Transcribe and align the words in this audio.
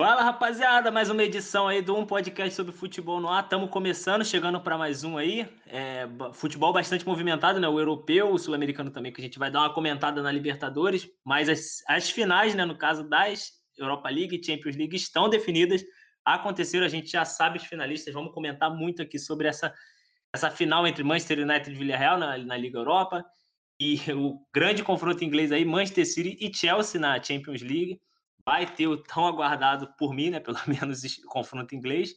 Fala 0.00 0.22
rapaziada, 0.22 0.90
mais 0.90 1.10
uma 1.10 1.22
edição 1.22 1.68
aí 1.68 1.82
do 1.82 1.94
um 1.94 2.06
podcast 2.06 2.54
sobre 2.54 2.72
futebol 2.72 3.20
no 3.20 3.28
ar. 3.28 3.44
Estamos 3.44 3.68
começando, 3.68 4.24
chegando 4.24 4.58
para 4.58 4.78
mais 4.78 5.04
um 5.04 5.18
aí. 5.18 5.46
É, 5.66 6.08
futebol 6.32 6.72
bastante 6.72 7.06
movimentado, 7.06 7.60
né? 7.60 7.68
O 7.68 7.78
europeu, 7.78 8.32
o 8.32 8.38
sul-americano 8.38 8.90
também, 8.90 9.12
que 9.12 9.20
a 9.20 9.24
gente 9.24 9.38
vai 9.38 9.50
dar 9.50 9.60
uma 9.60 9.74
comentada 9.74 10.22
na 10.22 10.32
Libertadores. 10.32 11.06
Mas 11.22 11.50
as, 11.50 11.82
as 11.86 12.08
finais, 12.08 12.54
né? 12.54 12.64
No 12.64 12.78
caso 12.78 13.06
das 13.06 13.50
Europa 13.76 14.08
League 14.08 14.34
e 14.34 14.42
Champions 14.42 14.74
League, 14.74 14.96
estão 14.96 15.28
definidas. 15.28 15.84
Aconteceram, 16.24 16.86
a 16.86 16.88
gente 16.88 17.10
já 17.10 17.26
sabe 17.26 17.58
os 17.58 17.64
finalistas. 17.66 18.14
Vamos 18.14 18.32
comentar 18.32 18.74
muito 18.74 19.02
aqui 19.02 19.18
sobre 19.18 19.48
essa, 19.48 19.70
essa 20.34 20.50
final 20.50 20.86
entre 20.86 21.04
Manchester 21.04 21.40
United 21.40 21.70
e 21.70 21.78
Villarreal 21.78 22.18
na, 22.18 22.38
na 22.38 22.56
Liga 22.56 22.78
Europa. 22.78 23.22
E 23.78 24.00
o 24.14 24.40
grande 24.50 24.82
confronto 24.82 25.22
inglês 25.22 25.52
aí, 25.52 25.62
Manchester 25.62 26.06
City 26.06 26.38
e 26.40 26.50
Chelsea 26.50 26.98
na 26.98 27.22
Champions 27.22 27.60
League 27.60 28.00
vai 28.44 28.66
ter 28.66 28.86
o 28.86 28.96
tão 28.96 29.26
aguardado 29.26 29.92
por 29.98 30.14
mim, 30.14 30.30
né, 30.30 30.40
pelo 30.40 30.58
menos 30.66 31.02
confronto 31.26 31.74
inglês. 31.74 32.14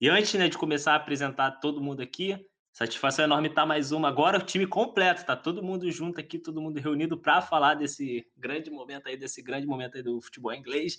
E 0.00 0.08
antes 0.08 0.34
né, 0.34 0.48
de 0.48 0.58
começar 0.58 0.92
a 0.92 0.96
apresentar 0.96 1.52
todo 1.52 1.80
mundo 1.80 2.02
aqui, 2.02 2.36
satisfação 2.72 3.24
enorme 3.24 3.48
estar 3.48 3.64
mais 3.64 3.92
uma. 3.92 4.08
Agora 4.08 4.38
o 4.38 4.42
time 4.42 4.66
completo, 4.66 5.24
tá 5.24 5.34
todo 5.34 5.62
mundo 5.62 5.90
junto 5.90 6.20
aqui, 6.20 6.38
todo 6.38 6.60
mundo 6.60 6.78
reunido 6.78 7.16
para 7.16 7.40
falar 7.40 7.74
desse 7.74 8.26
grande 8.36 8.70
momento 8.70 9.08
aí, 9.08 9.16
desse 9.16 9.40
grande 9.40 9.66
momento 9.66 9.96
aí 9.96 10.02
do 10.02 10.20
futebol 10.20 10.52
inglês. 10.52 10.98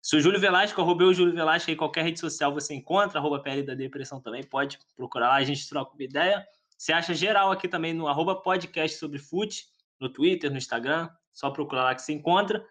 Sou 0.00 0.18
Júlio 0.18 0.40
Velasco, 0.40 0.80
arrobei 0.80 1.06
o 1.06 1.12
Júlio 1.12 1.34
Velasco 1.34 1.70
aí, 1.70 1.76
qualquer 1.76 2.02
rede 2.02 2.18
social 2.18 2.52
você 2.52 2.74
encontra, 2.74 3.20
arroba 3.20 3.40
PL 3.40 3.62
da 3.62 3.74
Depressão 3.74 4.20
também, 4.20 4.42
pode 4.42 4.78
procurar 4.96 5.28
lá, 5.28 5.36
a 5.36 5.44
gente 5.44 5.68
troca 5.68 5.94
uma 5.94 6.02
ideia. 6.02 6.44
Você 6.76 6.92
acha 6.92 7.14
geral 7.14 7.52
aqui 7.52 7.68
também 7.68 7.92
no 7.92 8.08
arroba 8.08 8.42
podcast 8.42 8.98
sobre 8.98 9.18
fute, 9.18 9.66
no 10.00 10.08
Twitter, 10.12 10.50
no 10.50 10.56
Instagram, 10.56 11.08
só 11.32 11.50
procurar 11.50 11.84
lá 11.84 11.94
que 11.94 12.02
você 12.02 12.12
encontra. 12.12 12.66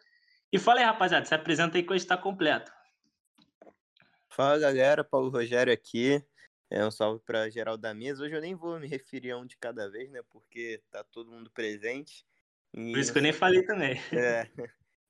E 0.51 0.59
fala 0.59 0.81
aí, 0.81 0.85
rapaziada, 0.85 1.25
se 1.25 1.33
apresenta 1.33 1.77
aí 1.77 1.83
que 1.83 1.93
hoje 1.93 2.03
está 2.03 2.17
completo. 2.17 2.71
Fala 4.27 4.59
galera, 4.59 5.03
Paulo 5.03 5.29
Rogério 5.29 5.71
aqui. 5.71 6.21
É 6.69 6.85
um 6.85 6.91
salve 6.91 7.21
para 7.25 7.49
geral 7.49 7.77
da 7.77 7.93
mesa. 7.93 8.23
Hoje 8.23 8.35
eu 8.35 8.41
nem 8.41 8.53
vou 8.53 8.79
me 8.79 8.87
referir 8.87 9.31
a 9.31 9.37
um 9.37 9.45
de 9.45 9.57
cada 9.57 9.89
vez, 9.89 10.09
né? 10.11 10.21
Porque 10.29 10.81
tá 10.89 11.03
todo 11.05 11.31
mundo 11.31 11.49
presente. 11.51 12.25
E... 12.73 12.91
Por 12.91 12.99
isso 12.99 13.13
que 13.13 13.19
eu 13.19 13.23
nem 13.23 13.33
falei 13.33 13.63
também. 13.63 13.95
É. 14.13 14.49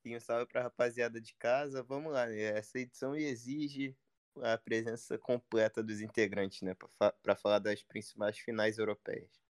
E 0.04 0.16
um 0.16 0.20
salve 0.20 0.46
para 0.46 0.62
rapaziada 0.62 1.20
de 1.20 1.34
casa. 1.34 1.82
Vamos 1.82 2.12
lá, 2.12 2.26
né? 2.26 2.58
Essa 2.58 2.78
edição 2.78 3.14
exige 3.14 3.96
a 4.42 4.58
presença 4.58 5.18
completa 5.18 5.82
dos 5.82 6.00
integrantes, 6.00 6.62
né? 6.62 6.76
Para 7.22 7.36
falar 7.36 7.58
das 7.58 7.82
principais 7.82 8.38
finais 8.38 8.78
europeias. 8.78 9.41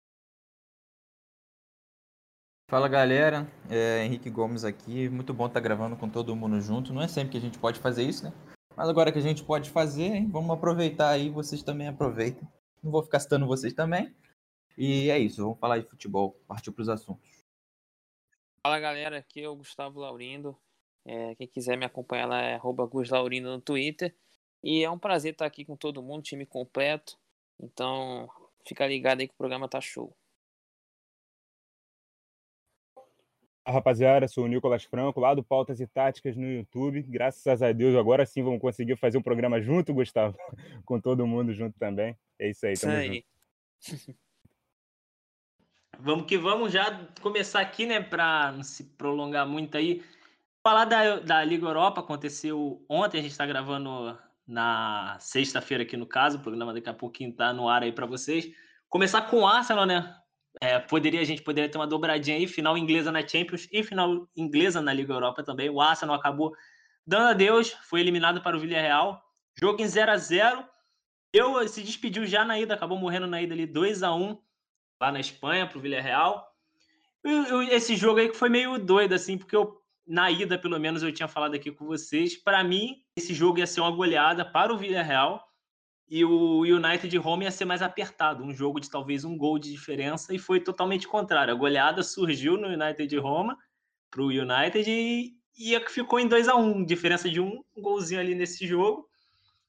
Fala 2.73 2.87
galera, 2.87 3.47
é 3.69 4.03
Henrique 4.03 4.31
Gomes 4.31 4.63
aqui. 4.63 5.07
Muito 5.07 5.31
bom 5.31 5.45
estar 5.45 5.59
gravando 5.59 5.95
com 5.95 6.09
todo 6.09 6.35
mundo 6.35 6.59
junto. 6.59 6.91
Não 6.91 7.03
é 7.03 7.07
sempre 7.07 7.33
que 7.33 7.37
a 7.37 7.39
gente 7.39 7.59
pode 7.59 7.79
fazer 7.79 8.01
isso, 8.01 8.23
né? 8.23 8.33
Mas 8.75 8.89
agora 8.89 9.11
que 9.11 9.19
a 9.19 9.21
gente 9.21 9.43
pode 9.43 9.69
fazer, 9.69 10.05
hein? 10.05 10.27
vamos 10.27 10.49
aproveitar 10.49 11.09
aí, 11.09 11.29
vocês 11.29 11.61
também 11.61 11.87
aproveitem. 11.87 12.41
Não 12.81 12.91
vou 12.91 13.03
ficar 13.03 13.19
citando 13.19 13.45
vocês 13.45 13.73
também. 13.73 14.11
E 14.75 15.07
é 15.11 15.19
isso, 15.19 15.43
vamos 15.43 15.59
falar 15.59 15.77
de 15.77 15.87
futebol, 15.87 16.35
partiu 16.47 16.73
para 16.73 16.81
os 16.81 16.89
assuntos. 16.89 17.45
Fala 18.63 18.79
galera, 18.79 19.19
aqui 19.19 19.43
é 19.43 19.47
o 19.47 19.55
Gustavo 19.55 19.99
Laurindo. 19.99 20.57
É, 21.05 21.35
quem 21.35 21.47
quiser 21.47 21.77
me 21.77 21.85
acompanhar 21.85 22.25
lá 22.25 22.41
é 22.41 22.59
Gus 22.59 23.11
Laurindo 23.11 23.51
no 23.51 23.61
Twitter. 23.61 24.15
E 24.63 24.83
é 24.83 24.89
um 24.89 24.97
prazer 24.97 25.33
estar 25.33 25.45
aqui 25.45 25.63
com 25.63 25.77
todo 25.77 26.01
mundo, 26.01 26.23
time 26.23 26.43
completo. 26.43 27.19
Então, 27.59 28.27
fica 28.67 28.87
ligado 28.87 29.19
aí 29.19 29.27
que 29.27 29.35
o 29.35 29.37
programa 29.37 29.69
tá 29.69 29.79
show. 29.79 30.11
Rapaziada, 33.65 34.27
sou 34.27 34.45
o 34.45 34.47
Nicolas 34.47 34.83
Franco, 34.83 35.19
lá 35.19 35.33
do 35.33 35.43
Pautas 35.43 35.79
e 35.79 35.87
Táticas 35.87 36.35
no 36.35 36.45
YouTube. 36.45 37.01
Graças 37.03 37.61
a 37.61 37.71
Deus, 37.71 37.95
agora 37.95 38.25
sim 38.25 38.43
vamos 38.43 38.59
conseguir 38.59 38.95
fazer 38.97 39.17
um 39.17 39.21
programa 39.21 39.61
junto, 39.61 39.93
Gustavo, 39.93 40.37
com 40.85 40.99
todo 40.99 41.27
mundo 41.27 41.53
junto 41.53 41.77
também. 41.79 42.17
É 42.39 42.49
isso 42.49 42.65
aí, 42.65 42.73
tamo 42.77 42.93
isso 42.93 43.01
aí. 43.01 43.25
junto. 43.87 44.17
Vamos 45.99 46.25
que 46.25 46.39
vamos 46.39 46.73
já 46.73 47.07
começar 47.21 47.61
aqui, 47.61 47.85
né, 47.85 48.01
para 48.01 48.51
não 48.51 48.63
se 48.63 48.83
prolongar 48.83 49.47
muito 49.47 49.77
aí. 49.77 50.03
Falar 50.63 50.85
da, 50.85 51.19
da 51.19 51.43
Liga 51.43 51.67
Europa, 51.67 52.01
aconteceu 52.01 52.83
ontem, 52.89 53.19
a 53.19 53.21
gente 53.21 53.31
está 53.31 53.45
gravando 53.45 54.17
na 54.45 55.17
sexta-feira 55.19 55.83
aqui 55.83 55.95
no 55.95 56.07
caso, 56.07 56.39
o 56.39 56.41
programa 56.41 56.73
daqui 56.73 56.89
a 56.89 56.93
pouquinho 56.93 57.31
tá 57.31 57.53
no 57.53 57.69
ar 57.69 57.83
aí 57.83 57.91
para 57.91 58.07
vocês. 58.07 58.51
Começar 58.89 59.21
com 59.23 59.41
o 59.41 59.47
Arsenal, 59.47 59.85
né? 59.85 60.15
É, 60.61 60.79
poderia, 60.79 61.21
a 61.21 61.25
gente 61.25 61.41
poderia 61.41 61.69
ter 61.69 61.77
uma 61.77 61.87
dobradinha 61.87 62.37
aí, 62.37 62.47
final 62.47 62.77
inglesa 62.77 63.11
na 63.11 63.27
Champions 63.27 63.67
e 63.71 63.83
final 63.83 64.27
inglesa 64.35 64.81
na 64.81 64.93
Liga 64.93 65.13
Europa 65.13 65.43
também. 65.43 65.69
O 65.69 65.81
Arsenal 65.81 66.15
acabou 66.15 66.53
dando 67.05 67.29
adeus, 67.29 67.71
foi 67.83 68.01
eliminado 68.01 68.41
para 68.41 68.55
o 68.55 68.59
Villarreal. 68.59 69.21
Jogo 69.59 69.81
em 69.81 69.87
0 69.87 70.11
a 70.11 70.17
0 70.17 70.65
Eu 71.33 71.67
se 71.67 71.81
despediu 71.81 72.25
já 72.25 72.45
na 72.45 72.59
ida, 72.59 72.73
acabou 72.73 72.97
morrendo 72.97 73.27
na 73.27 73.41
ida 73.41 73.53
ali 73.53 73.65
2 73.65 74.03
a 74.03 74.13
1 74.13 74.37
lá 75.01 75.11
na 75.11 75.19
Espanha 75.19 75.67
para 75.67 75.77
o 75.77 75.81
Villarreal. 75.81 76.47
Esse 77.71 77.95
jogo 77.95 78.19
aí 78.19 78.29
que 78.29 78.37
foi 78.37 78.49
meio 78.49 78.77
doido, 78.77 79.13
assim, 79.13 79.37
porque 79.37 79.55
eu, 79.55 79.81
na 80.05 80.29
ida, 80.29 80.57
pelo 80.57 80.79
menos, 80.79 81.03
eu 81.03 81.11
tinha 81.11 81.27
falado 81.27 81.55
aqui 81.55 81.71
com 81.71 81.85
vocês. 81.85 82.35
Para 82.37 82.63
mim, 82.63 83.03
esse 83.15 83.33
jogo 83.33 83.59
ia 83.59 83.67
ser 83.67 83.81
uma 83.81 83.91
goleada 83.91 84.45
para 84.45 84.73
o 84.73 84.77
Villarreal 84.77 85.43
e 86.09 86.23
o 86.23 86.61
United 86.61 87.07
de 87.07 87.17
home 87.17 87.45
ia 87.45 87.51
ser 87.51 87.65
mais 87.65 87.81
apertado, 87.81 88.43
um 88.43 88.53
jogo 88.53 88.79
de 88.79 88.89
talvez 88.89 89.23
um 89.23 89.37
gol 89.37 89.57
de 89.57 89.71
diferença, 89.71 90.33
e 90.33 90.39
foi 90.39 90.59
totalmente 90.59 91.07
contrário. 91.07 91.53
A 91.53 91.57
goleada 91.57 92.03
surgiu 92.03 92.57
no 92.57 92.67
United 92.67 93.07
de 93.07 93.17
Roma 93.17 93.57
para 94.11 94.21
o 94.21 94.27
United 94.27 94.89
e, 94.89 95.33
e 95.57 95.79
ficou 95.89 96.19
em 96.19 96.27
2 96.27 96.47
a 96.47 96.55
1 96.55 96.61
um, 96.61 96.85
diferença 96.85 97.29
de 97.29 97.39
um 97.39 97.63
golzinho 97.77 98.19
ali 98.19 98.35
nesse 98.35 98.67
jogo. 98.67 99.09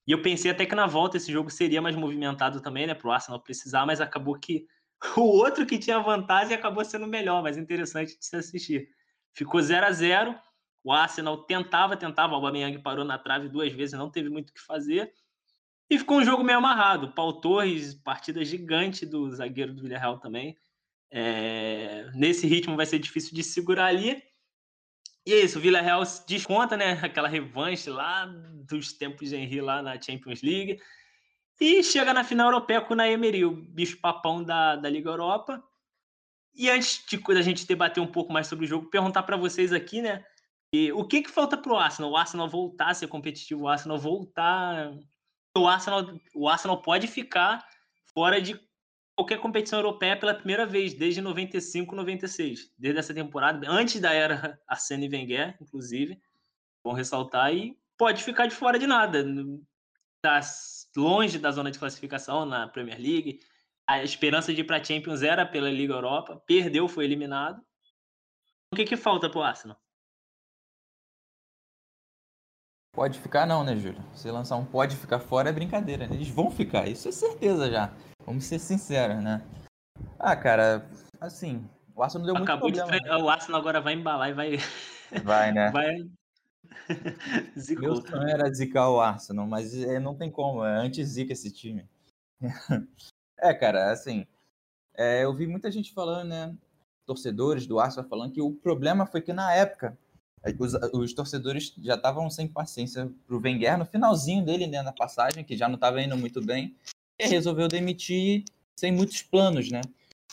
E 0.06 0.12
eu 0.12 0.20
pensei 0.20 0.50
até 0.50 0.66
que 0.66 0.74
na 0.74 0.86
volta 0.86 1.16
esse 1.16 1.32
jogo 1.32 1.50
seria 1.50 1.80
mais 1.80 1.96
movimentado 1.96 2.60
também, 2.60 2.86
né, 2.86 2.94
para 2.94 3.08
o 3.08 3.12
Arsenal 3.12 3.40
precisar, 3.40 3.86
mas 3.86 4.00
acabou 4.00 4.38
que 4.38 4.66
o 5.16 5.22
outro 5.22 5.64
que 5.64 5.78
tinha 5.78 5.98
vantagem 5.98 6.54
acabou 6.54 6.84
sendo 6.84 7.06
melhor, 7.06 7.42
mais 7.42 7.56
interessante 7.56 8.18
de 8.18 8.24
se 8.24 8.36
assistir. 8.36 8.88
Ficou 9.32 9.60
0 9.62 9.86
a 9.86 9.92
0 9.92 10.38
o 10.84 10.92
Arsenal 10.92 11.38
tentava, 11.44 11.96
tentava, 11.96 12.34
o 12.34 12.36
Aubameyang 12.36 12.78
parou 12.80 13.06
na 13.06 13.16
trave 13.16 13.48
duas 13.48 13.72
vezes, 13.72 13.98
não 13.98 14.10
teve 14.10 14.28
muito 14.28 14.50
o 14.50 14.52
que 14.52 14.60
fazer. 14.60 15.10
E 15.88 15.98
ficou 15.98 16.18
um 16.18 16.24
jogo 16.24 16.42
meio 16.42 16.58
amarrado. 16.58 17.12
Paul 17.12 17.40
Torres, 17.40 17.94
partida 17.94 18.44
gigante 18.44 19.04
do 19.04 19.30
zagueiro 19.30 19.74
do 19.74 19.82
Villarreal 19.82 20.18
também. 20.18 20.56
É... 21.10 22.10
Nesse 22.14 22.46
ritmo 22.46 22.76
vai 22.76 22.86
ser 22.86 22.98
difícil 22.98 23.34
de 23.34 23.42
segurar 23.42 23.86
ali. 23.86 24.22
E 25.26 25.32
é 25.32 25.40
isso, 25.40 25.58
o 25.58 25.62
Villarreal 25.62 26.02
desconta, 26.26 26.76
né? 26.76 26.92
Aquela 27.04 27.28
revanche 27.28 27.88
lá 27.88 28.26
dos 28.26 28.92
tempos 28.92 29.30
de 29.30 29.36
Henry 29.36 29.60
lá 29.60 29.82
na 29.82 30.00
Champions 30.00 30.42
League. 30.42 30.80
E 31.60 31.82
chega 31.82 32.12
na 32.12 32.24
final 32.24 32.48
europeia 32.48 32.80
com 32.80 32.94
o 32.94 32.96
Naemery, 32.96 33.44
o 33.44 33.52
bicho 33.52 33.98
papão 34.00 34.42
da, 34.42 34.76
da 34.76 34.88
Liga 34.88 35.10
Europa. 35.10 35.62
E 36.54 36.70
antes 36.70 37.04
de 37.06 37.20
a 37.32 37.42
gente 37.42 37.66
debater 37.66 38.02
um 38.02 38.06
pouco 38.06 38.32
mais 38.32 38.46
sobre 38.46 38.64
o 38.64 38.68
jogo, 38.68 38.90
perguntar 38.90 39.22
para 39.22 39.36
vocês 39.36 39.72
aqui, 39.72 40.02
né? 40.02 40.24
E 40.72 40.92
o 40.92 41.04
que, 41.04 41.22
que 41.22 41.30
falta 41.30 41.56
para 41.56 41.72
o 41.72 41.76
Arsenal? 41.76 42.10
O 42.10 42.16
Arsenal 42.16 42.48
voltar 42.48 42.90
a 42.90 42.94
ser 42.94 43.06
competitivo, 43.06 43.62
o 43.62 43.68
Arsenal 43.68 43.98
voltar 43.98 44.92
o 45.56 45.68
Arsenal, 45.68 46.20
o 46.34 46.48
Arsenal 46.48 46.82
pode 46.82 47.06
ficar 47.06 47.66
fora 48.12 48.40
de 48.40 48.60
qualquer 49.16 49.38
competição 49.38 49.78
europeia 49.78 50.18
pela 50.18 50.34
primeira 50.34 50.66
vez, 50.66 50.94
desde 50.94 51.20
95, 51.20 51.94
96. 51.94 52.72
Desde 52.76 52.98
essa 52.98 53.14
temporada, 53.14 53.68
antes 53.70 54.00
da 54.00 54.12
era 54.12 54.60
Arsene 54.66 55.08
Wenger, 55.08 55.56
inclusive. 55.60 56.20
Vão 56.82 56.92
ressaltar 56.92 57.54
e 57.54 57.78
pode 57.96 58.22
ficar 58.22 58.46
de 58.46 58.54
fora 58.54 58.78
de 58.78 58.86
nada. 58.86 59.24
Tá 60.20 60.40
longe 60.96 61.38
da 61.38 61.50
zona 61.50 61.70
de 61.70 61.78
classificação 61.78 62.44
na 62.44 62.68
Premier 62.68 62.98
League. 62.98 63.40
A 63.86 64.02
esperança 64.02 64.52
de 64.52 64.62
ir 64.62 64.64
para 64.64 64.82
Champions 64.82 65.22
era 65.22 65.46
pela 65.46 65.70
Liga 65.70 65.94
Europa. 65.94 66.42
Perdeu, 66.46 66.88
foi 66.88 67.04
eliminado. 67.04 67.62
O 68.72 68.76
que, 68.76 68.84
que 68.84 68.96
falta 68.96 69.30
para 69.30 69.38
o 69.38 69.42
Arsenal? 69.42 69.83
Pode 72.94 73.18
ficar 73.18 73.44
não, 73.44 73.64
né, 73.64 73.74
Júlio? 73.74 74.00
Se 74.14 74.30
lançar 74.30 74.56
um 74.56 74.64
pode 74.64 74.94
ficar 74.96 75.18
fora 75.18 75.50
é 75.50 75.52
brincadeira, 75.52 76.06
né? 76.06 76.14
Eles 76.14 76.28
vão 76.28 76.48
ficar, 76.48 76.88
isso 76.88 77.08
é 77.08 77.12
certeza 77.12 77.68
já. 77.68 77.92
Vamos 78.24 78.44
ser 78.44 78.60
sinceros, 78.60 79.22
né? 79.22 79.42
Ah, 80.16 80.36
cara, 80.36 80.88
assim, 81.20 81.68
o 81.94 82.02
Arsenal 82.02 82.26
deu 82.26 82.36
Acabou 82.36 82.70
muito 82.70 82.78
problema. 82.78 83.02
De... 83.02 83.10
Né? 83.10 83.16
O 83.16 83.28
Arsenal 83.28 83.60
agora 83.60 83.80
vai 83.80 83.94
embalar 83.94 84.30
e 84.30 84.32
vai... 84.32 84.58
Vai, 85.24 85.52
né? 85.52 85.70
vai... 85.74 86.08
Meu 87.80 87.96
sonho 87.96 88.28
era 88.28 88.52
zicar 88.52 88.88
o 88.88 89.00
Arsenal, 89.00 89.46
mas 89.46 89.74
é, 89.74 89.98
não 89.98 90.14
tem 90.14 90.30
como, 90.30 90.64
é 90.64 90.76
anti-zica 90.76 91.32
esse 91.32 91.50
time. 91.50 91.88
é, 93.38 93.52
cara, 93.54 93.90
assim, 93.90 94.24
é, 94.96 95.24
eu 95.24 95.34
vi 95.34 95.48
muita 95.48 95.68
gente 95.68 95.92
falando, 95.92 96.28
né, 96.28 96.56
torcedores 97.04 97.66
do 97.66 97.80
Arsenal 97.80 98.08
falando 98.08 98.32
que 98.32 98.40
o 98.40 98.52
problema 98.52 99.04
foi 99.04 99.20
que 99.20 99.32
na 99.32 99.52
época 99.52 99.98
os, 100.58 100.74
os 100.92 101.12
torcedores 101.12 101.74
já 101.82 101.94
estavam 101.94 102.28
sem 102.28 102.46
paciência 102.46 103.10
pro 103.26 103.40
Wenger 103.40 103.78
no 103.78 103.86
finalzinho 103.86 104.44
dele, 104.44 104.66
né, 104.66 104.82
na 104.82 104.92
passagem, 104.92 105.44
que 105.44 105.56
já 105.56 105.68
não 105.68 105.76
estava 105.76 106.02
indo 106.02 106.16
muito 106.16 106.44
bem, 106.44 106.74
e 107.18 107.26
resolveu 107.26 107.68
demitir 107.68 108.44
sem 108.76 108.92
muitos 108.92 109.22
planos, 109.22 109.70
né? 109.70 109.80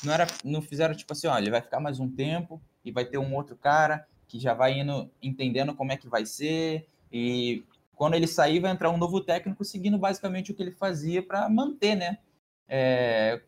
Não, 0.04 0.14
era, 0.14 0.28
não 0.44 0.62
fizeram 0.62 0.96
tipo 0.96 1.14
assim, 1.14 1.28
olha, 1.28 1.44
ele 1.44 1.52
vai 1.52 1.62
ficar 1.62 1.80
mais 1.80 2.00
um 2.00 2.10
tempo 2.10 2.62
e 2.84 2.92
vai 2.92 3.06
ter 3.06 3.18
um 3.18 3.36
outro 3.36 3.56
cara 3.56 4.06
que 4.28 4.40
já 4.40 4.54
vai 4.54 4.80
indo 4.80 5.10
entendendo 5.22 5.76
como 5.76 5.92
é 5.92 5.98
que 5.98 6.08
vai 6.08 6.26
ser 6.26 6.88
e 7.12 7.64
quando 7.94 8.16
ele 8.16 8.26
sair, 8.26 8.60
vai 8.60 8.72
entrar 8.72 8.90
um 8.90 8.98
novo 8.98 9.22
técnico 9.22 9.64
seguindo 9.64 9.98
basicamente 9.98 10.52
o 10.52 10.56
que 10.56 10.64
ele 10.64 10.72
fazia 10.72 11.22
para 11.22 11.48
manter, 11.48 11.96
né? 11.96 12.18
É, 12.68 13.42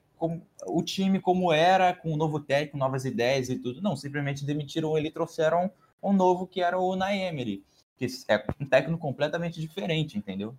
o 0.68 0.84
time 0.84 1.20
como 1.20 1.52
era, 1.52 1.94
com 1.94 2.14
um 2.14 2.18
novo 2.18 2.40
técnico, 2.40 2.78
novas 2.78 3.04
ideias 3.04 3.50
e 3.50 3.58
tudo. 3.58 3.82
Não, 3.82 3.96
simplesmente 3.96 4.46
demitiram 4.46 4.96
ele 4.96 5.08
e 5.08 5.12
trouxeram 5.12 5.72
um 6.04 6.14
novo 6.14 6.48
que 6.48 6.62
era 6.62 6.78
o 6.78 6.96
Naemery, 6.96 7.64
que 7.98 8.08
é 8.28 8.46
um 8.60 8.66
técnico 8.66 9.00
completamente 9.00 9.60
diferente, 9.60 10.18
entendeu? 10.18 10.56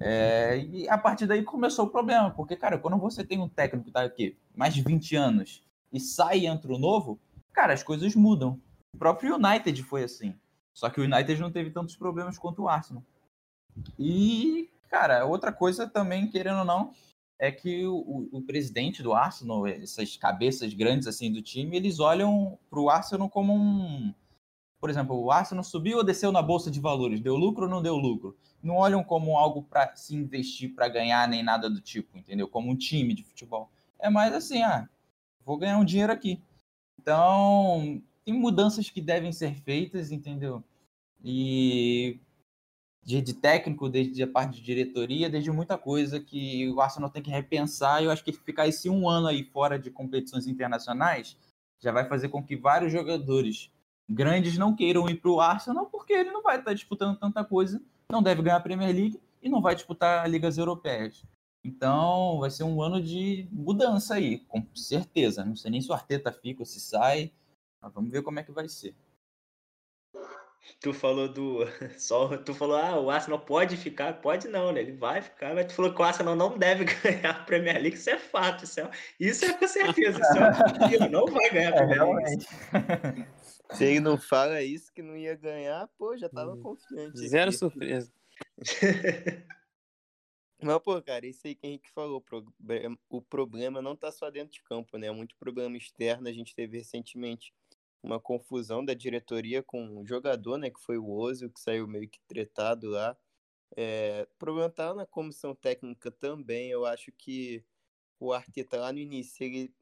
É, 0.00 0.58
e 0.58 0.88
a 0.88 0.98
partir 0.98 1.26
daí 1.26 1.42
começou 1.42 1.86
o 1.86 1.90
problema, 1.90 2.30
porque, 2.30 2.56
cara, 2.56 2.78
quando 2.78 2.98
você 2.98 3.24
tem 3.24 3.40
um 3.40 3.48
técnico 3.48 3.86
que 3.86 3.92
tá 3.92 4.02
aqui 4.02 4.36
mais 4.54 4.74
de 4.74 4.82
20 4.82 5.14
anos 5.16 5.62
e 5.92 6.00
sai 6.00 6.40
e 6.40 6.46
entra 6.46 6.72
o 6.72 6.78
novo, 6.78 7.18
cara, 7.52 7.72
as 7.72 7.82
coisas 7.82 8.14
mudam. 8.14 8.60
O 8.94 8.98
próprio 8.98 9.36
United 9.36 9.82
foi 9.84 10.04
assim. 10.04 10.34
Só 10.72 10.90
que 10.90 11.00
o 11.00 11.04
United 11.04 11.40
não 11.40 11.52
teve 11.52 11.70
tantos 11.70 11.96
problemas 11.96 12.36
quanto 12.36 12.62
o 12.62 12.68
Arsenal. 12.68 13.02
E, 13.98 14.68
cara, 14.90 15.24
outra 15.24 15.52
coisa 15.52 15.88
também, 15.88 16.28
querendo 16.28 16.58
ou 16.58 16.64
não, 16.64 16.92
é 17.38 17.50
que 17.50 17.86
o, 17.86 18.28
o, 18.32 18.42
presidente 18.42 19.02
do 19.02 19.12
Arsenal, 19.12 19.66
essas 19.66 20.16
cabeças 20.16 20.72
grandes 20.72 21.06
assim 21.06 21.32
do 21.32 21.42
time, 21.42 21.76
eles 21.76 22.00
olham 22.00 22.58
para 22.70 22.80
o 22.80 22.90
Arsenal 22.90 23.28
como 23.28 23.54
um. 23.54 24.14
Por 24.84 24.90
exemplo, 24.90 25.18
o 25.18 25.30
Arsenal 25.30 25.64
subiu 25.64 25.96
ou 25.96 26.04
desceu 26.04 26.30
na 26.30 26.42
bolsa 26.42 26.70
de 26.70 26.78
valores, 26.78 27.18
deu 27.18 27.36
lucro 27.36 27.64
ou 27.64 27.70
não 27.70 27.80
deu 27.80 27.96
lucro? 27.96 28.36
Não 28.62 28.76
olham 28.76 29.02
como 29.02 29.38
algo 29.38 29.62
para 29.62 29.96
se 29.96 30.14
investir 30.14 30.74
para 30.74 30.88
ganhar 30.88 31.26
nem 31.26 31.42
nada 31.42 31.70
do 31.70 31.80
tipo, 31.80 32.18
entendeu? 32.18 32.46
Como 32.46 32.70
um 32.70 32.76
time 32.76 33.14
de 33.14 33.24
futebol. 33.24 33.70
É 33.98 34.10
mais 34.10 34.34
assim, 34.34 34.60
ah, 34.62 34.86
vou 35.42 35.56
ganhar 35.56 35.78
um 35.78 35.86
dinheiro 35.86 36.12
aqui. 36.12 36.38
Então, 37.00 38.02
tem 38.26 38.34
mudanças 38.34 38.90
que 38.90 39.00
devem 39.00 39.32
ser 39.32 39.54
feitas, 39.54 40.12
entendeu? 40.12 40.62
E 41.24 42.20
de, 43.02 43.22
de, 43.22 43.32
técnico, 43.32 43.88
desde 43.88 44.22
a 44.22 44.28
parte 44.28 44.56
de 44.56 44.62
diretoria, 44.62 45.30
desde 45.30 45.50
muita 45.50 45.78
coisa 45.78 46.20
que 46.20 46.68
o 46.68 46.82
Arsenal 46.82 47.08
tem 47.08 47.22
que 47.22 47.30
repensar. 47.30 48.04
Eu 48.04 48.10
acho 48.10 48.22
que 48.22 48.34
ficar 48.34 48.68
esse 48.68 48.90
um 48.90 49.08
ano 49.08 49.28
aí 49.28 49.44
fora 49.44 49.78
de 49.78 49.90
competições 49.90 50.46
internacionais 50.46 51.38
já 51.80 51.90
vai 51.90 52.06
fazer 52.06 52.28
com 52.28 52.44
que 52.44 52.54
vários 52.54 52.92
jogadores 52.92 53.72
grandes 54.08 54.58
não 54.58 54.74
queiram 54.74 55.08
ir 55.08 55.16
para 55.16 55.30
o 55.30 55.40
Arsenal, 55.40 55.86
porque 55.86 56.12
ele 56.12 56.30
não 56.30 56.42
vai 56.42 56.58
estar 56.58 56.74
disputando 56.74 57.18
tanta 57.18 57.44
coisa, 57.44 57.80
não 58.10 58.22
deve 58.22 58.42
ganhar 58.42 58.56
a 58.56 58.60
Premier 58.60 58.94
League 58.94 59.20
e 59.42 59.48
não 59.48 59.60
vai 59.60 59.74
disputar 59.74 60.28
ligas 60.28 60.58
europeias. 60.58 61.24
Então, 61.64 62.38
vai 62.40 62.50
ser 62.50 62.64
um 62.64 62.82
ano 62.82 63.00
de 63.02 63.48
mudança 63.50 64.14
aí, 64.14 64.40
com 64.40 64.62
certeza. 64.74 65.44
Não 65.44 65.56
sei 65.56 65.70
nem 65.70 65.80
se 65.80 65.90
o 65.90 65.94
Arteta 65.94 66.30
fica 66.30 66.60
ou 66.60 66.66
se 66.66 66.78
sai. 66.78 67.32
Mas 67.80 67.92
vamos 67.92 68.10
ver 68.10 68.22
como 68.22 68.38
é 68.38 68.42
que 68.42 68.52
vai 68.52 68.68
ser. 68.68 68.94
Tu 70.80 70.92
falou 70.92 71.28
do. 71.28 71.60
Só, 71.98 72.36
tu 72.38 72.54
falou, 72.54 72.76
ah, 72.76 73.00
o 73.00 73.10
Arsenal 73.10 73.40
pode 73.40 73.76
ficar, 73.76 74.14
pode 74.20 74.48
não, 74.48 74.72
né? 74.72 74.80
Ele 74.80 74.92
vai 74.92 75.20
ficar, 75.22 75.54
mas 75.54 75.66
tu 75.66 75.74
falou 75.74 75.94
que 75.94 76.00
o 76.00 76.04
Arsenal 76.04 76.36
não 76.36 76.56
deve 76.56 76.84
ganhar 77.02 77.30
a 77.30 77.44
Premier 77.44 77.80
League, 77.80 77.96
isso 77.96 78.10
é 78.10 78.18
fato, 78.18 78.64
isso 78.64 78.80
é, 78.80 78.90
isso 79.20 79.44
é 79.44 79.52
com 79.52 79.68
certeza, 79.68 80.18
isso 80.18 81.02
é, 81.02 81.08
não 81.08 81.26
vai 81.26 81.50
ganhar 81.50 81.74
a 81.74 81.76
é, 81.76 81.86
Premier 81.86 82.08
é, 82.08 82.28
League. 82.28 83.26
Se 83.72 83.84
ele 83.84 84.00
não 84.00 84.18
fala 84.18 84.62
isso 84.62 84.92
que 84.92 85.02
não 85.02 85.16
ia 85.16 85.34
ganhar, 85.34 85.88
pô, 85.98 86.16
já 86.16 86.28
tava 86.28 86.52
hum. 86.54 86.60
confiante. 86.60 87.26
Zero 87.28 87.50
aqui. 87.50 87.58
surpresa. 87.58 88.12
Mas, 90.62 90.78
pô, 90.82 91.00
cara, 91.02 91.26
isso 91.26 91.46
aí 91.46 91.54
que 91.54 91.66
a 91.66 91.68
Henrique 91.68 91.90
falou, 91.90 92.24
o 93.10 93.20
problema 93.20 93.82
não 93.82 93.94
tá 93.94 94.10
só 94.10 94.30
dentro 94.30 94.52
de 94.52 94.62
campo, 94.62 94.96
né? 94.96 95.08
É 95.08 95.10
muito 95.10 95.36
problema 95.36 95.76
externo. 95.76 96.28
A 96.28 96.32
gente 96.32 96.54
teve 96.54 96.78
recentemente 96.78 97.52
uma 98.02 98.20
confusão 98.20 98.84
da 98.84 98.94
diretoria 98.94 99.62
com 99.62 99.82
um 99.82 100.06
jogador, 100.06 100.58
né, 100.58 100.70
que 100.70 100.80
foi 100.80 100.98
o 100.98 101.10
Ozil, 101.10 101.50
que 101.50 101.60
saiu 101.60 101.88
meio 101.88 102.08
que 102.08 102.20
tretado 102.28 102.88
lá. 102.90 103.16
É, 103.76 104.28
o 104.30 104.38
problema 104.38 104.70
tá 104.70 104.94
na 104.94 105.06
comissão 105.06 105.54
técnica 105.54 106.10
também. 106.10 106.70
Eu 106.70 106.84
acho 106.86 107.10
que 107.12 107.64
o 108.20 108.32
Arteta 108.32 108.78
lá 108.78 108.92
no 108.92 108.98
início, 108.98 109.44
ele, 109.44 109.74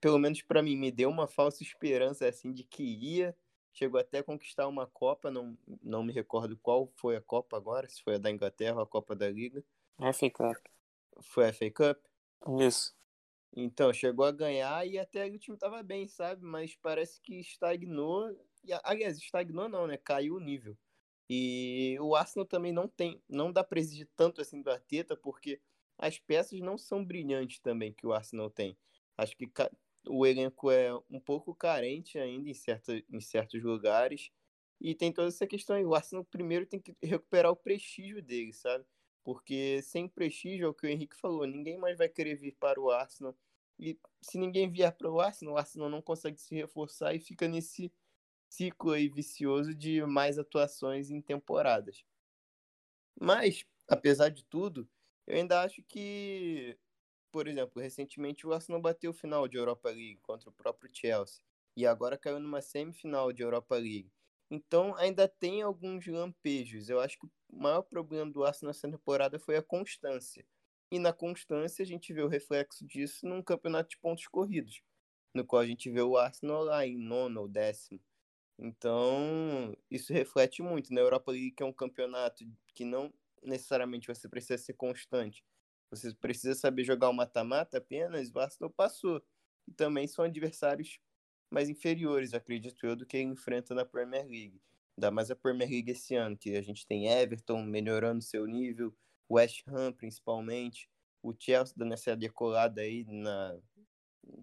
pelo 0.00 0.18
menos 0.18 0.42
para 0.42 0.62
mim, 0.62 0.76
me 0.76 0.90
deu 0.90 1.08
uma 1.10 1.26
falsa 1.26 1.62
esperança 1.62 2.26
assim 2.28 2.52
de 2.52 2.64
que 2.64 2.82
ia. 2.82 3.36
Chegou 3.72 4.00
até 4.00 4.18
a 4.18 4.24
conquistar 4.24 4.68
uma 4.68 4.86
Copa, 4.86 5.30
não, 5.30 5.58
não 5.82 6.04
me 6.04 6.12
recordo 6.12 6.56
qual 6.56 6.86
foi 6.94 7.16
a 7.16 7.20
Copa 7.20 7.56
agora, 7.56 7.88
se 7.88 8.00
foi 8.02 8.14
a 8.14 8.18
da 8.18 8.30
Inglaterra 8.30 8.76
ou 8.76 8.82
a 8.82 8.86
Copa 8.86 9.16
da 9.16 9.28
Liga. 9.28 9.64
FA 10.12 10.30
Cup. 10.30 10.56
Foi 11.22 11.48
a 11.48 11.52
FA 11.52 11.70
Cup? 11.70 11.98
Isso. 12.60 12.94
Então, 13.56 13.92
chegou 13.92 14.24
a 14.24 14.32
ganhar 14.32 14.86
e 14.86 14.98
até 14.98 15.26
o 15.26 15.38
time 15.38 15.56
tava 15.56 15.82
bem, 15.82 16.06
sabe? 16.06 16.44
Mas 16.44 16.76
parece 16.76 17.20
que 17.20 17.38
estagnou. 17.40 18.36
Aliás, 18.82 19.16
estagnou 19.16 19.68
não, 19.68 19.86
né? 19.86 19.96
Caiu 19.96 20.36
o 20.36 20.40
nível. 20.40 20.76
E 21.28 21.96
o 22.00 22.14
Arsenal 22.14 22.46
também 22.46 22.72
não 22.72 22.86
tem, 22.86 23.22
não 23.28 23.50
dá 23.50 23.64
para 23.64 23.78
exigir 23.78 24.08
tanto 24.14 24.40
assim 24.40 24.60
do 24.60 24.70
Arteta, 24.70 25.16
porque 25.16 25.60
as 25.98 26.18
peças 26.18 26.60
não 26.60 26.76
são 26.76 27.04
brilhantes 27.04 27.60
também 27.60 27.92
que 27.92 28.06
o 28.06 28.12
Arsenal 28.12 28.50
tem. 28.50 28.76
Acho 29.16 29.36
que 29.36 29.50
o 30.08 30.26
elenco 30.26 30.70
é 30.70 30.94
um 31.10 31.20
pouco 31.20 31.54
carente 31.54 32.18
ainda 32.18 32.48
em, 32.50 32.54
certa, 32.54 32.92
em 33.10 33.20
certos 33.20 33.62
lugares. 33.62 34.30
E 34.80 34.94
tem 34.94 35.12
toda 35.12 35.28
essa 35.28 35.46
questão 35.46 35.76
aí. 35.76 35.84
O 35.84 35.94
Arsenal 35.94 36.24
primeiro 36.24 36.66
tem 36.66 36.80
que 36.80 36.96
recuperar 37.02 37.52
o 37.52 37.56
prestígio 37.56 38.22
dele, 38.22 38.52
sabe? 38.52 38.84
Porque 39.22 39.80
sem 39.82 40.08
prestígio, 40.08 40.66
é 40.66 40.68
o 40.68 40.74
que 40.74 40.86
o 40.86 40.90
Henrique 40.90 41.16
falou, 41.16 41.46
ninguém 41.46 41.78
mais 41.78 41.96
vai 41.96 42.08
querer 42.08 42.36
vir 42.36 42.56
para 42.60 42.80
o 42.80 42.90
Arsenal. 42.90 43.36
E 43.78 43.98
se 44.20 44.38
ninguém 44.38 44.70
vier 44.70 44.92
para 44.96 45.10
o 45.10 45.20
Arsenal, 45.20 45.54
o 45.54 45.58
Arsenal 45.58 45.88
não 45.88 46.02
consegue 46.02 46.38
se 46.40 46.54
reforçar 46.54 47.14
e 47.14 47.20
fica 47.20 47.48
nesse 47.48 47.92
ciclo 48.48 48.92
aí 48.92 49.08
vicioso 49.08 49.74
de 49.74 50.04
mais 50.06 50.38
atuações 50.38 51.10
em 51.10 51.20
temporadas. 51.20 52.04
Mas, 53.20 53.64
apesar 53.88 54.28
de 54.28 54.44
tudo, 54.44 54.88
eu 55.26 55.36
ainda 55.36 55.62
acho 55.62 55.82
que, 55.84 56.78
por 57.34 57.48
exemplo, 57.48 57.82
recentemente 57.82 58.46
o 58.46 58.52
Arsenal 58.52 58.80
bateu 58.80 59.10
o 59.10 59.12
final 59.12 59.48
de 59.48 59.56
Europa 59.56 59.88
League 59.88 60.20
contra 60.22 60.48
o 60.48 60.52
próprio 60.52 60.88
Chelsea 60.94 61.42
e 61.76 61.84
agora 61.84 62.16
caiu 62.16 62.38
numa 62.38 62.62
semifinal 62.62 63.32
de 63.32 63.42
Europa 63.42 63.74
League. 63.74 64.08
Então 64.48 64.94
ainda 64.94 65.26
tem 65.26 65.60
alguns 65.60 66.06
lampejos. 66.06 66.88
Eu 66.88 67.00
acho 67.00 67.18
que 67.18 67.26
o 67.26 67.30
maior 67.60 67.82
problema 67.82 68.30
do 68.30 68.44
Arsenal 68.44 68.68
nessa 68.70 68.88
temporada 68.88 69.36
foi 69.40 69.56
a 69.56 69.62
constância. 69.64 70.46
E 70.92 71.00
na 71.00 71.12
constância 71.12 71.82
a 71.82 71.86
gente 71.86 72.12
vê 72.12 72.22
o 72.22 72.28
reflexo 72.28 72.86
disso 72.86 73.26
num 73.26 73.42
campeonato 73.42 73.90
de 73.90 73.98
pontos 73.98 74.28
corridos, 74.28 74.80
no 75.34 75.44
qual 75.44 75.62
a 75.62 75.66
gente 75.66 75.90
vê 75.90 76.02
o 76.02 76.16
Arsenal 76.16 76.62
lá 76.62 76.86
em 76.86 76.96
nono 76.96 77.40
ou 77.40 77.48
décimo. 77.48 78.00
Então, 78.56 79.76
isso 79.90 80.12
reflete 80.12 80.62
muito. 80.62 80.94
Na 80.94 81.00
Europa 81.00 81.32
League, 81.32 81.50
que 81.50 81.64
é 81.64 81.66
um 81.66 81.72
campeonato 81.72 82.44
que 82.76 82.84
não 82.84 83.12
necessariamente 83.42 84.06
você 84.06 84.28
precisa 84.28 84.56
ser 84.56 84.74
constante. 84.74 85.44
Você 85.94 86.14
precisa 86.14 86.54
saber 86.54 86.84
jogar 86.84 87.08
o 87.08 87.12
mata-mata 87.12 87.78
apenas, 87.78 88.30
o 88.32 88.38
Arsenal 88.38 88.70
passou. 88.70 89.22
E 89.66 89.72
também 89.72 90.06
são 90.06 90.24
adversários 90.24 90.98
mais 91.50 91.68
inferiores, 91.68 92.34
acredito 92.34 92.86
eu, 92.86 92.96
do 92.96 93.06
que 93.06 93.20
enfrenta 93.20 93.74
na 93.74 93.84
Premier 93.84 94.26
League. 94.26 94.60
Ainda 94.96 95.10
mais 95.10 95.30
a 95.30 95.36
Premier 95.36 95.68
League 95.68 95.90
esse 95.90 96.14
ano, 96.14 96.36
que 96.36 96.56
a 96.56 96.62
gente 96.62 96.86
tem 96.86 97.08
Everton 97.08 97.62
melhorando 97.62 98.22
seu 98.22 98.46
nível, 98.46 98.94
West 99.30 99.62
Ham 99.68 99.92
principalmente, 99.92 100.88
o 101.22 101.34
Chelsea 101.36 101.74
dando 101.76 101.94
essa 101.94 102.16
decolada 102.16 102.82
aí 102.82 103.04
na, 103.08 103.58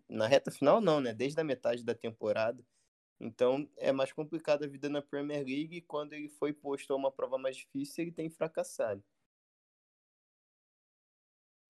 na 0.10 0.28
reta 0.28 0.52
final, 0.52 0.82
não, 0.82 1.00
né? 1.00 1.14
Desde 1.14 1.40
a 1.40 1.44
metade 1.44 1.84
da 1.84 1.94
temporada. 1.94 2.64
Então 3.20 3.70
é 3.78 3.92
mais 3.92 4.12
complicada 4.12 4.66
a 4.66 4.70
vida 4.70 4.90
na 4.90 5.02
Premier 5.02 5.46
League 5.46 5.78
e 5.78 5.82
quando 5.82 6.14
ele 6.14 6.28
foi 6.28 6.52
posto 6.52 6.92
a 6.92 6.96
uma 6.96 7.12
prova 7.12 7.38
mais 7.38 7.56
difícil, 7.56 8.04
ele 8.04 8.12
tem 8.12 8.30
fracassado. 8.30 9.04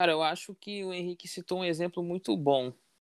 Cara, 0.01 0.13
eu 0.13 0.23
acho 0.23 0.55
que 0.55 0.83
o 0.83 0.91
Henrique 0.91 1.27
citou 1.27 1.59
um 1.59 1.63
exemplo 1.63 2.01
muito 2.01 2.35
bom, 2.35 2.73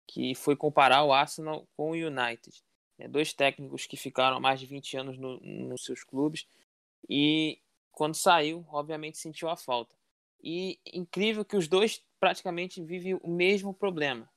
que 0.04 0.34
foi 0.34 0.56
comparar 0.56 1.04
o 1.04 1.12
Arsenal 1.12 1.64
com 1.76 1.92
o 1.92 1.94
United. 1.94 2.60
É, 2.98 3.06
dois 3.06 3.32
técnicos 3.32 3.86
que 3.86 3.96
ficaram 3.96 4.40
mais 4.40 4.58
de 4.58 4.66
20 4.66 4.96
anos 4.96 5.16
no, 5.16 5.38
nos 5.38 5.84
seus 5.84 6.02
clubes 6.02 6.44
e 7.08 7.60
quando 7.92 8.16
saiu, 8.16 8.66
obviamente 8.68 9.16
sentiu 9.16 9.48
a 9.48 9.56
falta. 9.56 9.94
E 10.42 10.80
incrível 10.84 11.44
que 11.44 11.56
os 11.56 11.68
dois 11.68 12.04
praticamente 12.18 12.82
vivem 12.82 13.14
o 13.22 13.30
mesmo 13.30 13.72
problema, 13.72 14.28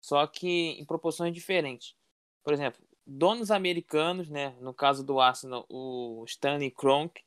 só 0.00 0.26
que 0.26 0.70
em 0.70 0.86
proporções 0.86 1.34
diferentes. 1.34 1.94
Por 2.42 2.54
exemplo, 2.54 2.82
donos 3.06 3.50
americanos, 3.50 4.30
né, 4.30 4.56
no 4.62 4.72
caso 4.72 5.04
do 5.04 5.20
Arsenal, 5.20 5.66
o 5.68 6.24
Stanley 6.26 6.70
Kroenke, 6.70 7.22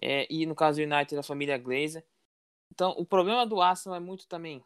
é, 0.00 0.26
e 0.30 0.46
no 0.46 0.54
caso 0.54 0.80
do 0.80 0.94
United, 0.94 1.18
a 1.18 1.22
família 1.22 1.58
Glazer. 1.58 2.02
Então, 2.72 2.94
o 2.98 3.04
problema 3.04 3.46
do 3.46 3.60
Arsenal 3.60 3.96
é 3.96 4.00
muito 4.00 4.26
também 4.26 4.64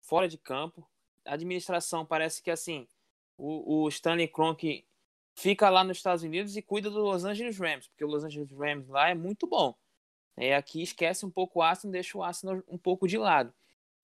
fora 0.00 0.28
de 0.28 0.36
campo. 0.36 0.86
A 1.24 1.34
administração 1.34 2.04
parece 2.04 2.42
que 2.42 2.50
assim, 2.50 2.86
o, 3.36 3.82
o 3.84 3.88
Stanley 3.88 4.28
Kroenke 4.28 4.84
fica 5.34 5.70
lá 5.70 5.82
nos 5.82 5.96
Estados 5.96 6.22
Unidos 6.22 6.56
e 6.56 6.62
cuida 6.62 6.90
do 6.90 7.00
Los 7.00 7.24
Angeles 7.24 7.58
Rams, 7.58 7.88
porque 7.88 8.04
o 8.04 8.08
Los 8.08 8.24
Angeles 8.24 8.50
Rams 8.50 8.88
lá 8.88 9.10
é 9.10 9.14
muito 9.14 9.46
bom. 9.46 9.74
É, 10.36 10.56
aqui 10.56 10.82
esquece 10.82 11.26
um 11.26 11.30
pouco 11.30 11.58
o 11.58 11.62
Arsenal, 11.62 11.92
deixa 11.92 12.16
o 12.16 12.22
Arsenal 12.22 12.62
um 12.68 12.78
pouco 12.78 13.06
de 13.06 13.18
lado. 13.18 13.52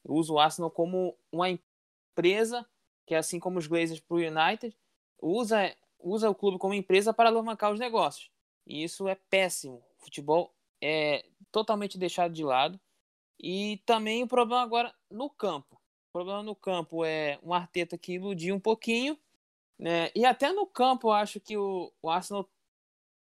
Usa 0.04 0.32
o 0.32 0.38
Arsenal 0.38 0.70
como 0.70 1.16
uma 1.32 1.48
empresa, 1.48 2.66
que 3.06 3.14
é 3.14 3.18
assim 3.18 3.40
como 3.40 3.58
os 3.58 3.66
Glazers 3.66 4.00
para 4.00 4.16
o 4.16 4.20
United, 4.20 4.76
usa, 5.20 5.74
usa 5.98 6.30
o 6.30 6.34
clube 6.34 6.58
como 6.58 6.74
empresa 6.74 7.12
para 7.12 7.28
alavancar 7.28 7.72
os 7.72 7.80
negócios. 7.80 8.30
E 8.66 8.82
isso 8.82 9.08
é 9.08 9.14
péssimo. 9.14 9.82
O 9.98 10.04
futebol 10.04 10.54
é 10.80 11.24
totalmente 11.50 11.98
deixado 11.98 12.32
de 12.32 12.44
lado. 12.44 12.78
E 13.40 13.80
também 13.86 14.22
o 14.22 14.28
problema 14.28 14.62
agora 14.62 14.94
no 15.10 15.30
campo. 15.30 15.76
O 16.08 16.12
problema 16.12 16.42
no 16.42 16.54
campo 16.54 17.04
é 17.04 17.38
um 17.42 17.54
Arteta 17.54 17.96
que 17.96 18.14
iludiu 18.14 18.54
um 18.54 18.60
pouquinho, 18.60 19.18
né? 19.78 20.10
E 20.14 20.24
até 20.24 20.52
no 20.52 20.66
campo 20.66 21.08
eu 21.08 21.12
acho 21.12 21.40
que 21.40 21.56
o, 21.56 21.92
o 22.02 22.10
Arsenal 22.10 22.48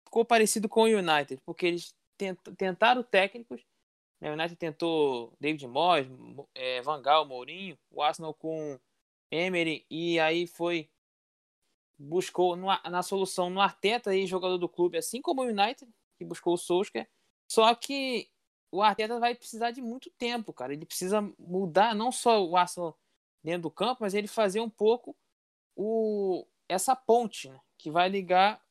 ficou 0.04 0.24
parecido 0.24 0.68
com 0.68 0.82
o 0.82 0.84
United, 0.84 1.40
porque 1.44 1.66
eles 1.66 1.94
tent, 2.16 2.38
tentaram 2.56 3.02
técnicos. 3.02 3.64
Né? 4.20 4.30
O 4.30 4.34
United 4.34 4.56
tentou 4.56 5.32
David 5.38 5.66
Moyes, 5.66 6.08
é, 6.54 6.80
Van 6.82 7.02
Gaal, 7.02 7.26
Mourinho, 7.26 7.78
o 7.90 8.02
Arsenal 8.02 8.34
com 8.34 8.78
Emery 9.30 9.86
e 9.90 10.18
aí 10.18 10.46
foi 10.46 10.88
buscou 11.98 12.56
no, 12.56 12.66
na 12.66 13.02
solução 13.02 13.50
no 13.50 13.60
Arteta 13.60 14.10
aí 14.10 14.26
jogador 14.26 14.56
do 14.56 14.68
clube, 14.68 14.96
assim 14.96 15.20
como 15.20 15.42
o 15.42 15.46
United 15.46 15.90
que 16.18 16.24
buscou 16.24 16.54
o 16.54 16.58
Solskjaer. 16.58 17.08
Só 17.46 17.74
que 17.74 18.30
o 18.70 18.82
Arteta 18.82 19.18
vai 19.18 19.34
precisar 19.34 19.70
de 19.70 19.82
muito 19.82 20.10
tempo, 20.10 20.52
cara. 20.52 20.72
Ele 20.72 20.86
precisa 20.86 21.20
mudar 21.38 21.94
não 21.94 22.12
só 22.12 22.44
o 22.44 22.56
Arsenal 22.56 22.96
dentro 23.42 23.62
do 23.62 23.70
campo, 23.70 23.98
mas 24.00 24.14
ele 24.14 24.28
fazer 24.28 24.60
um 24.60 24.70
pouco 24.70 25.16
o 25.76 26.46
essa 26.68 26.94
ponte, 26.94 27.48
né? 27.48 27.60
que 27.76 27.90
vai 27.90 28.08
ligar 28.08 28.62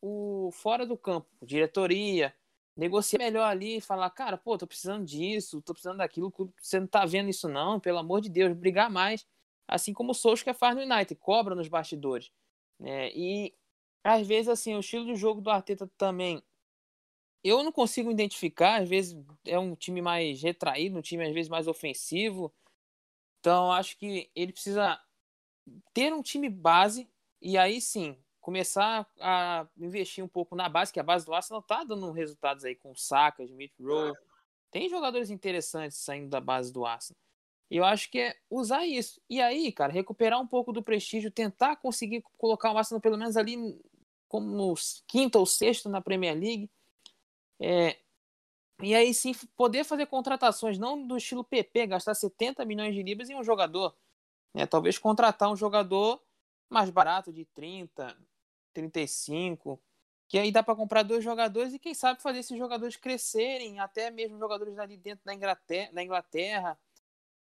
o 0.00 0.50
fora 0.52 0.86
do 0.86 0.96
campo, 0.96 1.28
diretoria, 1.42 2.34
negociar 2.76 3.18
melhor 3.18 3.44
ali, 3.44 3.80
falar, 3.80 4.08
cara, 4.10 4.36
pô, 4.38 4.56
tô 4.56 4.66
precisando 4.66 5.04
disso, 5.04 5.60
tô 5.62 5.72
precisando 5.72 5.98
daquilo, 5.98 6.32
você 6.60 6.78
não 6.78 6.86
tá 6.86 7.04
vendo 7.04 7.28
isso 7.28 7.48
não, 7.48 7.80
pelo 7.80 7.98
amor 7.98 8.20
de 8.20 8.28
Deus, 8.28 8.52
brigar 8.52 8.88
mais, 8.88 9.26
assim 9.66 9.92
como 9.92 10.12
o 10.12 10.14
Solskjaer 10.14 10.56
faz 10.56 10.76
no 10.76 10.82
United, 10.82 11.16
cobra 11.16 11.54
nos 11.56 11.66
bastidores, 11.66 12.30
né? 12.78 13.10
E 13.12 13.52
às 14.04 14.26
vezes 14.26 14.48
assim, 14.48 14.76
o 14.76 14.80
estilo 14.80 15.06
de 15.06 15.16
jogo 15.16 15.40
do 15.40 15.50
Arteta 15.50 15.90
também 15.98 16.42
eu 17.42 17.62
não 17.62 17.72
consigo 17.72 18.10
identificar, 18.10 18.80
às 18.82 18.88
vezes 18.88 19.16
é 19.44 19.58
um 19.58 19.74
time 19.74 20.02
mais 20.02 20.42
retraído, 20.42 20.98
um 20.98 21.02
time 21.02 21.26
às 21.26 21.32
vezes 21.32 21.48
mais 21.48 21.68
ofensivo. 21.68 22.52
Então, 23.40 23.70
acho 23.72 23.96
que 23.96 24.30
ele 24.34 24.52
precisa 24.52 25.00
ter 25.92 26.12
um 26.12 26.22
time 26.22 26.48
base 26.48 27.08
e 27.40 27.56
aí 27.56 27.80
sim 27.80 28.16
começar 28.40 29.06
a 29.20 29.68
investir 29.76 30.24
um 30.24 30.28
pouco 30.28 30.56
na 30.56 30.68
base, 30.68 30.92
que 30.92 30.98
a 30.98 31.02
base 31.02 31.26
do 31.26 31.34
Arsenal 31.34 31.62
tá 31.62 31.84
dando 31.84 32.10
resultados 32.12 32.64
aí 32.64 32.74
com 32.74 32.94
Saka, 32.94 33.44
Smith 33.44 33.74
Rowe. 33.78 34.16
Tem 34.70 34.88
jogadores 34.88 35.30
interessantes 35.30 35.98
saindo 35.98 36.30
da 36.30 36.40
base 36.40 36.72
do 36.72 36.86
Arsenal. 36.86 37.20
Eu 37.70 37.84
acho 37.84 38.10
que 38.10 38.18
é 38.18 38.34
usar 38.48 38.86
isso. 38.86 39.20
E 39.28 39.40
aí, 39.40 39.70
cara, 39.70 39.92
recuperar 39.92 40.40
um 40.40 40.46
pouco 40.46 40.72
do 40.72 40.82
prestígio, 40.82 41.30
tentar 41.30 41.76
conseguir 41.76 42.24
colocar 42.38 42.72
o 42.72 42.78
Arsenal 42.78 43.00
pelo 43.00 43.18
menos 43.18 43.36
ali 43.36 43.78
como 44.26 44.74
quinto 45.06 45.38
ou 45.38 45.44
sexto 45.44 45.88
na 45.88 46.00
Premier 46.00 46.34
League 46.34 46.70
é, 47.60 47.98
e 48.80 48.94
aí 48.94 49.12
sim 49.12 49.34
poder 49.56 49.84
fazer 49.84 50.06
contratações, 50.06 50.78
não 50.78 51.06
do 51.06 51.16
estilo 51.16 51.42
PP, 51.42 51.88
gastar 51.88 52.14
70 52.14 52.64
milhões 52.64 52.94
de 52.94 53.02
libras 53.02 53.28
em 53.28 53.34
um 53.34 53.42
jogador. 53.42 53.94
Né? 54.54 54.66
Talvez 54.66 54.98
contratar 54.98 55.50
um 55.50 55.56
jogador 55.56 56.22
mais 56.70 56.90
barato, 56.90 57.32
de 57.32 57.44
30, 57.46 58.16
35, 58.72 59.80
que 60.28 60.38
aí 60.38 60.52
dá 60.52 60.62
para 60.62 60.76
comprar 60.76 61.02
dois 61.02 61.24
jogadores 61.24 61.74
e 61.74 61.78
quem 61.78 61.94
sabe 61.94 62.22
fazer 62.22 62.40
esses 62.40 62.56
jogadores 62.56 62.96
crescerem, 62.96 63.80
até 63.80 64.10
mesmo 64.10 64.38
jogadores 64.38 64.78
ali 64.78 64.96
dentro 64.96 65.24
da 65.24 65.34
Inglaterra. 65.34 65.90
Da 65.92 66.04
Inglaterra. 66.04 66.78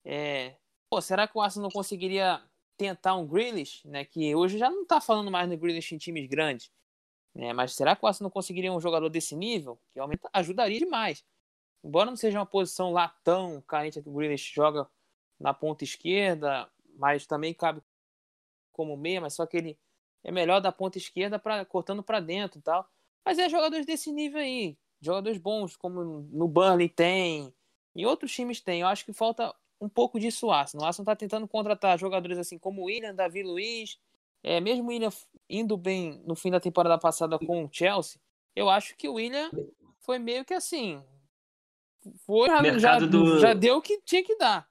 É... 0.04 0.56
Pô, 0.90 1.00
será 1.00 1.26
que 1.26 1.37
o 1.37 1.40
Arsenal 1.40 1.64
não 1.64 1.71
conseguiria 1.71 2.42
tentar 2.76 3.16
um 3.16 3.26
Grealish, 3.26 3.87
né? 3.88 4.04
Que 4.04 4.35
hoje 4.35 4.59
já 4.59 4.71
não 4.71 4.83
está 4.83 5.00
falando 5.00 5.30
mais 5.30 5.49
no 5.49 5.56
Grealish 5.56 5.94
em 5.94 5.99
times 5.99 6.28
grandes. 6.28 6.71
Né? 7.35 7.53
Mas 7.53 7.75
será 7.75 7.97
que 7.97 8.05
o 8.05 8.09
Arsenal 8.09 8.31
conseguiria 8.31 8.73
um 8.73 8.81
jogador 8.81 9.09
desse 9.09 9.35
nível? 9.35 9.79
Que 9.93 9.99
aumenta, 9.99 10.29
ajudaria 10.33 10.79
demais. 10.79 11.25
Embora 11.83 12.11
não 12.11 12.17
seja 12.17 12.38
uma 12.38 12.47
posição 12.47 12.93
lá 12.93 13.09
tão 13.23 13.61
carente 13.62 14.00
que 14.00 14.09
o 14.09 14.12
Grealish 14.12 14.53
joga 14.55 14.88
na 15.38 15.53
ponta 15.53 15.85
esquerda, 15.85 16.71
mas 16.97 17.26
também 17.26 17.53
cabe 17.53 17.83
como 18.73 18.97
meia, 18.97 19.21
mas 19.21 19.35
só 19.35 19.47
que 19.47 19.57
ele 19.57 19.79
é 20.23 20.33
melhor 20.33 20.61
da 20.61 20.73
ponta 20.73 20.97
esquerda 20.97 21.38
para 21.38 21.64
cortando 21.64 22.03
para 22.03 22.21
dentro 22.21 22.59
e 22.59 22.62
tal. 22.62 22.88
Mas 23.25 23.38
é 23.38 23.49
jogadores 23.49 23.85
desse 23.85 24.12
nível 24.12 24.41
aí, 24.41 24.79
jogadores 25.00 25.38
bons 25.38 25.76
como 25.76 26.03
no 26.03 26.49
Burnley 26.49 26.88
tem, 26.88 27.55
e 27.95 28.07
outros 28.07 28.33
times 28.33 28.61
tem. 28.61 28.81
Eu 28.81 28.88
acho 28.88 29.05
que 29.05 29.12
falta 29.12 29.55
um 29.81 29.88
pouco 29.88 30.19
disso 30.19 30.47
o 30.47 30.50
Arsenal. 30.50 30.85
O 30.85 30.87
Arsenal 30.88 31.05
está 31.05 31.17
tentando 31.17 31.47
contratar 31.47 31.99
jogadores 31.99 32.38
assim 32.38 32.59
como 32.59 32.83
o 32.83 32.85
William, 32.87 33.14
Davi 33.14 33.43
Luiz, 33.43 33.99
é, 34.44 34.60
mesmo 34.60 34.84
o 34.84 34.88
William 34.88 35.08
indo 35.48 35.74
bem 35.74 36.22
no 36.26 36.34
fim 36.36 36.50
da 36.50 36.60
temporada 36.60 36.98
passada 36.98 37.38
com 37.38 37.64
o 37.64 37.70
Chelsea, 37.72 38.20
eu 38.54 38.68
acho 38.68 38.94
que 38.94 39.08
o 39.08 39.14
William 39.14 39.50
foi 40.00 40.18
meio 40.18 40.44
que 40.44 40.52
assim. 40.52 41.02
Foi, 42.26 42.48
já, 42.78 42.98
do... 42.98 43.40
já 43.40 43.54
deu 43.54 43.78
o 43.78 43.82
que 43.82 44.02
tinha 44.02 44.22
que 44.22 44.36
dar, 44.36 44.68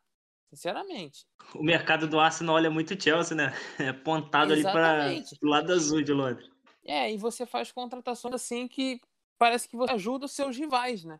sinceramente. 0.51 1.25
O 1.55 1.63
mercado 1.63 2.07
do 2.07 2.19
Arsenal 2.19 2.55
olha 2.55 2.69
muito 2.69 3.01
Chelsea, 3.01 3.35
né? 3.35 3.51
É 3.79 3.91
pontado 3.91 4.53
Exatamente. 4.53 5.29
ali 5.29 5.39
para 5.39 5.47
o 5.47 5.49
lado 5.49 5.73
azul 5.73 6.03
de 6.03 6.13
Londres. 6.13 6.47
É, 6.85 7.11
e 7.11 7.17
você 7.17 7.43
faz 7.43 7.71
contratações 7.71 8.35
assim 8.35 8.67
que 8.67 9.01
parece 9.39 9.67
que 9.67 9.75
você 9.75 9.93
ajuda 9.93 10.25
os 10.25 10.33
seus 10.33 10.55
rivais, 10.55 11.03
né? 11.03 11.19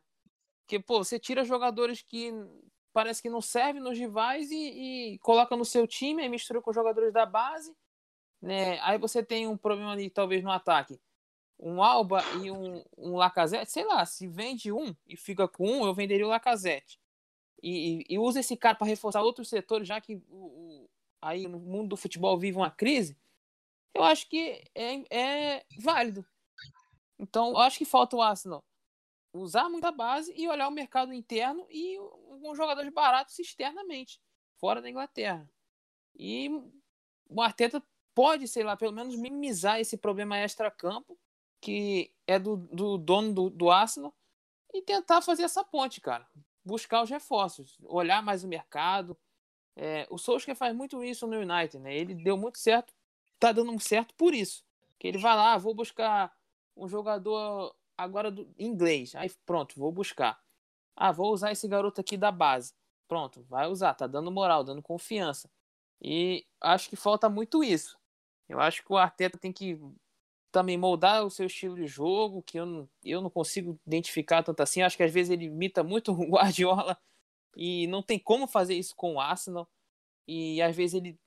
Porque, 0.62 0.80
pô, 0.80 1.04
você 1.04 1.18
tira 1.18 1.44
jogadores 1.44 2.04
que 2.04 2.32
parece 2.94 3.20
que 3.20 3.30
não 3.30 3.42
servem 3.42 3.82
nos 3.82 3.98
rivais 3.98 4.52
e, 4.52 5.14
e 5.16 5.20
coloca 5.20 5.58
no 5.58 5.66
seu 5.66 5.88
time, 5.88 6.22
aí 6.22 6.30
mistura 6.30 6.62
com 6.62 6.70
os 6.70 6.76
jogadores 6.76 7.12
da 7.12 7.26
base 7.26 7.76
né? 8.44 8.78
Aí 8.82 8.98
você 8.98 9.24
tem 9.24 9.48
um 9.48 9.56
problema 9.56 9.94
ali, 9.94 10.10
talvez, 10.10 10.44
no 10.44 10.52
ataque. 10.52 11.00
Um 11.58 11.82
Alba 11.82 12.22
e 12.44 12.52
um, 12.52 12.84
um 12.98 13.16
Lacazette, 13.16 13.72
sei 13.72 13.86
lá, 13.86 14.06
se 14.06 14.28
vende 14.28 14.70
um 14.70 14.94
e 15.08 15.16
fica 15.16 15.48
com 15.48 15.66
um, 15.66 15.86
eu 15.86 15.94
venderia 15.94 16.26
o 16.26 16.30
Lacazette. 16.30 17.00
E, 17.62 18.02
e, 18.02 18.06
e 18.10 18.20
usa 18.20 18.42
esse 18.42 18.58
cara 18.58 18.76
para 18.76 18.86
reforçar 18.86 19.22
outros 19.22 19.48
setores, 19.48 19.88
já 19.88 20.02
que 20.02 20.16
o, 20.30 20.36
o, 20.36 20.90
aí 21.22 21.48
no 21.48 21.58
mundo 21.58 21.90
do 21.90 21.98
futebol 21.98 22.38
vive 22.38 22.58
uma 22.58 22.70
crise, 22.70 23.18
eu 23.94 24.04
acho 24.04 24.28
que 24.28 24.62
é, 24.76 25.06
é 25.10 25.66
válido. 25.80 26.26
Então, 27.18 27.52
eu 27.52 27.60
acho 27.60 27.78
que 27.78 27.86
falta 27.86 28.18
o 28.18 28.22
Arsenal 28.22 28.62
usar 29.32 29.70
muita 29.70 29.90
base 29.90 30.34
e 30.36 30.50
olhar 30.50 30.68
o 30.68 30.72
mercado 30.72 31.14
interno 31.14 31.66
e 31.70 31.98
um 32.00 32.54
jogadores 32.54 32.94
baratos 32.94 33.40
externamente, 33.40 34.22
fora 34.58 34.82
da 34.82 34.90
Inglaterra. 34.90 35.50
E 36.14 36.50
o 37.30 37.42
Arteta 37.42 37.82
pode, 38.14 38.48
sei 38.48 38.64
lá, 38.64 38.76
pelo 38.78 38.92
menos 38.92 39.16
minimizar 39.16 39.80
esse 39.80 39.98
problema 39.98 40.38
extra-campo, 40.38 41.18
que 41.62 42.12
é 42.28 42.38
do, 42.38 42.58
do 42.58 42.98
dono 42.98 43.34
do, 43.34 43.50
do 43.50 43.72
Arsenal, 43.72 44.14
e 44.74 44.82
tentar 44.82 45.22
fazer 45.22 45.44
essa 45.44 45.64
ponte, 45.64 46.02
cara. 46.02 46.28
Buscar 46.66 47.04
os 47.04 47.10
reforços, 47.10 47.78
olhar 47.84 48.24
mais 48.24 48.44
o 48.44 48.48
mercado. 48.48 49.18
É, 49.76 50.08
o 50.10 50.18
Solskjaer 50.18 50.56
faz 50.56 50.76
muito 50.76 51.04
isso 51.04 51.28
no 51.28 51.38
United, 51.38 51.80
né? 51.80 51.96
Ele 51.96 52.16
deu 52.16 52.38
muito 52.38 52.58
certo, 52.58 52.94
tá 53.40 53.52
dando 53.52 53.78
certo 53.80 54.14
por 54.16 54.34
isso. 54.34 54.66
Que 55.00 55.08
ele 55.08 55.18
vai 55.18 55.36
lá, 55.36 55.58
vou 55.58 55.74
buscar 55.74 56.34
um 56.76 56.88
jogador 56.88 57.76
agora 57.98 58.32
do 58.32 58.54
inglês. 58.58 59.16
Aí 59.16 59.30
pronto, 59.46 59.78
vou 59.78 59.92
buscar. 59.92 60.42
Ah, 60.96 61.12
vou 61.12 61.32
usar 61.32 61.52
esse 61.52 61.68
garoto 61.68 62.02
aqui 62.02 62.18
da 62.18 62.32
base. 62.32 62.74
Pronto, 63.08 63.44
vai 63.44 63.68
usar, 63.68 63.94
tá 63.94 64.08
dando 64.08 64.32
moral, 64.32 64.64
dando 64.64 64.82
confiança. 64.82 65.50
E 66.02 66.46
acho 66.62 66.90
que 66.90 66.96
falta 66.96 67.30
muito 67.30 67.64
isso. 67.64 67.98
Eu 68.48 68.60
acho 68.60 68.84
que 68.84 68.92
o 68.92 68.98
Arteta 68.98 69.38
tem 69.38 69.52
que 69.52 69.80
também 70.52 70.78
moldar 70.78 71.26
o 71.26 71.32
seu 71.32 71.48
estilo 71.48 71.76
de 71.76 71.88
jogo, 71.88 72.44
que 72.44 72.60
eu 72.60 72.66
não, 72.66 72.90
eu 73.04 73.22
não 73.22 73.30
consigo 73.30 73.80
identificar 73.88 74.44
tanto 74.44 74.62
assim. 74.62 74.84
Acho 74.84 74.96
que 74.96 75.04
às 75.04 75.12
vezes 75.12 75.32
ele 75.32 75.46
imita 75.46 75.84
muito 75.84 76.12
o 76.14 76.30
Guardiola 76.30 76.98
e 77.56 77.88
não 77.88 78.04
tem 78.04 78.20
como 78.20 78.48
fazer 78.48 78.76
isso 78.76 78.96
com 78.96 79.16
o 79.16 79.20
Arsenal. 79.20 79.68
E 80.28 80.62
às 80.62 80.76
vezes 80.76 80.94
ele 80.94 81.20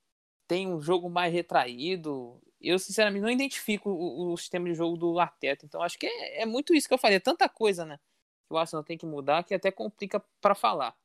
tem 0.47 0.69
um 0.69 0.81
jogo 0.81 1.11
mais 1.11 1.33
retraído. 1.33 2.41
Eu, 2.61 2.79
sinceramente, 2.79 3.23
não 3.23 3.31
identifico 3.31 3.91
o, 3.91 4.33
o 4.33 4.37
sistema 4.37 4.67
de 4.69 4.75
jogo 4.75 4.97
do 4.97 5.19
Arteta. 5.19 5.67
Então, 5.67 5.83
acho 5.83 5.99
que 5.99 6.07
é, 6.07 6.43
é, 6.43 6.47
muito 6.47 6.73
isso 6.73 6.89
que 6.89 6.95
eu 6.95 6.99
falei. 6.99 7.17
É 7.17 7.21
tanta 7.21 7.49
coisa, 7.49 7.85
né? 7.85 7.99
Que 8.47 8.55
o 8.55 8.57
Arsenal 8.57 8.85
tem 8.85 8.97
que 8.97 9.05
mudar 9.05 9.43
que 9.43 9.55
até 9.55 9.71
complica 9.71 10.23
para 10.41 10.55
falar. 10.55 10.97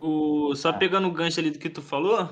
O, 0.00 0.54
só 0.56 0.72
pegando 0.72 1.06
o 1.06 1.12
gancho 1.12 1.38
ali 1.38 1.50
do 1.50 1.58
que 1.58 1.70
tu 1.70 1.80
falou, 1.80 2.28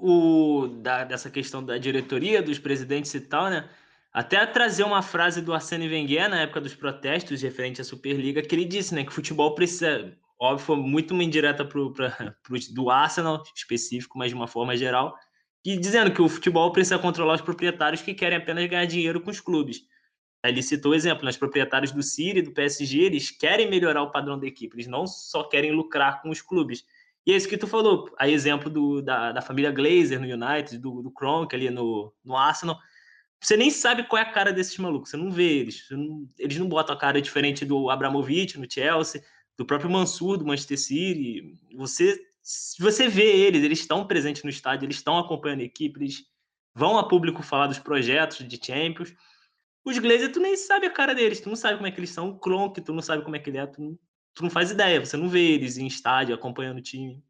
o, 0.00 0.68
da, 0.68 1.04
dessa 1.04 1.30
questão 1.30 1.64
da 1.64 1.78
diretoria, 1.78 2.42
dos 2.42 2.58
presidentes 2.58 3.12
e 3.14 3.20
tal, 3.20 3.50
né? 3.50 3.68
Até 4.12 4.46
trazer 4.46 4.82
uma 4.82 5.02
frase 5.02 5.42
do 5.42 5.52
Arsene 5.52 5.88
Wenger 5.88 6.30
na 6.30 6.40
época 6.40 6.60
dos 6.60 6.74
protestos 6.74 7.42
referente 7.42 7.82
à 7.82 7.84
Superliga, 7.84 8.40
que 8.40 8.54
ele 8.54 8.64
disse, 8.64 8.94
né, 8.94 9.04
que 9.04 9.12
futebol 9.12 9.54
precisa, 9.54 10.16
óbvio, 10.40 10.64
foi 10.64 10.76
muito 10.76 11.12
uma 11.12 11.22
indireta 11.22 11.66
pro, 11.66 11.92
pra, 11.92 12.10
pro, 12.42 12.58
do 12.72 12.88
Arsenal 12.88 13.42
específico, 13.54 14.18
mas 14.18 14.30
de 14.30 14.34
uma 14.34 14.46
forma 14.46 14.74
geral, 14.74 15.14
e 15.62 15.76
dizendo 15.76 16.10
que 16.10 16.22
o 16.22 16.30
futebol 16.30 16.72
precisa 16.72 16.98
controlar 16.98 17.34
os 17.34 17.42
proprietários 17.42 18.00
que 18.00 18.14
querem 18.14 18.38
apenas 18.38 18.66
ganhar 18.66 18.86
dinheiro 18.86 19.20
com 19.20 19.30
os 19.30 19.40
clubes. 19.40 19.82
Ele 20.42 20.62
citou 20.62 20.92
o 20.92 20.94
exemplo, 20.94 21.24
né, 21.24 21.30
os 21.30 21.36
proprietários 21.36 21.92
do 21.92 22.02
City, 22.02 22.40
do 22.40 22.52
PSG, 22.52 23.00
eles 23.00 23.30
querem 23.30 23.68
melhorar 23.68 24.02
o 24.02 24.10
padrão 24.10 24.38
da 24.38 24.46
equipe, 24.46 24.76
eles 24.76 24.86
não 24.86 25.06
só 25.06 25.44
querem 25.44 25.72
lucrar 25.72 26.22
com 26.22 26.30
os 26.30 26.40
clubes. 26.40 26.86
E 27.26 27.32
é 27.32 27.36
isso 27.36 27.48
que 27.48 27.58
tu 27.58 27.66
falou, 27.66 28.08
a 28.16 28.28
exemplo 28.28 28.70
do, 28.70 29.02
da, 29.02 29.32
da 29.32 29.42
família 29.42 29.72
Glazer 29.72 30.20
no 30.20 30.26
United, 30.26 30.78
do, 30.78 31.02
do 31.02 31.10
Kronk 31.10 31.54
ali 31.54 31.68
no, 31.70 32.14
no 32.24 32.36
Arsenal. 32.36 32.78
você 33.40 33.56
nem 33.56 33.68
sabe 33.68 34.04
qual 34.04 34.22
é 34.22 34.24
a 34.24 34.30
cara 34.32 34.52
desses 34.52 34.78
malucos, 34.78 35.10
você 35.10 35.16
não 35.16 35.30
vê 35.32 35.58
eles. 35.58 35.84
Não, 35.90 36.28
eles 36.38 36.56
não 36.56 36.68
botam 36.68 36.94
a 36.94 36.98
cara 36.98 37.20
diferente 37.20 37.64
do 37.64 37.90
Abramovich 37.90 38.56
no 38.58 38.70
Chelsea, 38.70 39.24
do 39.58 39.66
próprio 39.66 39.90
Mansur 39.90 40.36
do 40.36 40.46
Manchester 40.46 40.78
City. 40.78 41.58
Você, 41.74 42.16
você 42.78 43.08
vê 43.08 43.24
eles, 43.24 43.64
eles 43.64 43.80
estão 43.80 44.06
presentes 44.06 44.44
no 44.44 44.50
estádio, 44.50 44.86
eles 44.86 44.96
estão 44.96 45.18
acompanhando 45.18 45.62
a 45.62 45.64
equipe, 45.64 45.98
eles 45.98 46.24
vão 46.76 46.96
a 46.96 47.08
público 47.08 47.42
falar 47.42 47.66
dos 47.66 47.80
projetos 47.80 48.46
de 48.46 48.60
Champions. 48.64 49.12
Os 49.84 49.98
Glazers, 49.98 50.32
tu 50.32 50.38
nem 50.38 50.56
sabe 50.56 50.86
a 50.86 50.90
cara 50.90 51.12
deles, 51.12 51.40
tu 51.40 51.48
não 51.48 51.56
sabe 51.56 51.76
como 51.76 51.88
é 51.88 51.90
que 51.90 51.98
eles 51.98 52.10
são. 52.10 52.30
O 52.30 52.38
Kronk, 52.38 52.80
tu 52.80 52.92
não 52.92 53.02
sabe 53.02 53.24
como 53.24 53.34
é 53.34 53.38
que 53.40 53.50
ele 53.50 53.58
é, 53.58 53.66
tu 53.66 53.80
não, 53.82 53.98
tu 54.36 54.42
não 54.42 54.50
faz 54.50 54.70
ideia, 54.70 55.04
você 55.04 55.16
não 55.16 55.28
vê 55.28 55.40
eles 55.40 55.78
em 55.78 55.86
estádio 55.86 56.34
acompanhando 56.34 56.78
o 56.78 56.82
time. 56.82 57.24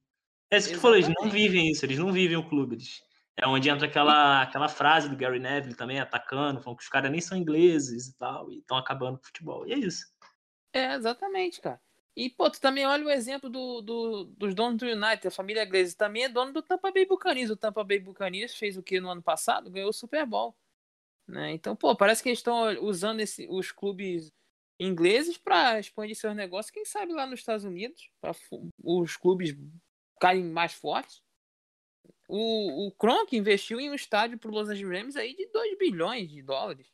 É 0.51 0.59
isso 0.59 0.69
que 0.69 0.75
tu 0.75 0.81
falou, 0.81 0.97
eles 0.97 1.09
não 1.21 1.31
vivem 1.31 1.71
isso, 1.71 1.87
eles 1.87 1.99
não 1.99 2.13
vivem 2.13 2.37
o 2.37 2.47
clube. 2.47 2.75
Eles, 2.75 3.03
é 3.37 3.47
onde 3.47 3.71
entra 3.71 3.87
aquela, 3.87 4.43
aquela 4.43 4.69
frase 4.69 5.09
do 5.09 5.17
Gary 5.17 5.39
Neville 5.39 5.77
também, 5.77 6.01
atacando, 6.01 6.61
falando 6.61 6.79
que 6.79 6.85
os 6.85 6.89
caras 6.89 7.11
nem 7.11 7.21
são 7.21 7.39
ingleses 7.39 8.09
e 8.09 8.19
tal, 8.19 8.51
e 8.51 8.59
estão 8.59 8.77
acabando 8.77 9.19
com 9.19 9.25
o 9.25 9.27
futebol. 9.27 9.67
E 9.67 9.73
é 9.73 9.79
isso. 9.79 10.07
É, 10.73 10.95
exatamente, 10.95 11.61
cara. 11.61 11.81
E, 12.17 12.29
pô, 12.29 12.51
tu 12.51 12.61
também 12.61 12.87
olha 12.87 13.05
o 13.05 13.11
exemplo 13.11 13.49
do, 13.49 13.81
do, 13.83 14.25
dos 14.25 14.55
donos 14.55 14.79
do 14.79 14.87
United, 14.87 15.29
a 15.29 15.31
família 15.31 15.65
Glaze 15.65 15.97
também 15.97 16.25
é 16.25 16.29
dono 16.29 16.53
do 16.53 16.63
Tampa 16.63 16.91
Bay 16.91 17.07
Buccaneers. 17.07 17.51
O 17.51 17.57
Tampa 17.57 17.85
Bay 17.85 18.01
Buccaneers 18.01 18.55
fez 18.55 18.77
o 18.77 18.83
que 18.83 18.99
no 18.99 19.11
ano 19.11 19.23
passado? 19.23 19.71
Ganhou 19.71 19.91
o 19.91 19.93
Super 19.93 20.27
Bowl. 20.27 20.57
Né? 21.29 21.53
Então, 21.53 21.77
pô, 21.77 21.95
parece 21.95 22.23
que 22.23 22.31
eles 22.31 22.39
estão 22.39 22.83
usando 22.83 23.21
esse, 23.21 23.47
os 23.51 23.71
clubes 23.71 24.33
ingleses 24.79 25.39
para 25.39 25.79
expandir 25.79 26.17
seus 26.17 26.35
negócios. 26.35 26.71
Quem 26.71 26.85
sabe 26.85 27.13
lá 27.13 27.27
nos 27.27 27.41
Estados 27.41 27.65
Unidos, 27.65 28.11
para 28.21 28.35
os 28.83 29.17
clubes 29.17 29.57
caem 30.21 30.45
mais 30.45 30.73
fortes. 30.75 31.23
O, 32.29 32.89
o 32.89 32.93
Kronk 32.93 33.37
investiu 33.37 33.81
em 33.81 33.91
um 33.91 33.95
estádio 33.95 34.39
para 34.39 34.51
o 34.51 34.55
Los 34.55 34.69
Angeles 34.69 35.01
Rams 35.01 35.17
aí 35.17 35.35
de 35.35 35.47
2 35.47 35.79
bilhões 35.79 36.29
de 36.31 36.43
dólares. 36.43 36.93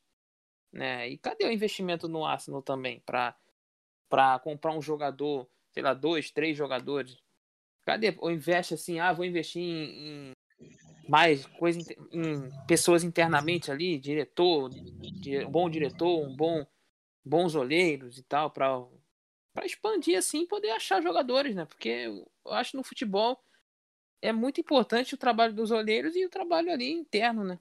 Né? 0.71 1.09
E 1.09 1.17
cadê 1.17 1.45
o 1.45 1.51
investimento 1.51 2.07
no 2.07 2.25
Arsenal 2.25 2.61
também 2.61 3.01
para 3.05 4.39
comprar 4.39 4.73
um 4.73 4.81
jogador, 4.81 5.47
sei 5.71 5.83
lá, 5.83 5.93
dois, 5.93 6.31
três 6.31 6.57
jogadores? 6.57 7.17
Cadê? 7.83 8.15
Ou 8.19 8.31
investe 8.31 8.73
assim, 8.73 8.99
ah, 8.99 9.11
vou 9.11 9.25
investir 9.25 9.61
em, 9.61 10.29
em 10.29 10.31
mais 11.07 11.45
coisa 11.45 11.79
em 12.11 12.49
pessoas 12.65 13.03
internamente 13.03 13.69
ali, 13.69 13.99
diretor, 13.99 14.69
um 14.71 15.51
bom 15.51 15.69
diretor, 15.69 16.25
um 16.25 16.35
bom 16.35 16.65
bons 17.25 17.55
olheiros 17.55 18.17
e 18.17 18.23
tal 18.23 18.49
para 18.49 18.83
para 19.53 19.67
expandir 19.67 20.17
assim, 20.17 20.47
poder 20.47 20.71
achar 20.71 21.01
jogadores, 21.01 21.55
né? 21.55 21.65
Porque 21.65 21.89
eu 21.89 22.51
acho 22.51 22.75
no 22.75 22.83
futebol 22.83 23.39
é 24.21 24.31
muito 24.31 24.59
importante 24.59 25.13
o 25.13 25.17
trabalho 25.17 25.53
dos 25.53 25.69
olheiros 25.69 26.15
e 26.15 26.25
o 26.25 26.29
trabalho 26.29 26.71
ali 26.71 26.91
interno, 26.91 27.43
né? 27.43 27.59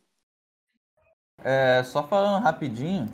É, 1.45 1.83
só 1.83 2.07
falando 2.07 2.42
rapidinho 2.42 3.12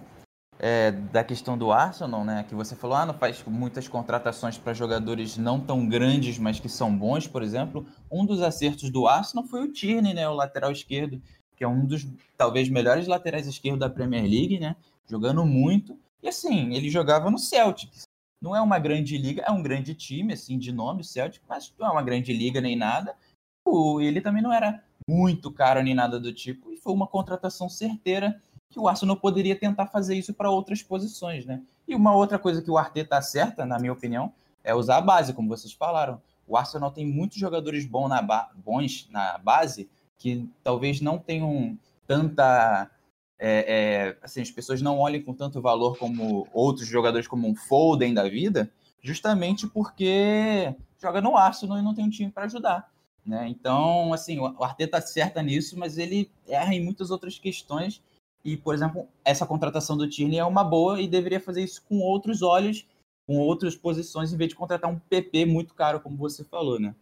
é, 0.59 0.91
da 0.91 1.25
questão 1.25 1.57
do 1.57 1.73
Arsenal, 1.73 2.25
né? 2.25 2.45
Que 2.49 2.55
você 2.55 2.77
falou, 2.77 2.97
ah, 2.97 3.07
não 3.07 3.15
faz 3.15 3.43
muitas 3.45 3.89
contratações 3.89 4.59
para 4.59 4.75
jogadores 4.75 5.39
não 5.39 5.59
tão 5.59 5.89
grandes, 5.89 6.39
mas 6.39 6.61
que 6.61 6.69
são 6.69 6.95
bons, 6.95 7.27
por 7.27 7.43
exemplo. 7.43 7.87
Um 8.11 8.27
dos 8.27 8.43
acertos 8.43 8.91
do 8.91 9.07
Arsenal 9.07 9.47
foi 9.47 9.63
o 9.63 9.73
Tierney, 9.73 10.15
né? 10.15 10.29
O 10.29 10.35
lateral 10.35 10.71
esquerdo, 10.71 11.23
que 11.57 11.65
é 11.65 11.69
um 11.69 11.87
dos 11.87 12.07
talvez 12.37 12.69
melhores 12.69 13.07
laterais 13.07 13.47
esquerdos 13.47 13.81
da 13.81 13.89
Premier 13.89 14.25
League, 14.25 14.59
né? 14.59 14.77
Jogando 15.07 15.47
muito. 15.47 15.99
E 16.23 16.29
assim, 16.29 16.75
ele 16.75 16.91
jogava 16.91 17.31
no 17.31 17.39
Celtic. 17.39 17.91
Não 18.41 18.55
é 18.55 18.61
uma 18.61 18.79
grande 18.79 19.19
liga, 19.19 19.43
é 19.43 19.51
um 19.51 19.63
grande 19.63 19.95
time, 19.95 20.33
assim, 20.33 20.59
de 20.59 20.71
nome, 20.71 21.01
o 21.01 21.05
Celtic, 21.05 21.43
mas 21.49 21.73
não 21.79 21.89
é 21.89 21.91
uma 21.91 22.03
grande 22.03 22.33
liga 22.33 22.61
nem 22.61 22.77
nada 22.77 23.17
ele 24.01 24.21
também 24.21 24.43
não 24.43 24.53
era 24.53 24.83
muito 25.09 25.51
caro 25.51 25.83
nem 25.83 25.95
nada 25.95 26.19
do 26.19 26.33
tipo, 26.33 26.73
e 26.73 26.77
foi 26.77 26.93
uma 26.93 27.07
contratação 27.07 27.69
certeira 27.69 28.41
que 28.71 28.79
o 28.79 28.87
Arsenal 28.87 29.17
poderia 29.17 29.59
tentar 29.59 29.87
fazer 29.87 30.15
isso 30.15 30.35
para 30.35 30.51
outras 30.51 30.83
posições, 30.83 31.47
né? 31.47 31.63
E 31.87 31.95
uma 31.95 32.15
outra 32.15 32.39
coisa 32.39 32.61
que 32.61 32.71
o 32.71 32.77
Arteta 32.77 33.17
acerta, 33.17 33.65
na 33.65 33.79
minha 33.79 33.93
opinião, 33.93 34.33
é 34.63 34.75
usar 34.75 34.99
a 34.99 35.01
base, 35.01 35.33
como 35.33 35.49
vocês 35.49 35.73
falaram. 35.73 36.21
O 36.47 36.57
Arsenal 36.57 36.91
tem 36.91 37.07
muitos 37.07 37.39
jogadores 37.39 37.87
bons 37.87 38.09
na, 38.09 38.21
bons 38.55 39.09
na 39.11 39.39
base 39.39 39.89
que 40.19 40.47
talvez 40.63 41.01
não 41.01 41.19
tenham 41.19 41.79
tanta. 42.07 42.91
É, 43.39 43.65
é, 43.69 44.19
assim, 44.21 44.41
as 44.41 44.51
pessoas 44.51 44.83
não 44.83 44.99
olhem 44.99 45.23
com 45.23 45.33
tanto 45.33 45.61
valor 45.61 45.97
como 45.97 46.49
outros 46.53 46.89
jogadores, 46.89 47.29
como 47.29 47.47
um 47.47 47.55
Foden 47.55 48.13
da 48.13 48.29
vida, 48.29 48.71
justamente 49.01 49.67
porque 49.67 50.75
joga 51.01 51.21
no 51.21 51.37
Arsenal 51.37 51.79
e 51.79 51.83
não 51.83 51.95
tem 51.95 52.05
um 52.05 52.11
time 52.11 52.31
para 52.31 52.45
ajudar. 52.45 52.93
Né? 53.25 53.47
Então, 53.49 54.13
assim, 54.13 54.39
o 54.39 54.65
Arteta 54.65 54.99
acerta 54.99 55.43
nisso, 55.43 55.79
mas 55.79 55.99
ele 55.99 56.31
erra 56.47 56.75
em 56.75 56.83
muitas 56.83 57.11
outras 57.11 57.39
questões. 57.39 58.03
E, 58.45 58.57
por 58.57 58.75
exemplo, 58.75 59.07
essa 59.25 59.47
contratação 59.47 59.97
do 59.97 60.09
Tierney 60.09 60.39
é 60.39 60.45
uma 60.45 60.65
boa 60.65 61.01
e 61.01 61.07
deveria 61.07 61.41
fazer 61.41 61.63
isso 61.63 61.83
com 61.87 61.99
outros 62.01 62.41
olhos, 62.41 62.87
com 63.27 63.39
outras 63.39 63.77
posições, 63.77 64.33
em 64.33 64.37
vez 64.37 64.49
de 64.49 64.57
contratar 64.57 64.91
um 64.91 64.99
PP 64.99 65.45
muito 65.45 65.75
caro, 65.75 66.01
como 66.01 66.17
você 66.17 66.43
falou, 66.43 66.81
né? 66.81 66.95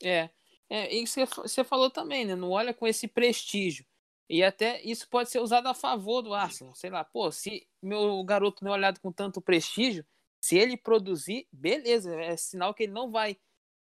É, 0.00 0.30
é 0.70 0.94
e 0.94 1.04
você, 1.04 1.64
falou 1.64 1.90
também, 1.90 2.24
né? 2.24 2.36
Não 2.36 2.50
olha 2.50 2.72
com 2.72 2.86
esse 2.86 3.08
prestígio. 3.08 3.84
E 4.28 4.42
até 4.42 4.82
isso 4.82 5.08
pode 5.08 5.30
ser 5.30 5.40
usado 5.40 5.68
a 5.68 5.74
favor 5.74 6.22
do 6.22 6.34
Arsenal. 6.34 6.74
Sei 6.74 6.90
lá, 6.90 7.04
pô, 7.04 7.30
se 7.30 7.66
meu 7.80 8.22
garoto 8.24 8.64
não 8.64 8.72
é 8.72 8.74
olhado 8.74 9.00
com 9.00 9.12
tanto 9.12 9.40
prestígio, 9.40 10.04
se 10.40 10.56
ele 10.56 10.76
produzir, 10.76 11.46
beleza, 11.52 12.14
é 12.20 12.36
sinal 12.36 12.74
que 12.74 12.84
ele 12.84 12.92
não 12.92 13.10
vai 13.10 13.36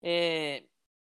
é, 0.03 0.63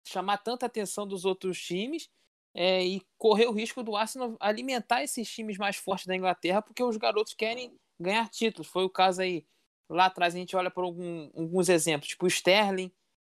chamar 0.07 0.39
tanta 0.39 0.67
atenção 0.67 1.07
dos 1.07 1.25
outros 1.25 1.61
times 1.61 2.09
é, 2.55 2.85
e 2.85 3.03
correr 3.19 3.47
o 3.47 3.53
risco 3.53 3.83
do 3.83 3.95
Arsenal 3.97 4.37
alimentar 4.41 5.03
esses 5.03 5.29
times 5.31 5.59
mais 5.59 5.77
fortes 5.77 6.07
da 6.07 6.17
Inglaterra, 6.17 6.63
porque 6.63 6.83
os 6.83 6.97
garotos 6.97 7.35
querem 7.35 7.79
ganhar 8.01 8.29
títulos. 8.31 8.69
Foi 8.69 8.85
o 8.85 8.91
caso 8.91 9.21
aí. 9.23 9.47
Lá 9.89 10.07
atrás 10.07 10.35
a 10.35 10.39
gente 10.39 10.57
olha 10.57 10.71
por 10.71 10.83
algum, 10.83 11.31
alguns 11.35 11.69
exemplos, 11.69 12.09
tipo 12.09 12.25
o 12.25 12.29
Sterling, 12.29 12.91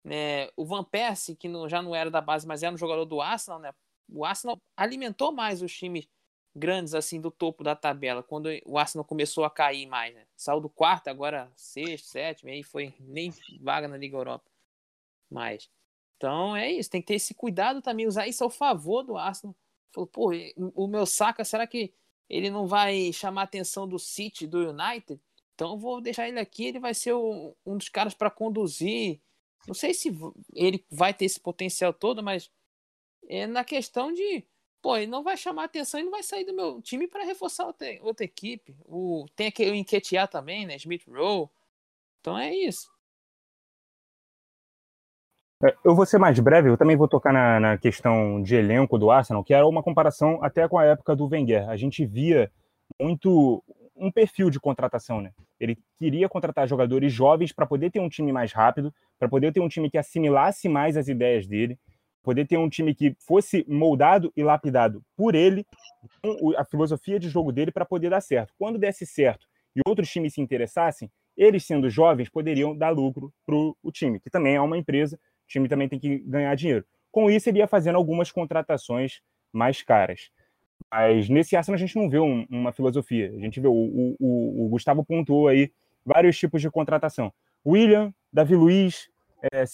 né, 0.03 0.49
o 0.57 0.65
Van 0.65 0.83
Persie, 0.83 1.37
que 1.37 1.49
já 1.69 1.83
não 1.83 1.95
era 1.95 2.11
da 2.11 2.23
base, 2.23 2.47
mas 2.47 2.63
era 2.63 2.75
um 2.75 2.79
jogador 2.79 3.05
do 3.05 3.21
Arsenal. 3.21 3.59
Né, 3.59 3.73
o 4.09 4.25
Arsenal 4.25 4.59
alimentou 4.77 5.33
mais 5.33 5.63
os 5.63 5.73
times 5.73 6.07
grandes 6.55 6.95
assim 6.95 7.21
do 7.21 7.31
topo 7.31 7.63
da 7.63 7.77
tabela, 7.77 8.23
quando 8.23 8.49
o 8.67 8.79
Arsenal 8.79 9.05
começou 9.05 9.45
a 9.45 9.51
cair 9.51 9.87
mais. 9.87 10.15
Né? 10.15 10.27
Saiu 10.37 10.61
do 10.61 10.69
quarto, 10.69 11.09
agora 11.09 11.51
sexto, 11.55 12.07
sétimo, 12.07 12.51
aí 12.51 12.63
foi 12.63 12.95
nem 13.01 13.33
vaga 13.61 13.87
na 13.87 13.97
Liga 13.97 14.17
Europa. 14.17 14.51
Mas 15.31 15.71
então 16.17 16.57
é 16.57 16.71
isso, 16.71 16.91
tem 16.91 17.01
que 17.01 17.07
ter 17.07 17.15
esse 17.15 17.33
cuidado 17.33 17.81
também, 17.81 18.07
usar 18.07 18.27
isso 18.27 18.43
ao 18.43 18.51
favor 18.51 19.03
do 19.03 19.17
Arsenal. 19.17 19.55
Falou, 19.93 20.07
pô, 20.07 20.31
o 20.75 20.87
meu 20.87 21.07
saca, 21.07 21.45
será 21.45 21.67
que 21.67 21.95
ele 22.29 22.51
não 22.51 22.67
vai 22.67 23.13
chamar 23.13 23.43
a 23.43 23.45
atenção 23.45 23.89
do 23.89 23.99
City, 23.99 24.47
do 24.47 24.71
United? 24.71 25.21
Então 25.55 25.79
vou 25.79 26.01
deixar 26.01 26.29
ele 26.29 26.39
aqui, 26.39 26.67
ele 26.67 26.81
vai 26.81 26.93
ser 26.93 27.13
o, 27.13 27.57
um 27.65 27.77
dos 27.77 27.89
caras 27.89 28.15
para 28.15 28.31
conduzir. 28.31 29.21
Não 29.67 29.75
sei 29.75 29.95
se 29.95 30.11
ele 30.55 30.85
vai 30.91 31.15
ter 31.15 31.25
esse 31.25 31.41
potencial 31.41 31.93
todo, 31.93 32.23
mas 32.23 32.51
é 33.29 33.47
na 33.47 33.63
questão 33.63 34.13
de, 34.13 34.45
pô, 34.81 34.97
ele 34.97 35.07
não 35.07 35.23
vai 35.23 35.37
chamar 35.37 35.65
atenção 35.65 36.01
e 36.01 36.05
não 36.05 36.11
vai 36.11 36.23
sair 36.23 36.45
do 36.45 36.55
meu 36.55 36.81
time 36.81 37.07
para 37.07 37.25
reforçar 37.25 37.67
outra, 37.67 37.87
outra 38.01 38.25
equipe. 38.25 38.75
O, 38.87 39.27
tem 39.37 39.49
aquele 39.49 39.73
o 39.73 39.75
Enquetear 39.75 40.27
também, 40.27 40.67
né? 40.67 40.77
Smith 40.77 41.07
Rowe. 41.07 41.49
Então 42.21 42.39
é 42.39 42.53
isso. 42.55 42.91
É, 45.63 45.77
eu 45.85 45.95
vou 45.95 46.07
ser 46.07 46.19
mais 46.19 46.39
breve, 46.39 46.69
eu 46.69 46.77
também 46.77 46.97
vou 46.97 47.09
tocar 47.09 47.33
na, 47.33 47.59
na, 47.59 47.79
questão 47.79 48.41
de 48.41 48.55
elenco 48.55 48.97
do 48.97 49.11
Arsenal, 49.11 49.43
que 49.43 49.53
era 49.53 49.67
uma 49.67 49.83
comparação 49.83 50.43
até 50.43 50.69
com 50.69 50.79
a 50.79 50.85
época 50.85 51.17
do 51.17 51.27
Wenger. 51.27 51.69
A 51.69 51.77
gente 51.77 52.07
via 52.07 52.51
muito 53.01 53.63
um 53.97 54.11
perfil 54.11 54.51
de 54.51 54.61
contratação, 54.61 55.21
né? 55.21 55.33
Ele 55.59 55.77
queria 55.99 56.29
contratar 56.29 56.69
jogadores 56.69 57.13
jovens 57.13 57.53
para 57.53 57.67
poder 57.67 57.91
ter 57.91 57.99
um 57.99 58.09
time 58.09 58.33
mais 58.33 58.53
rápido, 58.53 58.95
para 59.19 59.29
poder 59.29 59.53
ter 59.53 59.59
um 59.59 59.69
time 59.69 59.91
que 59.91 59.99
assimilasse 59.99 60.69
mais 60.69 60.97
as 60.97 61.09
ideias 61.09 61.49
dele, 61.49 61.77
poder 62.29 62.47
ter 62.47 62.59
um 62.59 62.69
time 62.69 62.95
que 62.95 63.17
fosse 63.19 63.65
moldado 63.67 64.31
e 64.37 64.43
lapidado 64.43 65.03
por 65.17 65.35
ele, 65.35 65.65
com 66.23 66.53
a 66.59 66.65
filosofia 66.67 67.19
de 67.19 67.27
jogo 67.27 67.51
dele 67.51 67.73
para 67.73 67.87
poder 67.87 68.11
dar 68.11 68.21
certo. 68.21 68.53
Quando 68.59 68.79
desse 68.79 69.07
certo 69.07 69.47
e 69.75 69.81
outros 69.89 70.11
times 70.11 70.35
se 70.35 70.41
interessassem, 70.43 71.11
eles 71.35 71.65
sendo 71.65 71.89
jovens 71.89 72.29
poderiam 72.29 72.77
dar 72.77 72.91
lucro 72.91 73.33
para 73.47 73.57
o 73.57 73.91
time, 73.91 74.21
que 74.21 74.29
também 74.29 74.57
é 74.57 74.61
uma 74.61 74.77
empresa 74.77 75.17
o 75.17 75.49
time 75.49 75.71
também 75.71 75.89
tem 75.89 75.99
que 75.99 76.19
ganhar 76.19 76.55
dinheiro. 76.55 76.85
Com 77.11 77.31
isso, 77.31 77.49
ele 77.49 77.61
ia 77.61 77.67
fazendo 77.67 77.97
algumas 77.97 78.31
contratações 78.31 79.23
mais 79.51 79.81
caras. 79.81 80.29
Mas 80.93 81.31
nesse 81.31 81.57
Arsenal 81.57 81.77
a 81.77 81.79
gente 81.79 81.97
não 81.97 82.11
vê 82.11 82.19
um, 82.19 82.47
uma 82.51 82.73
filosofia. 82.73 83.31
A 83.35 83.41
gente 83.41 83.59
vê, 83.59 83.67
o, 83.67 83.73
o, 83.73 84.67
o, 84.67 84.69
Gustavo 84.69 85.03
pontuou 85.03 85.49
aí 85.49 85.73
vários 86.05 86.39
tipos 86.39 86.61
de 86.61 86.71
contratação. 86.71 87.33
William, 87.67 88.13
Davi 88.31 88.55
Luiz, 88.55 89.09
é, 89.53 89.65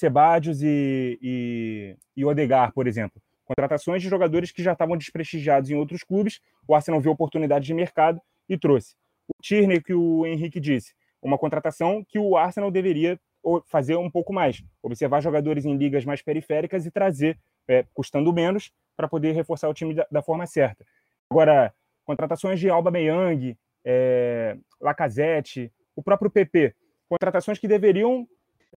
e, 0.63 1.19
e, 1.23 1.97
e 2.17 2.25
Odegar, 2.25 2.73
por 2.73 2.87
exemplo. 2.87 3.21
Contratações 3.45 4.03
de 4.03 4.09
jogadores 4.09 4.51
que 4.51 4.63
já 4.63 4.73
estavam 4.73 4.97
desprestigiados 4.97 5.71
em 5.71 5.75
outros 5.75 6.03
clubes. 6.03 6.41
O 6.67 6.75
Arsenal 6.75 7.01
viu 7.01 7.13
oportunidade 7.13 7.67
de 7.67 7.75
mercado 7.75 8.21
e 8.49 8.57
trouxe. 8.57 8.95
O 9.29 9.43
Tierney, 9.43 9.83
que 9.83 9.95
o 9.95 10.27
Henrique 10.27 10.61
disse, 10.61 10.95
uma 11.23 11.39
contratação 11.39 12.05
que 12.07 12.19
o 12.19 12.37
Arsenal 12.37 12.71
deveria 12.71 13.19
fazer 13.67 13.97
um 13.97 14.11
pouco 14.11 14.33
mais, 14.33 14.63
observar 14.83 15.21
jogadores 15.21 15.65
em 15.67 15.77
ligas 15.77 16.05
mais 16.05 16.23
periféricas 16.23 16.87
e 16.87 16.91
trazer, 16.91 17.39
é, 17.69 17.85
custando 17.93 18.33
menos, 18.33 18.73
para 18.97 19.09
poder 19.09 19.33
reforçar 19.33 19.69
o 19.69 19.75
time 19.75 19.95
da, 19.95 20.07
da, 20.11 20.23
forma 20.23 20.47
certa. 20.47 20.85
Agora, 21.31 21.75
Contratações 22.05 22.61
de 22.61 22.69
Alba 22.69 22.91
Meyang, 22.91 23.57
é, 23.85 24.57
Lacazette, 24.81 25.73
o 25.97 26.03
próprio 26.03 26.31
PP. 26.31 26.75
Contratações 27.09 27.59
que 27.59 27.69
deveriam 27.69 28.27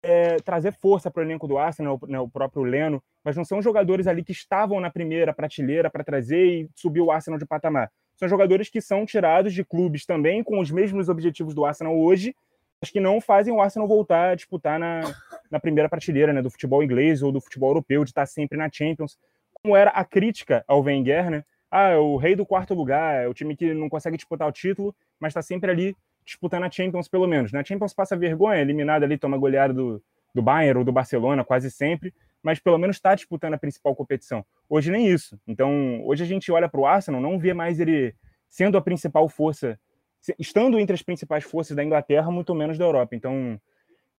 é, 0.05 0.37
trazer 0.37 0.71
força 0.71 1.09
para 1.09 1.21
o 1.21 1.25
elenco 1.25 1.47
do 1.47 1.57
Arsenal, 1.57 1.99
né, 2.07 2.19
o 2.19 2.29
próprio 2.29 2.63
Leno, 2.63 3.01
mas 3.23 3.35
não 3.35 3.43
são 3.43 3.59
jogadores 3.59 4.05
ali 4.05 4.23
que 4.23 4.31
estavam 4.31 4.79
na 4.79 4.91
primeira 4.91 5.33
prateleira 5.33 5.89
para 5.89 6.03
trazer 6.03 6.45
e 6.45 6.69
subir 6.75 7.01
o 7.01 7.11
Arsenal 7.11 7.39
de 7.39 7.45
patamar. 7.45 7.91
São 8.15 8.29
jogadores 8.29 8.69
que 8.69 8.79
são 8.79 9.05
tirados 9.05 9.53
de 9.53 9.65
clubes 9.65 10.05
também 10.05 10.43
com 10.43 10.59
os 10.59 10.69
mesmos 10.69 11.09
objetivos 11.09 11.55
do 11.55 11.65
Arsenal 11.65 11.97
hoje, 11.97 12.35
mas 12.79 12.91
que 12.91 12.99
não 12.99 13.19
fazem 13.19 13.51
o 13.51 13.59
Arsenal 13.59 13.87
voltar 13.87 14.29
a 14.29 14.35
disputar 14.35 14.79
na, 14.79 15.01
na 15.49 15.59
primeira 15.59 15.89
prateleira 15.89 16.31
né, 16.31 16.41
do 16.41 16.51
futebol 16.51 16.83
inglês 16.83 17.23
ou 17.23 17.31
do 17.31 17.41
futebol 17.41 17.71
europeu, 17.71 18.03
de 18.03 18.11
estar 18.11 18.27
sempre 18.27 18.57
na 18.57 18.69
Champions, 18.71 19.17
como 19.53 19.75
era 19.75 19.89
a 19.89 20.05
crítica 20.05 20.63
ao 20.67 20.81
Wenger, 20.81 21.31
né? 21.31 21.43
Ah, 21.71 21.89
é 21.89 21.97
o 21.97 22.15
rei 22.15 22.35
do 22.35 22.45
quarto 22.45 22.73
lugar, 22.75 23.23
é 23.23 23.27
o 23.27 23.33
time 23.33 23.55
que 23.55 23.73
não 23.73 23.89
consegue 23.89 24.15
disputar 24.15 24.47
o 24.47 24.51
título, 24.51 24.95
mas 25.19 25.31
está 25.31 25.41
sempre 25.41 25.71
ali 25.71 25.95
disputando 26.25 26.63
a 26.63 26.71
Champions, 26.71 27.07
pelo 27.07 27.27
menos. 27.27 27.51
Na 27.51 27.59
né? 27.59 27.65
Champions 27.65 27.93
passa 27.93 28.17
vergonha, 28.17 28.59
eliminado 28.59 29.03
ali, 29.03 29.17
toma 29.17 29.37
goleada 29.37 29.73
do, 29.73 30.01
do 30.33 30.41
Bayern 30.41 30.79
ou 30.79 30.83
do 30.83 30.91
Barcelona, 30.91 31.43
quase 31.45 31.69
sempre, 31.69 32.13
mas 32.41 32.59
pelo 32.59 32.77
menos 32.77 32.97
está 32.97 33.13
disputando 33.15 33.53
a 33.53 33.57
principal 33.57 33.95
competição. 33.95 34.43
Hoje 34.69 34.91
nem 34.91 35.07
isso. 35.07 35.39
Então, 35.47 36.03
hoje 36.05 36.23
a 36.23 36.27
gente 36.27 36.51
olha 36.51 36.67
para 36.67 36.79
o 36.79 36.85
Arsenal, 36.85 37.21
não 37.21 37.39
vê 37.39 37.53
mais 37.53 37.79
ele 37.79 38.13
sendo 38.49 38.77
a 38.77 38.81
principal 38.81 39.27
força, 39.29 39.79
estando 40.39 40.79
entre 40.79 40.93
as 40.93 41.01
principais 41.01 41.43
forças 41.43 41.75
da 41.75 41.83
Inglaterra, 41.83 42.31
muito 42.31 42.53
menos 42.55 42.77
da 42.77 42.85
Europa. 42.85 43.15
Então, 43.15 43.59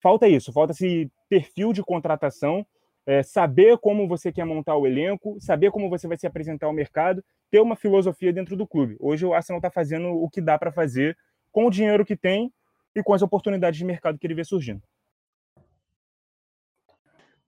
falta 0.01 0.29
isso, 0.29 0.53
falta 0.53 0.73
esse 0.73 1.11
perfil 1.29 1.73
de 1.73 1.83
contratação, 1.83 2.67
é, 3.07 3.23
saber 3.23 3.79
como 3.79 4.09
você 4.09 4.33
quer 4.33 4.45
montar 4.45 4.77
o 4.77 4.87
elenco, 4.87 5.37
saber 5.41 5.71
como 5.71 5.89
você 5.89 6.09
vai 6.09 6.17
se 6.17 6.27
apresentar 6.27 6.67
ao 6.67 6.73
mercado, 6.73 7.25
ter 7.51 7.61
uma 7.61 7.77
filosofia 7.77 8.33
dentro 8.33 8.57
do 8.57 8.67
clube. 8.67 8.97
Hoje 8.99 9.25
o 9.25 9.33
Arsenal 9.33 9.59
está 9.59 9.71
fazendo 9.71 10.09
o 10.09 10.29
que 10.29 10.41
dá 10.41 10.59
para 10.59 10.73
fazer 10.73 11.17
com 11.57 11.65
o 11.65 11.71
dinheiro 11.71 12.05
que 12.05 12.15
tem 12.15 12.53
e 12.95 13.03
com 13.03 13.15
as 13.15 13.23
oportunidades 13.23 13.79
de 13.79 13.85
mercado 13.87 14.19
que 14.19 14.27
ele 14.27 14.35
vê 14.35 14.45
surgindo. 14.45 14.83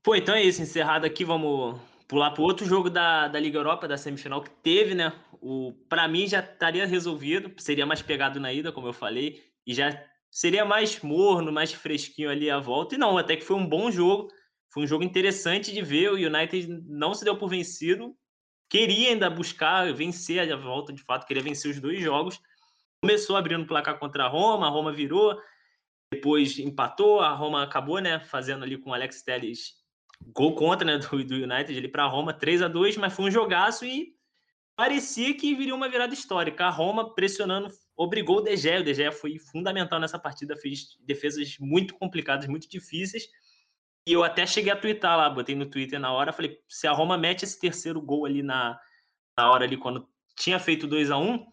Pô, 0.02 0.14
então 0.14 0.34
é 0.34 0.42
isso. 0.42 0.62
Encerrado 0.62 1.04
aqui, 1.04 1.26
vamos 1.26 1.78
pular 2.08 2.30
para 2.30 2.40
o 2.40 2.44
outro 2.46 2.64
jogo 2.64 2.88
da, 2.88 3.28
da 3.28 3.38
Liga 3.38 3.58
Europa, 3.58 3.86
da 3.86 3.98
semifinal 3.98 4.42
que 4.42 4.48
teve, 4.62 4.94
né? 4.94 5.12
O 5.42 5.74
para 5.90 6.08
mim 6.08 6.26
já 6.26 6.40
estaria 6.40 6.86
resolvido, 6.86 7.52
seria 7.60 7.84
mais 7.84 8.00
pegado 8.00 8.40
na 8.40 8.50
ida, 8.50 8.72
como 8.72 8.86
eu 8.86 8.94
falei, 8.94 9.44
e 9.66 9.74
já 9.74 10.02
seria 10.30 10.64
mais 10.64 11.02
morno, 11.02 11.52
mais 11.52 11.74
fresquinho 11.74 12.30
ali 12.30 12.50
a 12.50 12.58
volta. 12.58 12.94
E 12.94 12.98
não, 12.98 13.18
até 13.18 13.36
que 13.36 13.44
foi 13.44 13.56
um 13.56 13.68
bom 13.68 13.90
jogo, 13.90 14.28
foi 14.70 14.84
um 14.84 14.86
jogo 14.86 15.04
interessante 15.04 15.70
de 15.70 15.82
ver. 15.82 16.12
O 16.12 16.14
United 16.14 16.66
não 16.86 17.12
se 17.12 17.26
deu 17.26 17.36
por 17.36 17.50
vencido, 17.50 18.16
queria 18.70 19.10
ainda 19.10 19.28
buscar 19.28 19.92
vencer 19.92 20.50
a 20.50 20.56
volta, 20.56 20.94
de 20.94 21.02
fato, 21.02 21.26
queria 21.26 21.42
vencer 21.42 21.70
os 21.70 21.78
dois 21.78 22.00
jogos. 22.00 22.40
Começou 23.02 23.36
abrindo 23.36 23.62
o 23.62 23.66
placar 23.66 23.98
contra 23.98 24.24
a 24.24 24.28
Roma, 24.28 24.66
a 24.66 24.70
Roma 24.70 24.92
virou, 24.92 25.40
depois 26.12 26.58
empatou, 26.58 27.20
a 27.20 27.32
Roma 27.32 27.62
acabou, 27.62 28.00
né, 28.00 28.18
fazendo 28.20 28.64
ali 28.64 28.76
com 28.76 28.90
o 28.90 28.94
Alex 28.94 29.22
Telles 29.22 29.78
gol 30.34 30.54
contra, 30.54 30.84
né, 30.84 30.98
do, 30.98 31.24
do 31.24 31.34
United 31.34 31.78
ali 31.78 31.88
para 31.88 32.04
a 32.04 32.08
Roma, 32.08 32.32
3 32.32 32.62
a 32.62 32.68
2 32.68 32.96
mas 32.96 33.14
foi 33.14 33.26
um 33.26 33.30
jogaço 33.30 33.84
e 33.84 34.14
parecia 34.76 35.34
que 35.34 35.54
viria 35.54 35.74
uma 35.74 35.88
virada 35.88 36.14
histórica. 36.14 36.66
A 36.66 36.70
Roma 36.70 37.14
pressionando, 37.14 37.68
obrigou 37.96 38.38
o 38.38 38.40
De 38.40 38.56
Gea, 38.56 38.80
o 38.80 38.84
De 38.84 38.94
Gea 38.94 39.12
foi 39.12 39.38
fundamental 39.38 40.00
nessa 40.00 40.18
partida, 40.18 40.56
fez 40.56 40.96
defesas 41.00 41.56
muito 41.58 41.94
complicadas, 41.94 42.46
muito 42.46 42.68
difíceis, 42.68 43.28
e 44.06 44.12
eu 44.12 44.24
até 44.24 44.46
cheguei 44.46 44.72
a 44.72 44.76
twittar 44.76 45.16
lá, 45.16 45.28
botei 45.28 45.54
no 45.54 45.66
Twitter 45.66 46.00
na 46.00 46.12
hora, 46.12 46.32
falei, 46.32 46.58
se 46.68 46.86
a 46.86 46.92
Roma 46.92 47.18
mete 47.18 47.44
esse 47.44 47.58
terceiro 47.58 48.00
gol 48.00 48.24
ali 48.24 48.42
na, 48.42 48.78
na 49.36 49.50
hora 49.50 49.64
ali, 49.64 49.76
quando 49.76 50.08
tinha 50.36 50.58
feito 50.58 50.86
2 50.86 51.10
a 51.10 51.18
1 51.18 51.30
um, 51.30 51.46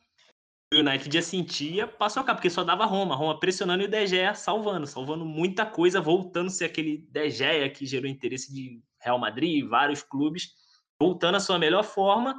o 0.75 0.79
United 0.79 1.13
já 1.13 1.21
sentia, 1.21 1.87
passou 1.87 2.21
a 2.21 2.25
cá, 2.25 2.33
porque 2.33 2.49
só 2.49 2.63
dava 2.63 2.85
Roma, 2.85 3.15
Roma 3.15 3.39
pressionando 3.39 3.83
e 3.83 3.85
o 3.85 3.89
De 3.89 4.07
Gea 4.07 4.33
salvando, 4.33 4.85
salvando 4.85 5.25
muita 5.25 5.65
coisa, 5.65 6.01
voltando 6.01 6.47
a 6.47 6.51
ser 6.51 6.65
aquele 6.65 6.97
De 7.09 7.29
Gea 7.29 7.69
que 7.69 7.85
gerou 7.85 8.09
interesse 8.09 8.53
de 8.53 8.81
Real 8.99 9.19
Madrid, 9.19 9.67
vários 9.67 10.03
clubes, 10.03 10.53
voltando 10.99 11.35
à 11.35 11.39
sua 11.39 11.57
melhor 11.57 11.83
forma. 11.83 12.35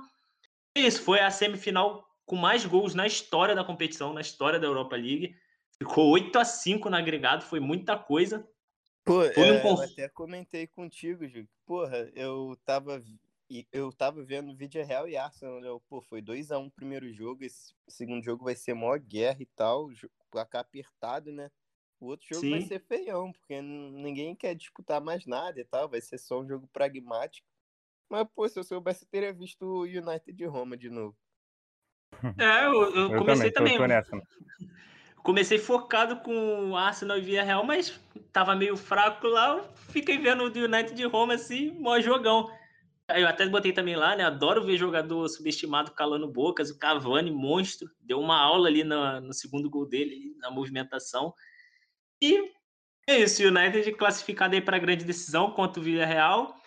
E 0.76 0.86
isso, 0.86 1.02
foi 1.02 1.20
a 1.20 1.30
semifinal 1.30 2.06
com 2.24 2.36
mais 2.36 2.66
gols 2.66 2.94
na 2.94 3.06
história 3.06 3.54
da 3.54 3.64
competição, 3.64 4.12
na 4.12 4.20
história 4.20 4.58
da 4.58 4.66
Europa 4.66 4.96
League. 4.96 5.34
Ficou 5.78 6.10
8 6.10 6.38
a 6.38 6.44
5 6.44 6.90
no 6.90 6.96
agregado, 6.96 7.44
foi 7.44 7.60
muita 7.60 7.96
coisa. 7.96 8.46
Pô, 9.04 9.22
é, 9.22 9.32
eu 9.36 9.80
até 9.80 10.08
comentei 10.08 10.66
contigo, 10.66 11.26
Ju. 11.28 11.46
Porra, 11.64 12.10
eu 12.14 12.58
tava, 12.64 13.00
eu 13.72 13.92
tava 13.92 14.22
vendo 14.22 14.56
vídeo 14.56 14.84
real 14.84 15.08
e 15.08 15.16
Arsenal. 15.16 15.64
Eu, 15.64 15.80
pô, 15.88 16.00
foi 16.00 16.20
2x1 16.20 16.58
um 16.58 16.66
o 16.66 16.70
primeiro 16.70 17.12
jogo. 17.12 17.44
Esse 17.44 17.74
segundo 17.88 18.24
jogo 18.24 18.44
vai 18.44 18.54
ser 18.54 18.74
maior 18.74 18.98
guerra 18.98 19.38
e 19.40 19.46
tal. 19.46 19.88
Placar 20.30 20.62
apertado, 20.62 21.32
né? 21.32 21.50
O 22.00 22.06
outro 22.06 22.26
jogo 22.28 22.40
Sim. 22.42 22.50
vai 22.50 22.60
ser 22.60 22.80
feião, 22.80 23.32
porque 23.32 23.60
ninguém 23.62 24.34
quer 24.34 24.54
disputar 24.54 25.00
mais 25.00 25.24
nada 25.26 25.60
e 25.60 25.64
tal. 25.64 25.88
Vai 25.88 26.00
ser 26.00 26.18
só 26.18 26.40
um 26.40 26.46
jogo 26.46 26.68
pragmático. 26.72 27.48
Mas, 28.08 28.26
pô, 28.34 28.48
se 28.48 28.58
eu 28.58 28.64
soubesse, 28.64 29.04
eu 29.04 29.08
teria 29.08 29.32
visto 29.32 29.62
o 29.62 29.82
United 29.82 30.32
de 30.32 30.44
Roma 30.44 30.76
de 30.76 30.90
novo. 30.90 31.16
É, 32.38 32.66
eu, 32.66 32.94
eu, 32.94 33.10
eu 33.10 33.18
comecei 33.18 33.50
também. 33.50 33.76
também. 33.76 34.02
Tô 34.02 34.22
comecei 35.26 35.58
focado 35.58 36.20
com 36.20 36.76
Arsenal 36.76 37.18
e 37.18 37.20
Via 37.20 37.42
Real, 37.42 37.64
mas 37.64 38.00
tava 38.32 38.54
meio 38.54 38.76
fraco 38.76 39.26
lá. 39.26 39.60
Fiquei 39.88 40.18
vendo 40.18 40.44
o 40.44 40.50
do 40.50 40.60
United 40.60 40.94
de 40.94 41.04
Roma 41.04 41.34
assim, 41.34 41.72
mó 41.72 41.98
jogão. 41.98 42.48
Eu 43.08 43.28
até 43.28 43.48
botei 43.48 43.72
também 43.72 43.94
lá, 43.94 44.16
né? 44.16 44.24
Adoro 44.24 44.64
ver 44.64 44.76
jogador 44.76 45.28
subestimado 45.28 45.92
calando 45.92 46.26
bocas. 46.26 46.70
O 46.70 46.78
Cavani, 46.78 47.30
monstro, 47.30 47.88
deu 48.00 48.18
uma 48.18 48.36
aula 48.36 48.68
ali 48.68 48.82
no, 48.82 49.20
no 49.20 49.32
segundo 49.32 49.70
gol 49.70 49.86
dele, 49.86 50.34
na 50.38 50.50
movimentação. 50.50 51.32
E 52.20 52.52
é 53.08 53.18
isso, 53.20 53.42
o 53.44 53.46
United 53.46 53.92
classificado 53.92 54.56
aí 54.56 54.60
para 54.60 54.76
a 54.76 54.80
grande 54.80 55.04
decisão 55.04 55.52
contra 55.52 55.80
o 55.80 55.84
Villarreal. 55.84 56.60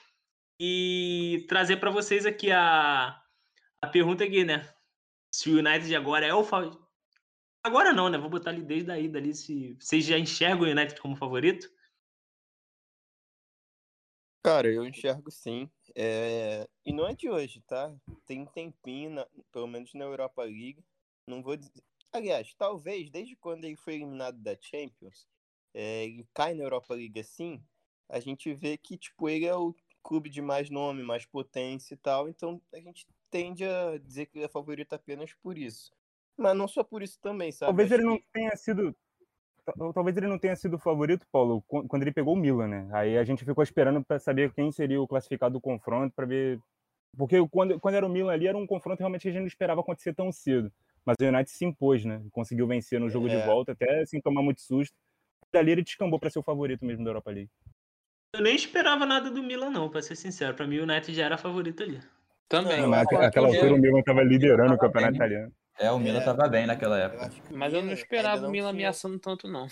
E 0.62 1.46
trazer 1.50 1.78
para 1.78 1.92
vocês 1.92 2.26
aqui 2.26 2.52
a, 2.52 3.22
a 3.82 3.88
pergunta 3.88 4.24
aqui, 4.24 4.46
né? 4.46 4.74
Se 5.34 5.50
o 5.50 5.60
United 5.60 5.94
agora 5.96 6.26
é 6.26 6.34
o 6.34 6.46
Agora 7.64 7.92
não, 7.92 8.10
né? 8.10 8.18
Vou 8.18 8.30
botar 8.30 8.52
ali 8.52 8.62
desde 8.62 8.90
a 8.92 8.98
ida 8.98 9.20
ali. 9.20 9.34
Se 9.36 9.74
vocês 9.74 10.06
já 10.06 10.18
enxergam 10.18 10.68
o 10.68 10.72
United 10.72 11.00
como 11.02 11.18
favorito? 11.18 11.70
Cara, 14.44 14.68
eu 14.70 14.86
enxergo 14.86 15.30
sim. 15.30 15.70
É... 16.02 16.66
E 16.86 16.94
não 16.94 17.06
é 17.06 17.14
de 17.14 17.30
hoje, 17.30 17.62
tá? 17.68 17.94
Tem 18.26 18.42
um 18.42 18.46
tempinho, 18.46 19.10
na... 19.10 19.28
pelo 19.52 19.68
menos 19.68 19.94
na 19.94 20.06
Europa 20.06 20.44
League. 20.44 20.82
Não 21.28 21.44
vou 21.44 21.58
dizer. 21.58 21.84
Aliás, 22.12 22.54
talvez 22.54 23.10
desde 23.10 23.36
quando 23.36 23.66
ele 23.66 23.76
foi 23.76 23.96
eliminado 23.96 24.38
da 24.38 24.56
Champions, 24.60 25.28
é... 25.74 26.06
ele 26.06 26.26
cai 26.34 26.54
na 26.54 26.64
Europa 26.64 26.94
League 26.94 27.20
assim, 27.20 27.62
a 28.08 28.20
gente 28.20 28.54
vê 28.54 28.78
que, 28.78 28.98
tipo, 28.98 29.28
ele 29.28 29.46
é 29.46 29.56
o 29.56 29.76
clube 30.02 30.30
de 30.30 30.42
mais 30.42 30.70
nome, 30.70 31.04
mais 31.04 31.26
potência 31.26 31.94
e 31.94 31.98
tal. 31.98 32.30
Então 32.30 32.62
a 32.74 32.80
gente 32.80 33.06
tende 33.30 33.66
a 33.66 33.98
dizer 33.98 34.28
que 34.28 34.38
ele 34.38 34.46
é 34.46 34.50
favorito 34.50 34.94
apenas 34.94 35.34
por 35.34 35.58
isso. 35.58 35.92
Mas 36.38 36.58
não 36.58 36.68
só 36.68 36.84
por 36.84 37.04
isso 37.04 37.20
também, 37.20 37.52
sabe? 37.52 37.70
Talvez 37.70 37.92
Acho 37.92 38.02
ele 38.02 38.10
não 38.10 38.20
tenha 38.32 38.56
sido. 38.56 38.96
Talvez 39.94 40.16
ele 40.18 40.28
não 40.28 40.40
tenha 40.40 40.56
sido 40.56 40.76
o 40.76 40.80
favorito, 40.80 41.26
Paulo, 41.32 41.62
quando 41.62 42.02
ele 42.02 42.12
pegou 42.12 42.34
o 42.34 42.38
Milan, 42.38 42.68
né? 42.68 42.90
Aí 42.92 43.18
a 43.18 43.24
gente 43.24 43.46
ficou 43.46 43.64
esperando 43.64 44.04
para 44.04 44.20
saber 44.20 44.54
quem 44.54 44.72
seria 44.72 45.02
o 45.02 45.08
classificado 45.08 45.54
do 45.54 45.62
confronto, 45.62 46.14
para 46.16 46.26
ver. 46.26 46.60
Porque 47.18 47.36
quando, 47.50 47.80
quando 47.80 47.96
era 47.96 48.06
o 48.06 48.10
Milan 48.10 48.32
ali, 48.32 48.48
era 48.48 48.58
um 48.58 48.68
confronto 48.68 49.00
realmente 49.00 49.24
que 49.24 49.30
a 49.30 49.32
gente 49.32 49.42
não 49.42 49.48
esperava 49.48 49.82
acontecer 49.82 50.14
tão 50.14 50.32
cedo. 50.32 50.72
Mas 51.06 51.16
o 51.20 51.26
United 51.26 51.50
se 51.50 51.66
impôs, 51.66 52.06
né? 52.06 52.22
Conseguiu 52.32 52.68
vencer 52.68 53.00
no 53.00 53.10
jogo 53.10 53.28
é. 53.28 53.36
de 53.36 53.46
volta, 53.46 53.72
até 53.72 54.06
sem 54.06 54.22
tomar 54.22 54.42
muito 54.42 54.62
susto. 54.62 54.96
Dali 55.52 55.72
ele 55.72 55.82
descambou 55.82 56.20
para 56.20 56.30
ser 56.30 56.40
o 56.40 56.44
favorito 56.44 56.86
mesmo 56.86 57.04
da 57.04 57.10
Europa 57.10 57.32
League. 57.32 57.50
Eu 58.36 58.42
nem 58.42 58.56
esperava 58.56 59.06
nada 59.06 59.32
do 59.32 59.42
Milan, 59.42 59.72
não, 59.72 59.90
para 59.90 60.02
ser 60.02 60.16
sincero. 60.16 60.54
Para 60.54 60.68
mim, 60.68 60.78
o 60.80 60.84
United 60.84 61.14
já 61.14 61.26
era 61.26 61.38
favorito 61.38 61.82
ali. 61.82 62.00
Também. 62.48 62.82
Não, 62.82 62.94
aquela 62.94 63.48
altura 63.48 63.74
o 63.74 63.78
Milan 63.78 64.00
estava 64.00 64.24
liderando 64.24 64.74
o 64.74 64.78
campeonato 64.78 65.16
italiano. 65.16 65.52
É, 65.80 65.90
o 65.92 65.98
Milan 65.98 66.20
estava 66.20 66.48
bem 66.50 66.68
naquela 66.68 67.00
época. 67.00 67.32
Eu 67.50 67.58
Mas 67.58 67.74
eu 67.74 67.82
não 67.82 67.94
esperava 67.94 68.46
o 68.46 68.52
Milan 68.52 68.68
tinha... 68.68 68.70
ameaçando 68.72 69.18
tanto, 69.18 69.48
não. 69.48 69.66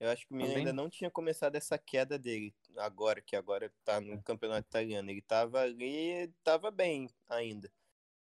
Eu 0.00 0.10
acho 0.10 0.26
que 0.26 0.32
o 0.32 0.36
Milan 0.36 0.56
ainda 0.56 0.72
não 0.72 0.88
tinha 0.88 1.10
começado 1.10 1.54
essa 1.54 1.76
queda 1.76 2.18
dele 2.18 2.54
agora, 2.78 3.20
que 3.20 3.36
agora 3.36 3.70
tá 3.84 4.00
no 4.00 4.22
campeonato 4.22 4.66
italiano. 4.66 5.10
Ele 5.10 5.20
tava 5.20 5.60
ali, 5.60 6.32
tava 6.42 6.70
bem 6.70 7.10
ainda. 7.28 7.70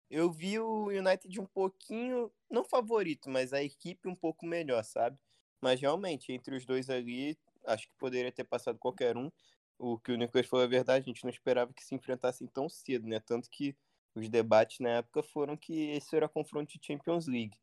Eu 0.10 0.30
vi 0.30 0.60
o 0.60 0.88
United 0.88 1.40
um 1.40 1.46
pouquinho, 1.46 2.30
não 2.50 2.66
favorito, 2.66 3.30
mas 3.30 3.54
a 3.54 3.64
equipe 3.64 4.10
um 4.10 4.16
pouco 4.16 4.46
melhor, 4.46 4.84
sabe? 4.84 5.18
Mas 5.62 5.80
realmente, 5.80 6.34
entre 6.34 6.56
os 6.56 6.66
dois 6.66 6.90
ali, 6.90 7.38
acho 7.66 7.88
que 7.88 7.96
poderia 7.98 8.32
ter 8.32 8.44
passado 8.44 8.78
qualquer 8.78 9.16
um. 9.16 9.32
O 9.78 9.98
que 9.98 10.12
o 10.12 10.18
Nicolas 10.18 10.48
falou 10.48 10.66
é 10.66 10.68
verdade, 10.68 11.04
a 11.04 11.14
gente 11.14 11.24
não 11.24 11.30
esperava 11.30 11.72
que 11.74 11.86
se 11.86 11.96
enfrentassem 11.96 12.48
tão 12.48 12.68
cedo, 12.68 13.08
né? 13.08 13.20
Tanto 13.20 13.50
que 13.50 13.76
os 14.18 14.30
debates 14.30 14.80
na 14.80 14.90
época 14.90 15.22
foram 15.24 15.56
que 15.56 15.92
esse 15.92 16.16
era 16.16 16.28
confronto 16.28 16.72
de 16.72 16.86
Champions 16.86 17.28
League. 17.28 17.58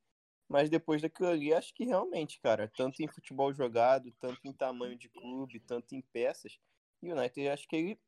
Mas 0.49 0.71
depois 0.71 1.03
daquilo 1.03 1.29
ali, 1.29 1.53
acho 1.53 1.75
que 1.75 1.85
realmente, 1.85 2.39
cara, 2.41 2.71
tanto 2.77 3.03
em 3.03 3.09
futebol 3.09 3.53
jogado, 3.53 4.13
tanto 4.21 4.41
em 4.45 4.53
tamanho 4.53 4.97
de 4.97 5.09
clube, 5.09 5.61
tanto 5.61 5.95
em 5.95 6.01
peças, 6.01 6.59
o 7.03 7.07
United 7.07 7.49
acho 7.49 7.67
que 7.67 7.77
ele 7.77 8.01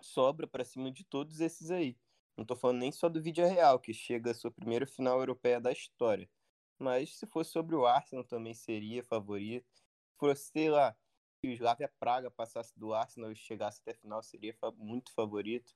sobra 0.00 0.46
para 0.46 0.64
cima 0.64 0.90
de 0.90 1.04
todos 1.04 1.40
esses 1.40 1.70
aí. 1.70 1.96
Não 2.36 2.44
tô 2.44 2.54
falando 2.54 2.78
nem 2.78 2.92
só 2.92 3.08
do 3.08 3.20
vídeo 3.20 3.46
real, 3.46 3.80
que 3.80 3.92
chega 3.92 4.30
a 4.30 4.34
sua 4.34 4.50
primeira 4.50 4.86
final 4.86 5.18
europeia 5.18 5.60
da 5.60 5.72
história. 5.72 6.30
Mas 6.78 7.18
se 7.18 7.26
fosse 7.26 7.50
sobre 7.50 7.74
o 7.74 7.84
Arsenal 7.84 8.24
também 8.24 8.54
seria 8.54 9.02
favorito. 9.02 9.66
Se 9.74 10.18
fosse, 10.18 10.50
sei 10.52 10.70
lá, 10.70 10.96
se 11.40 11.48
o 11.48 11.52
Slavia 11.52 11.92
Praga 11.98 12.30
passasse 12.30 12.78
do 12.78 12.94
Arsenal 12.94 13.32
e 13.32 13.36
chegasse 13.36 13.80
até 13.80 13.90
a 13.90 14.00
final, 14.00 14.22
seria 14.22 14.56
muito 14.76 15.12
favorito. 15.12 15.74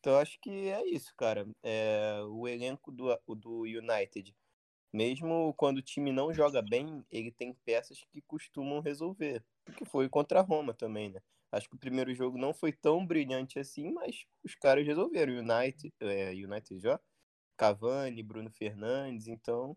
Então 0.00 0.16
acho 0.16 0.38
que 0.40 0.50
é 0.68 0.86
isso, 0.86 1.12
cara. 1.16 1.46
É, 1.62 2.20
o 2.28 2.46
elenco 2.46 2.92
do, 2.92 3.16
do 3.36 3.62
United, 3.62 4.34
mesmo 4.92 5.54
quando 5.54 5.78
o 5.78 5.82
time 5.82 6.12
não 6.12 6.32
joga 6.32 6.62
bem, 6.62 7.04
ele 7.10 7.32
tem 7.32 7.54
peças 7.64 8.04
que 8.10 8.22
costumam 8.22 8.80
resolver. 8.80 9.44
O 9.68 9.72
que 9.72 9.84
foi 9.84 10.08
contra 10.08 10.40
a 10.40 10.42
Roma 10.42 10.74
também, 10.74 11.10
né? 11.10 11.20
Acho 11.52 11.68
que 11.68 11.76
o 11.76 11.78
primeiro 11.78 12.14
jogo 12.14 12.38
não 12.38 12.54
foi 12.54 12.72
tão 12.72 13.06
brilhante 13.06 13.58
assim, 13.58 13.92
mas 13.92 14.26
os 14.44 14.54
caras 14.54 14.86
resolveram. 14.86 15.34
United, 15.34 15.94
é, 16.00 16.30
United 16.32 16.80
já, 16.80 17.00
Cavani, 17.56 18.22
Bruno 18.22 18.50
Fernandes, 18.50 19.28
então 19.28 19.76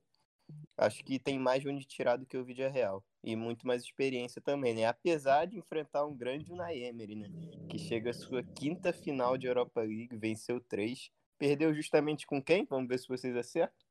acho 0.77 1.03
que 1.03 1.19
tem 1.19 1.39
mais 1.39 1.63
de 1.63 1.69
onde 1.69 1.85
tirar 1.85 2.17
do 2.17 2.25
que 2.25 2.37
o 2.37 2.45
vídeo 2.45 2.69
real. 2.71 3.05
E 3.23 3.35
muito 3.35 3.67
mais 3.67 3.83
experiência 3.83 4.41
também, 4.41 4.73
né? 4.73 4.85
Apesar 4.85 5.45
de 5.45 5.57
enfrentar 5.57 6.05
um 6.05 6.15
grande 6.15 6.51
Unai 6.51 6.79
Emery, 6.83 7.15
né? 7.15 7.29
Que 7.69 7.77
chega 7.77 8.09
à 8.09 8.13
sua 8.13 8.43
quinta 8.43 8.91
final 8.91 9.37
de 9.37 9.47
Europa 9.47 9.81
League, 9.81 10.17
venceu 10.17 10.59
três. 10.59 11.11
Perdeu 11.37 11.73
justamente 11.73 12.25
com 12.25 12.41
quem? 12.41 12.65
Vamos 12.65 12.87
ver 12.87 12.97
se 12.99 13.07
vocês 13.07 13.35
acertam. 13.35 13.85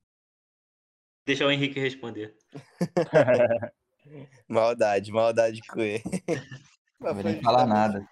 Deixa 1.24 1.46
o 1.46 1.50
Henrique 1.50 1.78
responder. 1.78 2.36
maldade, 4.48 5.12
maldade 5.12 5.60
com 5.68 5.80
ele. 5.80 6.02
Não 6.98 7.14
vou 7.14 7.22
nem 7.22 7.40
falar 7.40 7.66
nada. 7.66 8.08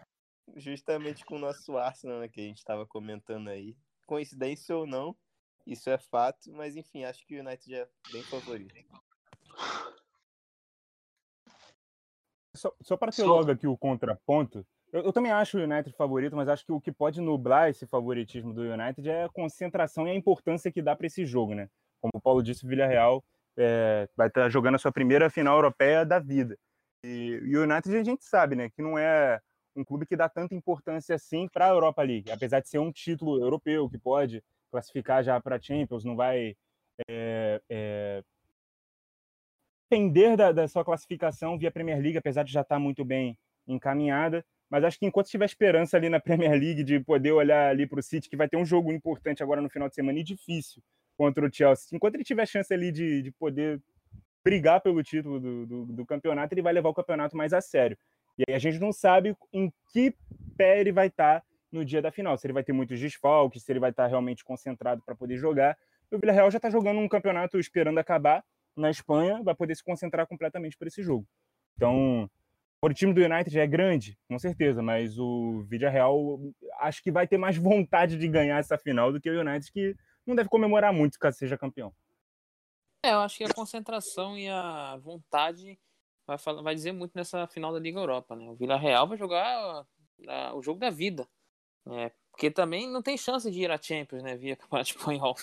Justamente 0.57 1.24
com 1.24 1.37
o 1.37 1.38
nosso 1.40 1.76
Arsenal, 1.76 2.20
né, 2.20 2.28
que 2.28 2.40
a 2.40 2.44
gente 2.44 2.59
estava 2.59 2.87
comentando 2.87 3.48
aí. 3.48 3.76
Coincidência 4.07 4.76
ou 4.76 4.87
não, 4.87 5.16
isso 5.66 5.90
é 5.90 5.98
fato, 5.98 6.50
mas 6.52 6.76
enfim, 6.76 7.04
acho 7.04 7.26
que 7.26 7.37
o 7.37 7.40
United 7.40 7.74
é 7.74 7.88
bem 8.11 8.22
favorito. 8.22 8.74
Só, 12.59 12.73
só 12.81 12.97
para 12.97 13.12
ter 13.12 13.23
logo 13.23 13.51
aqui 13.51 13.66
o 13.66 13.77
contraponto, 13.77 14.66
eu, 14.92 15.03
eu, 15.03 15.12
também 15.12 15.31
acho 15.31 15.59
o 15.59 15.62
United 15.62 15.94
favorito, 15.97 16.35
mas 16.35 16.49
acho 16.49 16.64
que 16.64 16.73
o 16.73 16.81
que 16.81 16.90
pode 16.90 17.21
nublar 17.21 17.68
esse 17.68 17.87
favoritismo 17.87 18.53
do 18.53 18.62
United 18.62 19.09
é 19.09 19.25
a 19.25 19.29
concentração 19.29 20.07
e 20.07 20.11
a 20.11 20.14
importância 20.14 20.73
que 20.73 20.83
dá 20.83 20.97
para 20.97 21.07
esse 21.07 21.25
jogo, 21.25 21.55
né? 21.55 21.68
Como 22.01 22.12
o 22.14 22.21
Paulo 22.21 22.42
disse, 22.42 22.64
o 22.64 22.68
Villarreal 22.68 23.23
é, 23.57 24.09
vai 24.16 24.29
estar 24.29 24.42
tá 24.42 24.49
jogando 24.49 24.75
a 24.75 24.79
sua 24.79 24.90
primeira 24.90 25.31
final 25.31 25.57
europeia 25.57 26.05
da 26.05 26.18
vida. 26.18 26.59
E, 27.05 27.40
e 27.44 27.57
o 27.57 27.62
United 27.62 27.97
a 27.97 28.05
gente 28.05 28.25
sabe, 28.25 28.57
né, 28.57 28.71
que 28.71 28.83
não 28.83 28.99
é 28.99 29.40
um 29.77 29.85
clube 29.85 30.07
que 30.07 30.16
dá 30.16 30.29
tanta 30.29 30.55
importância 30.55 31.14
assim 31.14 31.49
para 31.49 31.66
a 31.66 31.71
Europa 31.71 32.03
League, 32.03 32.31
apesar 32.31 32.61
de 32.61 32.68
ser 32.68 32.79
um 32.79 32.90
título 32.90 33.40
europeu 33.40 33.88
que 33.88 33.99
pode 33.99 34.42
classificar 34.73 35.23
já 35.23 35.40
para 35.40 35.61
Champions, 35.61 36.05
não 36.05 36.16
vai 36.16 36.57
é, 37.09 37.61
é, 37.71 38.23
depender 39.88 40.37
da, 40.37 40.53
da, 40.53 40.68
sua 40.68 40.85
classificação 40.85 41.59
via 41.59 41.70
Premier 41.70 42.01
League, 42.01 42.18
apesar 42.18 42.42
de 42.42 42.53
já 42.53 42.61
estar 42.61 42.77
tá 42.77 42.79
muito 42.79 43.05
bem 43.05 43.38
encaminhada. 43.66 44.44
Mas 44.70 44.85
acho 44.85 44.98
que 44.98 45.07
enquanto 45.07 45.29
tiver 45.29 45.46
esperança 45.46 45.96
ali 45.96 46.11
na 46.11 46.20
Premier 46.20 46.53
League 46.53 46.85
de 46.85 47.01
poder 47.01 47.33
olhar 47.33 47.70
ali 47.70 47.87
para 47.87 47.98
o 47.98 48.03
City, 48.03 48.29
que 48.29 48.37
vai 48.37 48.48
ter 48.48 48.57
um 48.57 48.66
jogo 48.66 48.92
importante 48.92 49.42
agora 49.42 49.62
no 49.62 49.70
final 49.70 49.88
de 49.88 49.94
semana 49.94 50.18
e 50.18 50.22
difícil 50.22 50.83
contra 51.16 51.44
o 51.44 51.53
Chelsea, 51.53 51.96
enquanto 51.96 52.14
ele 52.14 52.24
tiver 52.24 52.46
chance 52.46 52.72
ali 52.72 52.92
de, 52.92 53.22
de 53.22 53.33
poder 53.33 53.81
brigar 54.44 54.81
pelo 54.81 55.03
título 55.03 55.40
do, 55.40 55.66
do, 55.66 55.87
do, 55.87 56.07
campeonato, 56.07 56.55
ele 56.55 56.62
vai 56.62 56.72
levar 56.72 56.90
o 56.90 56.94
campeonato 56.94 57.37
mais 57.37 57.53
a 57.53 57.61
sério. 57.61 57.98
E 58.38 58.44
aí 58.48 58.55
a 58.55 58.59
gente 58.59 58.79
não 58.79 58.92
sabe 58.92 59.37
em 59.53 59.72
que 59.92 60.14
pé 60.57 60.81
ele 60.81 60.92
vai 60.92 61.09
estar 61.09 61.40
tá 61.40 61.46
no 61.72 61.85
dia 61.85 62.01
da 62.01 62.12
final, 62.12 62.38
se 62.38 62.46
ele 62.46 62.53
vai 62.53 62.62
ter 62.62 62.72
muitos 62.72 63.01
desfalques, 63.01 63.64
se 63.64 63.72
ele 63.72 63.81
vai 63.81 63.90
estar 63.90 64.05
tá 64.05 64.09
realmente 64.09 64.44
concentrado 64.44 65.03
para 65.05 65.14
poder 65.14 65.37
jogar. 65.37 65.77
O 66.11 66.18
Villarreal 66.18 66.51
já 66.51 66.59
está 66.59 66.70
jogando 66.70 67.01
um 67.01 67.09
campeonato 67.09 67.59
esperando 67.59 67.98
acabar 67.98 68.44
na 68.79 68.91
Espanha, 68.91 69.43
vai 69.43 69.55
poder 69.55 69.75
se 69.75 69.85
concentrar 69.85 70.27
completamente 70.27 70.77
para 70.77 70.88
esse 70.88 71.03
jogo. 71.03 71.27
Então, 71.77 72.31
o 72.81 72.88
time 72.93 73.12
do 73.12 73.21
United 73.21 73.59
é 73.59 73.67
grande, 73.67 74.19
com 74.29 74.38
certeza, 74.38 74.83
mas 74.83 75.19
o 75.19 75.64
Villarreal 75.64 76.41
acho 76.81 77.03
que 77.03 77.11
vai 77.11 77.27
ter 77.27 77.38
mais 77.38 77.57
vontade 77.59 78.17
de 78.17 78.29
ganhar 78.29 78.59
essa 78.59 78.79
final 78.79 79.12
do 79.12 79.21
que 79.21 79.31
o 79.31 79.41
United, 79.41 79.73
que 79.73 79.97
não 80.27 80.35
deve 80.35 80.49
comemorar 80.49 80.93
muito 80.93 81.19
caso 81.19 81.38
seja 81.38 81.59
campeão. 81.59 81.93
É, 83.05 83.12
eu 83.12 83.21
acho 83.21 83.38
que 83.38 83.45
a 83.45 83.55
concentração 83.55 84.37
e 84.37 84.49
a 84.49 84.97
vontade 84.97 85.79
vai, 86.27 86.37
falar, 86.37 86.62
vai 86.62 86.75
dizer 86.75 86.93
muito 86.93 87.12
nessa 87.14 87.47
final 87.47 87.73
da 87.73 87.79
Liga 87.79 87.99
Europa, 87.99 88.37
né? 88.37 88.49
O 88.49 88.55
Villarreal 88.55 89.09
vai 89.09 89.17
jogar 89.17 89.83
uh, 89.83 90.57
o 90.57 90.62
jogo 90.62 90.81
da 90.81 90.91
vida, 90.91 91.27
né? 91.87 92.11
Porque 92.31 92.51
também 92.51 92.88
não 92.88 93.01
tem 93.01 93.17
chance 93.17 93.51
de 93.51 93.61
ir 93.61 93.71
à 93.71 93.81
Champions, 93.81 94.23
né? 94.23 94.37
Via 94.37 94.55
Campeonato 94.57 94.91
Espanhol. 94.91 95.37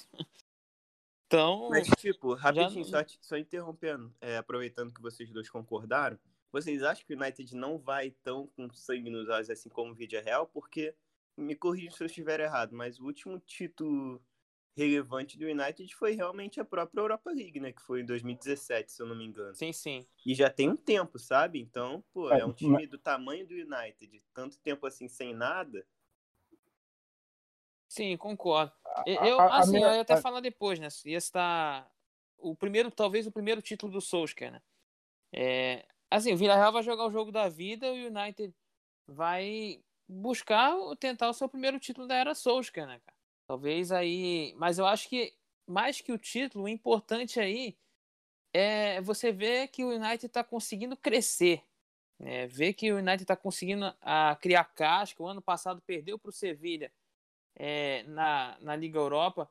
Então. 1.27 1.69
Mas, 1.69 1.87
tipo, 1.97 2.33
rapidinho, 2.33 2.85
já... 2.85 3.05
só, 3.05 3.15
só 3.21 3.37
interrompendo, 3.37 4.13
é, 4.21 4.37
aproveitando 4.37 4.93
que 4.93 5.01
vocês 5.01 5.31
dois 5.31 5.49
concordaram, 5.49 6.17
vocês 6.51 6.83
acham 6.83 7.05
que 7.05 7.13
o 7.13 7.17
United 7.17 7.55
não 7.55 7.77
vai 7.77 8.11
tão 8.23 8.47
com 8.47 8.71
sangue 8.71 9.09
nos 9.09 9.27
olhos 9.27 9.49
assim 9.49 9.69
como 9.69 9.91
o 9.91 9.95
Vídeo 9.95 10.21
Real? 10.23 10.47
Porque, 10.47 10.95
me 11.35 11.55
corrijam 11.55 11.91
se 11.91 12.03
eu 12.03 12.07
estiver 12.07 12.39
errado, 12.39 12.73
mas 12.73 12.99
o 12.99 13.05
último 13.05 13.39
título 13.39 14.21
relevante 14.75 15.37
do 15.37 15.45
United 15.45 15.93
foi 15.95 16.13
realmente 16.13 16.59
a 16.59 16.65
própria 16.65 16.99
Europa 16.99 17.31
League, 17.31 17.59
né? 17.59 17.71
Que 17.71 17.81
foi 17.81 18.01
em 18.01 18.05
2017, 18.05 18.91
se 18.91 19.01
eu 19.01 19.07
não 19.07 19.15
me 19.15 19.25
engano. 19.25 19.55
Sim, 19.55 19.71
sim. 19.71 20.05
E 20.25 20.35
já 20.35 20.49
tem 20.49 20.69
um 20.69 20.75
tempo, 20.75 21.17
sabe? 21.17 21.59
Então, 21.59 22.03
pô, 22.13 22.31
é, 22.31 22.41
é 22.41 22.45
um 22.45 22.51
time 22.51 22.85
do 22.85 22.97
tamanho 22.97 23.47
do 23.47 23.53
United, 23.53 24.21
tanto 24.33 24.59
tempo 24.59 24.85
assim 24.85 25.07
sem 25.07 25.33
nada. 25.33 25.85
Sim, 27.95 28.17
concordo. 28.17 28.73
Eu, 29.05 29.39
assim, 29.39 29.71
minha... 29.71 29.87
eu 29.87 29.95
ia 29.95 30.01
até 30.01 30.17
falar 30.17 30.41
depois, 30.41 30.77
né? 30.79 30.89
Ia 31.05 31.17
estar 31.17 31.89
o 32.37 32.53
primeiro, 32.53 32.91
talvez 32.91 33.25
o 33.25 33.31
primeiro 33.31 33.61
título 33.61 33.89
do 33.89 34.01
Solskjaer, 34.01 34.51
né? 34.51 34.61
É, 35.33 35.85
assim, 36.11 36.33
o 36.33 36.37
Villarreal 36.37 36.73
vai 36.73 36.83
jogar 36.83 37.05
o 37.05 37.11
jogo 37.11 37.31
da 37.31 37.47
vida, 37.47 37.89
o 37.89 37.95
United 37.95 38.53
vai 39.07 39.81
buscar 40.05 40.75
tentar 40.99 41.29
o 41.29 41.33
seu 41.33 41.47
primeiro 41.47 41.79
título 41.79 42.05
da 42.05 42.15
era 42.15 42.35
Solskjaer, 42.35 42.85
né, 42.85 42.99
cara? 42.99 43.17
Talvez 43.47 43.93
aí. 43.93 44.53
Mas 44.57 44.77
eu 44.77 44.85
acho 44.85 45.07
que, 45.07 45.33
mais 45.65 46.01
que 46.01 46.11
o 46.11 46.17
título, 46.17 46.65
o 46.65 46.69
importante 46.69 47.39
aí 47.39 47.77
é 48.53 48.99
você 48.99 49.31
ver 49.31 49.69
que 49.69 49.85
o 49.85 49.89
United 49.89 50.25
está 50.25 50.43
conseguindo 50.43 50.97
crescer. 50.97 51.63
É, 52.19 52.45
ver 52.45 52.73
que 52.73 52.91
o 52.91 52.97
United 52.97 53.23
está 53.23 53.37
conseguindo 53.37 53.95
a, 54.01 54.35
criar 54.35 54.65
casca. 54.65 55.23
O 55.23 55.27
ano 55.27 55.41
passado 55.41 55.81
perdeu 55.81 56.19
para 56.19 56.29
o 56.29 56.33
Sevilha 56.33 56.91
é, 57.55 58.03
na, 58.03 58.57
na 58.61 58.75
Liga 58.75 58.99
Europa. 58.99 59.49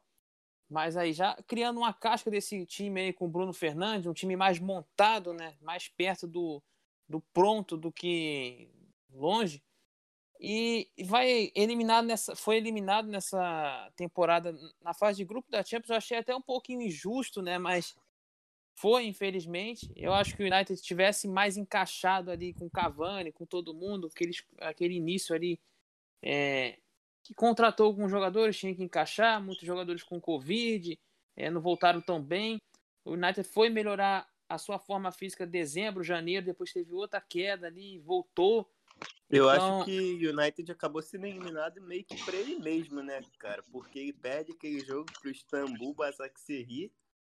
Mas 0.69 0.97
aí 0.97 1.12
já 1.12 1.37
criando 1.47 1.79
uma 1.79 1.93
casca 1.93 2.31
desse 2.31 2.64
time 2.67 3.01
aí 3.01 3.12
com 3.12 3.27
o 3.27 3.29
Bruno 3.29 3.53
Fernandes, 3.53 4.07
um 4.07 4.14
time 4.14 4.37
mais 4.37 4.59
montado, 4.59 5.33
né? 5.33 5.57
mais 5.61 5.88
perto 5.88 6.27
do, 6.27 6.62
do 7.09 7.21
pronto 7.33 7.77
do 7.77 7.93
que 7.93 8.69
longe 9.12 9.62
e 10.47 10.90
vai 11.07 11.51
eliminado 11.55 12.05
nessa, 12.05 12.35
foi 12.37 12.57
eliminado 12.57 13.09
nessa 13.09 13.90
temporada 13.97 14.55
na 14.83 14.93
fase 14.93 15.19
de 15.19 15.25
grupo 15.25 15.51
da 15.51 15.64
Champions. 15.64 15.90
Eu 15.90 15.97
achei 15.97 16.19
até 16.19 16.35
um 16.35 16.43
pouquinho 16.43 16.83
injusto, 16.83 17.40
né? 17.40 17.59
Mas 17.59 17.97
foi, 18.75 19.07
infelizmente. 19.07 19.90
Eu 19.97 20.12
acho 20.12 20.37
que 20.37 20.43
o 20.43 20.47
United 20.47 20.81
tivesse 20.83 21.29
mais 21.29 21.57
encaixado 21.57 22.31
ali 22.31 22.53
com 22.53 22.69
Cavani, 22.69 23.33
com 23.33 23.47
todo 23.47 23.73
mundo, 23.75 24.09
aquele, 24.09 24.33
aquele 24.59 24.95
início 24.95 25.35
ali 25.35 25.59
é, 26.23 26.79
que 27.24 27.34
contratou 27.34 27.87
alguns 27.87 28.10
jogadores, 28.10 28.56
tinha 28.56 28.74
que 28.74 28.84
encaixar, 28.84 29.42
muitos 29.42 29.66
jogadores 29.66 30.02
com 30.02 30.20
Covid, 30.20 30.96
é, 31.34 31.50
não 31.50 31.60
voltaram 31.60 32.00
tão 32.00 32.22
bem. 32.22 32.60
O 33.02 33.12
United 33.12 33.42
foi 33.48 33.70
melhorar 33.70 34.28
a 34.46 34.58
sua 34.58 34.78
forma 34.78 35.10
física 35.10 35.46
dezembro, 35.46 36.04
janeiro, 36.04 36.44
depois 36.44 36.72
teve 36.72 36.92
outra 36.92 37.20
queda 37.20 37.66
ali, 37.66 37.98
voltou. 37.98 38.70
Eu 39.30 39.50
então... 39.50 39.78
acho 39.78 39.87
que 39.87 40.26
o 40.26 40.38
United 40.38 40.70
acabou 40.70 41.00
sendo 41.00 41.26
eliminado 41.26 41.80
meio 41.80 42.04
que 42.04 42.22
pra 42.24 42.37
ele 42.37 42.56
mesmo, 42.56 43.02
né, 43.02 43.22
cara? 43.38 43.62
Porque 43.72 43.98
ele 43.98 44.12
perde 44.12 44.52
aquele 44.52 44.80
jogo 44.80 45.10
pro 45.20 45.30
Istambul 45.30 45.94
Basaksehir 45.94 46.92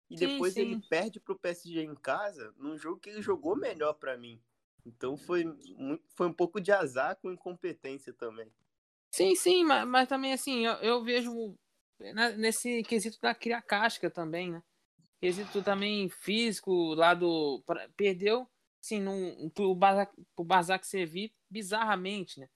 e 0.08 0.17
sim, 0.17 0.28
depois 0.28 0.54
sim. 0.54 0.62
ele 0.62 0.82
perde 0.88 1.19
pro 1.19 1.38
PSG 1.38 1.82
em 1.82 1.95
casa 1.95 2.54
num 2.58 2.78
jogo 2.78 2.99
que 2.99 3.10
ele 3.10 3.23
jogou 3.23 3.56
melhor 3.56 3.93
para 3.93 4.15
mim. 4.15 4.39
Então 4.86 5.17
foi, 5.17 5.45
foi 6.15 6.28
um 6.28 6.34
pouco 6.34 6.62
de 6.62 6.71
azar 6.71 7.15
com 7.15 7.32
incompetência 7.32 8.13
também. 8.13 8.52
Sim, 9.12 9.36
sim, 9.36 9.63
mas, 9.63 9.88
mas 9.88 10.08
também 10.08 10.34
assim, 10.34 10.65
eu, 10.65 10.74
eu 10.76 11.04
vejo 11.04 11.56
nesse 12.38 12.84
quesito 12.84 13.19
da 13.22 13.34
criar 13.36 13.62
casca 13.62 14.10
também, 14.10 14.52
né? 14.52 14.63
Quesito 15.22 15.63
também 15.63 16.10
físico, 16.10 16.93
lá 16.95 17.13
do. 17.13 17.63
Perdeu 17.98 18.48
assim, 18.84 19.02
num, 19.02 19.50
pro, 19.50 19.76
Basak, 19.76 20.13
pro 20.36 20.45
Basak 20.45 20.88
servir 20.88 21.34
bizarramente, 21.50 22.39
né? 22.39 22.50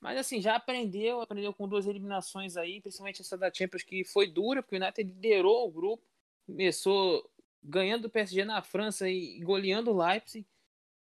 Mas 0.00 0.18
assim, 0.18 0.40
já 0.40 0.56
aprendeu, 0.56 1.20
aprendeu 1.20 1.52
com 1.54 1.68
duas 1.68 1.86
eliminações 1.86 2.56
aí, 2.56 2.80
principalmente 2.80 3.22
essa 3.22 3.38
da 3.38 3.52
Champions, 3.52 3.82
que 3.82 4.04
foi 4.04 4.28
dura, 4.28 4.62
porque 4.62 4.76
o 4.76 4.80
United 4.82 5.10
liderou 5.12 5.66
o 5.68 5.72
grupo, 5.72 6.04
começou 6.46 7.28
ganhando 7.62 8.06
o 8.06 8.10
PSG 8.10 8.44
na 8.44 8.62
França 8.62 9.08
e 9.10 9.40
goleando 9.40 9.90
o 9.92 9.96
Leipzig, 9.98 10.46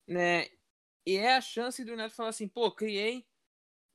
né? 0.07 0.47
E 1.07 1.17
é 1.17 1.37
a 1.37 1.41
chance 1.41 1.85
do 1.85 1.93
United 1.93 2.15
falar 2.15 2.31
assim, 2.31 2.49
pô, 2.49 2.71
criei 2.73 3.27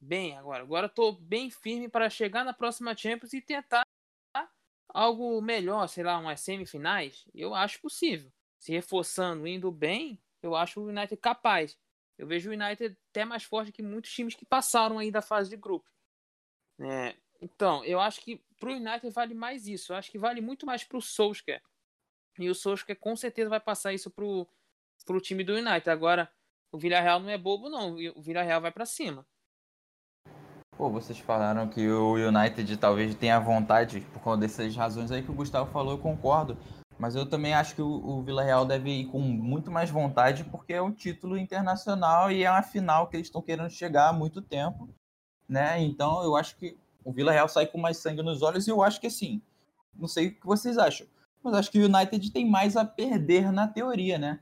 bem 0.05 0.37
agora. 0.37 0.63
Agora 0.63 0.87
estou 0.87 1.11
bem 1.11 1.49
firme 1.49 1.89
para 1.89 2.09
chegar 2.09 2.45
na 2.45 2.53
próxima 2.53 2.95
Champions 2.95 3.33
e 3.33 3.41
tentar 3.41 3.83
algo 4.87 5.41
melhor, 5.41 5.87
sei 5.87 6.03
lá, 6.03 6.17
umas 6.17 6.39
semifinais. 6.39 7.25
Eu 7.33 7.53
acho 7.53 7.81
possível. 7.81 8.31
Se 8.57 8.71
reforçando, 8.71 9.45
indo 9.45 9.71
bem, 9.71 10.21
eu 10.41 10.55
acho 10.55 10.79
o 10.79 10.87
United 10.87 11.17
capaz. 11.17 11.77
Eu 12.17 12.25
vejo 12.25 12.49
o 12.49 12.53
United 12.53 12.97
até 13.09 13.25
mais 13.25 13.43
forte 13.43 13.71
que 13.71 13.83
muitos 13.83 14.11
times 14.11 14.35
que 14.35 14.45
passaram 14.45 14.97
aí 14.97 15.11
da 15.11 15.21
fase 15.21 15.49
de 15.49 15.57
grupo. 15.57 15.89
É, 16.79 17.15
então, 17.41 17.83
eu 17.83 17.99
acho 17.99 18.21
que 18.21 18.41
para 18.57 18.69
o 18.69 18.75
United 18.75 19.09
vale 19.09 19.33
mais 19.33 19.67
isso. 19.67 19.91
Eu 19.91 19.97
acho 19.97 20.09
que 20.09 20.17
vale 20.17 20.39
muito 20.39 20.65
mais 20.65 20.83
para 20.83 20.97
o 20.97 21.01
Solskjaer. 21.01 21.61
E 22.39 22.49
o 22.49 22.55
Solskjaer 22.55 22.97
com 22.97 23.15
certeza 23.15 23.49
vai 23.49 23.59
passar 23.59 23.93
isso 23.93 24.09
para 24.09 24.23
o 24.23 25.21
time 25.21 25.43
do 25.43 25.53
United. 25.53 25.89
Agora, 25.89 26.31
o 26.71 26.77
Villarreal 26.77 27.19
não 27.19 27.29
é 27.29 27.37
bobo, 27.37 27.69
não. 27.69 27.95
O 28.15 28.21
Villarreal 28.21 28.61
vai 28.61 28.71
para 28.71 28.85
cima. 28.85 29.27
Pô, 30.77 30.89
vocês 30.89 31.17
falaram 31.17 31.69
que 31.69 31.87
o 31.89 32.15
United 32.15 32.75
talvez 32.77 33.15
tenha 33.15 33.39
vontade 33.39 34.01
por 34.11 34.21
conta 34.21 34.41
dessas 34.41 34.75
razões 34.75 35.09
aí 35.09 35.23
que 35.23 35.31
o 35.31 35.33
Gustavo 35.33 35.71
falou, 35.71 35.93
eu 35.93 35.97
concordo. 35.97 36.57
Mas 36.99 37.15
eu 37.15 37.25
também 37.25 37.53
acho 37.53 37.75
que 37.75 37.81
o, 37.81 37.87
o 37.87 38.21
Vila 38.23 38.43
Real 38.43 38.65
deve 38.65 38.89
ir 38.89 39.05
com 39.05 39.19
muito 39.19 39.71
mais 39.71 39.89
vontade, 39.89 40.43
porque 40.45 40.73
é 40.73 40.81
um 40.81 40.91
título 40.91 41.37
internacional 41.37 42.29
e 42.29 42.43
é 42.43 42.51
uma 42.51 42.61
final 42.61 43.07
que 43.07 43.15
eles 43.15 43.27
estão 43.27 43.41
querendo 43.41 43.69
chegar 43.69 44.09
há 44.09 44.13
muito 44.13 44.41
tempo. 44.41 44.89
Né? 45.47 45.81
Então 45.81 46.23
eu 46.23 46.35
acho 46.35 46.57
que 46.57 46.77
o 47.03 47.11
Vila 47.11 47.31
Real 47.31 47.47
sai 47.47 47.67
com 47.67 47.77
mais 47.77 47.97
sangue 47.97 48.21
nos 48.21 48.41
olhos 48.41 48.67
e 48.67 48.69
eu 48.69 48.81
acho 48.81 48.99
que 48.99 49.07
assim, 49.07 49.41
não 49.93 50.07
sei 50.07 50.27
o 50.27 50.31
que 50.35 50.45
vocês 50.45 50.77
acham, 50.77 51.07
mas 51.43 51.53
acho 51.53 51.71
que 51.71 51.79
o 51.79 51.85
United 51.85 52.31
tem 52.31 52.49
mais 52.49 52.75
a 52.75 52.83
perder 52.83 53.51
na 53.51 53.67
teoria, 53.67 54.17
né? 54.17 54.39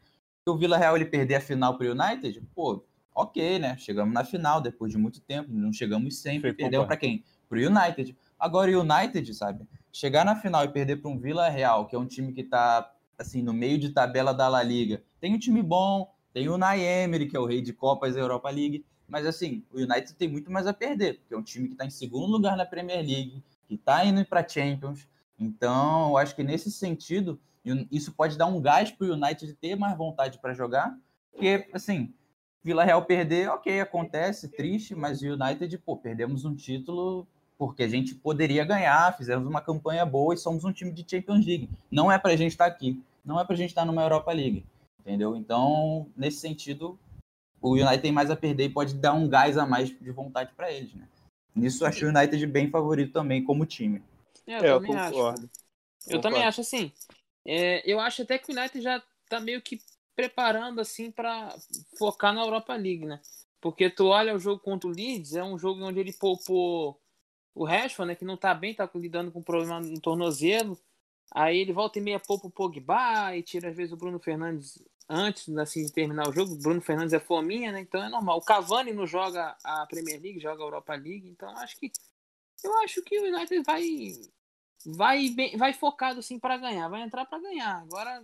o 0.47 0.57
Vila 0.57 0.77
Real 0.77 0.95
ele 0.95 1.05
perder 1.05 1.35
a 1.35 1.41
final 1.41 1.77
para 1.77 1.87
o 1.87 1.91
United, 1.91 2.41
pô, 2.53 2.83
ok, 3.15 3.59
né? 3.59 3.77
Chegamos 3.77 4.13
na 4.13 4.23
final 4.23 4.61
depois 4.61 4.91
de 4.91 4.97
muito 4.97 5.21
tempo, 5.21 5.49
não 5.51 5.71
chegamos 5.71 6.17
sempre, 6.17 6.53
perdeu 6.53 6.85
para 6.85 6.97
quem? 6.97 7.23
Para 7.47 7.59
o 7.59 7.61
United. 7.61 8.15
Agora 8.39 8.71
o 8.71 8.81
United, 8.81 9.33
sabe? 9.33 9.67
Chegar 9.91 10.25
na 10.25 10.35
final 10.35 10.63
e 10.63 10.69
perder 10.69 11.01
para 11.01 11.09
um 11.09 11.17
Vila 11.17 11.49
Real, 11.49 11.87
que 11.87 11.95
é 11.95 11.99
um 11.99 12.05
time 12.05 12.33
que 12.33 12.41
está 12.41 12.91
assim 13.17 13.41
no 13.41 13.53
meio 13.53 13.77
de 13.77 13.89
tabela 13.89 14.33
da 14.33 14.47
La 14.47 14.63
Liga. 14.63 15.03
Tem 15.19 15.33
um 15.33 15.39
time 15.39 15.61
bom, 15.61 16.13
tem 16.33 16.49
o 16.49 16.57
Naemery, 16.57 17.27
que 17.27 17.37
é 17.37 17.39
o 17.39 17.45
rei 17.45 17.61
de 17.61 17.71
Copas 17.71 18.15
da 18.15 18.21
Europa 18.21 18.49
League, 18.49 18.83
mas 19.07 19.25
assim, 19.25 19.63
o 19.71 19.77
United 19.77 20.15
tem 20.15 20.27
muito 20.27 20.51
mais 20.51 20.65
a 20.65 20.73
perder, 20.73 21.19
porque 21.19 21.33
é 21.33 21.37
um 21.37 21.43
time 21.43 21.67
que 21.67 21.75
está 21.75 21.85
em 21.85 21.91
segundo 21.91 22.31
lugar 22.31 22.57
na 22.57 22.65
Premier 22.65 23.05
League, 23.05 23.43
que 23.67 23.75
está 23.75 24.03
indo 24.03 24.25
para 24.25 24.47
Champions. 24.47 25.07
Então, 25.37 26.09
eu 26.09 26.17
acho 26.17 26.35
que 26.35 26.43
nesse 26.43 26.71
sentido, 26.71 27.39
isso 27.91 28.11
pode 28.13 28.37
dar 28.37 28.47
um 28.47 28.59
gás 28.59 28.91
para 28.91 29.07
o 29.07 29.13
United 29.13 29.53
ter 29.53 29.75
mais 29.75 29.95
vontade 29.95 30.39
para 30.39 30.53
jogar, 30.53 30.97
porque 31.31 31.69
assim, 31.71 32.13
Vila 32.63 32.83
Real 32.83 33.03
perder, 33.03 33.49
ok, 33.49 33.81
acontece, 33.81 34.47
triste, 34.47 34.95
mas 34.95 35.21
o 35.21 35.33
United, 35.33 35.77
pô, 35.79 35.97
perdemos 35.97 36.45
um 36.45 36.55
título 36.55 37.27
porque 37.57 37.83
a 37.83 37.87
gente 37.87 38.15
poderia 38.15 38.63
ganhar, 38.63 39.15
fizemos 39.17 39.47
uma 39.47 39.61
campanha 39.61 40.05
boa 40.05 40.33
e 40.33 40.37
somos 40.37 40.63
um 40.63 40.71
time 40.71 40.91
de 40.91 41.05
Champions 41.09 41.45
League. 41.45 41.69
Não 41.91 42.11
é 42.11 42.17
para 42.17 42.31
a 42.31 42.35
gente 42.35 42.51
estar 42.51 42.65
tá 42.65 42.71
aqui, 42.71 43.01
não 43.23 43.39
é 43.39 43.45
para 43.45 43.53
a 43.53 43.57
gente 43.57 43.69
estar 43.69 43.81
tá 43.81 43.85
numa 43.85 44.01
Europa 44.01 44.31
League, 44.31 44.65
entendeu? 44.99 45.35
Então, 45.35 46.07
nesse 46.15 46.37
sentido, 46.37 46.97
o 47.61 47.73
United 47.73 48.01
tem 48.01 48.11
mais 48.11 48.31
a 48.31 48.35
perder 48.35 48.65
e 48.65 48.69
pode 48.69 48.95
dar 48.95 49.13
um 49.13 49.27
gás 49.27 49.57
a 49.57 49.65
mais 49.65 49.89
de 49.89 50.11
vontade 50.11 50.51
para 50.55 50.71
eles, 50.71 50.93
né? 50.93 51.07
Nisso, 51.55 51.85
acho 51.85 52.05
o 52.05 52.09
United 52.09 52.45
bem 52.47 52.69
favorito 52.69 53.13
também 53.13 53.43
como 53.43 53.65
time. 53.65 54.01
É, 54.47 54.59
eu, 54.59 54.63
é, 54.63 54.69
eu 54.71 54.81
também 54.81 54.95
concordo. 54.95 55.49
acho. 55.51 56.13
Eu 56.13 56.21
também 56.21 56.43
acho 56.43 56.61
assim. 56.61 56.91
É, 57.45 57.89
eu 57.89 57.99
acho 57.99 58.23
até 58.23 58.37
que 58.37 58.51
o 58.51 58.57
United 58.57 58.81
já 58.81 59.01
tá 59.29 59.39
meio 59.39 59.61
que 59.61 59.79
preparando 60.15 60.79
assim 60.79 61.11
para 61.11 61.55
focar 61.97 62.33
na 62.33 62.41
Europa 62.41 62.73
League, 62.75 63.05
né? 63.05 63.21
Porque 63.59 63.89
tu 63.89 64.07
olha 64.07 64.35
o 64.35 64.39
jogo 64.39 64.61
contra 64.61 64.89
o 64.89 64.93
Leeds, 64.93 65.35
é 65.35 65.43
um 65.43 65.57
jogo 65.57 65.83
onde 65.83 65.99
ele 65.99 66.13
poupou 66.13 66.99
o 67.55 67.65
Rashford, 67.65 68.09
né, 68.09 68.15
que 68.15 68.25
não 68.25 68.35
tá 68.35 68.53
bem, 68.53 68.73
tá 68.73 68.89
lidando 68.95 69.31
com 69.31 69.41
problema 69.41 69.79
no 69.79 70.01
tornozelo. 70.01 70.77
Aí 71.33 71.59
ele 71.59 71.73
volta 71.73 71.99
e 71.99 72.01
meia 72.01 72.19
poupa 72.19 72.47
o 72.47 72.51
Pogba 72.51 73.35
e 73.35 73.41
tira 73.41 73.69
às 73.69 73.75
vezes 73.75 73.93
o 73.93 73.97
Bruno 73.97 74.19
Fernandes 74.19 74.83
antes 75.07 75.55
assim, 75.57 75.85
de 75.85 75.91
terminar 75.91 76.27
o 76.27 76.33
jogo. 76.33 76.53
O 76.53 76.57
Bruno 76.57 76.81
Fernandes 76.81 77.13
é 77.13 77.19
fominha, 77.19 77.71
né? 77.71 77.81
Então 77.81 78.03
é 78.03 78.09
normal. 78.09 78.37
O 78.37 78.43
Cavani 78.43 78.93
não 78.93 79.07
joga 79.07 79.55
a 79.63 79.85
Premier 79.87 80.21
League, 80.21 80.39
joga 80.39 80.61
a 80.61 80.65
Europa 80.65 80.93
League, 80.95 81.27
então 81.27 81.49
acho 81.57 81.79
que 81.79 81.91
eu 82.63 82.77
acho 82.79 83.01
que 83.03 83.19
o 83.19 83.23
United 83.23 83.63
vai 83.63 83.83
vai 84.85 85.29
bem, 85.29 85.57
vai 85.57 85.73
focado 85.73 86.19
assim 86.19 86.39
para 86.39 86.57
ganhar, 86.57 86.87
vai 86.89 87.01
entrar 87.01 87.25
para 87.25 87.39
ganhar. 87.39 87.81
Agora 87.81 88.23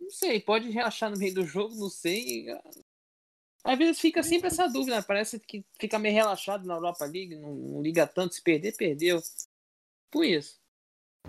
não 0.00 0.10
sei, 0.10 0.40
pode 0.40 0.70
relaxar 0.70 1.10
no 1.10 1.18
meio 1.18 1.34
do 1.34 1.44
jogo, 1.44 1.74
não 1.76 1.90
sei. 1.90 2.46
Às 3.62 3.78
vezes 3.78 4.00
fica 4.00 4.22
sempre 4.22 4.48
essa 4.48 4.66
dúvida, 4.66 5.02
parece 5.02 5.38
que 5.38 5.64
fica 5.78 5.98
meio 5.98 6.14
relaxado 6.14 6.66
na 6.66 6.74
Europa 6.74 7.04
League, 7.04 7.36
não, 7.36 7.54
não 7.54 7.82
liga 7.82 8.06
tanto, 8.06 8.34
se 8.34 8.42
perder, 8.42 8.74
perdeu. 8.76 9.20
Por 10.10 10.24
isso. 10.24 10.58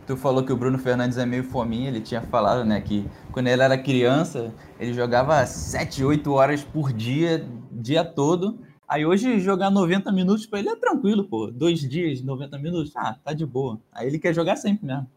Tu 0.07 0.15
falou 0.15 0.43
que 0.43 0.53
o 0.53 0.57
Bruno 0.57 0.79
Fernandes 0.79 1.17
é 1.17 1.25
meio 1.25 1.43
fominha, 1.43 1.89
ele 1.89 2.01
tinha 2.01 2.21
falado, 2.21 2.63
né, 2.63 2.79
que 2.79 3.05
quando 3.33 3.47
ele 3.47 3.61
era 3.61 3.77
criança, 3.77 4.55
ele 4.79 4.93
jogava 4.93 5.45
7, 5.45 6.03
8 6.03 6.31
horas 6.31 6.63
por 6.63 6.93
dia, 6.93 7.45
dia 7.71 8.03
todo. 8.03 8.65
Aí 8.87 9.05
hoje 9.05 9.39
jogar 9.39 9.69
90 9.69 10.11
minutos 10.11 10.45
para 10.45 10.59
ele 10.59 10.69
é 10.69 10.75
tranquilo, 10.75 11.25
pô. 11.25 11.47
Dois 11.47 11.79
dias, 11.79 12.21
90 12.21 12.57
minutos, 12.57 12.91
ah, 12.95 13.17
tá 13.23 13.31
de 13.33 13.45
boa. 13.45 13.79
Aí 13.91 14.07
ele 14.07 14.19
quer 14.19 14.33
jogar 14.33 14.55
sempre 14.55 14.85
mesmo. 14.85 15.09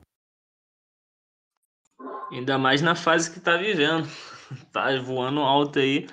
Ainda 2.35 2.59
mais 2.59 2.83
na 2.83 2.97
fase 2.97 3.31
que 3.31 3.39
tá 3.39 3.57
vivendo. 3.57 4.09
tá 4.73 5.01
voando 5.01 5.41
alto 5.41 5.79
aí. 5.79 6.09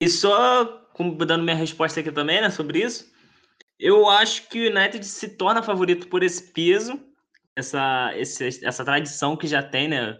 E 0.00 0.08
só 0.08 0.86
dando 1.26 1.42
minha 1.42 1.56
resposta 1.56 1.98
aqui 1.98 2.12
também, 2.12 2.40
né, 2.40 2.48
sobre 2.48 2.80
isso. 2.80 3.12
Eu 3.78 4.08
acho 4.08 4.48
que 4.48 4.68
o 4.68 4.70
United 4.70 5.04
se 5.04 5.30
torna 5.30 5.62
favorito 5.62 6.08
por 6.08 6.22
esse 6.22 6.52
peso, 6.52 7.00
essa, 7.56 8.12
esse, 8.16 8.64
essa 8.64 8.84
tradição 8.84 9.36
que 9.36 9.46
já 9.46 9.62
tem, 9.62 9.88
né? 9.88 10.18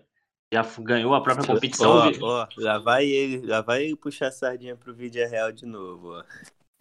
Já 0.53 0.67
ganhou 0.81 1.15
a 1.15 1.21
própria 1.21 1.47
competição. 1.47 1.91
Ó, 1.91 2.13
ó, 2.21 2.49
já 2.59 2.79
vai 2.79 3.07
ele, 3.07 3.47
já 3.47 3.61
vai 3.61 3.85
ele 3.85 3.97
puxar 3.97 4.29
a 4.29 4.33
sardinha 4.33 4.77
pro 4.77 4.95
vídeo 4.95 5.29
real 5.29 5.53
de 5.53 5.67
novo, 5.67 6.19
ó. 6.19 6.25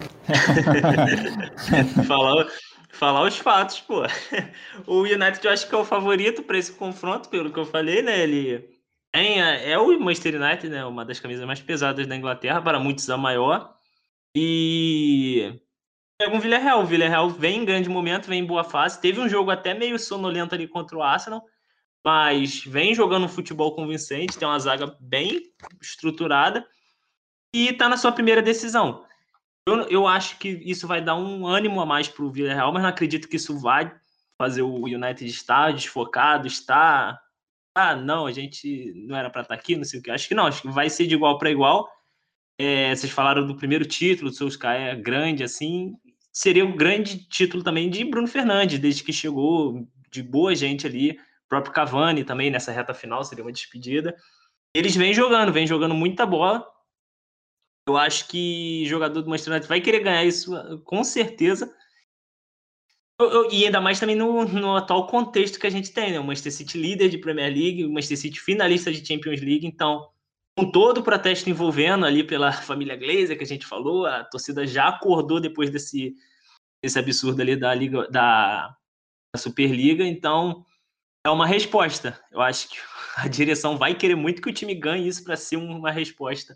falar, 2.06 2.46
falar 2.88 3.22
os 3.22 3.36
fatos, 3.38 3.80
pô. 3.80 4.02
O 4.86 5.02
United 5.02 5.44
eu 5.44 5.52
acho 5.52 5.68
que 5.68 5.74
é 5.74 5.78
o 5.78 5.84
favorito 5.84 6.42
para 6.42 6.58
esse 6.58 6.72
confronto, 6.72 7.28
pelo 7.28 7.52
que 7.52 7.58
eu 7.58 7.64
falei, 7.66 8.02
né? 8.02 8.20
Ele 8.20 8.78
é, 9.12 9.72
é 9.72 9.78
o 9.78 9.98
Manchester 10.00 10.40
United, 10.40 10.68
né? 10.68 10.84
Uma 10.84 11.04
das 11.04 11.20
camisas 11.20 11.44
mais 11.44 11.60
pesadas 11.60 12.06
da 12.06 12.16
Inglaterra, 12.16 12.62
para 12.62 12.78
muitos 12.78 13.08
a 13.10 13.16
maior. 13.16 13.74
E 14.34 15.60
pega 16.18 16.36
um 16.36 16.40
Villarreal. 16.40 16.82
O 16.82 16.86
Villarreal 16.86 17.30
vem 17.30 17.62
em 17.62 17.64
grande 17.64 17.88
momento, 17.88 18.28
vem 18.28 18.40
em 18.40 18.46
boa 18.46 18.64
fase. 18.64 19.00
Teve 19.00 19.20
um 19.20 19.28
jogo 19.28 19.50
até 19.50 19.74
meio 19.74 19.98
sonolento 19.98 20.54
ali 20.54 20.66
contra 20.68 20.96
o 20.96 21.02
Arsenal, 21.02 21.44
mas 22.04 22.64
vem 22.64 22.94
jogando 22.94 23.24
um 23.24 23.28
futebol 23.28 23.74
convincente, 23.74 24.38
tem 24.38 24.46
uma 24.46 24.58
zaga 24.58 24.96
bem 25.00 25.42
estruturada 25.80 26.66
e 27.54 27.68
está 27.68 27.88
na 27.88 27.96
sua 27.96 28.12
primeira 28.12 28.42
decisão. 28.42 29.04
Eu, 29.68 29.88
eu 29.88 30.06
acho 30.06 30.38
que 30.38 30.48
isso 30.48 30.86
vai 30.86 31.00
dar 31.02 31.16
um 31.16 31.46
ânimo 31.46 31.80
a 31.80 31.86
mais 31.86 32.08
para 32.08 32.24
o 32.24 32.30
Villarreal, 32.30 32.72
mas 32.72 32.82
não 32.82 32.90
acredito 32.90 33.28
que 33.28 33.36
isso 33.36 33.58
vai 33.58 33.92
fazer 34.36 34.62
o 34.62 34.84
United 34.84 35.26
estar 35.26 35.72
desfocado, 35.72 36.46
estar 36.46 37.20
ah, 37.78 37.94
não, 37.94 38.26
a 38.26 38.32
gente 38.32 38.92
não 39.06 39.16
era 39.16 39.30
para 39.30 39.42
estar 39.42 39.54
tá 39.54 39.60
aqui, 39.60 39.76
não 39.76 39.84
sei 39.84 40.00
o 40.00 40.02
que. 40.02 40.10
Acho 40.10 40.26
que 40.26 40.34
não, 40.34 40.46
acho 40.46 40.62
que 40.62 40.68
vai 40.68 40.90
ser 40.90 41.06
de 41.06 41.14
igual 41.14 41.38
para 41.38 41.48
igual. 41.50 41.88
É, 42.58 42.92
vocês 42.92 43.12
falaram 43.12 43.46
do 43.46 43.54
primeiro 43.54 43.84
título, 43.84 44.30
do 44.30 44.36
Solskjaer 44.36 44.94
é 44.94 44.96
grande, 44.96 45.44
assim. 45.44 45.94
Seria 46.32 46.64
um 46.64 46.76
grande 46.76 47.28
título 47.28 47.62
também 47.62 47.88
de 47.88 48.04
Bruno 48.04 48.26
Fernandes, 48.26 48.80
desde 48.80 49.04
que 49.04 49.12
chegou, 49.12 49.86
de 50.10 50.24
boa 50.24 50.56
gente 50.56 50.88
ali. 50.88 51.12
O 51.12 51.48
próprio 51.48 51.72
Cavani 51.72 52.24
também 52.24 52.50
nessa 52.50 52.72
reta 52.72 52.92
final 52.92 53.22
seria 53.22 53.44
uma 53.44 53.52
despedida. 53.52 54.16
Eles 54.74 54.96
vêm 54.96 55.14
jogando, 55.14 55.52
vêm 55.52 55.66
jogando 55.66 55.94
muita 55.94 56.26
bola. 56.26 56.66
Eu 57.88 57.96
acho 57.96 58.28
que 58.28 58.84
jogador 58.84 59.22
do 59.22 59.30
Manchester 59.30 59.54
United 59.54 59.66
vai 59.66 59.80
querer 59.80 60.00
ganhar 60.00 60.22
isso 60.22 60.52
com 60.84 61.02
certeza. 61.02 61.74
E 63.50 63.64
ainda 63.64 63.80
mais 63.80 63.98
também 63.98 64.14
no, 64.14 64.44
no, 64.44 64.76
atual 64.76 65.06
contexto 65.06 65.58
que 65.58 65.66
a 65.66 65.70
gente 65.70 65.90
tem, 65.90 66.12
né? 66.12 66.20
O 66.20 66.24
Manchester 66.24 66.52
City 66.52 66.76
líder 66.76 67.08
de 67.08 67.16
Premier 67.16 67.50
League, 67.50 67.86
o 67.86 67.88
Manchester 67.90 68.18
City 68.18 68.38
finalista 68.38 68.92
de 68.92 69.04
Champions 69.04 69.40
League, 69.40 69.66
então, 69.66 70.06
com 70.56 70.70
todo 70.70 70.98
o 70.98 71.02
protesto 71.02 71.48
envolvendo 71.48 72.04
ali 72.04 72.22
pela 72.22 72.52
família 72.62 72.94
Glazer 72.94 73.38
que 73.38 73.44
a 73.44 73.46
gente 73.46 73.66
falou, 73.66 74.04
a 74.04 74.22
torcida 74.22 74.66
já 74.66 74.88
acordou 74.88 75.40
depois 75.40 75.70
desse, 75.70 76.14
desse 76.84 76.98
absurdo 76.98 77.40
ali 77.40 77.56
da 77.56 77.74
Liga 77.74 78.06
da, 78.10 78.76
da 79.34 79.40
Superliga, 79.40 80.04
então 80.04 80.62
é 81.26 81.30
uma 81.30 81.46
resposta. 81.46 82.20
Eu 82.30 82.42
acho 82.42 82.68
que 82.68 82.76
a 83.16 83.26
direção 83.26 83.78
vai 83.78 83.94
querer 83.94 84.14
muito 84.14 84.42
que 84.42 84.50
o 84.50 84.54
time 84.54 84.74
ganhe 84.74 85.08
isso 85.08 85.24
para 85.24 85.36
ser 85.36 85.56
uma 85.56 85.90
resposta. 85.90 86.54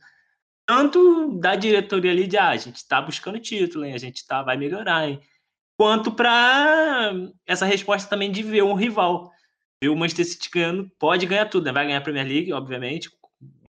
Tanto 0.75 1.39
da 1.39 1.55
diretoria 1.55 2.11
ali 2.11 2.27
de 2.27 2.39
ah, 2.39 2.49
a 2.49 2.57
gente 2.57 2.77
está 2.77 2.99
buscando 2.99 3.39
título, 3.39 3.85
hein? 3.85 3.93
a 3.93 3.99
gente 3.99 4.27
tá, 4.27 4.43
vai 4.43 4.57
melhorar, 4.57 5.07
hein? 5.07 5.21
quanto 5.77 6.11
para 6.11 7.13
essa 7.47 7.67
resposta 7.67 8.09
também 8.09 8.33
de 8.33 8.43
ver 8.43 8.63
um 8.63 8.73
rival. 8.73 9.31
Ver 9.83 9.91
o 9.91 9.97
Manchester 9.97 10.25
City 10.25 10.49
ganhando, 10.51 10.91
pode 10.99 11.27
ganhar 11.27 11.45
tudo, 11.51 11.67
né? 11.67 11.73
vai 11.73 11.85
ganhar 11.85 11.99
a 11.99 12.01
Premier 12.01 12.27
League, 12.27 12.55
obviamente, 12.55 13.11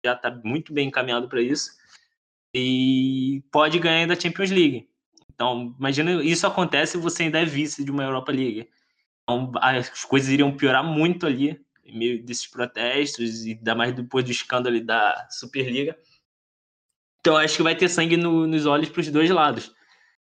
já 0.05 0.12
está 0.12 0.30
muito 0.44 0.72
bem 0.72 0.86
encaminhado 0.86 1.28
para 1.28 1.42
isso, 1.42 1.72
e 2.55 3.42
pode 3.50 3.80
ganhar 3.80 3.96
ainda 3.96 4.14
a 4.14 4.20
Champions 4.20 4.53
League. 4.53 4.88
Então, 5.34 5.74
imagina, 5.80 6.22
isso 6.22 6.46
acontece 6.46 6.96
e 6.96 7.00
você 7.00 7.24
ainda 7.24 7.40
é 7.40 7.44
vice 7.44 7.84
de 7.84 7.90
uma 7.90 8.05
Europa 8.05 8.30
League. 8.30 8.68
Então, 9.24 9.50
as 9.57 10.05
coisas 10.05 10.28
iriam 10.28 10.57
piorar 10.57 10.84
muito 10.84 11.26
ali, 11.26 11.61
em 11.84 11.98
meio 11.98 12.24
desses 12.24 12.46
protestos, 12.46 13.44
e 13.44 13.55
ainda 13.55 13.74
mais 13.74 13.92
depois 13.92 14.24
do 14.24 14.30
escândalo 14.30 14.80
da 14.80 15.26
Superliga. 15.30 15.98
Então, 17.23 17.37
acho 17.37 17.57
que 17.57 17.62
vai 17.62 17.77
ter 17.77 17.89
sangue 17.89 18.16
no, 18.16 18.49
nos 18.49 18.66
olhos 18.66 18.89
para 18.89 19.01
os 19.01 19.09
dois 19.09 19.31
lados. 19.31 19.73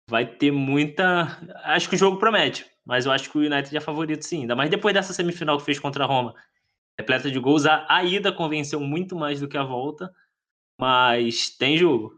Vai 0.10 0.26
ter 0.26 0.52
muita. 0.52 1.38
Acho 1.64 1.88
que 1.88 1.96
o 1.96 1.98
jogo 1.98 2.18
promete, 2.18 2.66
mas 2.84 3.06
eu 3.06 3.12
acho 3.12 3.30
que 3.30 3.38
o 3.38 3.42
United 3.42 3.78
é 3.78 3.80
favorito 3.80 4.26
sim. 4.26 4.42
Ainda 4.42 4.56
mais 4.56 4.72
depois 4.72 4.96
dessa 4.96 5.14
semifinal 5.14 5.60
que 5.60 5.64
fez 5.64 5.80
contra 5.80 6.04
a 6.04 6.08
Roma. 6.08 6.34
Repleta 6.98 7.30
de 7.30 7.38
gols. 7.38 7.68
A, 7.68 7.86
a 7.88 8.04
ida 8.04 8.32
convenceu 8.32 8.80
muito 8.80 9.16
mais 9.16 9.40
do 9.40 9.48
que 9.48 9.56
a 9.56 9.64
volta, 9.64 10.12
mas 10.80 11.52
tem 11.56 11.78
jogo. 11.78 12.18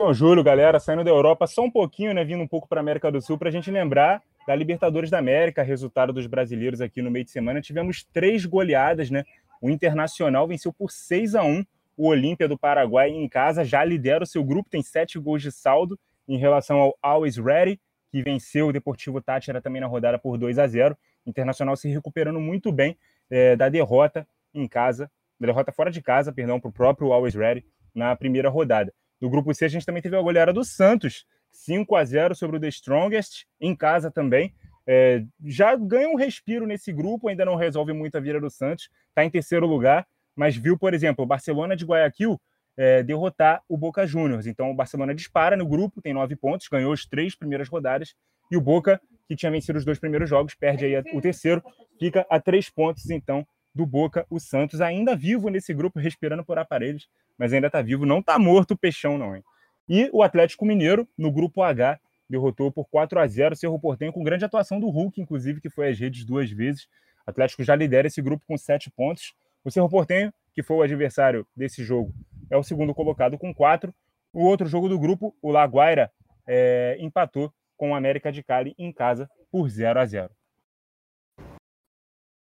Bom, 0.00 0.14
Júlio, 0.14 0.42
galera, 0.42 0.80
saindo 0.80 1.04
da 1.04 1.10
Europa 1.10 1.46
só 1.46 1.62
um 1.62 1.70
pouquinho, 1.70 2.14
né, 2.14 2.24
vindo 2.24 2.42
um 2.42 2.48
pouco 2.48 2.66
para 2.66 2.80
a 2.80 2.82
América 2.82 3.12
do 3.12 3.20
Sul, 3.20 3.36
para 3.36 3.50
a 3.50 3.52
gente 3.52 3.70
lembrar 3.70 4.22
da 4.46 4.56
Libertadores 4.56 5.10
da 5.10 5.18
América, 5.18 5.62
resultado 5.62 6.14
dos 6.14 6.26
brasileiros 6.26 6.80
aqui 6.80 7.02
no 7.02 7.10
meio 7.10 7.26
de 7.26 7.30
semana. 7.30 7.60
Tivemos 7.60 8.04
três 8.04 8.46
goleadas, 8.46 9.10
né? 9.10 9.24
O 9.60 9.68
Internacional 9.68 10.48
venceu 10.48 10.72
por 10.72 10.90
6 10.90 11.34
a 11.34 11.42
1 11.42 11.62
o 11.96 12.08
Olímpia 12.08 12.48
do 12.48 12.58
Paraguai 12.58 13.10
em 13.10 13.28
casa, 13.28 13.64
já 13.64 13.84
lidera 13.84 14.24
o 14.24 14.26
seu 14.26 14.42
grupo, 14.42 14.70
tem 14.70 14.82
sete 14.82 15.18
gols 15.18 15.42
de 15.42 15.52
saldo 15.52 15.98
em 16.26 16.38
relação 16.38 16.78
ao 16.78 16.98
Always 17.02 17.36
Ready, 17.36 17.80
que 18.10 18.22
venceu 18.22 18.68
o 18.68 18.72
Deportivo 18.72 19.20
Tátira 19.20 19.60
também 19.60 19.80
na 19.80 19.86
rodada 19.86 20.18
por 20.18 20.38
2 20.38 20.58
a 20.58 20.66
0 20.66 20.96
Internacional 21.26 21.74
se 21.74 21.88
recuperando 21.88 22.38
muito 22.38 22.70
bem 22.70 22.98
é, 23.30 23.56
da 23.56 23.68
derrota 23.68 24.26
em 24.52 24.68
casa, 24.68 25.10
da 25.40 25.46
derrota 25.46 25.72
fora 25.72 25.90
de 25.90 26.02
casa, 26.02 26.32
perdão, 26.32 26.60
para 26.60 26.68
o 26.68 26.72
próprio 26.72 27.12
Always 27.12 27.34
Ready 27.34 27.64
na 27.94 28.14
primeira 28.14 28.48
rodada. 28.48 28.92
No 29.20 29.30
grupo 29.30 29.54
C, 29.54 29.64
a 29.64 29.68
gente 29.68 29.86
também 29.86 30.02
teve 30.02 30.16
a 30.16 30.20
goleada 30.20 30.52
do 30.52 30.64
Santos, 30.64 31.26
5 31.50 31.96
a 31.96 32.04
0 32.04 32.34
sobre 32.34 32.56
o 32.56 32.60
The 32.60 32.68
Strongest, 32.68 33.46
em 33.60 33.74
casa 33.74 34.10
também. 34.10 34.54
É, 34.86 35.24
já 35.42 35.74
ganha 35.76 36.08
um 36.08 36.14
respiro 36.14 36.66
nesse 36.66 36.92
grupo, 36.92 37.28
ainda 37.28 37.44
não 37.44 37.54
resolve 37.54 37.92
muito 37.92 38.16
a 38.16 38.20
vira 38.20 38.40
do 38.40 38.50
Santos, 38.50 38.90
está 39.08 39.24
em 39.24 39.30
terceiro 39.30 39.66
lugar, 39.66 40.06
mas 40.36 40.56
viu, 40.56 40.78
por 40.78 40.94
exemplo, 40.94 41.24
o 41.24 41.26
Barcelona 41.26 41.76
de 41.76 41.84
Guayaquil 41.84 42.40
é, 42.76 43.02
derrotar 43.02 43.62
o 43.68 43.76
Boca 43.76 44.06
Juniors. 44.06 44.46
Então 44.46 44.70
o 44.70 44.74
Barcelona 44.74 45.14
dispara 45.14 45.56
no 45.56 45.66
grupo, 45.66 46.02
tem 46.02 46.12
nove 46.12 46.36
pontos, 46.36 46.68
ganhou 46.68 46.92
as 46.92 47.04
três 47.04 47.34
primeiras 47.34 47.68
rodadas, 47.68 48.14
e 48.50 48.56
o 48.56 48.60
Boca, 48.60 49.00
que 49.26 49.36
tinha 49.36 49.50
vencido 49.50 49.78
os 49.78 49.84
dois 49.84 49.98
primeiros 49.98 50.28
jogos, 50.28 50.54
perde 50.54 50.84
aí 50.84 51.02
o 51.12 51.20
terceiro, 51.20 51.62
fica 51.98 52.26
a 52.28 52.38
três 52.40 52.68
pontos, 52.68 53.08
então, 53.10 53.46
do 53.74 53.86
Boca, 53.86 54.26
o 54.30 54.38
Santos, 54.38 54.80
ainda 54.80 55.16
vivo 55.16 55.48
nesse 55.48 55.74
grupo, 55.74 55.98
respirando 55.98 56.44
por 56.44 56.58
aparelhos, 56.58 57.08
mas 57.36 57.52
ainda 57.52 57.66
está 57.66 57.82
vivo, 57.82 58.06
não 58.06 58.20
está 58.20 58.38
morto 58.38 58.72
o 58.72 58.78
peixão, 58.78 59.18
não, 59.18 59.34
hein? 59.34 59.42
E 59.88 60.08
o 60.12 60.22
Atlético 60.22 60.64
Mineiro, 60.64 61.08
no 61.18 61.32
grupo 61.32 61.62
H, 61.62 61.98
derrotou 62.28 62.70
por 62.70 62.86
4 62.88 63.18
a 63.18 63.26
0 63.26 63.54
o 63.54 63.56
Cerro 63.56 63.78
Portenho, 63.78 64.12
com 64.12 64.22
grande 64.22 64.44
atuação 64.44 64.80
do 64.80 64.88
Hulk, 64.88 65.20
inclusive, 65.20 65.60
que 65.60 65.68
foi 65.68 65.90
às 65.90 65.98
redes 65.98 66.24
duas 66.24 66.50
vezes. 66.50 66.84
O 67.26 67.30
Atlético 67.30 67.62
já 67.62 67.74
lidera 67.74 68.06
esse 68.06 68.22
grupo 68.22 68.44
com 68.46 68.56
sete 68.56 68.90
pontos. 68.90 69.34
O 69.64 69.70
Cerro 69.70 69.88
Portenho, 69.88 70.30
que 70.52 70.62
foi 70.62 70.76
o 70.76 70.82
adversário 70.82 71.46
desse 71.56 71.82
jogo, 71.82 72.12
é 72.50 72.56
o 72.56 72.62
segundo 72.62 72.94
colocado 72.94 73.38
com 73.38 73.54
quatro. 73.54 73.94
O 74.30 74.44
outro 74.44 74.66
jogo 74.66 74.90
do 74.90 74.98
grupo, 74.98 75.34
o 75.40 75.50
Laguaira, 75.50 76.12
é, 76.46 76.98
empatou 77.00 77.50
com 77.74 77.92
o 77.92 77.94
América 77.94 78.30
de 78.30 78.42
Cali 78.42 78.74
em 78.78 78.92
casa 78.92 79.28
por 79.50 79.68
0 79.68 79.98
a 79.98 80.04
0 80.04 80.30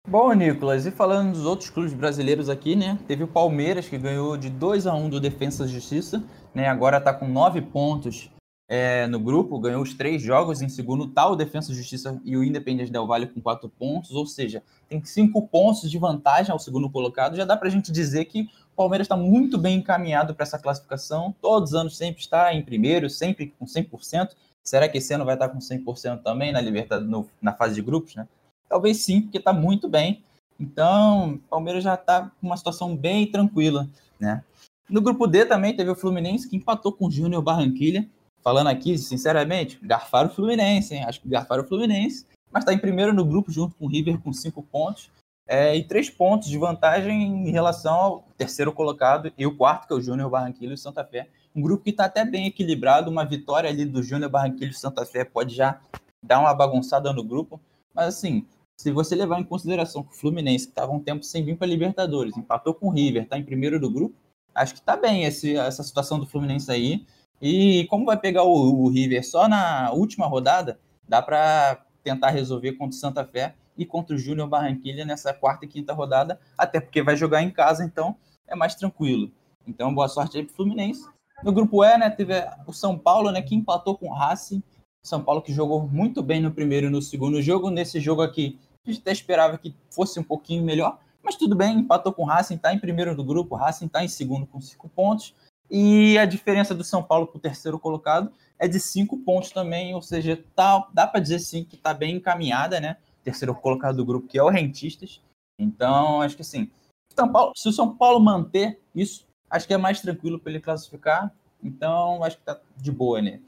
Bom, 0.07 0.33
Nicolas, 0.33 0.85
e 0.85 0.91
falando 0.91 1.33
dos 1.33 1.45
outros 1.45 1.69
clubes 1.69 1.93
brasileiros 1.93 2.49
aqui, 2.49 2.75
né? 2.75 2.97
Teve 3.07 3.23
o 3.23 3.27
Palmeiras 3.27 3.87
que 3.87 3.97
ganhou 3.97 4.35
de 4.35 4.49
2 4.49 4.87
a 4.87 4.93
1 4.93 5.09
do 5.09 5.19
Defensa 5.19 5.67
Justiça, 5.67 6.23
né? 6.53 6.67
Agora 6.67 6.97
está 6.97 7.13
com 7.13 7.27
nove 7.27 7.61
pontos 7.61 8.31
é, 8.67 9.05
no 9.07 9.19
grupo, 9.19 9.59
ganhou 9.59 9.81
os 9.81 9.93
três 9.93 10.21
jogos. 10.21 10.61
Em 10.61 10.69
segundo 10.69 11.05
está 11.05 11.27
o 11.27 11.35
Defensa 11.35 11.73
Justiça 11.73 12.19
e 12.23 12.35
o 12.35 12.43
Independente 12.43 12.91
Del 12.91 13.05
Valle 13.05 13.27
com 13.27 13.41
quatro 13.41 13.69
pontos, 13.69 14.11
ou 14.11 14.25
seja, 14.25 14.63
tem 14.89 15.03
cinco 15.03 15.47
pontos 15.47 15.89
de 15.89 15.97
vantagem 15.97 16.51
ao 16.51 16.59
segundo 16.59 16.89
colocado. 16.89 17.35
Já 17.35 17.45
dá 17.45 17.55
para 17.55 17.67
a 17.67 17.71
gente 17.71 17.91
dizer 17.91 18.25
que 18.25 18.49
o 18.73 18.75
Palmeiras 18.75 19.05
está 19.05 19.15
muito 19.15 19.57
bem 19.57 19.77
encaminhado 19.77 20.33
para 20.33 20.43
essa 20.43 20.59
classificação. 20.59 21.33
Todos 21.41 21.71
os 21.71 21.75
anos 21.75 21.95
sempre 21.95 22.21
está 22.21 22.53
em 22.53 22.63
primeiro, 22.63 23.09
sempre 23.09 23.53
com 23.57 23.65
100%. 23.65 24.31
Será 24.63 24.89
que 24.89 24.97
esse 24.97 25.13
ano 25.13 25.25
vai 25.25 25.35
estar 25.35 25.49
com 25.49 25.59
100% 25.59 26.23
também 26.23 26.51
na 26.51 26.59
Libertadores, 26.59 27.29
na 27.41 27.53
fase 27.53 27.75
de 27.75 27.81
grupos, 27.81 28.15
né? 28.15 28.27
Talvez 28.67 28.97
sim, 28.97 29.21
porque 29.21 29.37
está 29.37 29.53
muito 29.53 29.87
bem. 29.87 30.23
Então, 30.59 31.33
o 31.33 31.37
Palmeiras 31.37 31.83
já 31.83 31.93
está 31.93 32.31
com 32.41 32.47
uma 32.47 32.57
situação 32.57 32.95
bem 32.95 33.29
tranquila, 33.29 33.87
né? 34.19 34.43
No 34.89 35.01
grupo 35.01 35.27
D 35.27 35.45
também 35.45 35.75
teve 35.75 35.89
o 35.89 35.95
Fluminense 35.95 36.49
que 36.49 36.55
empatou 36.55 36.91
com 36.91 37.07
o 37.07 37.11
Júnior 37.11 37.41
Barranquilha. 37.41 38.07
Falando 38.45 38.67
aqui, 38.67 38.95
sinceramente, 38.95 39.79
garfaram 39.81 40.29
o 40.29 40.31
Fluminense, 40.31 40.93
hein? 40.93 41.03
Acho 41.03 41.19
que 41.19 41.27
garfaram 41.27 41.63
o 41.63 41.67
Fluminense, 41.67 42.27
mas 42.51 42.61
está 42.61 42.71
em 42.71 42.77
primeiro 42.77 43.11
no 43.11 43.25
grupo 43.25 43.51
junto 43.51 43.75
com 43.75 43.85
o 43.85 43.87
River 43.87 44.19
com 44.19 44.31
cinco 44.31 44.61
pontos. 44.61 45.09
É, 45.47 45.75
e 45.75 45.83
três 45.83 46.11
pontos 46.11 46.47
de 46.47 46.57
vantagem 46.57 47.47
em 47.47 47.51
relação 47.51 47.93
ao 47.95 48.21
terceiro 48.37 48.71
colocado 48.71 49.33
e 49.35 49.47
o 49.47 49.57
quarto, 49.57 49.87
que 49.87 49.93
é 49.93 49.95
o 49.95 50.01
Júnior 50.01 50.29
Barranquilha 50.29 50.71
e 50.71 50.73
o 50.75 50.77
Santa 50.77 51.03
Fé. 51.03 51.27
Um 51.55 51.61
grupo 51.61 51.83
que 51.83 51.89
está 51.89 52.05
até 52.05 52.23
bem 52.23 52.45
equilibrado. 52.45 53.09
Uma 53.09 53.25
vitória 53.25 53.67
ali 53.67 53.83
do 53.83 54.03
Júnior 54.03 54.29
Barranquilha 54.29 54.69
e 54.69 54.73
Santa 54.73 55.05
Fé 55.07 55.25
pode 55.25 55.55
já 55.55 55.81
dar 56.23 56.39
uma 56.39 56.53
bagunçada 56.53 57.11
no 57.11 57.23
grupo. 57.23 57.59
Mas 57.95 58.09
assim, 58.09 58.45
se 58.79 58.91
você 58.91 59.15
levar 59.15 59.39
em 59.39 59.43
consideração 59.43 60.03
que 60.03 60.13
o 60.13 60.19
Fluminense, 60.19 60.67
estava 60.67 60.91
um 60.91 60.99
tempo 60.99 61.23
sem 61.23 61.43
vir 61.43 61.57
para 61.57 61.65
Libertadores, 61.65 62.37
empatou 62.37 62.75
com 62.75 62.89
o 62.89 62.91
River, 62.91 63.23
está 63.23 63.39
em 63.39 63.43
primeiro 63.43 63.79
do 63.79 63.89
grupo, 63.89 64.15
acho 64.53 64.73
que 64.73 64.79
está 64.79 64.95
bem 64.95 65.23
esse, 65.23 65.55
essa 65.55 65.81
situação 65.81 66.19
do 66.19 66.27
Fluminense 66.27 66.71
aí. 66.71 67.05
E 67.47 67.85
como 67.89 68.07
vai 68.07 68.17
pegar 68.17 68.41
o, 68.41 68.85
o 68.85 68.89
River 68.89 69.23
só 69.23 69.47
na 69.47 69.91
última 69.91 70.25
rodada, 70.25 70.79
dá 71.07 71.21
para 71.21 71.85
tentar 72.03 72.31
resolver 72.31 72.71
contra 72.71 72.95
o 72.95 72.99
Santa 72.99 73.23
Fé 73.23 73.53
e 73.77 73.85
contra 73.85 74.15
o 74.15 74.17
Júnior 74.17 74.47
Barranquilha 74.47 75.05
nessa 75.05 75.31
quarta 75.31 75.63
e 75.63 75.67
quinta 75.67 75.93
rodada, 75.93 76.39
até 76.57 76.79
porque 76.79 77.03
vai 77.03 77.15
jogar 77.15 77.43
em 77.43 77.51
casa, 77.51 77.85
então 77.85 78.15
é 78.47 78.55
mais 78.55 78.73
tranquilo. 78.73 79.31
Então, 79.67 79.93
boa 79.93 80.07
sorte 80.07 80.39
aí 80.39 80.43
pro 80.43 80.55
Fluminense. 80.55 81.07
No 81.43 81.53
grupo 81.53 81.83
E, 81.83 81.97
né, 81.99 82.09
teve 82.09 82.33
o 82.65 82.73
São 82.73 82.97
Paulo, 82.97 83.29
né, 83.29 83.43
que 83.43 83.53
empatou 83.53 83.95
com 83.95 84.09
o 84.09 84.13
Racing. 84.13 84.63
São 85.03 85.23
Paulo 85.23 85.43
que 85.43 85.53
jogou 85.53 85.87
muito 85.87 86.23
bem 86.23 86.41
no 86.41 86.49
primeiro 86.49 86.87
e 86.87 86.89
no 86.89 86.99
segundo 86.99 87.39
jogo. 87.43 87.69
Nesse 87.69 87.99
jogo 87.99 88.23
aqui, 88.23 88.57
a 88.83 88.89
gente 88.89 89.01
até 89.01 89.11
esperava 89.11 89.59
que 89.59 89.75
fosse 89.91 90.19
um 90.19 90.23
pouquinho 90.23 90.63
melhor, 90.63 90.97
mas 91.21 91.35
tudo 91.35 91.55
bem, 91.55 91.77
empatou 91.77 92.11
com 92.11 92.23
o 92.23 92.25
Racing, 92.25 92.55
está 92.55 92.73
em 92.73 92.79
primeiro 92.79 93.15
do 93.15 93.23
grupo, 93.23 93.53
o 93.53 93.57
Racing 93.57 93.85
está 93.85 94.03
em 94.03 94.07
segundo 94.07 94.47
com 94.47 94.59
cinco 94.59 94.89
pontos. 94.89 95.35
E 95.69 96.17
a 96.17 96.25
diferença 96.25 96.75
do 96.75 96.83
São 96.83 97.01
Paulo 97.01 97.27
para 97.27 97.37
o 97.37 97.41
terceiro 97.41 97.79
colocado 97.79 98.31
é 98.59 98.67
de 98.67 98.79
cinco 98.79 99.17
pontos 99.17 99.51
também, 99.51 99.93
ou 99.95 100.01
seja, 100.01 100.41
tá, 100.55 100.87
dá 100.93 101.07
para 101.07 101.19
dizer 101.19 101.39
sim 101.39 101.63
que 101.63 101.75
está 101.75 101.93
bem 101.93 102.15
encaminhada, 102.15 102.79
né? 102.79 102.97
Terceiro 103.23 103.53
colocado 103.55 103.97
do 103.97 104.05
grupo, 104.05 104.27
que 104.27 104.37
é 104.37 104.43
o 104.43 104.49
Rentistas. 104.49 105.21
Então, 105.59 106.21
acho 106.21 106.35
que 106.35 106.41
assim, 106.41 106.69
São 107.15 107.31
Paulo, 107.31 107.53
se 107.55 107.67
o 107.67 107.73
São 107.73 107.95
Paulo 107.95 108.19
manter 108.19 108.79
isso, 108.93 109.25
acho 109.49 109.67
que 109.67 109.73
é 109.73 109.77
mais 109.77 109.99
tranquilo 110.01 110.39
para 110.39 110.51
ele 110.51 110.61
classificar. 110.61 111.33
Então, 111.63 112.23
acho 112.23 112.37
que 112.37 112.43
tá 112.43 112.59
de 112.77 112.91
boa, 112.91 113.21
né? 113.21 113.39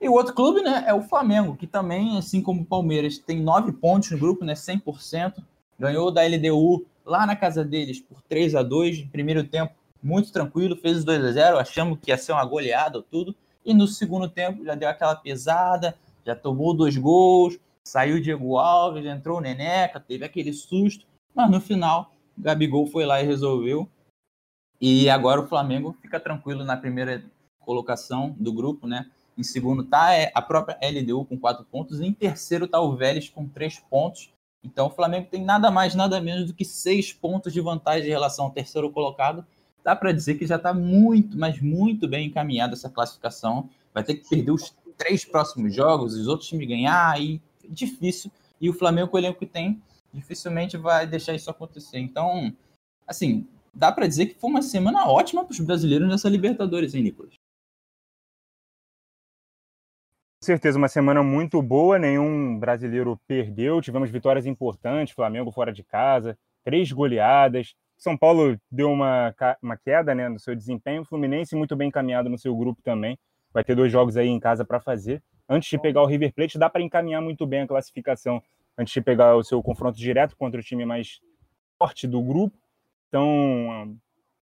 E 0.00 0.08
o 0.08 0.14
outro 0.14 0.34
clube, 0.34 0.62
né, 0.62 0.84
é 0.86 0.92
o 0.92 1.02
Flamengo, 1.02 1.56
que 1.56 1.66
também, 1.66 2.18
assim 2.18 2.42
como 2.42 2.62
o 2.62 2.66
Palmeiras, 2.66 3.18
tem 3.18 3.40
nove 3.40 3.70
pontos 3.70 4.10
no 4.10 4.18
grupo, 4.18 4.44
né, 4.44 4.54
100%. 4.54 5.44
Ganhou 5.78 6.10
da 6.10 6.22
LDU 6.22 6.84
lá 7.04 7.24
na 7.26 7.36
casa 7.36 7.64
deles 7.64 8.00
por 8.00 8.20
3 8.22 8.54
a 8.54 8.62
2 8.62 9.04
primeiro 9.04 9.44
tempo, 9.44 9.74
muito 10.02 10.32
tranquilo, 10.32 10.76
fez 10.76 10.98
os 10.98 11.04
2 11.04 11.24
a 11.24 11.32
0 11.32 11.58
achamos 11.58 11.98
que 12.00 12.10
ia 12.10 12.18
ser 12.18 12.32
uma 12.32 12.44
goleada 12.44 12.98
ou 12.98 13.02
tudo. 13.02 13.34
E 13.64 13.72
no 13.72 13.86
segundo 13.86 14.28
tempo 14.28 14.64
já 14.64 14.74
deu 14.74 14.88
aquela 14.88 15.14
pesada, 15.14 15.96
já 16.26 16.34
tomou 16.34 16.74
dois 16.74 16.96
gols, 16.96 17.58
saiu 17.86 18.16
o 18.16 18.20
Diego 18.20 18.58
Alves, 18.58 19.04
entrou 19.06 19.38
o 19.38 19.40
Neneca, 19.40 20.00
teve 20.00 20.24
aquele 20.24 20.52
susto, 20.52 21.06
mas 21.34 21.50
no 21.50 21.60
final 21.60 22.12
o 22.36 22.42
Gabigol 22.42 22.86
foi 22.86 23.04
lá 23.04 23.22
e 23.22 23.26
resolveu. 23.26 23.88
E 24.80 25.08
agora 25.08 25.40
o 25.40 25.46
Flamengo 25.46 25.96
fica 26.02 26.18
tranquilo 26.18 26.64
na 26.64 26.76
primeira 26.76 27.24
colocação 27.60 28.34
do 28.38 28.52
grupo, 28.52 28.86
né? 28.86 29.08
Em 29.38 29.42
segundo 29.42 29.82
está 29.82 30.12
é, 30.12 30.30
a 30.34 30.42
própria 30.42 30.78
LDU 30.82 31.24
com 31.24 31.38
quatro 31.38 31.64
pontos. 31.64 32.00
E 32.00 32.06
em 32.06 32.12
terceiro 32.12 32.64
está 32.64 32.80
o 32.80 32.96
Vélez 32.96 33.28
com 33.28 33.46
três 33.48 33.78
pontos. 33.78 34.30
Então 34.62 34.88
o 34.88 34.90
Flamengo 34.90 35.28
tem 35.30 35.42
nada 35.42 35.70
mais, 35.70 35.94
nada 35.94 36.20
menos 36.20 36.46
do 36.46 36.54
que 36.54 36.64
seis 36.64 37.12
pontos 37.12 37.52
de 37.52 37.60
vantagem 37.60 38.06
em 38.06 38.10
relação 38.10 38.46
ao 38.46 38.50
terceiro 38.50 38.90
colocado. 38.90 39.46
Dá 39.84 39.96
para 39.96 40.12
dizer 40.12 40.36
que 40.36 40.46
já 40.46 40.56
está 40.56 40.72
muito, 40.72 41.36
mas 41.38 41.60
muito 41.60 42.06
bem 42.08 42.28
encaminhada 42.28 42.74
essa 42.74 42.88
classificação. 42.88 43.68
Vai 43.92 44.04
ter 44.04 44.14
que 44.14 44.28
perder 44.28 44.52
os 44.52 44.74
três 44.96 45.24
próximos 45.24 45.74
jogos, 45.74 46.14
os 46.14 46.28
outros 46.28 46.48
times 46.48 46.68
ganhar, 46.68 47.20
e 47.20 47.40
difícil. 47.68 48.30
E 48.60 48.70
o 48.70 48.74
Flamengo, 48.74 49.08
com 49.08 49.16
o 49.16 49.20
elenco 49.20 49.40
que 49.40 49.46
tem, 49.46 49.82
dificilmente 50.12 50.76
vai 50.76 51.06
deixar 51.06 51.34
isso 51.34 51.50
acontecer. 51.50 51.98
Então, 51.98 52.54
assim, 53.06 53.46
dá 53.74 53.90
para 53.90 54.06
dizer 54.06 54.26
que 54.26 54.34
foi 54.34 54.50
uma 54.50 54.62
semana 54.62 55.08
ótima 55.08 55.44
para 55.44 55.52
os 55.52 55.60
brasileiros 55.60 56.08
nessa 56.08 56.28
Libertadores, 56.28 56.94
hein, 56.94 57.02
Nicolas? 57.02 57.34
Com 60.40 60.46
certeza, 60.46 60.76
uma 60.76 60.88
semana 60.88 61.22
muito 61.22 61.62
boa, 61.62 61.98
nenhum 62.00 62.58
brasileiro 62.58 63.18
perdeu, 63.28 63.80
tivemos 63.80 64.10
vitórias 64.10 64.44
importantes, 64.44 65.14
Flamengo 65.14 65.52
fora 65.52 65.72
de 65.72 65.84
casa, 65.84 66.36
três 66.64 66.90
goleadas, 66.90 67.76
São 68.02 68.18
Paulo 68.18 68.60
deu 68.68 68.90
uma, 68.90 69.32
uma 69.62 69.76
queda 69.76 70.12
né, 70.12 70.28
no 70.28 70.36
seu 70.36 70.56
desempenho, 70.56 71.04
Fluminense 71.04 71.54
muito 71.54 71.76
bem 71.76 71.86
encaminhado 71.86 72.28
no 72.28 72.36
seu 72.36 72.52
grupo 72.56 72.82
também, 72.82 73.16
vai 73.54 73.62
ter 73.62 73.76
dois 73.76 73.92
jogos 73.92 74.16
aí 74.16 74.26
em 74.26 74.40
casa 74.40 74.64
para 74.64 74.80
fazer. 74.80 75.22
Antes 75.48 75.70
de 75.70 75.78
pegar 75.78 76.02
o 76.02 76.06
River 76.06 76.34
Plate, 76.34 76.58
dá 76.58 76.68
para 76.68 76.82
encaminhar 76.82 77.22
muito 77.22 77.46
bem 77.46 77.60
a 77.60 77.66
classificação 77.68 78.42
antes 78.76 78.92
de 78.92 79.00
pegar 79.00 79.36
o 79.36 79.44
seu 79.44 79.62
confronto 79.62 79.96
direto 79.96 80.36
contra 80.36 80.58
o 80.58 80.64
time 80.64 80.84
mais 80.84 81.20
forte 81.78 82.08
do 82.08 82.20
grupo. 82.20 82.58
Então, 83.06 83.96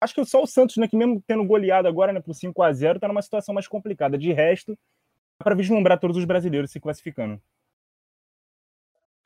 acho 0.01 0.15
que 0.15 0.25
só 0.25 0.43
o 0.43 0.47
Santos, 0.47 0.79
né, 0.79 0.89
que 0.89 0.97
mesmo 0.97 1.23
tendo 1.27 1.45
goleado 1.45 1.87
agora 1.87 2.11
né, 2.11 2.21
por 2.21 2.33
5 2.33 2.63
a 2.63 2.73
0 2.73 2.97
está 2.97 3.07
numa 3.07 3.21
situação 3.21 3.55
mais 3.55 3.69
complicada. 3.69 4.17
De 4.17 4.33
resto, 4.33 4.73
dá 5.39 5.45
para 5.45 5.55
vislumbrar 5.55 6.01
todos 6.01 6.17
os 6.17 6.25
brasileiros 6.25 6.71
se 6.71 6.81
classificando. 6.81 7.39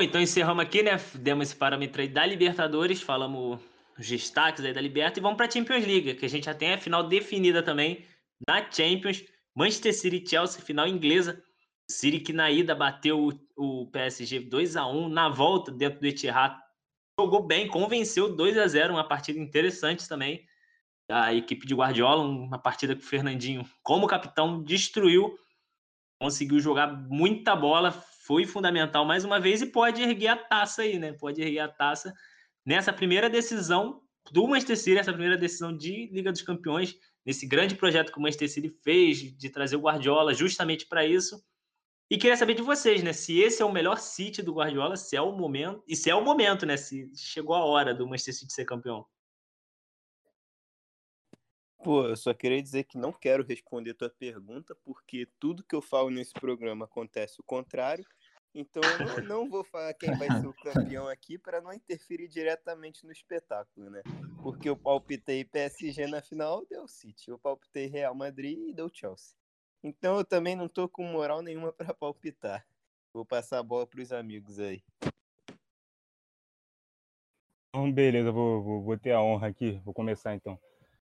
Então 0.01 0.20
encerramos 0.20 0.64
aqui, 0.64 0.83
né? 0.83 0.97
Demos 1.14 1.47
esse 1.47 1.57
parâmetro 1.57 2.03
aí 2.03 2.09
da 2.09 2.27
Libertadores, 2.27 3.01
falamos 3.01 3.61
os 3.99 4.07
destaques 4.07 4.64
aí 4.64 4.72
da 4.72 4.80
Liberta 4.80 5.18
e 5.18 5.22
vamos 5.22 5.36
para 5.36 5.47
a 5.47 5.51
Champions 5.51 5.86
League, 5.86 6.14
que 6.14 6.26
a 6.26 6.28
gente 6.28 6.44
já 6.44 6.55
tem 6.55 6.74
a 6.74 6.78
final 6.78 7.09
definida 7.09 7.62
também 7.62 8.05
na 8.47 8.70
Champions. 8.70 9.24
Manchester 9.55 9.94
City 9.94 10.22
e 10.22 10.28
Chelsea, 10.28 10.61
final 10.61 10.86
inglesa. 10.86 11.42
City 11.90 12.20
que 12.20 12.32
na 12.32 12.51
ida 12.51 12.74
bateu 12.74 13.30
o, 13.57 13.86
PSG 13.90 14.40
2 14.40 14.76
a 14.76 14.86
1 14.86 15.09
na 15.09 15.28
volta 15.28 15.72
dentro 15.72 16.01
do 16.01 16.07
Etihad. 16.07 16.59
Jogou 17.18 17.42
bem, 17.42 17.66
convenceu 17.66 18.34
2 18.36 18.59
a 18.59 18.66
0 18.66 18.92
uma 18.92 19.09
partida 19.09 19.38
interessante 19.38 20.07
também. 20.07 20.44
A 21.09 21.32
equipe 21.32 21.66
de 21.66 21.74
Guardiola, 21.74 22.22
uma 22.22 22.59
partida 22.59 22.94
que 22.94 23.03
o 23.03 23.07
Fernandinho, 23.07 23.64
como 23.82 24.07
capitão, 24.07 24.62
destruiu. 24.62 25.38
Conseguiu 26.20 26.59
jogar 26.61 26.88
muita 27.09 27.55
bola, 27.55 27.92
foi 27.92 28.44
fundamental 28.44 29.05
mais 29.05 29.24
uma 29.24 29.38
vez 29.38 29.62
e 29.62 29.66
pode 29.66 30.03
erguer 30.03 30.28
a 30.28 30.36
taça 30.36 30.82
aí, 30.82 30.99
né? 30.99 31.12
Pode 31.12 31.40
erguer 31.40 31.61
a 31.61 31.68
taça 31.68 32.12
nessa 32.67 32.93
primeira 32.93 33.31
decisão 33.31 34.03
do 34.33 34.49
Manchester 34.49 34.77
City, 34.77 34.99
essa 34.99 35.12
primeira 35.12 35.39
decisão 35.39 35.75
de 35.75 36.09
Liga 36.09 36.33
dos 36.33 36.43
Campeões, 36.43 36.99
nesse 37.25 37.47
grande 37.47 37.77
projeto 37.77 38.12
que 38.12 38.19
o 38.19 38.21
Manchester 38.21 38.51
City 38.51 38.69
fez 38.83 39.19
de 39.19 39.49
trazer 39.49 39.77
o 39.77 39.81
Guardiola 39.81 40.35
justamente 40.35 40.87
para 40.87 41.07
isso. 41.07 41.41
E 42.11 42.19
queria 42.19 42.37
saber 42.37 42.55
de 42.55 42.62
vocês, 42.62 43.03
né? 43.03 43.12
Se 43.12 43.39
esse 43.41 43.62
é 43.62 43.64
o 43.64 43.73
melhor 43.73 43.99
City 43.99 44.43
do 44.43 44.55
Guardiola, 44.55 44.97
se 44.97 45.17
é 45.17 45.21
o 45.21 45.33
momento, 45.33 45.83
e 45.87 45.95
se 45.97 46.11
é 46.11 46.14
o 46.14 46.25
momento, 46.25 46.67
né? 46.67 46.77
Se 46.77 47.11
chegou 47.17 47.55
a 47.55 47.64
hora 47.64 47.95
do 47.95 48.07
Manchester 48.07 48.35
City 48.35 48.53
ser 48.53 48.64
campeão. 48.64 49.07
Pô, 51.83 52.05
eu 52.07 52.17
só 52.17 52.35
queria 52.35 52.61
dizer 52.61 52.85
que 52.85 52.99
não 52.99 53.12
quero 53.12 53.45
responder 53.45 53.95
tua 53.95 54.11
pergunta, 54.11 54.77
porque 54.85 55.29
tudo 55.39 55.64
que 55.64 55.75
eu 55.75 55.83
falo 55.83 56.11
nesse 56.11 56.33
programa 56.33 56.85
acontece 56.85 57.41
o 57.41 57.45
contrário. 57.45 58.05
Então 58.59 58.82
eu 58.82 59.22
não, 59.22 59.28
não 59.28 59.50
vou 59.50 59.62
falar 59.62 59.92
quem 59.92 60.16
vai 60.16 60.30
ser 60.40 60.46
o 60.46 60.54
campeão 60.54 61.07
aqui 61.07 61.36
para 61.36 61.61
não 61.61 61.74
interferir 61.74 62.26
diretamente 62.26 63.04
no 63.04 63.12
espetáculo, 63.12 63.90
né? 63.90 64.02
Porque 64.42 64.66
eu 64.66 64.74
palpitei 64.74 65.44
PSG 65.44 66.07
na 66.07 66.22
final, 66.22 66.64
deu 66.64 66.88
City. 66.88 67.28
Eu 67.28 67.38
palpitei 67.38 67.86
Real 67.86 68.14
Madrid 68.14 68.59
e 68.59 68.72
deu 68.72 68.88
Chelsea. 68.90 69.36
Então 69.84 70.16
eu 70.16 70.24
também 70.24 70.57
não 70.57 70.70
tô 70.70 70.88
com 70.88 71.04
moral 71.04 71.42
nenhuma 71.42 71.70
para 71.70 71.92
palpitar. 71.92 72.66
Vou 73.12 73.26
passar 73.26 73.59
a 73.59 73.62
bola 73.62 73.86
para 73.86 74.00
os 74.00 74.11
amigos 74.11 74.59
aí. 74.59 74.82
Então, 77.68 77.92
beleza, 77.92 78.32
vou, 78.32 78.62
vou, 78.62 78.82
vou 78.82 78.98
ter 78.98 79.12
a 79.12 79.20
honra 79.20 79.48
aqui. 79.48 79.82
Vou 79.84 79.92
começar 79.92 80.34
então. 80.34 80.59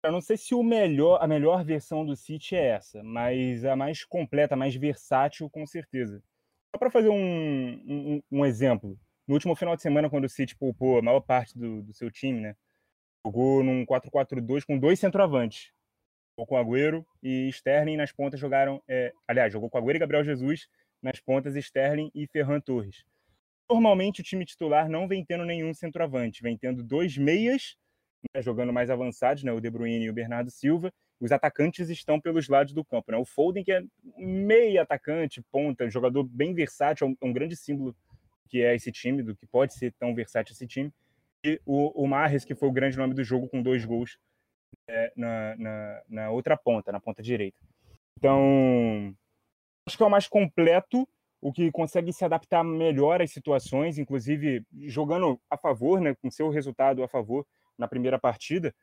Eu 0.03 0.11
não 0.11 0.21
sei 0.21 0.37
se 0.37 0.53
o 0.53 0.61
melhor, 0.61 1.17
a 1.19 1.27
melhor 1.27 1.63
versão 1.63 2.05
do 2.05 2.15
City 2.15 2.55
é 2.55 2.67
essa, 2.67 3.01
mas 3.01 3.65
a 3.65 3.75
mais 3.75 4.05
completa, 4.05 4.53
a 4.53 4.57
mais 4.57 4.75
versátil, 4.75 5.49
com 5.49 5.65
certeza. 5.65 6.23
Só 6.71 6.77
para 6.77 6.91
fazer 6.91 7.09
um, 7.09 7.15
um, 7.15 8.21
um, 8.31 8.45
exemplo, 8.45 8.97
no 9.27 9.33
último 9.33 9.55
final 9.55 9.75
de 9.75 9.81
semana, 9.81 10.09
quando 10.09 10.25
o 10.25 10.29
City 10.29 10.55
poupou 10.55 10.99
a 10.99 11.01
maior 11.01 11.21
parte 11.21 11.57
do, 11.57 11.81
do 11.81 11.93
seu 11.93 12.11
time, 12.11 12.39
né? 12.39 12.55
Jogou 13.25 13.63
num 13.63 13.85
4-4-2 13.85 14.65
com 14.65 14.77
dois 14.77 14.99
centroavantes. 14.99 15.71
Jogou 16.37 16.47
com 16.47 16.57
Agüero 16.57 17.05
e 17.21 17.49
Sterling 17.49 17.97
nas 17.97 18.11
pontas 18.11 18.39
jogaram. 18.39 18.81
É, 18.87 19.11
aliás, 19.27 19.51
jogou 19.51 19.69
com 19.69 19.77
Agüero 19.77 19.97
e 19.97 19.99
Gabriel 19.99 20.23
Jesus 20.23 20.67
nas 21.01 21.19
pontas, 21.19 21.55
Sterling 21.55 22.11
e 22.13 22.27
Ferran 22.27 22.61
Torres. 22.61 23.03
Normalmente 23.69 24.21
o 24.21 24.23
time 24.23 24.45
titular 24.45 24.89
não 24.89 25.07
vem 25.07 25.23
tendo 25.23 25.45
nenhum 25.45 25.73
centroavante, 25.73 26.41
vem 26.41 26.57
tendo 26.57 26.83
dois 26.83 27.17
meias, 27.17 27.77
né, 28.33 28.41
jogando 28.41 28.73
mais 28.73 28.89
avançados, 28.89 29.43
né, 29.43 29.51
o 29.51 29.59
De 29.59 29.69
Bruyne 29.69 30.05
e 30.05 30.09
o 30.09 30.13
Bernardo 30.13 30.49
Silva, 30.49 30.91
os 31.19 31.31
atacantes 31.31 31.89
estão 31.89 32.19
pelos 32.19 32.47
lados 32.47 32.73
do 32.73 32.83
campo. 32.83 33.11
Né? 33.11 33.17
O 33.17 33.25
Foden, 33.25 33.63
que 33.63 33.71
é 33.71 33.83
meio 34.17 34.81
atacante, 34.81 35.41
ponta, 35.51 35.89
jogador 35.89 36.23
bem 36.23 36.53
versátil, 36.53 37.07
é 37.07 37.09
um, 37.09 37.29
é 37.29 37.33
grande 37.33 37.55
símbolo 37.55 37.95
que 38.49 38.61
é 38.63 38.73
esse 38.73 38.91
time, 38.91 39.21
do 39.21 39.35
que 39.35 39.45
pode 39.45 39.73
ser 39.75 39.93
tão 39.99 40.15
versátil 40.15 40.53
esse 40.53 40.65
time. 40.65 40.91
E 41.43 41.61
o, 41.65 42.03
o 42.03 42.07
Marres, 42.07 42.43
que 42.43 42.55
foi 42.55 42.67
o 42.67 42.71
grande 42.71 42.97
nome 42.97 43.13
do 43.13 43.23
jogo, 43.23 43.47
com 43.47 43.61
dois 43.61 43.85
gols 43.85 44.17
é, 44.87 45.13
na, 45.15 45.55
na, 45.57 46.01
na, 46.09 46.29
outra 46.31 46.57
ponta, 46.57 46.91
na 46.91 46.99
ponta 46.99 47.21
direita. 47.21 47.59
Então, 48.17 49.15
acho 49.85 49.95
que 49.95 50.03
é 50.03 50.05
o 50.05 50.09
mais 50.09 50.27
completo, 50.27 51.07
o 51.39 51.53
que 51.53 51.71
consegue 51.71 52.11
se 52.11 52.25
adaptar 52.25 52.63
melhor 52.63 53.21
às 53.21 53.31
situações, 53.31 53.97
inclusive 53.97 54.63
jogando 54.87 55.39
a 55.49 55.57
favor, 55.57 56.01
né, 56.01 56.15
com 56.15 56.31
seu 56.31 56.49
resultado 56.49 57.03
a 57.03 57.07
favor 57.07 57.45
na 57.77 57.87
primeira 57.87 58.17
partida 58.19 58.73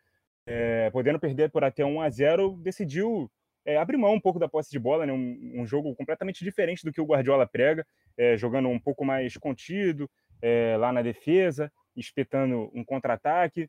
é, 0.46 0.90
podendo 0.90 1.18
perder 1.18 1.50
por 1.50 1.64
até 1.64 1.84
1 1.84 2.00
a 2.00 2.08
0 2.08 2.56
decidiu 2.62 3.30
é, 3.64 3.76
abrir 3.76 3.96
mão 3.96 4.14
um 4.14 4.20
pouco 4.20 4.38
da 4.38 4.48
posse 4.48 4.70
de 4.70 4.78
bola, 4.78 5.04
né? 5.04 5.12
um, 5.12 5.60
um 5.60 5.66
jogo 5.66 5.94
completamente 5.96 6.44
diferente 6.44 6.84
do 6.84 6.92
que 6.92 7.00
o 7.00 7.04
Guardiola 7.04 7.46
prega, 7.46 7.84
é, 8.16 8.36
jogando 8.36 8.68
um 8.68 8.78
pouco 8.78 9.04
mais 9.04 9.36
contido 9.36 10.08
é, 10.40 10.76
lá 10.78 10.92
na 10.92 11.02
defesa, 11.02 11.70
espetando 11.96 12.70
um 12.72 12.84
contra-ataque, 12.84 13.68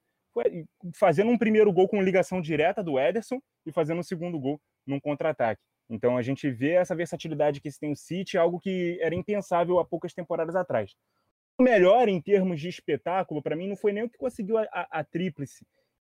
fazendo 0.93 1.32
um 1.32 1.38
primeiro 1.38 1.73
gol 1.73 1.88
com 1.88 2.01
ligação 2.01 2.39
direta 2.39 2.84
do 2.84 2.99
Ederson 2.99 3.41
e 3.65 3.71
fazendo 3.71 3.99
um 3.99 4.03
segundo 4.03 4.39
gol 4.39 4.61
num 4.86 4.99
contra-ataque. 4.99 5.61
Então 5.89 6.15
a 6.15 6.21
gente 6.21 6.49
vê 6.51 6.73
essa 6.73 6.95
versatilidade 6.95 7.59
que 7.59 7.71
se 7.71 7.80
tem 7.80 7.91
o 7.91 7.95
City, 7.95 8.38
algo 8.38 8.59
que 8.59 8.99
era 9.01 9.15
impensável 9.15 9.80
há 9.80 9.86
poucas 9.86 10.13
temporadas 10.13 10.55
atrás. 10.55 10.93
O 11.57 11.63
melhor 11.63 12.07
em 12.07 12.21
termos 12.21 12.59
de 12.59 12.69
espetáculo, 12.69 13.41
para 13.41 13.55
mim, 13.55 13.67
não 13.67 13.75
foi 13.75 13.91
nem 13.91 14.03
o 14.03 14.09
que 14.09 14.17
conseguiu 14.17 14.59
a, 14.59 14.67
a, 14.71 14.99
a 14.99 15.03
tríplice, 15.03 15.65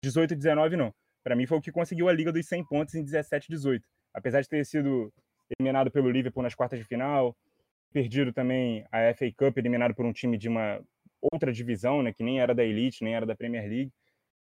18 0.04 0.32
e 0.32 0.36
19 0.36 0.76
não. 0.76 0.94
Para 1.22 1.34
mim 1.34 1.46
foi 1.46 1.58
o 1.58 1.60
que 1.60 1.72
conseguiu 1.72 2.08
a 2.08 2.12
liga 2.12 2.30
dos 2.30 2.46
100 2.46 2.66
pontos 2.66 2.94
em 2.94 3.02
17 3.02 3.46
e 3.46 3.54
18. 3.54 3.84
Apesar 4.12 4.42
de 4.42 4.48
ter 4.48 4.64
sido 4.64 5.12
eliminado 5.58 5.90
pelo 5.90 6.10
Liverpool 6.10 6.42
nas 6.42 6.54
quartas 6.54 6.78
de 6.78 6.84
final, 6.84 7.36
perdido 7.92 8.32
também 8.32 8.84
a 8.92 9.12
FA 9.14 9.26
Cup, 9.36 9.56
eliminado 9.56 9.94
por 9.94 10.04
um 10.04 10.12
time 10.12 10.36
de 10.36 10.48
uma 10.48 10.80
outra 11.20 11.52
divisão, 11.52 12.02
né, 12.02 12.12
que 12.12 12.22
nem 12.22 12.40
era 12.40 12.54
da 12.54 12.62
Elite, 12.62 13.02
nem 13.02 13.14
era 13.14 13.24
da 13.24 13.34
Premier 13.34 13.66
League. 13.68 13.92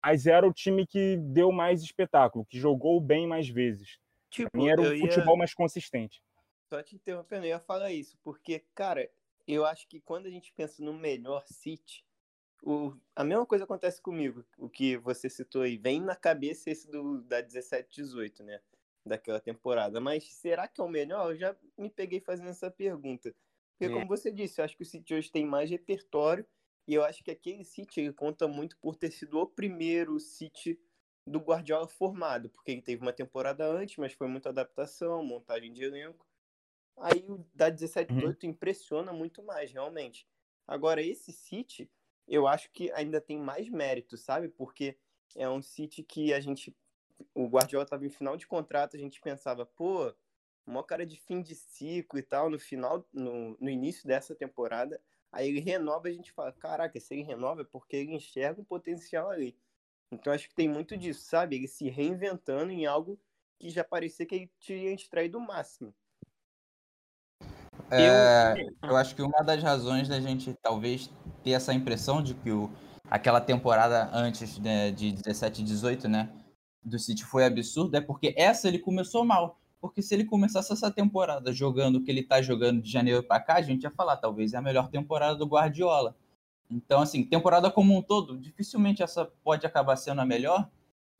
Mas 0.04 0.28
era 0.28 0.48
o 0.48 0.54
time 0.54 0.86
que 0.86 1.18
deu 1.18 1.52
mais 1.52 1.82
espetáculo, 1.82 2.46
que 2.46 2.60
jogou 2.60 3.02
bem 3.02 3.28
mais 3.28 3.50
vezes. 3.50 3.98
Tipo, 4.30 4.52
pra 4.52 4.62
mim 4.62 4.70
era 4.70 4.82
o 4.82 4.94
ia... 4.94 5.00
futebol 5.02 5.36
mais 5.36 5.54
consistente. 5.54 6.22
Só 6.70 6.84
te 6.84 6.96
interrompendo, 6.96 7.46
eu 7.46 7.50
ia 7.50 7.60
falar 7.60 7.92
isso, 7.92 8.18
porque, 8.24 8.64
cara, 8.76 9.10
eu 9.48 9.66
acho 9.66 9.88
que 9.88 10.00
quando 10.00 10.28
a 10.28 10.30
gente 10.30 10.54
pensa 10.54 10.84
no 10.84 10.94
melhor 10.94 11.44
City, 11.48 12.06
o, 12.64 12.94
a 13.16 13.24
mesma 13.24 13.46
coisa 13.46 13.64
acontece 13.64 14.02
comigo, 14.02 14.46
o 14.58 14.70
que 14.70 14.98
você 14.98 15.30
citou 15.30 15.62
aí. 15.62 15.78
Vem 15.78 16.02
na 16.02 16.16
cabeça 16.16 16.70
esse 16.70 16.90
do, 16.90 17.22
da 17.22 17.42
17-18, 17.42 18.44
né? 18.44 18.62
Daquela 19.06 19.40
temporada. 19.40 20.02
Mas 20.02 20.34
será 20.34 20.68
que 20.68 20.82
é 20.82 20.84
o 20.84 20.90
melhor? 20.90 21.32
Eu 21.32 21.38
já 21.38 21.56
me 21.78 21.90
peguei 21.90 22.20
fazendo 22.20 22.50
essa 22.50 22.70
pergunta. 22.70 23.34
Porque, 23.72 23.92
é. 23.92 23.96
como 23.96 24.08
você 24.08 24.32
disse, 24.32 24.60
eu 24.60 24.66
acho 24.66 24.76
que 24.76 24.84
o 24.84 24.86
City 24.86 25.14
hoje 25.14 25.32
tem 25.32 25.46
mais 25.46 25.70
repertório. 25.70 26.46
E 26.88 26.94
eu 26.94 27.04
acho 27.04 27.24
que 27.24 27.32
aquele 27.32 27.64
City 27.64 28.12
conta 28.14 28.48
muito 28.48 28.78
por 28.78 28.96
ter 28.96 29.12
sido 29.12 29.40
o 29.40 29.48
primeiro 29.48 30.20
City 30.20 30.80
do 31.26 31.40
Guardiola 31.40 31.88
formado. 31.88 32.50
Porque 32.50 32.72
ele 32.72 32.82
teve 32.82 33.02
uma 33.02 33.14
temporada 33.14 33.66
antes, 33.66 33.98
mas 33.98 34.14
foi 34.14 34.28
muita 34.28 34.50
adaptação, 34.50 35.24
montagem 35.24 35.72
de 35.72 35.84
elenco. 35.84 36.26
Aí 36.98 37.24
o 37.30 37.46
da 37.54 37.72
17-18 37.72 38.44
uhum. 38.44 38.50
impressiona 38.50 39.14
muito 39.14 39.44
mais, 39.44 39.72
realmente. 39.72 40.28
Agora, 40.68 41.02
esse 41.02 41.32
City 41.32 41.90
eu 42.28 42.48
acho 42.48 42.70
que 42.72 42.92
ainda 42.92 43.22
tem 43.22 43.38
mais 43.38 43.70
mérito, 43.70 44.18
sabe? 44.18 44.50
Porque 44.50 44.98
é 45.36 45.48
um 45.50 45.62
City 45.62 46.04
que 46.04 46.34
a 46.34 46.40
gente. 46.40 46.76
O 47.34 47.48
Guardiola 47.48 47.84
estava 47.84 48.06
em 48.06 48.10
final 48.10 48.38
de 48.38 48.46
contrato, 48.46 48.96
a 48.96 49.00
gente 49.00 49.20
pensava, 49.22 49.66
pô, 49.66 50.14
uma 50.66 50.84
cara 50.84 51.06
de 51.06 51.20
fim 51.20 51.42
de 51.42 51.56
ciclo 51.56 52.20
e 52.20 52.24
tal, 52.24 52.50
no 52.50 52.60
final, 52.60 53.08
no, 53.12 53.58
no 53.60 53.70
início 53.70 54.08
dessa 54.08 54.36
temporada. 54.36 55.02
Aí 55.32 55.48
ele 55.48 55.60
renova, 55.60 56.08
a 56.08 56.12
gente 56.12 56.32
fala, 56.32 56.52
caraca, 56.52 57.00
se 57.00 57.14
ele 57.14 57.24
renova 57.24 57.62
é 57.62 57.66
porque 57.66 57.96
ele 57.96 58.14
enxerga 58.14 58.62
um 58.62 58.66
potencial 58.66 59.30
ali. 59.30 59.58
Então 60.12 60.32
acho 60.32 60.48
que 60.48 60.56
tem 60.56 60.70
muito 60.70 60.96
disso, 60.98 61.22
sabe? 61.26 61.56
Ele 61.56 61.68
se 61.68 61.90
reinventando 61.90 62.72
em 62.72 62.86
algo 62.86 63.20
que 63.60 63.70
já 63.70 63.84
parecia 63.84 64.26
que 64.26 64.36
ele 64.36 64.52
tinha 64.60 64.94
extraído 64.94 65.38
o 65.38 65.42
máximo. 65.42 65.94
É, 67.90 68.68
eu 68.84 68.96
acho 68.96 69.16
que 69.16 69.22
uma 69.22 69.42
das 69.44 69.64
razões 69.64 70.08
da 70.08 70.20
gente 70.20 70.54
talvez 70.62 71.10
ter 71.44 71.52
essa 71.52 71.74
impressão 71.74 72.22
de 72.22 72.34
que 72.34 72.52
o, 72.52 72.70
aquela 73.10 73.40
temporada 73.40 74.10
antes 74.14 74.58
né, 74.60 74.92
de 74.92 75.12
17 75.12 75.62
e 75.62 75.66
18, 75.66 76.08
né, 76.08 76.30
do 76.84 77.00
City 77.00 77.24
foi 77.24 77.46
absurda 77.46 77.98
é 77.98 78.02
porque 78.02 78.34
essa 78.38 78.68
ele 78.68 78.80
começou 78.80 79.24
mal. 79.24 79.60
Porque 79.80 80.02
se 80.02 80.14
ele 80.14 80.26
começasse 80.26 80.74
essa 80.74 80.90
temporada 80.90 81.54
jogando 81.54 81.98
o 81.98 82.04
que 82.04 82.10
ele 82.10 82.24
tá 82.24 82.42
jogando 82.42 82.82
de 82.82 82.92
janeiro 82.92 83.24
para 83.24 83.40
cá, 83.40 83.56
a 83.56 83.62
gente 83.62 83.84
ia 83.84 83.92
falar, 83.92 84.18
talvez 84.18 84.54
é 84.54 84.58
a 84.58 84.62
melhor 84.62 84.90
temporada 84.90 85.36
do 85.36 85.46
Guardiola. 85.46 86.16
Então, 86.70 87.02
assim, 87.02 87.24
temporada 87.24 87.70
como 87.70 87.96
um 87.96 88.02
todo, 88.02 88.38
dificilmente 88.38 89.04
essa 89.04 89.26
pode 89.44 89.66
acabar 89.66 89.96
sendo 89.96 90.20
a 90.20 90.26
melhor, 90.26 90.68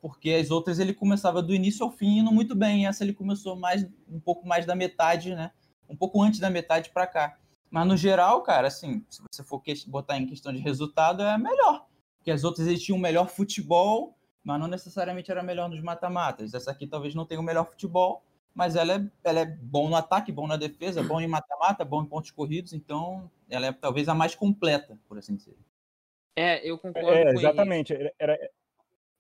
porque 0.02 0.32
as 0.32 0.52
outras 0.52 0.80
ele 0.80 0.94
começava 0.94 1.42
do 1.42 1.54
início 1.54 1.86
ao 1.86 1.92
fim 1.92 2.20
indo 2.20 2.32
muito 2.32 2.56
bem. 2.56 2.88
Essa 2.88 3.04
ele 3.04 3.14
começou 3.14 3.56
mais 3.56 3.88
um 4.10 4.20
pouco 4.20 4.48
mais 4.48 4.66
da 4.66 4.76
metade, 4.76 5.36
né? 5.36 5.52
Um 5.90 5.96
pouco 5.96 6.22
antes 6.22 6.40
da 6.40 6.50
metade 6.50 6.90
para 6.90 7.08
cá. 7.08 7.38
Mas 7.70 7.88
no 7.88 7.98
geral, 7.98 8.42
cara, 8.42 8.68
assim, 8.68 9.06
se 9.10 9.22
você 9.30 9.44
for 9.44 9.62
botar 9.88 10.18
em 10.18 10.26
questão 10.26 10.54
de 10.54 10.60
resultado, 10.60 11.22
é 11.24 11.38
melhor. 11.38 11.86
Porque 12.18 12.32
as 12.32 12.44
outras 12.44 12.68
eles 12.68 12.82
tinham 12.82 12.98
um 12.98 13.02
melhor 13.02 13.30
futebol, 13.30 14.18
mas 14.44 14.60
não 14.60 14.68
necessariamente 14.68 15.30
era 15.30 15.44
melhor 15.44 15.70
nos 15.70 15.82
mata-matas. 15.82 16.54
Essa 16.54 16.72
aqui 16.72 16.88
talvez 16.88 17.14
não 17.14 17.26
tenha 17.26 17.40
o 17.40 17.44
melhor 17.44 17.66
futebol, 17.66 18.24
mas 18.54 18.76
ela 18.76 18.94
é, 18.94 19.06
ela 19.24 19.40
é 19.42 19.46
bom 19.46 19.90
no 19.90 19.96
ataque, 19.96 20.32
bom 20.32 20.48
na 20.48 20.58
defesa, 20.58 21.04
bom 21.04 21.22
em 21.22 21.28
mata-mata, 21.28 21.86
bom 21.86 22.02
em 22.02 22.06
pontos 22.06 22.32
corridos, 22.32 22.74
então 22.74 23.30
ela 23.50 23.68
é 23.68 23.72
talvez 23.72 24.10
a 24.10 24.16
mais 24.16 24.34
completa, 24.34 24.98
por 25.08 25.18
assim 25.18 25.36
dizer. 25.36 25.56
É, 26.36 26.68
eu 26.68 26.78
concordo 26.78 27.10
é, 27.10 27.34
exatamente. 27.34 27.94
Era, 28.18 28.38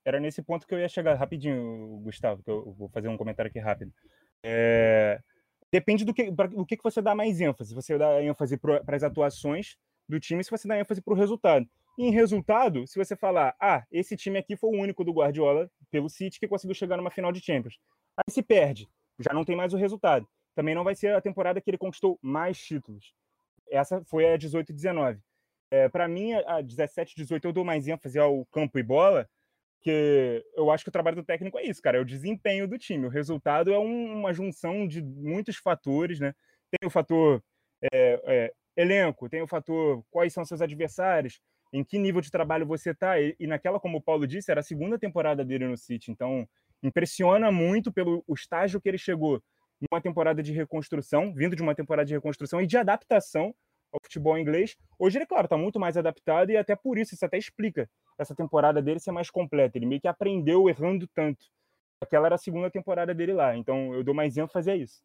era 0.05 0.19
nesse 0.19 0.41
ponto 0.41 0.65
que 0.65 0.73
eu 0.73 0.79
ia 0.79 0.87
chegar 0.87 1.15
rapidinho, 1.15 1.99
Gustavo, 2.03 2.41
que 2.41 2.49
eu 2.49 2.71
vou 2.71 2.87
fazer 2.89 3.09
um 3.09 3.17
comentário 3.17 3.49
aqui 3.49 3.59
rápido. 3.59 3.91
É, 4.41 5.19
depende 5.71 6.05
do 6.05 6.13
que, 6.13 6.31
do 6.31 6.65
que 6.65 6.77
você 6.81 7.01
dá 7.01 7.13
mais 7.13 7.41
ênfase. 7.41 7.73
Você 7.75 7.97
dá 7.97 8.21
ênfase 8.21 8.57
para 8.57 8.95
as 8.95 9.03
atuações 9.03 9.77
do 10.07 10.19
time, 10.19 10.43
se 10.43 10.51
você 10.51 10.67
dá 10.67 10.79
ênfase 10.79 11.01
para 11.01 11.13
o 11.13 11.17
resultado. 11.17 11.67
E 11.97 12.05
em 12.05 12.11
resultado, 12.11 12.85
se 12.85 12.97
você 12.97 13.15
falar, 13.15 13.55
ah, 13.59 13.83
esse 13.91 14.15
time 14.15 14.37
aqui 14.37 14.55
foi 14.55 14.69
o 14.69 14.79
único 14.79 15.03
do 15.03 15.11
Guardiola 15.11 15.69
pelo 15.89 16.09
City 16.09 16.39
que 16.39 16.47
conseguiu 16.47 16.75
chegar 16.75 16.95
numa 16.95 17.09
final 17.09 17.31
de 17.31 17.41
Champions. 17.41 17.79
Aí 18.15 18.31
se 18.31 18.43
perde, 18.43 18.87
já 19.19 19.33
não 19.33 19.43
tem 19.43 19.55
mais 19.55 19.73
o 19.73 19.77
resultado. 19.77 20.27
Também 20.55 20.75
não 20.75 20.83
vai 20.83 20.95
ser 20.95 21.15
a 21.15 21.21
temporada 21.21 21.59
que 21.59 21.69
ele 21.69 21.77
conquistou 21.77 22.17
mais 22.21 22.57
títulos. 22.59 23.13
Essa 23.69 24.03
foi 24.05 24.31
a 24.31 24.37
18 24.37 24.71
e 24.71 24.73
19. 24.73 25.19
É, 25.69 25.89
para 25.89 26.07
mim, 26.07 26.33
a 26.33 26.61
17 26.61 27.11
e 27.11 27.15
18 27.23 27.45
eu 27.45 27.53
dou 27.53 27.65
mais 27.65 27.87
ênfase 27.87 28.17
ao 28.17 28.45
campo 28.45 28.79
e 28.79 28.83
bola, 28.83 29.29
porque 29.77 30.43
eu 30.55 30.69
acho 30.69 30.83
que 30.83 30.89
o 30.89 30.91
trabalho 30.91 31.15
do 31.15 31.23
técnico 31.23 31.57
é 31.57 31.63
isso, 31.63 31.81
cara, 31.81 31.97
é 31.97 32.01
o 32.01 32.05
desempenho 32.05 32.67
do 32.67 32.77
time. 32.77 33.05
O 33.05 33.09
resultado 33.09 33.71
é 33.71 33.79
um, 33.79 34.19
uma 34.19 34.33
junção 34.33 34.87
de 34.87 35.01
muitos 35.01 35.57
fatores, 35.57 36.19
né? 36.19 36.33
Tem 36.69 36.85
o 36.85 36.91
fator 36.91 37.41
é, 37.93 38.21
é, 38.25 38.53
elenco, 38.75 39.29
tem 39.29 39.41
o 39.41 39.47
fator 39.47 40.03
quais 40.09 40.33
são 40.33 40.43
seus 40.43 40.61
adversários, 40.61 41.39
em 41.71 41.83
que 41.83 41.97
nível 41.97 42.21
de 42.21 42.31
trabalho 42.31 42.65
você 42.65 42.91
está. 42.91 43.19
E, 43.21 43.35
e, 43.39 43.47
naquela, 43.47 43.79
como 43.79 43.99
o 43.99 44.01
Paulo 44.01 44.27
disse, 44.27 44.51
era 44.51 44.59
a 44.59 44.63
segunda 44.63 44.99
temporada 44.99 45.45
dele 45.45 45.67
no 45.67 45.77
City, 45.77 46.11
então 46.11 46.47
impressiona 46.83 47.51
muito 47.51 47.91
pelo 47.91 48.23
o 48.27 48.33
estágio 48.33 48.81
que 48.81 48.89
ele 48.89 48.97
chegou 48.97 49.41
numa 49.79 50.01
temporada 50.01 50.43
de 50.43 50.51
reconstrução, 50.51 51.33
vindo 51.33 51.55
de 51.55 51.61
uma 51.61 51.75
temporada 51.75 52.05
de 52.05 52.13
reconstrução 52.13 52.61
e 52.61 52.67
de 52.67 52.77
adaptação 52.77 53.53
ao 53.91 53.99
futebol 54.03 54.37
inglês. 54.37 54.75
Hoje 54.99 55.17
ele, 55.17 55.25
claro, 55.25 55.45
está 55.45 55.57
muito 55.57 55.79
mais 55.79 55.95
adaptado 55.95 56.51
e 56.51 56.57
até 56.57 56.75
por 56.75 56.97
isso, 56.97 57.13
isso 57.13 57.25
até 57.25 57.37
explica 57.37 57.89
essa 58.17 58.35
temporada 58.35 58.81
dele 58.81 58.99
ser 58.99 59.11
mais 59.11 59.29
completa. 59.29 59.77
Ele 59.77 59.85
meio 59.85 60.01
que 60.01 60.07
aprendeu 60.07 60.69
errando 60.69 61.07
tanto. 61.07 61.45
Aquela 62.01 62.27
era 62.27 62.35
a 62.35 62.39
segunda 62.39 62.69
temporada 62.69 63.13
dele 63.13 63.33
lá, 63.33 63.55
então 63.55 63.93
eu 63.93 64.03
dou 64.03 64.13
mais 64.13 64.37
ênfase 64.37 64.69
a 64.69 64.75
isso. 64.75 65.01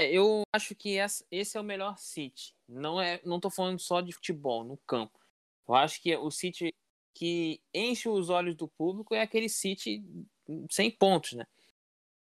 É, 0.00 0.10
eu 0.10 0.42
acho 0.54 0.74
que 0.74 0.96
esse 1.30 1.56
é 1.56 1.60
o 1.60 1.64
melhor 1.64 1.98
City. 1.98 2.54
Não 2.66 3.00
é, 3.00 3.20
não 3.24 3.38
tô 3.38 3.50
falando 3.50 3.78
só 3.78 4.00
de 4.00 4.12
futebol 4.12 4.64
no 4.64 4.78
campo. 4.78 5.18
Eu 5.68 5.74
acho 5.74 6.00
que 6.00 6.16
o 6.16 6.30
City 6.30 6.74
que 7.14 7.60
enche 7.74 8.08
os 8.08 8.30
olhos 8.30 8.54
do 8.54 8.66
público 8.68 9.14
é 9.14 9.20
aquele 9.20 9.48
City 9.48 10.02
sem 10.70 10.90
pontos, 10.90 11.34
né? 11.34 11.46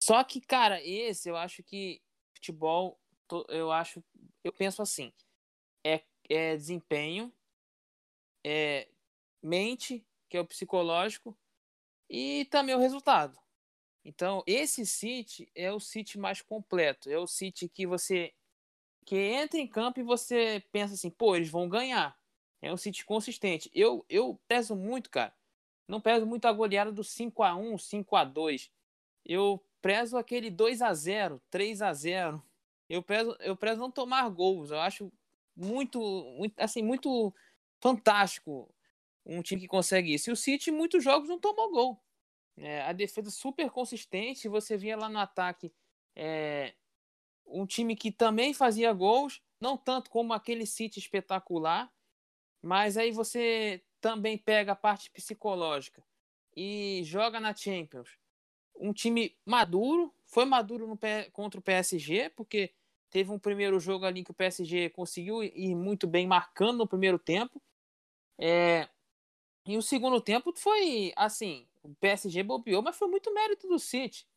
Só 0.02 0.24
que, 0.24 0.40
cara, 0.42 0.84
esse 0.84 1.30
eu 1.30 1.36
acho 1.36 1.64
que 1.64 2.02
futebol 2.36 3.00
eu 3.50 3.72
acho, 3.72 4.04
eu 4.44 4.52
penso 4.52 4.82
assim, 4.82 5.12
é, 5.84 6.04
é 6.30 6.56
desempenho, 6.56 7.34
é 8.44 8.88
mente, 9.42 10.06
que 10.30 10.38
é 10.38 10.42
o 10.42 10.46
psicológico, 10.46 11.38
e 12.10 12.46
também 12.46 12.76
o 12.76 12.80
resultado. 12.80 13.38
Então, 14.06 14.44
esse 14.46 14.86
City 14.86 15.50
é 15.56 15.72
o 15.72 15.80
City 15.80 16.20
mais 16.20 16.42
completo, 16.42 17.10
é 17.10 17.18
o 17.18 17.28
City 17.28 17.70
que 17.70 17.88
você 17.88 18.34
que 19.06 19.18
entra 19.18 19.60
em 19.60 19.68
campo 19.68 20.00
e 20.00 20.04
você 20.04 20.64
pensa 20.72 20.94
assim, 20.94 21.10
pô, 21.10 21.36
eles 21.36 21.50
vão 21.50 21.68
ganhar. 21.68 22.18
É 22.62 22.72
um 22.72 22.78
City 22.78 23.06
consistente. 23.06 23.70
Eu 23.74 24.06
eu 24.10 24.40
peso 24.48 24.76
muito, 24.76 25.10
cara. 25.10 25.34
Não 25.88 26.02
peso 26.02 26.26
muito 26.26 26.46
a 26.46 26.54
goleada 26.54 26.92
do 26.92 27.04
5 27.04 27.44
a 27.44 27.56
1, 27.56 27.78
5 27.78 28.16
a 28.16 28.24
2. 28.24 28.72
Eu 29.26 29.64
prezo 29.82 30.18
aquele 30.18 30.50
2 30.50 30.82
a 30.82 30.94
0, 30.94 31.42
3 31.50 31.82
a 31.82 31.94
0 31.94 32.44
eu 32.90 33.02
prezo, 33.02 33.36
eu 33.40 33.56
prezo 33.56 33.80
não 33.82 33.92
tomar 33.92 34.30
gols. 34.30 34.72
Eu 34.72 34.80
acho 34.80 35.12
muito, 35.56 36.00
muito, 36.38 36.54
assim, 36.60 36.82
muito 36.84 37.34
fantástico 37.84 38.74
um 39.26 39.42
time 39.42 39.60
que 39.60 39.68
consegue 39.68 40.14
isso. 40.14 40.30
E 40.30 40.34
o 40.34 40.38
City, 40.38 40.72
muitos 40.72 41.04
jogos, 41.04 41.28
não 41.28 41.38
tomou 41.38 41.70
gol. 41.70 42.02
É, 42.56 42.82
a 42.84 42.94
defesa 42.94 43.30
super 43.30 43.70
consistente. 43.70 44.48
Você 44.48 44.78
via 44.78 44.96
lá 44.96 45.10
no 45.10 45.20
ataque 45.20 45.74
é, 46.16 46.74
um 47.46 47.66
time 47.66 47.94
que 47.98 48.10
também 48.10 48.54
fazia 48.54 48.94
gols, 48.94 49.42
não 49.60 49.76
tanto 49.78 50.10
como 50.10 50.32
aquele 50.32 50.66
City 50.66 50.98
espetacular, 51.00 51.92
mas 52.62 52.96
aí 52.96 53.12
você 53.12 53.84
também 54.00 54.38
pega 54.38 54.72
a 54.72 54.78
parte 54.78 55.12
psicológica 55.12 56.02
e 56.56 57.02
joga 57.04 57.38
na 57.38 57.54
Champions. 57.54 58.18
Um 58.78 58.94
time 58.94 59.38
maduro, 59.46 60.14
foi 60.26 60.46
maduro 60.46 60.88
no, 60.88 60.98
contra 61.34 61.60
o 61.60 61.64
PSG, 61.64 62.30
porque 62.30 62.74
teve 63.10 63.30
um 63.30 63.40
primeiro 63.40 63.80
jogo 63.80 64.06
ali 64.06 64.24
que 64.24 64.32
o 64.32 64.34
PSG 64.34 64.90
conseguiu 64.90 65.44
ir 65.44 65.76
muito 65.76 66.08
bem 66.08 66.26
marcando 66.26 66.80
no 66.80 66.88
primeiro 66.88 67.20
tempo. 67.20 67.62
É, 68.46 68.90
e 69.66 69.78
o 69.78 69.82
segundo 69.82 70.20
tempo 70.20 70.54
foi 70.58 71.14
assim, 71.16 71.66
o 71.82 71.96
PSG 71.96 72.44
bobeou, 72.44 72.82
mas 72.82 72.98
foi 72.98 73.08
muito 73.08 73.34
mérito 73.34 73.70
do 73.70 73.80
City. 73.80 74.28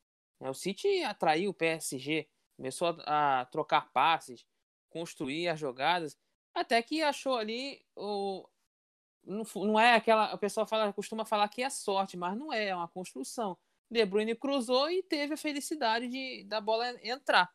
É, 0.40 0.48
o 0.48 0.54
City 0.54 1.02
atraiu 1.02 1.50
o 1.50 1.54
PSG, 1.54 2.28
começou 2.56 2.96
a, 3.04 3.46
trocar 3.46 3.90
passes, 3.92 4.46
construir 4.90 5.48
as 5.48 5.58
jogadas, 5.58 6.16
até 6.54 6.80
que 6.82 7.02
achou 7.02 7.36
ali 7.36 7.84
o 7.96 8.48
não, 9.24 9.42
não 9.56 9.80
é 9.80 9.94
aquela, 9.94 10.32
o 10.32 10.38
pessoal 10.38 10.68
fala, 10.68 10.92
costuma 10.92 11.24
falar 11.24 11.48
que 11.48 11.62
é 11.62 11.68
sorte, 11.68 12.16
mas 12.16 12.38
não 12.38 12.52
é, 12.52 12.66
é 12.66 12.76
uma 12.76 12.86
construção. 12.86 13.58
De 13.90 14.06
Bruyne 14.06 14.36
cruzou 14.36 14.88
e 14.88 15.02
teve 15.02 15.34
a 15.34 15.36
felicidade 15.36 16.06
de 16.06 16.44
da 16.44 16.60
bola 16.60 16.94
entrar. 17.02 17.52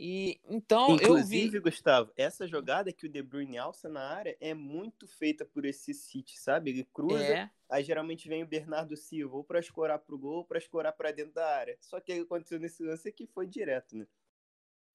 E 0.00 0.40
então 0.48 0.94
Inclusive, 0.94 1.56
eu 1.56 1.62
vi... 1.62 1.70
Gustavo, 1.70 2.12
essa 2.16 2.46
jogada 2.46 2.92
que 2.92 3.04
o 3.04 3.08
De 3.08 3.20
Bruyne 3.20 3.58
alça 3.58 3.88
na 3.88 4.00
área 4.00 4.36
é 4.40 4.54
muito 4.54 5.08
feita 5.08 5.44
por 5.44 5.64
esse 5.64 5.92
City, 5.92 6.38
sabe? 6.38 6.70
Ele 6.70 6.84
cruza, 6.84 7.24
é. 7.24 7.50
aí 7.68 7.82
geralmente 7.82 8.28
vem 8.28 8.44
o 8.44 8.46
Bernardo 8.46 8.96
Silva 8.96 9.36
ou 9.36 9.42
para 9.42 9.58
escorar 9.58 9.98
pro 9.98 10.16
gol 10.16 10.36
ou 10.36 10.44
para 10.44 10.58
escorar 10.58 10.92
para 10.92 11.10
dentro 11.10 11.34
da 11.34 11.52
área. 11.52 11.76
Só 11.80 11.98
que 11.98 12.12
o 12.12 12.14
que 12.14 12.20
aconteceu 12.20 12.60
nesse 12.60 12.80
lance 12.84 13.08
é 13.08 13.12
que 13.12 13.26
foi 13.26 13.44
direto, 13.44 13.96
né? 13.96 14.06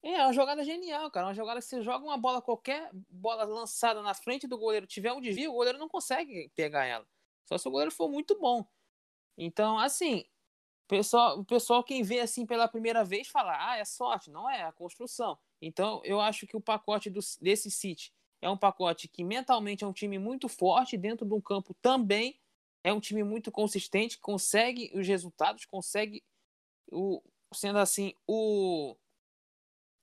É, 0.02 0.12
é 0.12 0.22
uma 0.24 0.32
jogada 0.32 0.64
genial, 0.64 1.10
cara. 1.10 1.26
Uma 1.26 1.34
jogada 1.34 1.60
que 1.60 1.66
você 1.66 1.82
joga 1.82 2.02
uma 2.02 2.16
bola 2.16 2.40
qualquer, 2.40 2.88
bola 3.10 3.44
lançada 3.44 4.00
na 4.00 4.14
frente 4.14 4.46
do 4.46 4.56
goleiro, 4.56 4.86
tiver 4.86 5.12
um 5.12 5.20
desvio, 5.20 5.50
o 5.50 5.54
goleiro 5.54 5.78
não 5.78 5.88
consegue 5.88 6.50
pegar 6.54 6.86
ela. 6.86 7.06
Só 7.44 7.58
se 7.58 7.68
o 7.68 7.70
goleiro 7.70 7.92
for 7.92 8.08
muito 8.08 8.38
bom. 8.40 8.66
Então, 9.36 9.78
assim, 9.78 10.24
pessoal, 10.86 11.38
o 11.38 11.44
pessoal 11.44 11.82
quem 11.82 12.02
vê 12.02 12.20
assim 12.20 12.46
pela 12.46 12.68
primeira 12.68 13.04
vez 13.04 13.28
fala, 13.28 13.56
ah, 13.58 13.76
é 13.78 13.84
sorte, 13.84 14.30
não 14.30 14.48
é, 14.48 14.60
é 14.60 14.64
a 14.64 14.72
construção. 14.72 15.38
Então, 15.60 16.00
eu 16.04 16.20
acho 16.20 16.46
que 16.46 16.56
o 16.56 16.60
pacote 16.60 17.10
do, 17.10 17.20
desse 17.40 17.70
City 17.70 18.12
é 18.40 18.50
um 18.50 18.56
pacote 18.56 19.08
que 19.08 19.24
mentalmente 19.24 19.84
é 19.84 19.86
um 19.86 19.92
time 19.92 20.18
muito 20.18 20.48
forte 20.48 20.96
dentro 20.96 21.26
de 21.26 21.34
um 21.34 21.40
campo 21.40 21.74
também 21.80 22.38
é 22.84 22.92
um 22.92 23.00
time 23.00 23.24
muito 23.24 23.50
consistente, 23.50 24.18
consegue 24.18 24.92
os 24.94 25.08
resultados, 25.08 25.64
consegue 25.64 26.22
o 26.92 27.22
sendo 27.52 27.78
assim 27.78 28.14
o 28.26 28.94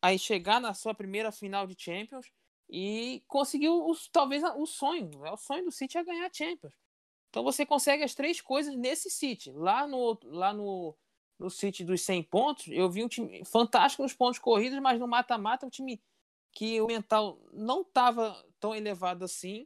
aí 0.01 0.17
chegar 0.17 0.59
na 0.59 0.73
sua 0.73 0.95
primeira 0.95 1.31
final 1.31 1.67
de 1.67 1.75
Champions 1.77 2.31
e 2.67 3.23
conseguiu 3.27 3.85
os, 3.85 4.07
talvez 4.07 4.41
o 4.43 4.65
sonho, 4.65 5.25
é 5.25 5.31
o 5.31 5.37
sonho 5.37 5.65
do 5.65 5.71
City 5.71 5.97
é 5.97 6.03
ganhar 6.03 6.25
a 6.25 6.33
Champions. 6.33 6.73
Então 7.31 7.43
você 7.43 7.65
consegue 7.65 8.03
as 8.03 8.13
três 8.13 8.41
coisas 8.41 8.75
nesse 8.75 9.09
City. 9.09 9.51
Lá 9.53 9.87
no, 9.87 10.19
lá 10.25 10.53
no, 10.53 10.95
no 11.39 11.49
City 11.49 11.83
dos 11.83 12.01
100 12.01 12.23
pontos, 12.23 12.67
eu 12.67 12.91
vi 12.91 13.03
um 13.03 13.07
time 13.07 13.43
fantástico 13.45 14.03
nos 14.03 14.13
pontos 14.13 14.37
corridos, 14.37 14.77
mas 14.79 14.99
no 14.99 15.07
mata-mata 15.07 15.65
um 15.65 15.69
time 15.69 15.99
que 16.51 16.79
o 16.81 16.87
mental 16.87 17.39
não 17.53 17.81
estava 17.81 18.45
tão 18.59 18.75
elevado 18.75 19.23
assim 19.23 19.65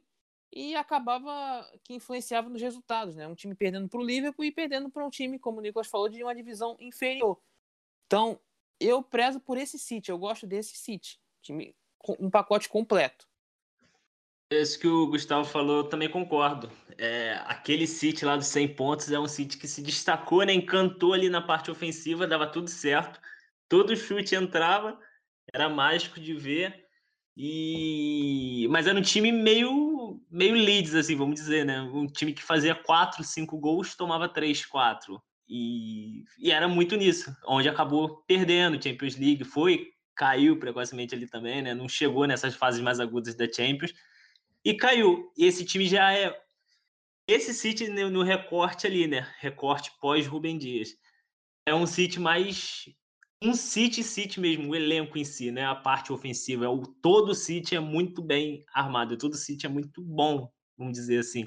e 0.52 0.76
acabava 0.76 1.68
que 1.82 1.92
influenciava 1.92 2.48
nos 2.48 2.62
resultados, 2.62 3.16
né? 3.16 3.26
Um 3.26 3.34
time 3.34 3.54
perdendo 3.54 3.88
para 3.88 4.00
o 4.00 4.04
Liverpool 4.04 4.44
e 4.44 4.52
perdendo 4.52 4.88
para 4.88 5.04
um 5.04 5.10
time, 5.10 5.36
como 5.36 5.58
o 5.58 5.60
Nicolas 5.60 5.88
falou, 5.88 6.08
de 6.08 6.22
uma 6.22 6.34
divisão 6.34 6.76
inferior. 6.78 7.36
Então, 8.06 8.40
eu 8.78 9.02
prezo 9.02 9.40
por 9.40 9.58
esse 9.58 9.76
City, 9.76 10.10
eu 10.10 10.18
gosto 10.18 10.46
desse 10.46 10.76
City, 10.76 11.20
time 11.42 11.74
um 12.20 12.30
pacote 12.30 12.68
completo. 12.68 13.28
Isso 14.50 14.78
que 14.78 14.86
o 14.86 15.08
Gustavo 15.08 15.44
falou, 15.44 15.78
eu 15.78 15.88
também 15.88 16.08
concordo. 16.08 16.70
É, 16.96 17.34
aquele 17.46 17.86
City 17.86 18.24
lá 18.24 18.36
dos 18.36 18.46
100 18.46 18.76
pontos 18.76 19.10
é 19.10 19.18
um 19.18 19.26
City 19.26 19.58
que 19.58 19.66
se 19.66 19.82
destacou, 19.82 20.44
né? 20.44 20.52
encantou 20.52 21.12
ali 21.12 21.28
na 21.28 21.42
parte 21.42 21.70
ofensiva, 21.70 22.28
dava 22.28 22.46
tudo 22.46 22.70
certo. 22.70 23.20
Todo 23.68 23.96
chute 23.96 24.36
entrava, 24.36 24.98
era 25.52 25.68
mágico 25.68 26.20
de 26.20 26.32
ver. 26.34 26.86
E 27.36 28.68
mas 28.70 28.86
era 28.86 28.98
um 28.98 29.02
time 29.02 29.30
meio 29.32 30.22
meio 30.30 30.54
leads, 30.54 30.94
assim, 30.94 31.16
vamos 31.16 31.34
dizer, 31.34 31.66
né? 31.66 31.82
Um 31.82 32.06
time 32.06 32.32
que 32.32 32.42
fazia 32.42 32.74
4, 32.74 33.22
5 33.24 33.58
gols, 33.58 33.96
tomava 33.96 34.28
3, 34.28 34.64
4. 34.64 35.20
E, 35.48 36.24
e 36.38 36.50
era 36.50 36.68
muito 36.68 36.96
nisso, 36.96 37.36
onde 37.46 37.68
acabou 37.68 38.22
perdendo 38.26 38.82
Champions 38.82 39.16
League, 39.16 39.44
foi, 39.44 39.90
caiu 40.14 40.58
precocemente 40.58 41.14
ali 41.14 41.26
também, 41.26 41.62
né? 41.62 41.74
Não 41.74 41.88
chegou 41.88 42.26
nessas 42.26 42.54
fases 42.54 42.80
mais 42.80 43.00
agudas 43.00 43.34
da 43.34 43.50
Champions 43.52 43.92
e 44.66 44.74
caiu. 44.74 45.32
E 45.38 45.44
esse 45.46 45.64
time 45.64 45.86
já 45.86 46.12
é 46.12 46.36
esse 47.28 47.54
City 47.54 47.88
no 47.88 48.24
recorte 48.24 48.84
ali, 48.84 49.06
né? 49.06 49.32
Recorte 49.38 49.92
pós 50.00 50.26
Rubem 50.26 50.58
Dias. 50.58 50.88
É 51.64 51.72
um 51.72 51.86
City 51.86 52.18
mais 52.18 52.84
um 53.40 53.54
City 53.54 54.02
City 54.02 54.40
mesmo, 54.40 54.70
o 54.70 54.74
elenco 54.74 55.16
em 55.16 55.24
si, 55.24 55.52
né? 55.52 55.64
A 55.64 55.74
parte 55.76 56.12
ofensiva, 56.12 56.64
é 56.64 56.68
o 56.68 56.82
todo 56.84 57.32
City 57.32 57.76
é 57.76 57.80
muito 57.80 58.20
bem 58.20 58.64
armado, 58.74 59.16
todo 59.16 59.36
City 59.36 59.66
é 59.66 59.68
muito 59.68 60.02
bom, 60.02 60.50
vamos 60.76 60.94
dizer 60.94 61.20
assim. 61.20 61.44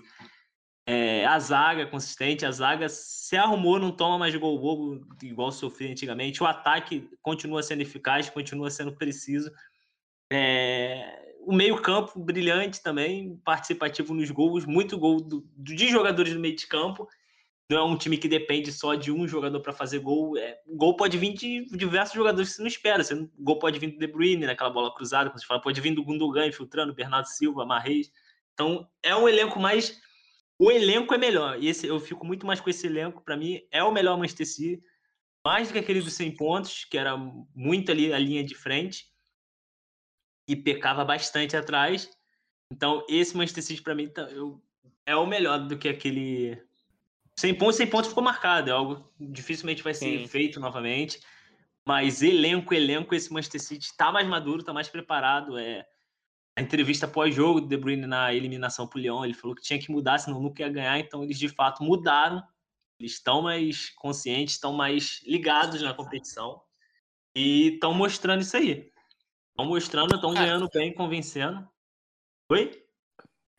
É, 0.88 1.26
a 1.26 1.38
zaga 1.40 1.82
é 1.82 1.86
consistente, 1.86 2.46
a 2.46 2.52
zaga 2.52 2.88
se 2.88 3.36
arrumou, 3.36 3.78
não 3.80 3.92
toma 3.92 4.18
mais 4.18 4.34
gol 4.36 4.58
bobo 4.58 5.06
igual 5.22 5.52
sofria 5.52 5.92
antigamente. 5.92 6.42
O 6.42 6.46
ataque 6.46 7.10
continua 7.22 7.62
sendo 7.64 7.82
eficaz, 7.82 8.30
continua 8.30 8.72
sendo 8.72 8.96
preciso. 8.96 9.52
É, 10.32 11.29
o 11.40 11.54
meio-campo 11.54 12.20
brilhante 12.20 12.82
também, 12.82 13.38
participativo 13.44 14.14
nos 14.14 14.30
gols, 14.30 14.66
muito 14.66 14.98
gol 14.98 15.22
do, 15.22 15.48
de 15.58 15.88
jogadores 15.90 16.34
do 16.34 16.40
meio 16.40 16.56
de 16.56 16.68
campo. 16.68 17.08
Não 17.72 17.78
é 17.78 17.84
um 17.84 17.98
time 17.98 18.18
que 18.18 18.28
depende 18.28 18.72
só 18.72 18.96
de 18.96 19.12
um 19.12 19.28
jogador 19.28 19.60
para 19.60 19.74
fazer 19.74 20.00
gol. 20.00 20.38
É, 20.38 20.60
gol 20.68 20.96
pode 20.96 21.18
vir 21.18 21.34
de 21.34 21.66
diversos 21.66 22.16
jogadores 22.16 22.50
que 22.50 22.56
você 22.56 22.62
não 22.62 22.68
espera. 22.68 23.04
Você, 23.04 23.30
gol 23.38 23.60
pode 23.60 23.80
vir 23.80 23.92
do 23.92 24.00
De 24.00 24.08
Bruyne, 24.08 24.46
naquela 24.46 24.70
bola 24.70 24.94
cruzada, 24.94 25.30
como 25.30 25.40
você 25.40 25.46
fala, 25.46 25.62
pode 25.62 25.80
vir 25.80 25.94
do 25.94 26.04
Gundogan 26.04 26.48
infiltrando, 26.48 26.94
Bernardo 26.94 27.28
Silva, 27.28 27.66
Marreis. 27.66 28.12
Então, 28.54 28.88
é 29.04 29.16
um 29.16 29.30
elenco 29.30 29.60
mais 29.60 30.02
o 30.60 30.70
elenco 30.70 31.14
é 31.14 31.18
melhor. 31.18 31.58
E 31.58 31.70
esse, 31.70 31.88
eu 31.88 31.98
fico 32.02 32.26
muito 32.26 32.46
mais 32.46 32.60
com 32.60 32.70
esse 32.70 32.86
elenco. 32.86 33.24
Para 33.24 33.38
mim, 33.38 33.62
é 33.72 33.82
o 33.82 33.94
melhor 33.94 34.18
Manchester 34.18 34.46
City. 34.46 34.84
Mais 35.44 35.70
do 35.70 35.74
que 35.74 35.80
aquele 35.80 36.02
dos 36.02 36.14
100 36.14 36.36
pontos, 36.36 36.84
que 36.84 36.98
era 36.98 37.16
muito 37.56 37.90
ali 37.90 38.14
a 38.14 38.20
linha 38.20 38.44
de 38.44 38.54
frente. 38.54 39.06
E 40.50 40.56
pecava 40.56 41.06
bastante 41.06 41.56
atrás. 41.56 42.10
Então, 42.72 43.06
esse 43.08 43.38
Manchester 43.38 43.64
City, 43.64 43.82
para 43.82 43.96
mim, 43.96 44.10
tá, 44.10 44.24
eu, 44.24 44.62
é 45.06 45.16
o 45.16 45.26
melhor 45.26 45.60
do 45.60 45.78
que 45.78 45.88
aquele. 45.88 46.62
100 47.38 47.56
pontos, 47.56 47.76
100 47.78 47.88
pontos 47.88 48.10
ficou 48.10 48.24
marcado. 48.24 48.70
É 48.70 48.74
algo 48.74 49.10
dificilmente 49.20 49.82
vai 49.82 49.94
ser 49.94 50.20
Sim. 50.20 50.28
feito 50.28 50.60
novamente. 50.60 51.20
Mas 51.88 52.22
elenco, 52.22 52.74
elenco, 52.74 53.16
esse 53.16 53.32
Manchester 53.32 53.62
City 53.62 53.86
está 53.86 54.12
mais 54.12 54.28
maduro, 54.28 54.60
está 54.60 54.74
mais 54.74 54.90
preparado. 54.90 55.58
É, 55.58 55.86
a 56.56 56.62
entrevista 56.62 57.08
pós-jogo 57.08 57.62
do 57.62 57.68
De 57.68 57.78
Bruyne 57.78 58.06
na 58.06 58.34
eliminação 58.34 58.86
para 58.86 58.98
o 58.98 59.02
Lyon, 59.02 59.24
ele 59.24 59.34
falou 59.34 59.56
que 59.56 59.62
tinha 59.62 59.80
que 59.80 59.92
mudar, 59.92 60.20
senão 60.20 60.42
nunca 60.42 60.62
ia 60.62 60.70
ganhar. 60.70 61.00
Então, 61.00 61.24
eles 61.24 61.40
de 61.40 61.48
fato 61.48 61.84
mudaram. 61.84 62.44
Eles 63.00 63.14
estão 63.14 63.42
mais 63.42 63.90
conscientes, 63.92 64.56
estão 64.56 64.74
mais 64.74 65.22
ligados 65.26 65.82
na 65.82 65.94
competição 65.94 66.62
e 67.34 67.74
estão 67.74 67.94
mostrando 67.94 68.42
isso 68.42 68.58
aí. 68.58 68.92
Estão 69.60 69.68
mostrando, 69.68 70.16
estão 70.16 70.34
ganhando 70.34 70.70
bem, 70.70 70.94
convencendo. 70.94 71.70
Oi? 72.50 72.82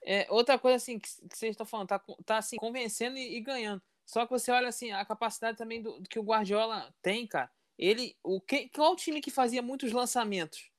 É, 0.02 0.26
outra 0.30 0.58
coisa 0.58 0.76
assim 0.76 0.98
que, 0.98 1.06
que 1.06 1.36
vocês 1.36 1.50
estão 1.50 1.66
falando, 1.66 1.88
tá, 1.88 2.02
tá 2.24 2.38
assim, 2.38 2.56
convencendo 2.56 3.18
e, 3.18 3.36
e, 3.36 3.40
ganhando. 3.42 3.82
Só 4.06 4.24
que 4.24 4.32
você 4.32 4.50
olha 4.50 4.68
assim, 4.68 4.90
a 4.92 5.04
capacidade 5.04 5.58
também 5.58 5.82
do, 5.82 6.02
que 6.04 6.18
o 6.18 6.22
Guardiola 6.22 6.90
tem, 7.02 7.26
cara. 7.26 7.50
Ele, 7.76 8.16
o 8.22 8.40
que, 8.40 8.70
qual 8.70 8.92
o 8.92 8.96
time 8.96 9.20
que 9.20 9.30
fazia 9.30 9.60
muitos 9.60 9.92
lançamentos? 9.92 10.70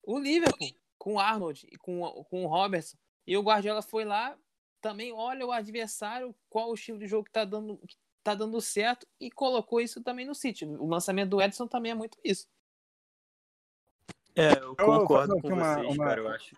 O 0.00 0.16
Liverpool 0.16 0.70
com 0.96 1.14
o 1.14 1.18
Arnold 1.18 1.66
e 1.72 1.76
com, 1.76 2.00
com 2.30 2.44
o 2.44 2.48
Robertson. 2.48 2.96
E 3.26 3.36
o 3.36 3.42
Guardiola 3.42 3.82
foi 3.82 4.04
lá, 4.04 4.38
também 4.80 5.12
olha 5.12 5.44
o 5.44 5.50
adversário, 5.50 6.32
qual 6.48 6.70
o 6.70 6.74
estilo 6.74 7.00
de 7.00 7.08
jogo 7.08 7.24
que 7.24 7.32
tá 7.32 7.44
dando, 7.44 7.78
que 7.78 7.96
tá 8.22 8.32
dando 8.32 8.60
certo 8.60 9.08
e 9.18 9.28
colocou 9.28 9.80
isso 9.80 10.00
também 10.04 10.24
no 10.24 10.36
City. 10.36 10.64
O 10.64 10.86
lançamento 10.86 11.30
do 11.30 11.42
Edson 11.42 11.66
também 11.66 11.90
é 11.90 11.96
muito 11.96 12.16
isso. 12.22 12.46
É, 14.38 14.52
eu 14.62 14.76
concordo 14.76 15.34
eu 15.34 15.40
com 15.40 15.48
uma, 15.48 15.74
vocês, 15.74 15.96
uma... 15.96 16.04
cara, 16.06 16.20
eu 16.20 16.28
acho. 16.28 16.56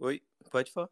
Oi, 0.00 0.20
pode 0.50 0.72
falar. 0.72 0.90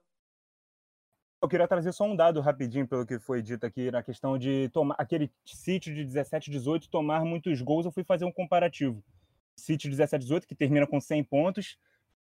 Eu 1.43 1.49
queria 1.49 1.67
trazer 1.67 1.93
só 1.93 2.05
um 2.05 2.15
dado 2.15 2.41
rapidinho 2.41 2.87
pelo 2.87 3.05
que 3.05 3.19
foi 3.19 3.43
dito 3.43 3.67
aqui 3.67 3.91
na 3.91 4.05
questão 4.05 4.39
de 4.39 4.69
tomar 4.69 4.95
aquele 4.97 5.33
City 5.45 5.93
de 5.93 6.05
17, 6.05 6.49
18 6.49 6.89
tomar 6.89 7.25
muitos 7.25 7.61
gols. 7.61 7.85
Eu 7.85 7.91
fui 7.91 8.05
fazer 8.05 8.25
um 8.25 8.31
comparativo. 8.31 9.03
City 9.57 9.91
17-18, 9.91 10.47
que 10.47 10.55
termina 10.55 10.87
com 10.87 11.01
100 11.01 11.25
pontos, 11.25 11.77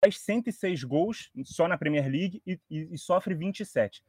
faz 0.02 0.18
106 0.20 0.86
gols 0.86 1.32
só 1.44 1.68
na 1.68 1.78
Premier 1.78 2.10
League 2.10 2.42
e, 2.48 2.58
e, 2.72 2.94
e, 2.94 2.98
sofre 2.98 3.36
27. 3.36 4.04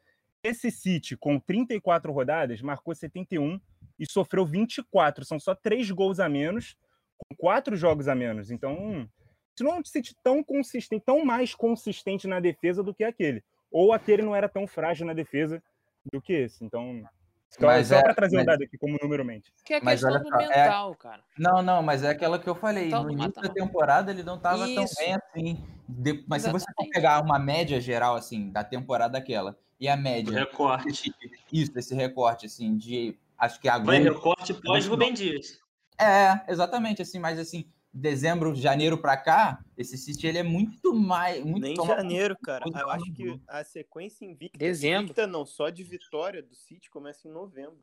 Esse 0.44 0.70
City, 0.70 1.16
com 1.16 1.40
34 1.40 2.12
rodadas, 2.12 2.62
marcou 2.62 2.94
71 2.94 3.60
e 3.98 4.06
sofreu 4.08 4.46
24. 4.46 5.24
São 5.24 5.40
só 5.40 5.56
três 5.56 5.90
gols 5.90 6.20
a 6.20 6.28
menos, 6.28 6.76
com 7.18 7.36
quatro 7.36 7.76
jogos 7.76 8.08
a 8.08 8.14
menos. 8.14 8.50
Então, 8.50 9.08
isso 9.54 9.64
não 9.64 9.72
é 9.72 9.80
um 9.80 9.84
City 9.84 10.14
tão 10.22 10.42
consistente, 10.42 11.04
tão 11.04 11.24
mais 11.24 11.54
consistente 11.54 12.26
na 12.26 12.40
defesa 12.40 12.82
do 12.82 12.94
que 12.94 13.04
aquele. 13.04 13.42
Ou 13.70 13.92
aquele 13.92 14.22
não 14.22 14.34
era 14.34 14.48
tão 14.48 14.66
frágil 14.66 15.06
na 15.06 15.12
defesa 15.12 15.62
do 16.12 16.20
que 16.20 16.32
esse. 16.32 16.64
Então, 16.64 17.04
então, 17.56 17.68
mas 17.68 17.88
só 17.88 17.96
é, 17.96 18.02
para 18.02 18.14
trazer 18.14 18.36
mas... 18.36 18.42
um 18.42 18.46
dado 18.46 18.62
aqui 18.64 18.76
como 18.76 18.98
número 19.00 19.24
mente. 19.24 19.52
Que 19.64 19.74
é 19.74 19.80
mas 19.80 20.00
questão 20.00 20.20
do 20.20 20.28
só, 20.28 20.40
é 20.40 20.48
mental, 20.48 20.92
é... 20.92 20.96
cara. 20.96 21.22
Não, 21.38 21.62
não, 21.62 21.82
mas 21.82 22.02
é 22.02 22.10
aquela 22.10 22.38
que 22.38 22.48
eu 22.48 22.54
falei. 22.54 22.88
no 22.88 23.10
início 23.10 23.40
da 23.40 23.48
temporada 23.48 24.10
ele 24.10 24.22
não 24.22 24.36
estava 24.36 24.66
tão 24.66 24.84
bem 24.98 25.14
assim. 25.14 25.64
De... 25.88 26.24
Mas 26.26 26.42
Exatamente. 26.42 26.64
se 26.64 26.66
você 26.66 26.72
for 26.76 26.90
pegar 26.90 27.22
uma 27.22 27.38
média 27.38 27.80
geral, 27.80 28.16
assim, 28.16 28.50
da 28.50 28.64
temporada 28.64 29.18
aquela, 29.18 29.56
e 29.78 29.88
a 29.88 29.96
média. 29.96 30.32
Recorte. 30.32 31.14
Isso, 31.52 31.72
esse 31.76 31.94
recorte, 31.94 32.46
assim, 32.46 32.76
de. 32.76 33.16
Acho 33.38 33.60
que 33.60 33.68
agora. 33.68 33.98
Vai 33.98 34.02
recorte 34.02 34.54
pós-Rubem 34.54 35.12
Dias. 35.12 35.60
É, 36.00 36.50
exatamente, 36.50 37.02
assim, 37.02 37.18
mas 37.18 37.38
assim, 37.38 37.70
dezembro, 37.92 38.54
janeiro 38.54 38.98
para 38.98 39.16
cá, 39.16 39.64
esse 39.76 39.96
City 39.96 40.26
ele 40.26 40.38
é 40.38 40.42
muito 40.42 40.92
mais. 40.92 41.44
Muito 41.44 41.62
Nem 41.62 41.76
janeiro, 41.76 42.36
cara. 42.42 42.64
Eu 42.66 42.90
acho 42.90 43.12
que 43.12 43.40
a 43.46 43.62
sequência 43.62 44.24
invicta. 44.24 44.58
Dezembro. 44.58 45.04
Invicta 45.04 45.26
não, 45.26 45.46
só 45.46 45.70
de 45.70 45.84
vitória 45.84 46.42
do 46.42 46.54
City 46.54 46.90
começa 46.90 47.28
em 47.28 47.30
novembro. 47.30 47.78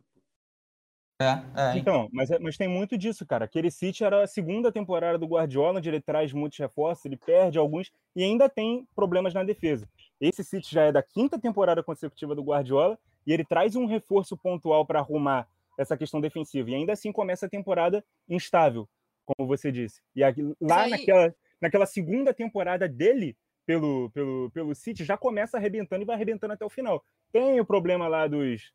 É, 1.21 1.43
é. 1.55 1.77
Então, 1.77 2.09
mas, 2.11 2.31
é, 2.31 2.39
mas 2.39 2.57
tem 2.57 2.67
muito 2.67 2.97
disso, 2.97 3.25
cara. 3.25 3.45
Aquele 3.45 3.69
City 3.69 4.03
era 4.03 4.23
a 4.23 4.27
segunda 4.27 4.71
temporada 4.71 5.17
do 5.17 5.27
Guardiola, 5.27 5.77
onde 5.77 5.87
ele 5.87 6.01
traz 6.01 6.33
muitos 6.33 6.57
reforços, 6.57 7.05
ele 7.05 7.15
perde 7.15 7.59
alguns 7.59 7.91
e 8.15 8.23
ainda 8.23 8.49
tem 8.49 8.87
problemas 8.95 9.33
na 9.33 9.43
defesa. 9.43 9.87
Esse 10.19 10.43
City 10.43 10.73
já 10.73 10.83
é 10.83 10.91
da 10.91 11.03
quinta 11.03 11.39
temporada 11.39 11.83
consecutiva 11.83 12.33
do 12.33 12.43
Guardiola 12.43 12.97
e 13.25 13.31
ele 13.31 13.45
traz 13.45 13.75
um 13.75 13.85
reforço 13.85 14.35
pontual 14.35 14.85
para 14.85 14.99
arrumar 14.99 15.47
essa 15.77 15.97
questão 15.97 16.21
defensiva. 16.21 16.69
E 16.69 16.75
ainda 16.75 16.93
assim 16.93 17.11
começa 17.11 17.45
a 17.45 17.49
temporada 17.49 18.03
instável 18.27 18.87
como 19.25 19.47
você 19.47 19.71
disse. 19.71 20.01
E 20.15 20.23
aqui, 20.23 20.41
lá 20.59 20.81
aí... 20.81 20.91
naquela, 20.91 21.35
naquela 21.59 21.85
segunda 21.85 22.33
temporada 22.33 22.87
dele 22.87 23.37
pelo, 23.65 24.09
pelo, 24.11 24.51
pelo 24.51 24.75
City, 24.75 25.03
já 25.03 25.17
começa 25.17 25.57
arrebentando 25.57 26.01
e 26.01 26.05
vai 26.05 26.15
arrebentando 26.15 26.53
até 26.53 26.65
o 26.65 26.69
final. 26.69 27.03
Tem 27.31 27.59
o 27.59 27.65
problema 27.65 28.07
lá 28.07 28.27
dos, 28.27 28.73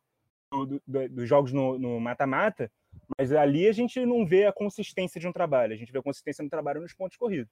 do, 0.51 0.81
do, 0.87 1.09
dos 1.09 1.29
jogos 1.29 1.51
no 1.51 1.99
mata-mata, 1.99 2.71
mas 3.17 3.31
ali 3.31 3.67
a 3.67 3.71
gente 3.71 4.03
não 4.05 4.25
vê 4.25 4.45
a 4.45 4.53
consistência 4.53 5.19
de 5.19 5.27
um 5.27 5.33
trabalho, 5.33 5.73
a 5.73 5.77
gente 5.77 5.91
vê 5.91 5.99
a 5.99 6.03
consistência 6.03 6.43
no 6.43 6.49
trabalho 6.49 6.81
nos 6.81 6.93
pontos 6.93 7.17
corridos. 7.17 7.51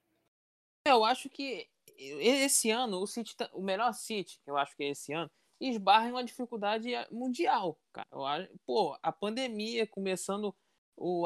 É, 0.86 0.90
eu 0.90 1.04
acho 1.04 1.28
que 1.28 1.68
esse 1.98 2.70
ano, 2.70 3.00
o 3.00 3.06
City, 3.06 3.36
tá, 3.36 3.48
o 3.52 3.62
melhor 3.62 3.92
City, 3.92 4.40
eu 4.46 4.56
acho 4.56 4.76
que 4.76 4.84
é 4.84 4.90
esse 4.90 5.12
ano, 5.12 5.30
esbarra 5.60 6.08
em 6.08 6.12
uma 6.12 6.24
dificuldade 6.24 6.90
mundial, 7.10 7.78
cara. 7.92 8.50
Pô, 8.64 8.96
a 9.02 9.12
pandemia 9.12 9.86
começando 9.86 10.54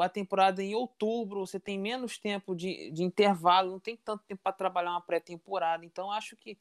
a 0.01 0.09
temporada 0.09 0.61
em 0.61 0.75
outubro, 0.75 1.45
você 1.45 1.59
tem 1.59 1.79
menos 1.79 2.17
tempo 2.17 2.55
de, 2.55 2.91
de 2.91 3.03
intervalo, 3.03 3.71
não 3.71 3.79
tem 3.79 3.95
tanto 3.95 4.23
tempo 4.25 4.41
para 4.43 4.51
trabalhar 4.51 4.91
uma 4.91 5.01
pré-temporada. 5.01 5.85
Então, 5.85 6.11
acho 6.11 6.35
que, 6.35 6.57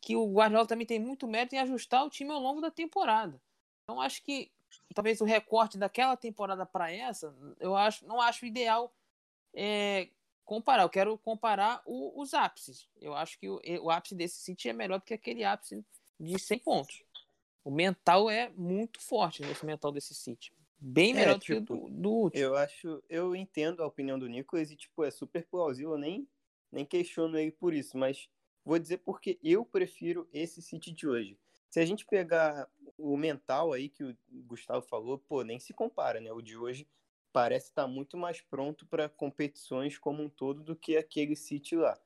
que 0.00 0.14
o 0.14 0.32
Guardiola 0.32 0.66
também 0.66 0.86
tem 0.86 1.00
muito 1.00 1.26
mérito 1.26 1.54
em 1.54 1.58
ajustar 1.58 2.04
o 2.04 2.10
time 2.10 2.30
ao 2.30 2.40
longo 2.40 2.60
da 2.60 2.70
temporada. 2.70 3.40
Então, 3.82 4.00
acho 4.00 4.22
que 4.22 4.50
talvez 4.94 5.20
o 5.20 5.24
recorte 5.24 5.76
daquela 5.76 6.16
temporada 6.16 6.64
para 6.64 6.92
essa, 6.92 7.34
eu 7.58 7.74
acho, 7.76 8.06
não 8.06 8.20
acho 8.20 8.46
ideal 8.46 8.92
é, 9.52 10.08
comparar. 10.44 10.84
Eu 10.84 10.90
quero 10.90 11.18
comparar 11.18 11.82
o, 11.84 12.20
os 12.20 12.32
ápices. 12.32 12.88
Eu 13.00 13.14
acho 13.14 13.38
que 13.38 13.48
o, 13.48 13.60
o 13.82 13.90
ápice 13.90 14.14
desse 14.14 14.38
City 14.38 14.68
é 14.68 14.72
melhor 14.72 15.00
do 15.00 15.04
que 15.04 15.14
aquele 15.14 15.42
ápice 15.42 15.84
de 16.20 16.38
100 16.38 16.58
pontos. 16.58 17.02
O 17.64 17.70
mental 17.70 18.30
é 18.30 18.50
muito 18.50 19.00
forte 19.00 19.42
nesse 19.42 19.64
mental 19.64 19.90
desse 19.90 20.14
City. 20.14 20.52
Bem 20.78 21.12
é, 21.12 21.14
melhor 21.14 21.32
é, 21.32 21.34
do 21.34 21.40
tipo, 21.40 21.74
que 21.74 21.90
do, 21.90 21.90
do 21.90 22.10
último. 22.10 22.42
Eu 22.42 22.56
acho, 22.56 23.02
eu 23.08 23.34
entendo 23.34 23.82
a 23.82 23.86
opinião 23.86 24.18
do 24.18 24.28
Nicolas 24.28 24.70
e, 24.70 24.76
tipo, 24.76 25.04
é 25.04 25.10
super 25.10 25.46
plausível, 25.46 25.92
eu 25.92 25.98
nem, 25.98 26.28
nem 26.70 26.84
questiono 26.84 27.36
ele 27.38 27.50
por 27.50 27.74
isso, 27.74 27.98
mas 27.98 28.28
vou 28.64 28.78
dizer 28.78 28.98
porque 28.98 29.38
eu 29.42 29.64
prefiro 29.64 30.28
esse 30.32 30.62
City 30.62 30.92
de 30.92 31.06
hoje. 31.08 31.38
Se 31.68 31.80
a 31.80 31.84
gente 31.84 32.06
pegar 32.06 32.68
o 32.98 33.16
mental 33.16 33.72
aí 33.72 33.88
que 33.88 34.04
o 34.04 34.16
Gustavo 34.46 34.82
falou, 34.82 35.18
pô, 35.18 35.42
nem 35.42 35.58
se 35.58 35.72
compara, 35.72 36.20
né? 36.20 36.32
O 36.32 36.40
de 36.40 36.56
hoje 36.56 36.86
parece 37.32 37.66
estar 37.66 37.86
muito 37.86 38.16
mais 38.16 38.40
pronto 38.40 38.86
para 38.86 39.08
competições 39.08 39.96
como 39.98 40.22
um 40.22 40.28
todo 40.28 40.62
do 40.62 40.74
que 40.74 40.96
aquele 40.96 41.36
City 41.36 41.76
lá. 41.76 41.98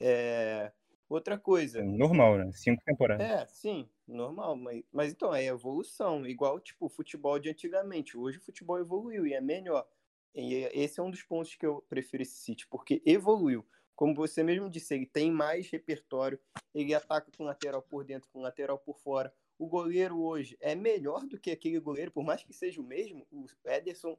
É... 0.00 0.72
Outra 1.12 1.38
coisa. 1.38 1.80
É 1.80 1.82
normal, 1.82 2.38
né? 2.38 2.50
Cinco 2.52 2.82
temporadas. 2.86 3.26
É, 3.26 3.46
sim, 3.46 3.86
normal. 4.08 4.56
Mas, 4.56 4.82
mas 4.90 5.12
então, 5.12 5.34
é 5.34 5.44
evolução. 5.44 6.26
Igual, 6.26 6.58
tipo, 6.58 6.86
o 6.86 6.88
futebol 6.88 7.38
de 7.38 7.50
antigamente. 7.50 8.16
Hoje 8.16 8.38
o 8.38 8.40
futebol 8.40 8.78
evoluiu 8.78 9.26
e 9.26 9.34
é 9.34 9.40
melhor. 9.40 9.86
E 10.34 10.54
esse 10.72 10.98
é 10.98 11.02
um 11.02 11.10
dos 11.10 11.22
pontos 11.22 11.54
que 11.54 11.66
eu 11.66 11.84
prefiro 11.86 12.22
esse 12.22 12.36
City, 12.36 12.66
porque 12.66 13.02
evoluiu. 13.04 13.62
Como 13.94 14.14
você 14.14 14.42
mesmo 14.42 14.70
disse, 14.70 14.94
ele 14.94 15.04
tem 15.04 15.30
mais 15.30 15.68
repertório, 15.68 16.40
ele 16.74 16.94
ataca 16.94 17.30
com 17.36 17.44
lateral 17.44 17.82
por 17.82 18.04
dentro, 18.04 18.30
com 18.32 18.40
lateral 18.40 18.78
por 18.78 18.98
fora. 18.98 19.30
O 19.58 19.66
goleiro 19.66 20.18
hoje 20.18 20.56
é 20.60 20.74
melhor 20.74 21.26
do 21.26 21.38
que 21.38 21.50
aquele 21.50 21.78
goleiro, 21.78 22.10
por 22.10 22.24
mais 22.24 22.42
que 22.42 22.54
seja 22.54 22.80
o 22.80 22.84
mesmo, 22.84 23.26
o 23.30 23.44
Ederson 23.66 24.16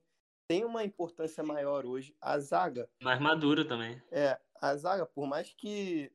tem 0.47 0.63
uma 0.63 0.83
importância 0.83 1.43
maior 1.43 1.87
hoje. 1.87 2.15
A 2.21 2.37
zaga. 2.37 2.87
Mais 3.01 3.19
madura 3.19 3.67
também. 3.67 3.99
É, 4.11 4.39
a 4.61 4.75
zaga, 4.75 5.07
por 5.07 5.25
mais 5.25 5.51
que 5.53 6.11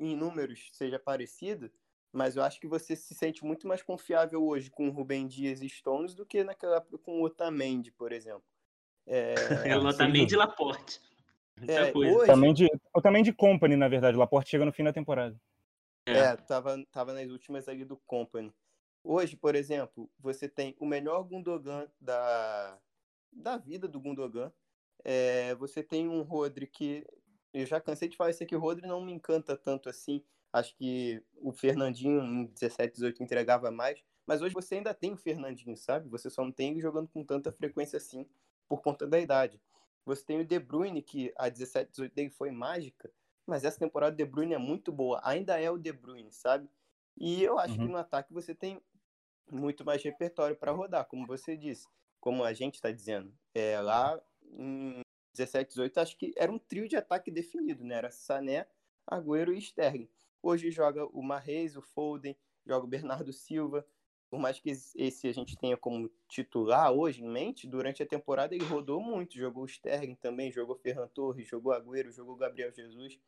em 0.00 0.16
números 0.16 0.70
seja 0.72 0.98
parecida, 0.98 1.70
mas 2.12 2.34
eu 2.34 2.42
acho 2.42 2.58
que 2.58 2.66
você 2.66 2.96
se 2.96 3.14
sente 3.14 3.44
muito 3.44 3.68
mais 3.68 3.82
confiável 3.82 4.44
hoje 4.44 4.70
com 4.70 4.88
o 4.88 4.90
Rubem 4.90 5.28
Dias 5.28 5.62
e 5.62 5.68
Stones 5.68 6.14
do 6.14 6.26
que 6.26 6.42
naquela 6.42 6.76
época 6.76 6.98
com 6.98 7.20
o 7.20 7.24
Otamendi, 7.24 7.92
por 7.92 8.10
exemplo. 8.10 8.42
É, 9.06 9.34
é 9.74 9.78
o 9.78 9.86
Otamendi 9.86 10.34
e 10.34 10.36
Laporte. 10.36 11.00
É, 11.68 11.92
hoje... 11.94 12.26
também, 12.26 12.54
de, 12.54 12.68
também 13.02 13.22
de 13.22 13.32
Company, 13.32 13.76
na 13.76 13.88
verdade. 13.88 14.16
O 14.16 14.20
Laporte 14.20 14.50
chega 14.50 14.64
no 14.64 14.72
fim 14.72 14.82
da 14.82 14.92
temporada. 14.92 15.38
É. 16.06 16.18
é, 16.18 16.36
tava, 16.36 16.82
tava 16.90 17.12
nas 17.12 17.30
últimas 17.30 17.68
ali 17.68 17.84
do 17.84 17.96
Company. 17.96 18.52
Hoje, 19.02 19.36
por 19.36 19.54
exemplo, 19.54 20.10
você 20.18 20.48
tem 20.48 20.74
o 20.78 20.86
melhor 20.86 21.22
Gundogan 21.22 21.86
da, 22.00 22.78
da 23.32 23.56
vida 23.56 23.86
do 23.86 24.00
Gundogan. 24.00 24.52
É, 25.04 25.54
você 25.54 25.82
tem 25.82 26.08
um 26.08 26.22
Rodri 26.22 26.66
que. 26.66 27.06
Eu 27.52 27.66
já 27.66 27.80
cansei 27.80 28.08
de 28.08 28.16
falar 28.16 28.30
isso 28.30 28.42
aqui, 28.42 28.54
o 28.54 28.60
Rodri 28.60 28.86
não 28.86 29.04
me 29.04 29.12
encanta 29.12 29.56
tanto 29.56 29.88
assim. 29.88 30.22
Acho 30.52 30.76
que 30.76 31.22
o 31.36 31.52
Fernandinho 31.52 32.22
em 32.22 32.46
17, 32.46 32.94
18 32.94 33.22
entregava 33.22 33.70
mais. 33.70 34.02
Mas 34.26 34.42
hoje 34.42 34.54
você 34.54 34.76
ainda 34.76 34.94
tem 34.94 35.12
o 35.12 35.16
Fernandinho, 35.16 35.76
sabe? 35.76 36.08
Você 36.08 36.30
só 36.30 36.44
não 36.44 36.52
tem 36.52 36.70
ele 36.70 36.80
jogando 36.80 37.08
com 37.08 37.24
tanta 37.24 37.50
frequência 37.50 37.96
assim 37.96 38.26
por 38.68 38.80
conta 38.80 39.06
da 39.06 39.18
idade. 39.18 39.60
Você 40.04 40.24
tem 40.24 40.40
o 40.40 40.44
De 40.44 40.58
Bruyne, 40.58 41.02
que 41.02 41.32
a 41.36 41.48
17, 41.48 41.90
18 41.90 42.14
dele 42.14 42.30
foi 42.30 42.50
mágica, 42.50 43.10
mas 43.46 43.64
essa 43.64 43.78
temporada 43.78 44.14
o 44.14 44.16
De 44.16 44.24
Bruyne 44.24 44.54
é 44.54 44.58
muito 44.58 44.92
boa. 44.92 45.20
Ainda 45.24 45.60
é 45.60 45.70
o 45.70 45.78
De 45.78 45.92
Bruyne, 45.92 46.32
sabe? 46.32 46.68
E 47.16 47.42
eu 47.42 47.58
acho 47.58 47.74
uhum. 47.74 47.86
que 47.86 47.92
no 47.92 47.98
ataque 47.98 48.32
você 48.32 48.54
tem 48.54 48.80
muito 49.50 49.84
mais 49.84 50.02
repertório 50.02 50.56
para 50.56 50.72
rodar, 50.72 51.06
como 51.06 51.26
você 51.26 51.56
disse. 51.56 51.86
Como 52.20 52.44
a 52.44 52.52
gente 52.52 52.74
está 52.74 52.90
dizendo. 52.90 53.32
É, 53.54 53.80
lá 53.80 54.20
em 54.52 55.02
17, 55.32 55.68
18, 55.68 55.98
acho 55.98 56.16
que 56.16 56.32
era 56.36 56.50
um 56.50 56.58
trio 56.58 56.88
de 56.88 56.96
ataque 56.96 57.30
definido, 57.30 57.84
né? 57.84 57.96
Era 57.96 58.10
Sané, 58.10 58.66
Agüero 59.06 59.52
e 59.52 59.58
Sterling. 59.58 60.08
Hoje 60.42 60.70
joga 60.70 61.06
o 61.06 61.22
Marreis, 61.22 61.76
o 61.76 61.82
Foden, 61.82 62.36
joga 62.66 62.84
o 62.84 62.88
Bernardo 62.88 63.32
Silva, 63.32 63.86
por 64.30 64.38
mais 64.38 64.60
que 64.60 64.70
esse 64.70 65.26
a 65.26 65.32
gente 65.32 65.56
tenha 65.58 65.76
como 65.76 66.08
titular 66.28 66.92
hoje 66.92 67.22
em 67.22 67.28
mente, 67.28 67.66
durante 67.66 68.00
a 68.00 68.06
temporada 68.06 68.54
ele 68.54 68.64
rodou 68.64 69.00
muito, 69.00 69.36
jogou 69.36 69.64
o 69.64 69.66
Sterling 69.66 70.14
também, 70.14 70.52
jogou 70.52 70.76
Ferran 70.76 71.08
Torres, 71.08 71.48
jogou 71.48 71.72
Agüero, 71.72 72.12
jogou 72.12 72.36
Gabriel 72.36 72.72
Jesus. 72.72 73.18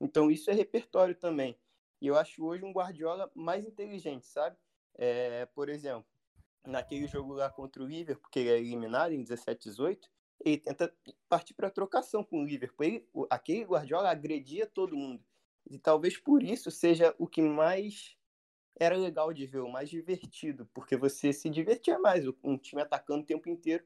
Então 0.00 0.28
isso 0.28 0.50
é 0.50 0.54
repertório 0.54 1.14
também. 1.14 1.56
E 2.00 2.08
eu 2.08 2.16
acho 2.16 2.44
hoje 2.44 2.64
um 2.64 2.72
Guardiola 2.72 3.30
mais 3.36 3.64
inteligente, 3.64 4.26
sabe? 4.26 4.56
É, 4.94 5.46
por 5.46 5.68
exemplo, 5.68 6.04
naquele 6.66 7.06
jogo 7.06 7.34
lá 7.34 7.48
contra 7.48 7.80
o 7.80 7.86
Liverpool, 7.86 8.22
porque 8.22 8.40
ele 8.40 8.50
é 8.50 8.58
eliminado 8.58 9.12
em 9.12 9.22
17 9.22 9.68
18, 9.68 10.10
ele 10.48 10.58
tenta 10.58 10.94
partir 11.28 11.54
para 11.54 11.70
trocação 11.70 12.24
com 12.24 12.42
o 12.42 12.44
Liverpool. 12.44 12.86
Ele, 12.86 13.08
aquele 13.30 13.64
Guardiola 13.64 14.10
agredia 14.10 14.66
todo 14.66 14.96
mundo. 14.96 15.24
E 15.70 15.78
talvez 15.78 16.16
por 16.16 16.42
isso 16.42 16.70
seja 16.70 17.14
o 17.18 17.26
que 17.26 17.42
mais 17.42 18.16
era 18.78 18.96
legal 18.96 19.32
de 19.32 19.44
ver, 19.44 19.58
o 19.58 19.70
mais 19.70 19.90
divertido, 19.90 20.68
porque 20.72 20.96
você 20.96 21.32
se 21.32 21.50
divertia 21.50 21.98
mais, 21.98 22.24
um 22.44 22.56
time 22.56 22.80
atacando 22.80 23.22
o 23.22 23.26
tempo 23.26 23.48
inteiro, 23.48 23.84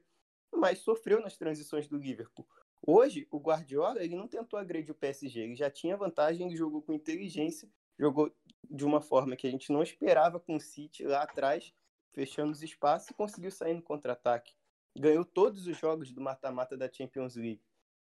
mas 0.51 0.79
sofreu 0.79 1.19
nas 1.19 1.35
transições 1.35 1.87
do 1.87 1.97
Liverpool. 1.97 2.47
Hoje, 2.85 3.27
o 3.31 3.39
Guardiola 3.39 4.03
ele 4.03 4.15
não 4.15 4.27
tentou 4.27 4.59
agredir 4.59 4.91
o 4.91 4.97
PSG, 4.97 5.39
ele 5.39 5.55
já 5.55 5.69
tinha 5.69 5.97
vantagem, 5.97 6.45
ele 6.45 6.55
jogou 6.55 6.81
com 6.81 6.93
inteligência, 6.93 7.67
jogou 7.97 8.31
de 8.69 8.85
uma 8.85 9.01
forma 9.01 9.35
que 9.35 9.47
a 9.47 9.51
gente 9.51 9.71
não 9.71 9.81
esperava 9.81 10.39
com 10.39 10.55
o 10.55 10.59
City 10.59 11.03
lá 11.05 11.23
atrás, 11.23 11.73
fechando 12.11 12.51
os 12.51 12.61
espaços 12.61 13.09
e 13.09 13.13
conseguiu 13.13 13.49
sair 13.51 13.73
no 13.73 13.81
contra-ataque. 13.81 14.53
Ganhou 14.97 15.25
todos 15.25 15.67
os 15.67 15.77
jogos 15.77 16.11
do 16.11 16.21
mata-mata 16.21 16.77
da 16.77 16.91
Champions 16.91 17.35
League. 17.35 17.61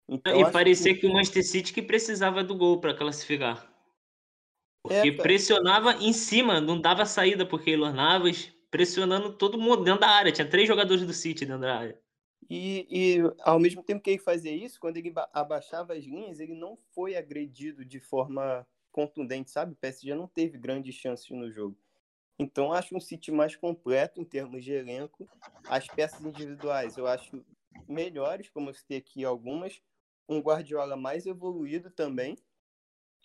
Então, 0.08 0.38
e 0.38 0.50
parecia 0.50 0.92
que... 0.94 1.00
que 1.00 1.06
o 1.06 1.12
Manchester 1.12 1.44
City 1.44 1.72
que 1.72 1.82
precisava 1.82 2.42
do 2.42 2.54
gol 2.56 2.80
para 2.80 2.94
classificar. 2.94 3.72
Porque 4.82 5.08
é, 5.08 5.12
pressionava 5.12 5.94
em 5.94 6.12
cima, 6.12 6.60
não 6.60 6.78
dava 6.78 7.06
saída 7.06 7.46
por 7.46 7.62
Keylor 7.62 7.92
Navas, 7.92 8.52
pressionando 8.70 9.32
todo 9.32 9.58
mundo 9.58 9.82
dentro 9.82 10.00
da 10.00 10.08
área. 10.08 10.30
Tinha 10.30 10.48
três 10.48 10.68
jogadores 10.68 11.06
do 11.06 11.12
City 11.14 11.46
dentro 11.46 11.62
da 11.62 11.78
área. 11.78 11.98
E, 12.50 12.86
e 12.90 13.18
ao 13.40 13.58
mesmo 13.58 13.82
tempo 13.82 14.02
que 14.02 14.10
ele 14.10 14.18
fazia 14.18 14.52
isso, 14.52 14.78
quando 14.78 14.98
ele 14.98 15.12
abaixava 15.32 15.94
as 15.94 16.04
linhas, 16.04 16.38
ele 16.38 16.54
não 16.54 16.76
foi 16.94 17.16
agredido 17.16 17.84
de 17.84 17.98
forma 17.98 18.66
contundente, 18.92 19.50
sabe? 19.50 19.72
O 19.72 19.76
PSG 19.76 20.14
não 20.14 20.28
teve 20.28 20.58
grandes 20.58 20.94
chances 20.94 21.28
no 21.30 21.50
jogo. 21.50 21.76
Então, 22.38 22.72
acho 22.72 22.96
um 22.96 23.00
City 23.00 23.30
mais 23.30 23.54
completo 23.54 24.20
em 24.20 24.24
termos 24.24 24.64
de 24.64 24.72
elenco. 24.72 25.28
As 25.68 25.86
peças 25.86 26.24
individuais 26.24 26.96
eu 26.96 27.06
acho 27.06 27.44
melhores, 27.88 28.48
como 28.48 28.70
eu 28.70 28.74
citei 28.74 28.98
aqui 28.98 29.24
algumas. 29.24 29.80
Um 30.28 30.40
Guardiola 30.40 30.96
mais 30.96 31.26
evoluído 31.26 31.90
também. 31.90 32.36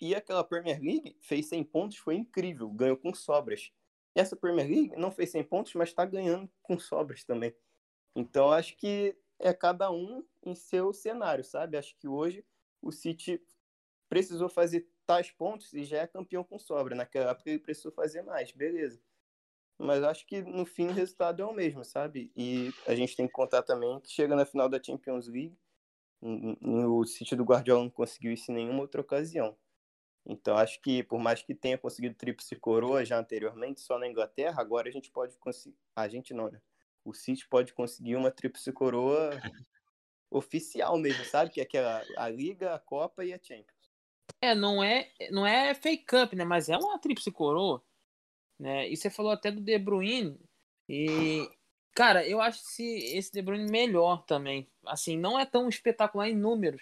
E 0.01 0.15
aquela 0.15 0.43
Premier 0.43 0.79
League 0.81 1.17
fez 1.21 1.47
100 1.47 1.63
pontos, 1.65 1.97
foi 1.97 2.15
incrível, 2.15 2.69
ganhou 2.69 2.95
com 2.95 3.13
sobras. 3.13 3.71
Essa 4.15 4.35
Premier 4.35 4.67
League 4.67 4.95
não 4.95 5.11
fez 5.11 5.31
100 5.31 5.43
pontos, 5.43 5.73
mas 5.73 5.89
está 5.89 6.05
ganhando 6.05 6.49
com 6.61 6.79
sobras 6.79 7.23
também. 7.23 7.53
Então 8.15 8.51
acho 8.51 8.77
que 8.77 9.15
é 9.39 9.53
cada 9.53 9.91
um 9.91 10.23
em 10.43 10.55
seu 10.55 10.93
cenário, 10.93 11.43
sabe? 11.43 11.77
Acho 11.77 11.95
que 11.97 12.07
hoje 12.07 12.45
o 12.81 12.91
City 12.91 13.41
precisou 14.09 14.49
fazer 14.49 14.87
tais 15.09 15.31
pontos 15.31 15.73
e 15.73 15.83
já 15.83 16.01
é 16.01 16.07
campeão 16.07 16.43
com 16.43 16.59
sobra. 16.59 16.95
Naquela 16.95 17.31
época 17.31 17.49
ele 17.49 17.57
precisou 17.57 17.91
fazer 17.91 18.21
mais, 18.21 18.51
beleza. 18.51 19.01
Mas 19.75 20.03
acho 20.03 20.23
que 20.27 20.43
no 20.43 20.67
fim 20.67 20.89
o 20.89 20.93
resultado 20.93 21.41
é 21.41 21.45
o 21.47 21.51
mesmo, 21.51 21.83
sabe? 21.83 22.31
E 22.35 22.71
a 22.85 22.93
gente 22.93 23.15
tem 23.15 23.25
que 23.25 23.33
contar 23.33 23.63
também 23.63 23.99
que 24.01 24.11
chega 24.11 24.35
na 24.35 24.45
final 24.45 24.69
da 24.69 24.81
Champions 24.81 25.27
League, 25.27 25.57
o 26.21 27.03
City 27.05 27.35
do 27.35 27.43
Guardiola 27.43 27.85
não 27.85 27.89
conseguiu 27.89 28.31
isso 28.31 28.51
em 28.51 28.53
nenhuma 28.53 28.81
outra 28.81 29.01
ocasião. 29.01 29.57
Então, 30.27 30.55
acho 30.55 30.79
que 30.79 31.01
por 31.01 31.17
mais 31.17 31.41
que 31.41 31.55
tenha 31.55 31.77
conseguido 31.77 32.13
tríplice 32.13 32.55
coroa 32.55 33.03
já 33.03 33.17
anteriormente, 33.17 33.81
só 33.81 33.97
na 33.97 34.07
Inglaterra, 34.07 34.61
agora 34.61 34.89
a 34.89 34.91
gente 34.91 35.09
pode 35.09 35.39
conseguir. 35.39 35.75
A 35.95 36.07
gente 36.07 36.35
não, 36.35 36.51
né? 36.51 36.61
O 37.03 37.15
City 37.15 37.47
pode 37.47 37.73
conseguir 37.73 38.15
uma 38.15 38.29
tríplice 38.29 38.71
coroa 38.71 39.31
oficial 40.29 40.99
mesmo, 40.99 41.25
sabe? 41.25 41.49
Que 41.49 41.61
é 41.61 41.63
aquela 41.63 42.03
a 42.15 42.29
Liga, 42.29 42.75
a 42.75 42.79
Copa 42.79 43.25
e 43.25 43.33
a 43.33 43.39
Champions. 43.41 43.78
É, 44.41 44.55
não 44.55 44.83
é, 44.83 45.11
não 45.31 45.45
é 45.45 45.73
fake 45.73 46.05
cup, 46.05 46.33
né? 46.33 46.45
Mas 46.45 46.69
é 46.69 46.77
uma 46.77 46.99
tríplice 46.99 47.31
coroa, 47.31 47.83
né? 48.59 48.89
E 48.89 48.95
você 48.95 49.09
falou 49.09 49.31
até 49.31 49.51
do 49.51 49.61
De 49.61 49.77
Bruyne 49.77 50.39
e 50.87 51.47
cara, 51.93 52.25
eu 52.27 52.39
acho 52.41 52.59
esse, 52.59 53.17
esse 53.17 53.31
De 53.31 53.41
Bruyne 53.41 53.69
melhor 53.69 54.23
também. 54.25 54.67
Assim, 54.85 55.17
não 55.17 55.37
é 55.39 55.45
tão 55.45 55.67
espetacular 55.67 56.29
em 56.29 56.35
números, 56.35 56.81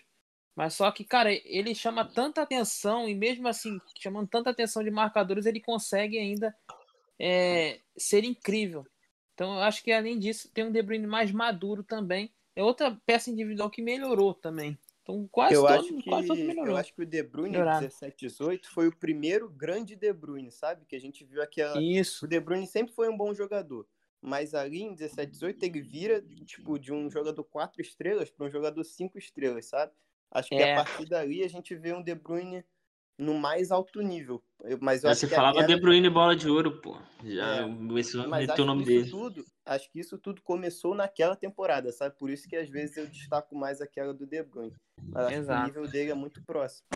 mas 0.56 0.74
só 0.74 0.92
que, 0.92 1.04
cara, 1.04 1.32
ele 1.32 1.76
chama 1.76 2.04
tanta 2.04 2.42
atenção, 2.42 3.08
e 3.08 3.14
mesmo 3.14 3.48
assim, 3.48 3.80
chamando 4.00 4.28
tanta 4.28 4.50
atenção 4.50 4.84
de 4.84 4.90
marcadores, 4.90 5.46
ele 5.46 5.60
consegue 5.62 6.18
ainda 6.18 6.56
é, 7.20 7.80
ser 7.96 8.24
incrível. 8.24 8.86
Então, 9.34 9.56
eu 9.56 9.62
acho 9.62 9.84
que 9.84 9.92
além 9.92 10.18
disso, 10.18 10.50
tem 10.52 10.66
um 10.66 10.72
De 10.72 10.82
Bruyne 10.82 11.06
mais 11.06 11.32
maduro 11.32 11.84
também. 11.84 12.34
É 12.56 12.64
outra 12.64 13.00
peça 13.06 13.30
individual 13.30 13.70
que 13.70 13.84
melhorou 13.84 14.34
também. 14.34 14.76
Então, 15.08 15.26
quase 15.32 15.54
eu 15.56 15.62
todo, 15.62 15.72
acho 15.72 15.88
que, 15.96 16.10
quase 16.10 16.28
todo 16.28 16.38
melhorou. 16.38 16.72
Eu 16.72 16.78
acho 16.78 16.94
que 16.94 17.02
o 17.02 17.06
De 17.06 17.24
Bruyne 17.24 17.56
17-18 17.56 18.66
foi 18.66 18.90
o 18.90 18.96
primeiro 18.96 19.50
grande 19.50 19.96
De 19.96 20.12
Bruyne, 20.12 20.52
sabe? 20.52 20.86
Que 20.86 20.98
a 20.98 21.00
gente 21.00 21.24
viu 21.24 21.42
aquela. 21.42 21.82
Isso. 21.82 22.26
O 22.26 22.28
De 22.28 22.38
Bruyne 22.42 22.68
sempre 22.68 22.94
foi 22.94 23.08
um 23.08 23.16
bom 23.16 23.34
jogador. 23.34 23.88
Mas 24.22 24.54
ali 24.54 24.82
em 24.82 24.94
17-18 24.94 25.58
ele 25.62 25.82
vira, 25.82 26.22
tipo, 26.44 26.78
de 26.78 26.92
um 26.92 27.10
jogador 27.10 27.44
4 27.46 27.82
estrelas 27.82 28.30
para 28.30 28.48
um 28.48 28.50
jogador 28.50 28.84
5 28.84 29.18
estrelas, 29.18 29.68
sabe? 29.68 29.94
Acho 30.30 30.50
que 30.50 30.56
é. 30.56 30.74
a 30.74 30.84
partir 30.84 31.06
dali 31.06 31.42
a 31.42 31.48
gente 31.48 31.74
vê 31.74 31.94
um 31.94 32.04
De 32.04 32.14
Bruyne 32.14 32.66
no 33.18 33.34
mais 33.34 33.72
alto 33.72 34.02
nível. 34.02 34.44
Mas 34.82 35.04
eu 35.04 35.16
Você 35.16 35.28
falava 35.28 35.60
aquela... 35.62 35.74
De 35.74 35.82
Bruyne 35.82 36.10
bola 36.10 36.36
de 36.36 36.50
ouro, 36.50 36.82
pô. 36.82 36.98
Já 37.24 37.62
é, 37.62 37.66
meteu 37.66 38.64
o 38.64 38.68
nome 38.68 38.84
dele. 38.84 39.10
Tudo, 39.10 39.46
acho 39.68 39.92
que 39.92 40.00
isso 40.00 40.18
tudo 40.18 40.42
começou 40.42 40.96
naquela 40.96 41.36
temporada, 41.36 41.92
sabe? 41.92 42.16
Por 42.18 42.30
isso 42.30 42.48
que 42.48 42.56
às 42.56 42.70
vezes 42.70 42.98
eu 42.98 43.08
destaco 43.08 43.56
mais 43.56 43.82
aquela 43.82 44.14
do 44.14 44.26
De 44.26 44.42
Bruyne. 44.44 44.74
Mas 45.04 45.26
acho 45.26 45.46
que 45.46 45.52
o 45.52 45.66
nível 45.66 45.88
dele 45.88 46.12
é 46.12 46.16
muito 46.16 46.42
próximo. 46.44 46.88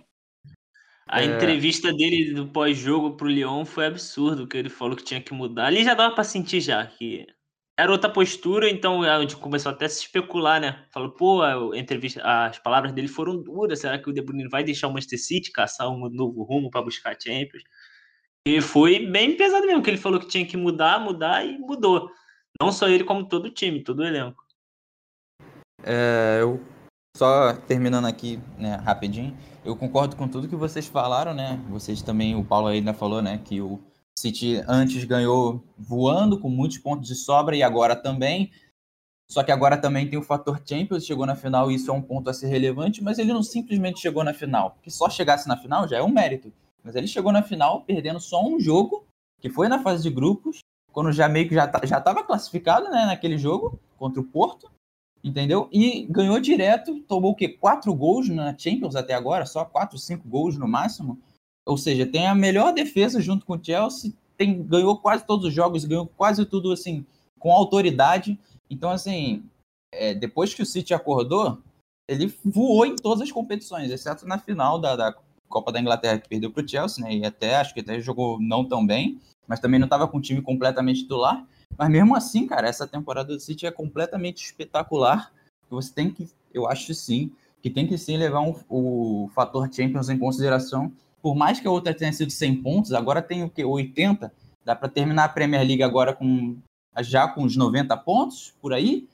A 1.08 1.22
é... 1.22 1.26
entrevista 1.26 1.92
dele 1.94 2.34
do 2.34 2.48
pós-jogo 2.48 3.18
pro 3.18 3.28
Lyon 3.28 3.66
foi 3.66 3.86
absurdo, 3.86 4.48
que 4.48 4.58
ele 4.58 4.70
falou 4.70 4.96
que 4.96 5.04
tinha 5.04 5.22
que 5.22 5.34
mudar. 5.34 5.66
Ali 5.66 5.84
já 5.84 5.94
dava 5.94 6.16
para 6.16 6.24
sentir 6.24 6.62
já 6.62 6.86
que 6.86 7.28
era 7.78 7.92
outra 7.92 8.10
postura, 8.10 8.70
então 8.70 9.02
a 9.02 9.20
gente 9.22 9.36
começou 9.36 9.72
até 9.72 9.86
a 9.86 9.90
se 9.90 10.02
especular, 10.02 10.62
né? 10.62 10.86
Falou, 10.92 11.12
pô, 11.12 11.42
a 11.42 11.78
entrevista, 11.78 12.22
as 12.24 12.60
palavras 12.60 12.92
dele 12.94 13.08
foram 13.08 13.42
duras. 13.42 13.80
Será 13.80 13.98
que 13.98 14.10
o 14.10 14.14
De 14.14 14.22
Bruyne 14.22 14.48
vai 14.48 14.64
deixar 14.64 14.88
o 14.88 14.94
Manchester 14.94 15.20
City 15.20 15.52
caçar 15.52 15.90
um 15.90 16.10
novo 16.10 16.44
rumo 16.44 16.70
para 16.70 16.82
buscar 16.82 17.18
Champions? 17.20 17.64
E 18.46 18.62
foi 18.62 19.06
bem 19.06 19.36
pesado 19.36 19.66
mesmo, 19.66 19.84
que 19.84 19.90
ele 19.90 19.98
falou 19.98 20.20
que 20.20 20.28
tinha 20.28 20.46
que 20.46 20.58
mudar, 20.58 21.00
mudar 21.00 21.46
e 21.46 21.58
mudou. 21.58 22.12
Não 22.62 22.72
só 22.72 22.88
ele, 22.88 23.04
como 23.04 23.26
todo 23.26 23.46
o 23.46 23.50
time, 23.50 23.84
todo 23.84 24.02
o 24.02 24.06
elenco. 24.06 24.46
É, 25.84 26.38
eu 26.42 26.64
só 27.18 27.54
terminando 27.54 28.06
aqui, 28.06 28.40
né, 28.56 28.76
rapidinho, 28.76 29.36
eu 29.66 29.76
concordo 29.76 30.16
com 30.16 30.28
tudo 30.28 30.48
que 30.48 30.56
vocês 30.56 30.86
falaram, 30.86 31.34
né? 31.34 31.60
Vocês 31.72 32.04
também, 32.04 32.36
o 32.36 32.46
Paulo 32.46 32.68
ainda 32.68 32.94
falou, 32.94 33.20
né, 33.20 33.42
que 33.44 33.60
o 33.60 33.80
City 34.16 34.64
antes 34.68 35.04
ganhou 35.06 35.64
voando, 35.76 36.40
com 36.40 36.50
muitos 36.50 36.78
pontos 36.78 37.08
de 37.08 37.16
sobra, 37.16 37.56
e 37.56 37.64
agora 37.64 37.96
também. 37.96 38.52
Só 39.28 39.42
que 39.42 39.52
agora 39.52 39.76
também 39.76 40.08
tem 40.08 40.20
o 40.20 40.24
fator 40.24 40.62
Champions, 40.64 41.04
chegou 41.04 41.26
na 41.26 41.36
final, 41.36 41.72
e 41.72 41.76
isso 41.76 41.90
é 41.90 41.94
um 41.96 42.02
ponto 42.02 42.30
a 42.30 42.34
ser 42.34 42.46
relevante, 42.46 43.04
mas 43.04 43.18
ele 43.18 43.34
não 43.34 43.42
simplesmente 43.42 44.00
chegou 44.00 44.24
na 44.24 44.36
final. 44.36 44.70
Porque 44.70 44.92
só 44.92 45.10
chegasse 45.10 45.48
na 45.48 45.58
final 45.58 45.88
já 45.88 45.98
é 45.98 46.04
um 46.04 46.12
mérito. 46.12 46.54
Mas 46.84 46.96
ele 46.96 47.08
chegou 47.08 47.32
na 47.32 47.42
final 47.42 47.82
perdendo 47.82 48.20
só 48.20 48.46
um 48.46 48.60
jogo, 48.60 49.04
que 49.40 49.50
foi 49.50 49.68
na 49.68 49.82
fase 49.82 50.04
de 50.04 50.12
grupos, 50.12 50.60
quando 50.92 51.12
já 51.12 51.28
meio 51.28 51.48
que 51.48 51.56
já, 51.56 51.72
já 51.84 51.98
estava 51.98 52.24
classificado 52.24 52.90
né, 52.90 53.06
naquele 53.06 53.38
jogo 53.38 53.80
contra 53.98 54.20
o 54.20 54.24
Porto, 54.24 54.70
entendeu? 55.24 55.70
E 55.72 56.04
ganhou 56.04 56.40
direto, 56.40 57.00
tomou 57.02 57.32
o 57.32 57.36
quê? 57.36 57.48
Quatro 57.48 57.94
gols 57.94 58.28
na 58.30 58.58
Champions 58.58 58.96
até 58.96 59.14
agora, 59.14 59.46
só 59.46 59.64
quatro, 59.64 59.98
cinco 59.98 60.28
gols 60.28 60.58
no 60.58 60.68
máximo. 60.68 61.18
Ou 61.66 61.78
seja, 61.78 62.06
tem 62.06 62.28
a 62.28 62.36
melhor 62.36 62.74
defesa 62.74 63.22
junto 63.22 63.46
com 63.46 63.54
o 63.54 63.64
Chelsea, 63.64 64.14
tem, 64.36 64.64
ganhou 64.64 64.98
quase 64.98 65.26
todos 65.26 65.46
os 65.46 65.54
jogos, 65.54 65.86
ganhou 65.86 66.08
quase 66.18 66.46
tudo 66.46 66.72
assim, 66.72 67.06
com 67.40 67.52
autoridade. 67.52 68.40
Então, 68.70 68.90
assim, 68.90 69.44
é, 69.94 70.14
depois 70.14 70.54
que 70.54 70.62
o 70.62 70.66
City 70.66 70.94
acordou, 70.94 71.60
ele 72.10 72.34
voou 72.44 72.86
em 72.86 72.96
todas 72.96 73.22
as 73.22 73.32
competições, 73.32 73.92
exceto 73.92 74.26
na 74.26 74.40
final 74.40 74.80
da, 74.80 74.96
da 74.96 75.16
Copa 75.48 75.72
da 75.72 75.80
Inglaterra, 75.80 76.18
que 76.18 76.28
perdeu 76.28 76.52
para 76.52 76.64
o 76.64 76.68
Chelsea, 76.68 77.04
né? 77.04 77.14
E 77.14 77.26
até 77.26 77.56
acho 77.56 77.74
que 77.74 77.82
até 77.82 78.00
jogou 78.00 78.40
não 78.40 78.66
tão 78.66 78.86
bem, 78.86 79.20
mas 79.48 79.60
também 79.60 79.80
não 79.80 79.86
estava 79.86 80.08
com 80.08 80.18
o 80.18 80.22
time 80.22 80.42
completamente 80.42 81.02
titular. 81.02 81.46
Mas 81.78 81.90
mesmo 81.90 82.16
assim, 82.16 82.48
cara, 82.48 82.68
essa 82.68 82.88
temporada 82.88 83.34
do 83.34 83.40
City 83.40 83.66
é 83.66 83.72
completamente 83.72 84.44
espetacular. 84.44 85.32
Você 85.70 85.94
tem 85.94 86.12
que, 86.12 86.30
eu 86.54 86.68
acho 86.68 86.94
sim, 86.94 87.32
que 87.62 87.70
tem 87.70 87.88
que 87.88 87.98
sim 87.98 88.18
levar 88.18 88.42
um, 88.42 88.56
o 88.70 89.30
fator 89.34 89.72
Champions 89.72 90.10
em 90.10 90.18
consideração 90.18 90.92
por 91.22 91.36
mais 91.36 91.60
que 91.60 91.68
a 91.68 91.72
outra 91.72 91.94
tenha 91.94 92.12
sido 92.12 92.32
100 92.32 92.62
pontos, 92.64 92.94
agora 92.94 93.22
tem 93.22 93.44
o 93.44 93.50
que 93.50 93.64
80, 93.64 94.34
dá 94.66 94.76
para 94.76 94.90
terminar 94.90 95.26
a 95.26 95.30
Premier 95.30 95.66
League 95.66 95.84
agora 95.84 96.14
com 96.14 96.58
já 97.00 97.28
com 97.28 97.44
os 97.44 97.56
90 97.56 97.96
pontos 97.98 98.54
por 98.62 98.74
aí, 98.74 99.08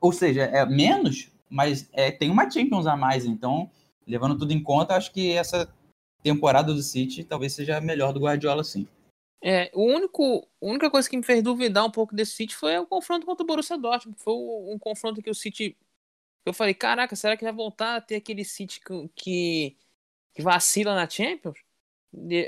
ou 0.00 0.12
seja, 0.12 0.42
é 0.42 0.64
menos, 0.66 1.30
mas 1.48 1.88
é, 1.92 2.10
tem 2.10 2.30
uma 2.30 2.48
Champions 2.48 2.86
a 2.86 2.96
mais, 2.96 3.24
então 3.24 3.68
levando 4.06 4.38
tudo 4.38 4.52
em 4.52 4.62
conta, 4.62 4.94
acho 4.94 5.10
que 5.12 5.32
essa 5.32 5.68
temporada 6.22 6.72
do 6.72 6.82
City 6.82 7.24
talvez 7.24 7.54
seja 7.54 7.78
a 7.78 7.80
melhor 7.80 8.12
do 8.12 8.20
Guardiola, 8.20 8.62
sim. 8.62 8.86
É, 9.46 9.70
o 9.74 9.82
único, 9.84 10.48
a 10.62 10.66
única 10.66 10.90
coisa 10.90 11.08
que 11.08 11.16
me 11.18 11.22
fez 11.22 11.42
duvidar 11.42 11.84
um 11.84 11.90
pouco 11.90 12.14
desse 12.14 12.32
City 12.32 12.56
foi 12.56 12.78
o 12.78 12.86
confronto 12.86 13.26
contra 13.26 13.44
o 13.44 13.46
Borussia 13.46 13.76
Dortmund. 13.76 14.18
Foi 14.18 14.32
um 14.34 14.78
confronto 14.78 15.22
que 15.22 15.28
o 15.30 15.34
City. 15.34 15.76
Eu 16.46 16.54
falei, 16.54 16.74
caraca, 16.74 17.14
será 17.16 17.36
que 17.36 17.44
vai 17.44 17.52
voltar 17.52 17.96
a 17.96 18.00
ter 18.00 18.16
aquele 18.16 18.44
City 18.44 18.80
que, 19.14 19.76
que 20.34 20.42
vacila 20.42 20.94
na 20.94 21.08
Champions, 21.08 21.58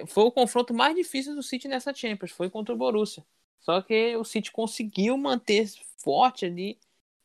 foi 0.09 0.25
o 0.25 0.33
confronto 0.33 0.73
mais 0.75 0.95
difícil 0.95 1.35
do 1.35 1.43
City 1.43 1.69
nessa 1.69 1.95
Champions, 1.95 2.31
foi 2.33 2.51
contra 2.51 2.75
o 2.75 2.79
Borussia. 2.79 3.25
Só 3.61 3.83
que 3.83 4.17
o 4.17 4.25
City 4.25 4.53
conseguiu 4.53 5.17
manter 5.19 5.69
forte 5.99 6.47
ali, 6.47 6.79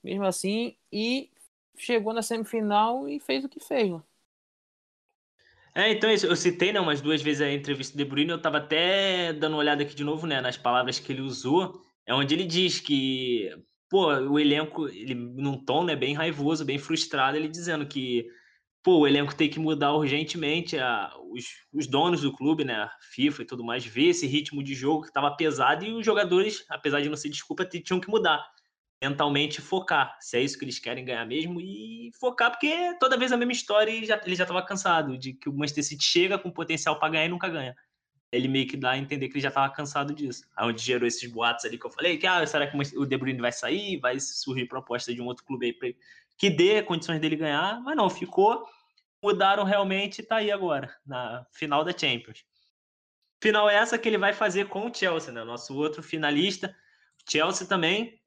mesmo 0.03 0.25
assim, 0.25 0.75
e 0.91 1.29
chegou 1.77 2.13
na 2.13 2.21
semifinal 2.23 3.07
e 3.07 3.19
fez 3.19 3.45
o 3.45 3.49
que 3.49 3.59
fez. 3.59 3.91
Né? 3.91 4.01
É, 5.73 5.91
então 5.91 6.09
eu 6.09 6.35
citei 6.35 6.73
né, 6.73 6.79
umas 6.79 6.99
duas 6.99 7.21
vezes 7.21 7.41
a 7.41 7.51
entrevista 7.51 7.93
do 7.93 7.97
De 7.97 8.05
Bruyne, 8.05 8.31
eu 8.31 8.37
estava 8.37 8.57
até 8.57 9.31
dando 9.31 9.53
uma 9.53 9.59
olhada 9.59 9.83
aqui 9.83 9.95
de 9.95 10.03
novo 10.03 10.27
né, 10.27 10.41
nas 10.41 10.57
palavras 10.57 10.99
que 10.99 11.11
ele 11.11 11.21
usou, 11.21 11.81
é 12.05 12.13
onde 12.13 12.35
ele 12.35 12.43
diz 12.43 12.79
que 12.79 13.49
pô, 13.89 14.07
o 14.07 14.37
elenco, 14.37 14.87
ele 14.89 15.15
num 15.15 15.63
tom 15.63 15.85
né, 15.85 15.95
bem 15.95 16.13
raivoso, 16.13 16.65
bem 16.65 16.77
frustrado, 16.77 17.37
ele 17.37 17.47
dizendo 17.47 17.85
que 17.85 18.25
pô, 18.83 18.99
o 18.99 19.07
elenco 19.07 19.35
tem 19.35 19.49
que 19.49 19.59
mudar 19.59 19.93
urgentemente, 19.93 20.77
a, 20.77 21.09
os, 21.31 21.45
os 21.73 21.87
donos 21.87 22.21
do 22.21 22.33
clube, 22.33 22.65
né, 22.65 22.75
a 22.75 22.91
FIFA 23.13 23.41
e 23.43 23.45
tudo 23.45 23.63
mais, 23.63 23.85
ver 23.85 24.07
esse 24.07 24.27
ritmo 24.27 24.61
de 24.63 24.73
jogo 24.73 25.03
que 25.03 25.07
estava 25.07 25.35
pesado 25.35 25.85
e 25.85 25.93
os 25.93 26.05
jogadores, 26.05 26.65
apesar 26.69 27.01
de 27.01 27.09
não 27.09 27.15
ser 27.15 27.29
desculpa, 27.29 27.65
tinham 27.65 27.99
que 27.99 28.09
mudar. 28.09 28.45
Mentalmente 29.01 29.61
focar, 29.61 30.15
se 30.19 30.37
é 30.37 30.41
isso 30.41 30.57
que 30.57 30.63
eles 30.63 30.77
querem 30.77 31.03
ganhar 31.03 31.25
mesmo, 31.25 31.59
e 31.59 32.11
focar, 32.19 32.51
porque 32.51 32.95
toda 32.99 33.17
vez 33.17 33.31
a 33.31 33.37
mesma 33.37 33.51
história 33.51 33.91
e 33.91 34.05
já, 34.05 34.21
ele 34.23 34.35
já 34.35 34.43
estava 34.43 34.63
cansado 34.63 35.17
de 35.17 35.33
que 35.33 35.49
o 35.49 35.53
Manchester 35.53 35.83
City 35.83 36.03
chega 36.03 36.37
com 36.37 36.51
potencial 36.51 36.99
para 36.99 37.09
ganhar 37.09 37.25
e 37.25 37.29
nunca 37.29 37.49
ganha. 37.49 37.75
Ele 38.31 38.47
meio 38.47 38.67
que 38.67 38.77
dá 38.77 38.91
a 38.91 38.97
entender 38.97 39.27
que 39.27 39.33
ele 39.33 39.41
já 39.41 39.49
estava 39.49 39.73
cansado 39.73 40.13
disso. 40.13 40.43
Onde 40.59 40.81
gerou 40.81 41.07
esses 41.07 41.29
boatos 41.29 41.65
ali 41.65 41.77
que 41.77 41.85
eu 41.85 41.89
falei, 41.89 42.17
que 42.17 42.27
ah, 42.27 42.45
será 42.45 42.65
que 42.67 42.77
o 42.95 43.05
De 43.05 43.17
Bruyne 43.17 43.41
vai 43.41 43.51
sair? 43.51 43.99
Vai 43.99 44.19
surgir 44.19 44.67
proposta 44.67 45.13
de 45.13 45.21
um 45.21 45.25
outro 45.25 45.43
clube 45.43 45.65
aí 45.65 45.73
pra 45.73 45.89
que 46.37 46.49
dê 46.49 46.81
condições 46.81 47.19
dele 47.19 47.35
ganhar, 47.35 47.79
mas 47.81 47.95
não, 47.95 48.09
ficou, 48.09 48.65
mudaram 49.21 49.63
realmente 49.63 50.19
e 50.19 50.23
tá 50.23 50.37
aí 50.37 50.51
agora, 50.51 50.95
na 51.05 51.45
final 51.51 51.83
da 51.83 51.95
Champions. 51.95 52.43
Final 53.41 53.69
é 53.69 53.75
essa 53.75 53.97
que 53.97 54.07
ele 54.07 54.17
vai 54.17 54.33
fazer 54.33 54.67
com 54.67 54.87
o 54.87 54.93
Chelsea, 54.93 55.31
né? 55.31 55.43
Nosso 55.43 55.75
outro 55.75 56.01
finalista. 56.01 56.75
Chelsea 57.29 57.67
também, 57.67 58.20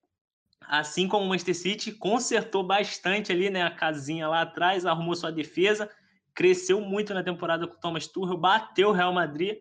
assim 0.60 1.06
como 1.08 1.26
o 1.26 1.28
Manchester 1.28 1.56
City, 1.56 1.92
consertou 1.92 2.62
bastante 2.62 3.32
ali, 3.32 3.50
né? 3.50 3.62
A 3.62 3.70
casinha 3.70 4.28
lá 4.28 4.42
atrás, 4.42 4.86
arrumou 4.86 5.14
sua 5.14 5.30
defesa, 5.30 5.90
cresceu 6.34 6.80
muito 6.80 7.14
na 7.14 7.22
temporada 7.22 7.66
com 7.66 7.74
o 7.74 7.80
Thomas 7.80 8.06
Tuchel, 8.06 8.36
bateu 8.36 8.88
o 8.88 8.92
Real 8.92 9.12
Madrid. 9.12 9.58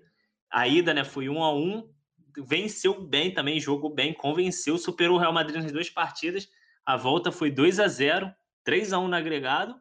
A 0.49 0.67
ida, 0.67 0.93
né, 0.93 1.03
foi 1.03 1.29
um 1.29 1.43
a 1.43 1.53
um, 1.53 1.89
venceu 2.37 3.01
bem 3.01 3.33
também, 3.33 3.59
jogou 3.59 3.93
bem, 3.93 4.13
convenceu, 4.13 4.77
superou 4.77 5.17
o 5.17 5.19
Real 5.19 5.33
Madrid 5.33 5.61
nas 5.61 5.71
duas 5.71 5.89
partidas. 5.89 6.47
A 6.85 6.95
volta 6.97 7.31
foi 7.31 7.49
2 7.49 7.79
a 7.79 7.87
0 7.87 8.33
3 8.63 8.93
a 8.93 8.99
1 8.99 9.07
no 9.07 9.15
agregado. 9.15 9.75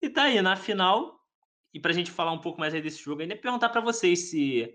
E 0.00 0.08
tá 0.08 0.24
aí, 0.24 0.40
na 0.42 0.56
final. 0.56 1.20
E 1.72 1.80
para 1.80 1.92
a 1.92 1.94
gente 1.94 2.10
falar 2.10 2.32
um 2.32 2.40
pouco 2.40 2.60
mais 2.60 2.74
aí 2.74 2.82
desse 2.82 3.02
jogo, 3.02 3.22
ainda 3.22 3.36
perguntar 3.36 3.70
para 3.70 3.80
vocês 3.80 4.30
se 4.30 4.74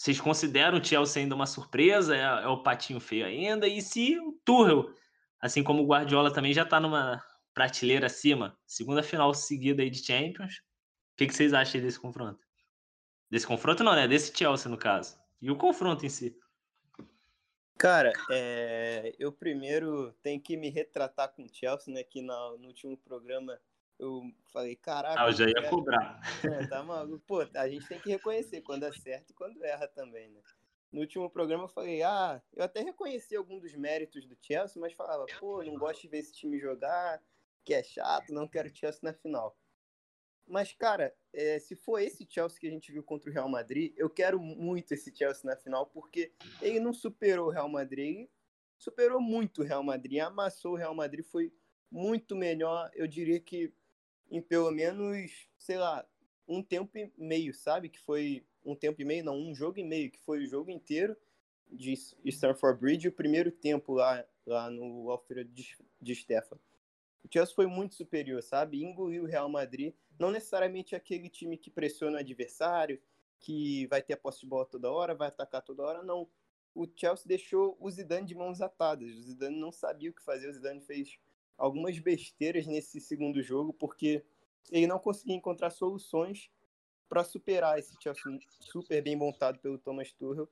vocês 0.00 0.18
consideram 0.18 0.78
o 0.78 0.82
Chelsea 0.82 1.22
ainda 1.22 1.34
uma 1.34 1.44
surpresa, 1.44 2.16
é, 2.16 2.20
é, 2.20 2.46
o 2.46 2.62
patinho 2.62 2.98
feio 2.98 3.26
ainda, 3.26 3.68
e 3.68 3.82
se 3.82 4.18
o 4.18 4.32
Tuchel, 4.46 4.90
assim 5.38 5.62
como 5.62 5.82
o 5.82 5.86
Guardiola 5.86 6.32
também 6.32 6.54
já 6.54 6.62
está 6.62 6.80
numa 6.80 7.22
prateleira 7.52 8.06
acima, 8.06 8.58
segunda 8.66 9.02
final 9.02 9.34
seguida 9.34 9.82
aí 9.82 9.90
de 9.90 10.02
Champions, 10.02 10.54
o 10.54 11.16
que, 11.18 11.26
que 11.26 11.34
vocês 11.34 11.52
acham 11.52 11.82
desse 11.82 12.00
confronto? 12.00 12.40
Desse 13.30 13.46
confronto 13.46 13.84
não, 13.84 13.94
né? 13.94 14.08
Desse 14.08 14.34
Chelsea, 14.34 14.70
no 14.70 14.78
caso. 14.78 15.18
E 15.38 15.50
o 15.50 15.56
confronto 15.56 16.06
em 16.06 16.08
si. 16.08 16.34
Cara, 17.76 18.10
é, 18.30 19.14
eu 19.18 19.30
primeiro 19.30 20.14
tenho 20.22 20.40
que 20.40 20.56
me 20.56 20.70
retratar 20.70 21.28
com 21.34 21.44
o 21.44 21.48
Chelsea, 21.52 21.92
né? 21.92 22.02
Que 22.02 22.22
no, 22.22 22.56
no 22.56 22.68
último 22.68 22.96
programa 22.96 23.60
eu 24.00 24.22
falei, 24.46 24.74
caraca. 24.76 25.22
Ah, 25.22 25.28
eu 25.28 25.32
já 25.32 25.46
ia 25.46 25.68
cobrar. 25.68 26.18
É, 26.42 26.66
tá 26.66 26.82
maluco. 26.82 27.22
Pô, 27.26 27.40
a 27.54 27.68
gente 27.68 27.86
tem 27.86 28.00
que 28.00 28.08
reconhecer 28.08 28.62
quando 28.62 28.84
acerta 28.84 29.30
e 29.30 29.34
quando 29.34 29.62
erra 29.62 29.86
também, 29.86 30.30
né? 30.30 30.40
No 30.90 31.02
último 31.02 31.28
programa 31.30 31.64
eu 31.64 31.68
falei, 31.68 32.02
ah, 32.02 32.42
eu 32.54 32.64
até 32.64 32.80
reconheci 32.80 33.36
algum 33.36 33.60
dos 33.60 33.74
méritos 33.74 34.26
do 34.26 34.36
Chelsea, 34.40 34.80
mas 34.80 34.94
falava, 34.94 35.26
pô, 35.38 35.62
não 35.62 35.76
gosto 35.76 36.00
de 36.00 36.08
ver 36.08 36.18
esse 36.18 36.32
time 36.32 36.58
jogar, 36.58 37.22
que 37.62 37.74
é 37.74 37.82
chato, 37.82 38.32
não 38.32 38.48
quero 38.48 38.74
Chelsea 38.74 39.00
na 39.02 39.12
final. 39.12 39.56
Mas, 40.48 40.72
cara, 40.72 41.14
é, 41.32 41.58
se 41.60 41.76
for 41.76 42.00
esse 42.00 42.26
Chelsea 42.28 42.58
que 42.58 42.66
a 42.66 42.70
gente 42.70 42.90
viu 42.90 43.04
contra 43.04 43.30
o 43.30 43.32
Real 43.32 43.48
Madrid, 43.48 43.92
eu 43.96 44.10
quero 44.10 44.40
muito 44.40 44.92
esse 44.92 45.14
Chelsea 45.14 45.48
na 45.48 45.56
final, 45.56 45.86
porque 45.86 46.32
ele 46.60 46.80
não 46.80 46.92
superou 46.92 47.48
o 47.48 47.50
Real 47.50 47.68
Madrid, 47.68 48.16
ele 48.16 48.30
superou 48.76 49.20
muito 49.20 49.60
o 49.60 49.64
Real 49.64 49.84
Madrid, 49.84 50.20
amassou 50.20 50.72
o 50.72 50.76
Real 50.76 50.94
Madrid, 50.94 51.24
foi 51.24 51.52
muito 51.90 52.34
melhor, 52.34 52.90
eu 52.94 53.06
diria 53.06 53.38
que 53.38 53.72
em 54.30 54.40
pelo 54.40 54.70
menos, 54.70 55.48
sei 55.58 55.76
lá, 55.76 56.06
um 56.46 56.62
tempo 56.62 56.96
e 56.96 57.10
meio, 57.16 57.54
sabe? 57.54 57.88
Que 57.88 57.98
foi 57.98 58.44
um 58.64 58.74
tempo 58.74 59.00
e 59.00 59.04
meio, 59.04 59.24
não, 59.24 59.36
um 59.36 59.54
jogo 59.54 59.78
e 59.78 59.84
meio, 59.84 60.10
que 60.10 60.20
foi 60.20 60.44
o 60.44 60.46
jogo 60.46 60.70
inteiro 60.70 61.16
de 61.70 61.94
Stamford 62.26 62.80
Bridge, 62.80 63.08
o 63.08 63.12
primeiro 63.12 63.50
tempo 63.50 63.94
lá, 63.94 64.24
lá 64.44 64.70
no 64.70 65.10
Alfredo 65.10 65.50
de, 66.00 66.14
Stefan. 66.14 66.58
O 67.24 67.28
Chelsea 67.32 67.54
foi 67.54 67.66
muito 67.66 67.94
superior, 67.94 68.42
sabe? 68.42 68.82
Engoliu 68.82 69.24
o 69.24 69.26
Real 69.26 69.48
Madrid. 69.48 69.94
Não 70.18 70.30
necessariamente 70.30 70.96
aquele 70.96 71.28
time 71.28 71.56
que 71.56 71.70
pressiona 71.70 72.16
o 72.16 72.20
adversário, 72.20 73.00
que 73.38 73.86
vai 73.86 74.02
ter 74.02 74.14
a 74.14 74.16
posse 74.16 74.40
de 74.40 74.46
bola 74.46 74.66
toda 74.66 74.90
hora, 74.90 75.14
vai 75.14 75.28
atacar 75.28 75.62
toda 75.62 75.82
hora, 75.82 76.02
não. 76.02 76.28
O 76.74 76.86
Chelsea 76.94 77.26
deixou 77.26 77.76
o 77.80 77.90
Zidane 77.90 78.26
de 78.26 78.34
mãos 78.34 78.60
atadas. 78.60 79.10
O 79.10 79.22
Zidane 79.22 79.58
não 79.58 79.72
sabia 79.72 80.10
o 80.10 80.14
que 80.14 80.22
fazer. 80.22 80.48
O 80.48 80.52
Zidane 80.52 80.80
fez 80.80 81.18
algumas 81.60 81.98
besteiras 81.98 82.66
nesse 82.66 82.98
segundo 83.00 83.42
jogo, 83.42 83.74
porque 83.74 84.24
ele 84.72 84.86
não 84.86 84.98
conseguia 84.98 85.36
encontrar 85.36 85.68
soluções 85.68 86.50
para 87.06 87.22
superar 87.22 87.78
esse 87.78 87.94
Chelsea 88.02 88.22
super 88.60 89.02
bem 89.02 89.14
montado 89.14 89.58
pelo 89.58 89.78
Thomas 89.78 90.10
Tuchel, 90.12 90.48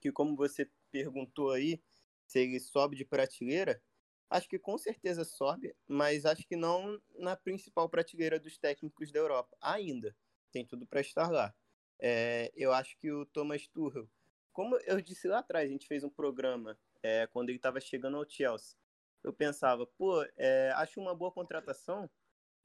que 0.00 0.12
como 0.12 0.36
você 0.36 0.70
perguntou 0.92 1.50
aí, 1.50 1.82
se 2.26 2.38
ele 2.38 2.60
sobe 2.60 2.96
de 2.96 3.04
prateleira, 3.04 3.82
acho 4.28 4.48
que 4.48 4.58
com 4.58 4.78
certeza 4.78 5.24
sobe, 5.24 5.74
mas 5.88 6.24
acho 6.24 6.46
que 6.46 6.54
não 6.54 7.00
na 7.18 7.34
principal 7.34 7.88
prateleira 7.88 8.38
dos 8.38 8.56
técnicos 8.56 9.10
da 9.10 9.18
Europa, 9.18 9.56
ainda. 9.60 10.16
Tem 10.52 10.64
tudo 10.64 10.86
para 10.86 11.00
estar 11.00 11.28
lá. 11.28 11.52
É, 11.98 12.52
eu 12.54 12.72
acho 12.72 12.96
que 12.98 13.10
o 13.10 13.26
Thomas 13.26 13.66
Tuchel, 13.66 14.08
como 14.52 14.76
eu 14.86 15.00
disse 15.00 15.26
lá 15.26 15.40
atrás, 15.40 15.68
a 15.68 15.72
gente 15.72 15.88
fez 15.88 16.04
um 16.04 16.10
programa 16.10 16.78
é, 17.02 17.26
quando 17.26 17.48
ele 17.48 17.58
estava 17.58 17.80
chegando 17.80 18.16
ao 18.16 18.28
Chelsea. 18.28 18.79
Eu 19.22 19.32
pensava, 19.32 19.86
pô, 19.86 20.24
é, 20.36 20.72
acho 20.76 21.00
uma 21.00 21.14
boa 21.14 21.30
contratação, 21.30 22.08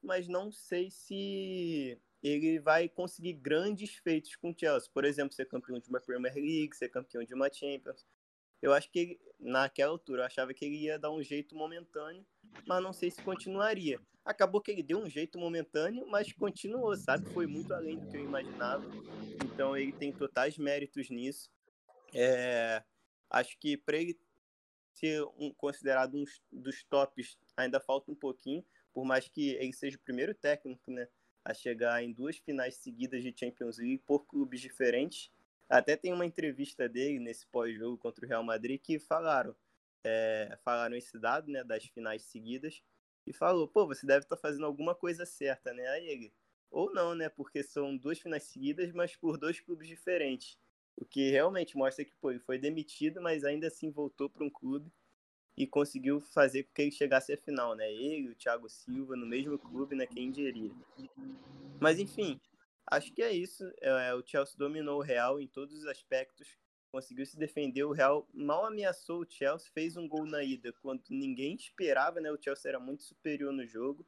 mas 0.02 0.26
não 0.26 0.50
sei 0.50 0.90
se 0.90 2.00
ele 2.22 2.58
vai 2.58 2.88
conseguir 2.88 3.34
grandes 3.34 3.94
feitos 3.96 4.34
com 4.36 4.50
o 4.50 4.54
Chelsea. 4.58 4.90
Por 4.92 5.04
exemplo, 5.04 5.34
ser 5.34 5.46
campeão 5.46 5.78
de 5.78 5.88
uma 5.88 6.00
Premier 6.00 6.34
League, 6.34 6.76
ser 6.76 6.88
campeão 6.88 7.22
de 7.22 7.34
uma 7.34 7.52
Champions. 7.52 8.06
Eu 8.62 8.72
acho 8.72 8.90
que 8.90 9.20
naquela 9.38 9.92
altura 9.92 10.22
eu 10.22 10.26
achava 10.26 10.54
que 10.54 10.64
ele 10.64 10.76
ia 10.76 10.98
dar 10.98 11.10
um 11.10 11.22
jeito 11.22 11.54
momentâneo, 11.54 12.24
mas 12.66 12.82
não 12.82 12.92
sei 12.92 13.10
se 13.10 13.22
continuaria. 13.22 14.00
Acabou 14.24 14.60
que 14.60 14.70
ele 14.70 14.82
deu 14.82 14.98
um 14.98 15.08
jeito 15.08 15.38
momentâneo, 15.38 16.06
mas 16.08 16.32
continuou, 16.32 16.96
sabe? 16.96 17.28
Foi 17.30 17.46
muito 17.46 17.72
além 17.72 17.98
do 17.98 18.08
que 18.08 18.16
eu 18.16 18.24
imaginava. 18.24 18.84
Então 19.44 19.76
ele 19.76 19.92
tem 19.92 20.12
totais 20.12 20.58
méritos 20.58 21.10
nisso. 21.10 21.48
É, 22.14 22.82
acho 23.30 23.56
que 23.58 23.76
para 23.76 23.98
ele 23.98 24.18
ser 24.98 25.22
um, 25.36 25.52
considerado 25.54 26.16
um 26.16 26.24
dos 26.50 26.82
tops 26.84 27.38
ainda 27.56 27.80
falta 27.80 28.10
um 28.10 28.14
pouquinho, 28.14 28.64
por 28.92 29.04
mais 29.04 29.28
que 29.28 29.50
ele 29.50 29.72
seja 29.72 29.96
o 29.96 30.00
primeiro 30.00 30.34
técnico, 30.34 30.90
né, 30.90 31.08
a 31.44 31.52
chegar 31.52 32.02
em 32.02 32.12
duas 32.12 32.38
finais 32.38 32.76
seguidas 32.76 33.22
de 33.22 33.34
Champions 33.36 33.78
League 33.78 34.02
por 34.06 34.26
clubes 34.26 34.60
diferentes. 34.60 35.30
Até 35.68 35.96
tem 35.96 36.12
uma 36.12 36.26
entrevista 36.26 36.88
dele 36.88 37.18
nesse 37.18 37.46
pós-jogo 37.46 37.98
contra 37.98 38.24
o 38.24 38.28
Real 38.28 38.42
Madrid 38.42 38.80
que 38.80 38.98
falaram, 38.98 39.54
é, 40.04 40.58
falaram 40.64 40.96
esse 40.96 41.18
dado, 41.18 41.50
né, 41.50 41.62
das 41.62 41.84
finais 41.84 42.22
seguidas 42.22 42.82
e 43.26 43.32
falou, 43.32 43.66
pô, 43.68 43.86
você 43.86 44.06
deve 44.06 44.24
estar 44.24 44.36
tá 44.36 44.42
fazendo 44.42 44.64
alguma 44.64 44.94
coisa 44.94 45.26
certa, 45.26 45.74
né? 45.74 45.86
Aí 45.88 46.06
ele, 46.08 46.32
ou 46.70 46.92
não, 46.92 47.14
né, 47.14 47.28
porque 47.28 47.62
são 47.62 47.96
duas 47.96 48.18
finais 48.18 48.44
seguidas, 48.44 48.92
mas 48.92 49.16
por 49.16 49.36
dois 49.36 49.60
clubes 49.60 49.88
diferentes. 49.88 50.56
O 50.96 51.04
que 51.04 51.30
realmente 51.30 51.76
mostra 51.76 52.04
que 52.04 52.14
pô, 52.20 52.30
ele 52.30 52.40
foi 52.40 52.58
demitido, 52.58 53.20
mas 53.20 53.44
ainda 53.44 53.66
assim 53.66 53.90
voltou 53.90 54.30
para 54.30 54.44
um 54.44 54.50
clube 54.50 54.90
e 55.56 55.66
conseguiu 55.66 56.20
fazer 56.20 56.64
com 56.64 56.72
que 56.74 56.82
ele 56.82 56.90
chegasse 56.90 57.32
à 57.32 57.36
final, 57.36 57.74
né? 57.74 57.90
Ele, 57.90 58.30
o 58.30 58.34
Thiago 58.34 58.68
Silva, 58.68 59.16
no 59.16 59.26
mesmo 59.26 59.58
clube, 59.58 59.96
né? 59.96 60.06
Quem 60.06 60.30
diria. 60.30 60.70
Mas 61.80 61.98
enfim, 61.98 62.38
acho 62.90 63.12
que 63.12 63.22
é 63.22 63.32
isso. 63.32 63.64
É, 63.80 64.14
o 64.14 64.22
Chelsea 64.24 64.56
dominou 64.58 64.98
o 64.98 65.02
Real 65.02 65.40
em 65.40 65.46
todos 65.46 65.74
os 65.74 65.86
aspectos, 65.86 66.58
conseguiu 66.90 67.24
se 67.24 67.38
defender. 67.38 67.84
O 67.84 67.92
Real 67.92 68.28
mal 68.34 68.66
ameaçou 68.66 69.20
o 69.20 69.30
Chelsea, 69.30 69.70
fez 69.72 69.96
um 69.96 70.06
gol 70.06 70.26
na 70.26 70.42
ida 70.42 70.72
quando 70.82 71.02
ninguém 71.08 71.54
esperava, 71.54 72.20
né? 72.20 72.30
O 72.30 72.42
Chelsea 72.42 72.70
era 72.70 72.78
muito 72.78 73.02
superior 73.02 73.52
no 73.52 73.66
jogo. 73.66 74.06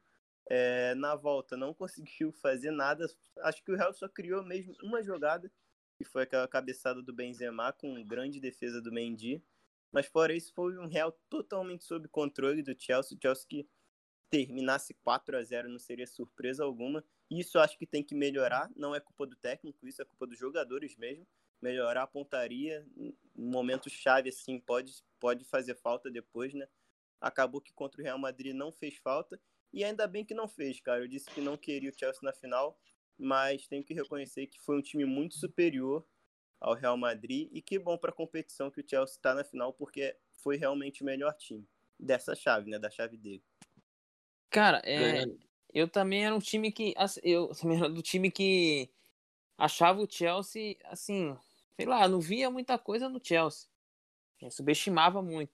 É, 0.51 0.95
na 0.95 1.15
volta 1.15 1.55
não 1.57 1.73
conseguiu 1.75 2.31
fazer 2.31 2.71
nada. 2.71 3.07
Acho 3.39 3.63
que 3.63 3.71
o 3.71 3.75
Real 3.75 3.93
só 3.93 4.07
criou 4.07 4.43
mesmo 4.43 4.75
uma 4.83 5.01
jogada, 5.01 5.51
que 5.99 6.05
foi 6.05 6.23
aquela 6.23 6.47
cabeçada 6.47 7.01
do 7.03 7.11
Benzema 7.11 7.73
com 7.73 8.01
grande 8.05 8.39
defesa 8.39 8.81
do 8.81 8.89
Mendy. 8.89 9.43
Mas 9.91 10.05
fora 10.05 10.33
isso, 10.33 10.53
foi 10.53 10.77
um 10.77 10.87
Real 10.87 11.11
totalmente 11.29 11.83
sob 11.83 12.07
controle 12.07 12.63
do 12.63 12.73
Chelsea. 12.79 13.17
O 13.17 13.21
Chelsea 13.21 13.45
que 13.45 13.69
terminasse 14.29 14.93
4 14.93 15.35
a 15.35 15.43
0 15.43 15.67
não 15.67 15.77
seria 15.77 16.07
surpresa 16.07 16.63
alguma. 16.63 17.03
Isso 17.29 17.59
acho 17.59 17.77
que 17.77 17.85
tem 17.85 18.01
que 18.01 18.15
melhorar. 18.15 18.71
Não 18.77 18.95
é 18.95 19.01
culpa 19.01 19.27
do 19.27 19.35
técnico, 19.35 19.85
isso 19.85 20.01
é 20.01 20.05
culpa 20.05 20.25
dos 20.25 20.39
jogadores 20.39 20.95
mesmo. 20.95 21.27
Melhorar 21.61 22.03
a 22.03 22.07
pontaria. 22.07 22.87
Um 22.95 23.13
momento 23.35 23.89
chave 23.89 24.29
assim 24.29 24.57
pode, 24.57 25.03
pode 25.19 25.43
fazer 25.43 25.75
falta 25.75 26.09
depois, 26.09 26.53
né? 26.53 26.65
Acabou 27.19 27.59
que 27.59 27.73
contra 27.73 27.99
o 27.99 28.05
Real 28.05 28.17
Madrid 28.17 28.55
não 28.55 28.71
fez 28.71 28.95
falta. 28.95 29.37
E 29.73 29.83
ainda 29.83 30.07
bem 30.07 30.23
que 30.23 30.33
não 30.33 30.47
fez, 30.47 30.79
cara. 30.79 31.01
Eu 31.01 31.09
disse 31.09 31.29
que 31.29 31.41
não 31.41 31.57
queria 31.57 31.89
o 31.89 31.93
Chelsea 31.93 32.21
na 32.23 32.31
final, 32.31 32.79
mas 33.19 33.67
tenho 33.67 33.83
que 33.83 33.93
reconhecer 33.93 34.47
que 34.47 34.59
foi 34.61 34.77
um 34.77 34.81
time 34.81 35.05
muito 35.05 35.35
superior 35.35 36.05
ao 36.59 36.73
Real 36.73 36.97
Madrid. 36.97 37.49
E 37.51 37.61
que 37.61 37.77
bom 37.77 37.97
para 37.97 38.11
a 38.11 38.15
competição 38.15 38.71
que 38.71 38.81
o 38.81 38.87
Chelsea 38.87 39.15
está 39.15 39.33
na 39.33 39.43
final, 39.43 39.73
porque 39.73 40.15
foi 40.41 40.55
realmente 40.57 41.01
o 41.01 41.05
melhor 41.05 41.33
time 41.33 41.67
dessa 41.99 42.35
chave, 42.35 42.69
né? 42.69 42.79
Da 42.79 42.89
chave 42.89 43.17
dele. 43.17 43.43
Cara, 44.49 44.81
é, 44.83 45.25
eu 45.73 45.87
também 45.87 46.25
era 46.25 46.33
um 46.33 46.39
time 46.39 46.71
que. 46.71 46.93
Eu 47.23 47.49
também 47.59 47.77
era 47.77 47.89
do 47.89 48.01
time 48.01 48.31
que 48.31 48.89
achava 49.57 50.01
o 50.01 50.09
Chelsea, 50.09 50.77
assim, 50.85 51.37
sei 51.75 51.85
lá, 51.85 52.07
não 52.07 52.19
via 52.19 52.49
muita 52.49 52.77
coisa 52.77 53.09
no 53.09 53.19
Chelsea. 53.23 53.69
Eu 54.41 54.49
subestimava 54.49 55.21
muito. 55.21 55.51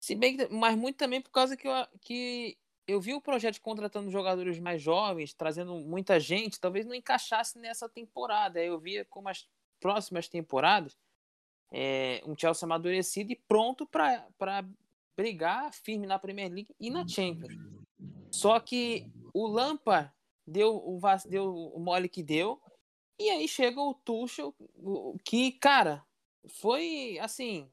Se 0.00 0.14
bem 0.14 0.36
que, 0.36 0.48
mas 0.48 0.76
muito 0.76 0.96
também 0.96 1.20
por 1.20 1.30
causa 1.30 1.56
que 1.56 1.66
eu, 1.66 1.86
que 2.00 2.58
eu 2.88 2.98
vi 3.02 3.12
o 3.12 3.20
projeto 3.20 3.60
contratando 3.60 4.10
jogadores 4.10 4.58
mais 4.58 4.80
jovens, 4.80 5.34
trazendo 5.34 5.74
muita 5.74 6.18
gente, 6.18 6.58
talvez 6.58 6.86
não 6.86 6.94
encaixasse 6.94 7.58
nessa 7.58 7.86
temporada. 7.86 8.64
Eu 8.64 8.80
via 8.80 9.04
como 9.04 9.28
as 9.28 9.46
próximas 9.78 10.26
temporadas, 10.26 10.96
é, 11.70 12.22
um 12.26 12.34
Chelsea 12.36 12.64
amadurecido 12.64 13.30
e 13.30 13.36
pronto 13.36 13.86
para 13.86 14.66
brigar 15.14 15.70
firme 15.74 16.06
na 16.06 16.18
Premier 16.18 16.50
League 16.50 16.74
e 16.80 16.88
na 16.88 17.06
Champions. 17.06 17.52
Só 18.30 18.58
que 18.58 19.12
o 19.34 19.46
Lampa 19.46 20.10
deu 20.46 20.76
o, 20.76 20.98
deu 21.28 21.54
o 21.54 21.78
mole 21.78 22.08
que 22.08 22.22
deu, 22.22 22.58
e 23.18 23.28
aí 23.28 23.46
chega 23.46 23.80
o 23.80 23.92
Tuchel, 23.92 24.54
que, 25.22 25.52
cara, 25.52 26.02
foi 26.46 27.18
assim, 27.20 27.70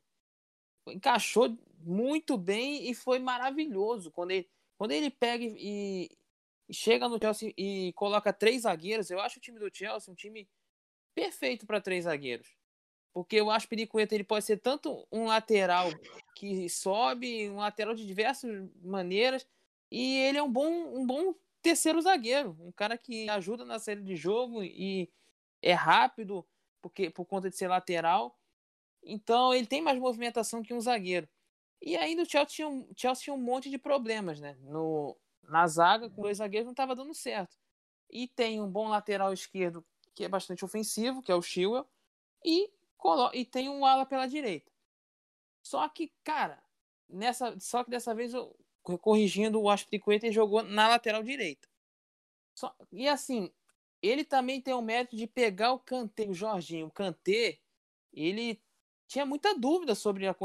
encaixou 0.87 1.57
muito 1.79 2.37
bem 2.37 2.89
e 2.89 2.93
foi 2.93 3.19
maravilhoso. 3.19 4.11
Quando 4.11 4.31
ele, 4.31 4.49
quando 4.77 4.91
ele 4.91 5.09
pega 5.09 5.43
e, 5.43 6.09
e 6.69 6.73
chega 6.73 7.07
no 7.07 7.19
Chelsea 7.19 7.53
e 7.57 7.93
coloca 7.93 8.33
três 8.33 8.63
zagueiros, 8.63 9.09
eu 9.09 9.19
acho 9.19 9.39
o 9.39 9.41
time 9.41 9.59
do 9.59 9.73
Chelsea 9.73 10.11
um 10.11 10.15
time 10.15 10.47
perfeito 11.13 11.65
para 11.65 11.81
três 11.81 12.03
zagueiros. 12.03 12.55
Porque 13.13 13.41
o 13.41 13.49
Aspiricueta 13.49 14.13
ele 14.13 14.25
pode 14.25 14.43
ser 14.43 14.57
tanto 14.57 15.07
um 15.09 15.25
lateral 15.25 15.89
que 16.35 16.67
sobe, 16.69 17.49
um 17.49 17.57
lateral 17.57 17.95
de 17.95 18.05
diversas 18.05 18.69
maneiras, 18.81 19.47
e 19.89 20.17
ele 20.19 20.37
é 20.37 20.43
um 20.43 20.51
bom, 20.51 20.69
um 20.69 21.07
bom 21.07 21.33
terceiro 21.61 22.01
zagueiro, 22.01 22.57
um 22.59 22.71
cara 22.71 22.97
que 22.97 23.29
ajuda 23.29 23.63
na 23.63 23.79
série 23.79 24.01
de 24.01 24.15
jogo 24.15 24.63
e 24.63 25.09
é 25.61 25.73
rápido 25.73 26.45
porque 26.81 27.09
por 27.09 27.25
conta 27.25 27.49
de 27.49 27.55
ser 27.55 27.67
lateral. 27.67 28.37
Então 29.01 29.53
ele 29.53 29.65
tem 29.65 29.81
mais 29.81 29.97
movimentação 29.97 30.61
que 30.61 30.73
um 30.73 30.81
zagueiro. 30.81 31.27
E 31.81 31.95
aí 31.95 32.15
no 32.15 32.25
Chelsea 32.25 32.55
tinha 32.55 32.67
um, 32.67 32.87
Chelsea 32.95 33.25
tinha 33.25 33.33
um 33.33 33.41
monte 33.41 33.69
de 33.69 33.77
problemas, 33.77 34.39
né? 34.39 34.57
No, 34.61 35.17
na 35.43 35.67
zaga, 35.67 36.09
com 36.09 36.21
dois 36.21 36.37
zagueiros, 36.37 36.65
não 36.65 36.73
estava 36.73 36.95
dando 36.95 37.13
certo. 37.13 37.57
E 38.09 38.27
tem 38.27 38.61
um 38.61 38.69
bom 38.69 38.87
lateral 38.87 39.33
esquerdo 39.33 39.85
que 40.13 40.23
é 40.23 40.29
bastante 40.29 40.63
ofensivo, 40.63 41.21
que 41.21 41.31
é 41.31 41.35
o 41.35 41.41
Chilwell, 41.41 41.85
e, 42.43 42.71
e 43.33 43.45
tem 43.45 43.69
um 43.69 43.85
ala 43.85 44.05
pela 44.05 44.27
direita. 44.27 44.71
Só 45.61 45.87
que, 45.89 46.13
cara, 46.23 46.63
nessa, 47.09 47.59
só 47.59 47.83
que 47.83 47.89
dessa 47.89 48.15
vez, 48.15 48.33
eu, 48.33 48.55
corrigindo 48.81 49.61
o 49.61 49.69
Aspiricueta, 49.69 50.31
jogou 50.31 50.63
na 50.63 50.87
lateral 50.87 51.21
direita. 51.21 51.67
Só, 52.53 52.73
e 52.91 53.07
assim, 53.07 53.51
ele 54.01 54.23
também 54.23 54.61
tem 54.61 54.73
o 54.73 54.81
mérito 54.81 55.15
de 55.15 55.27
pegar 55.27 55.73
o 55.73 55.79
Kanté, 55.79 56.27
o 56.27 56.33
Jorginho. 56.33 56.87
O 56.87 56.91
Kanté, 56.91 57.59
ele 58.13 58.61
tinha 59.07 59.25
muita 59.25 59.53
dúvida 59.57 59.95
sobre 59.95 60.27
a 60.27 60.35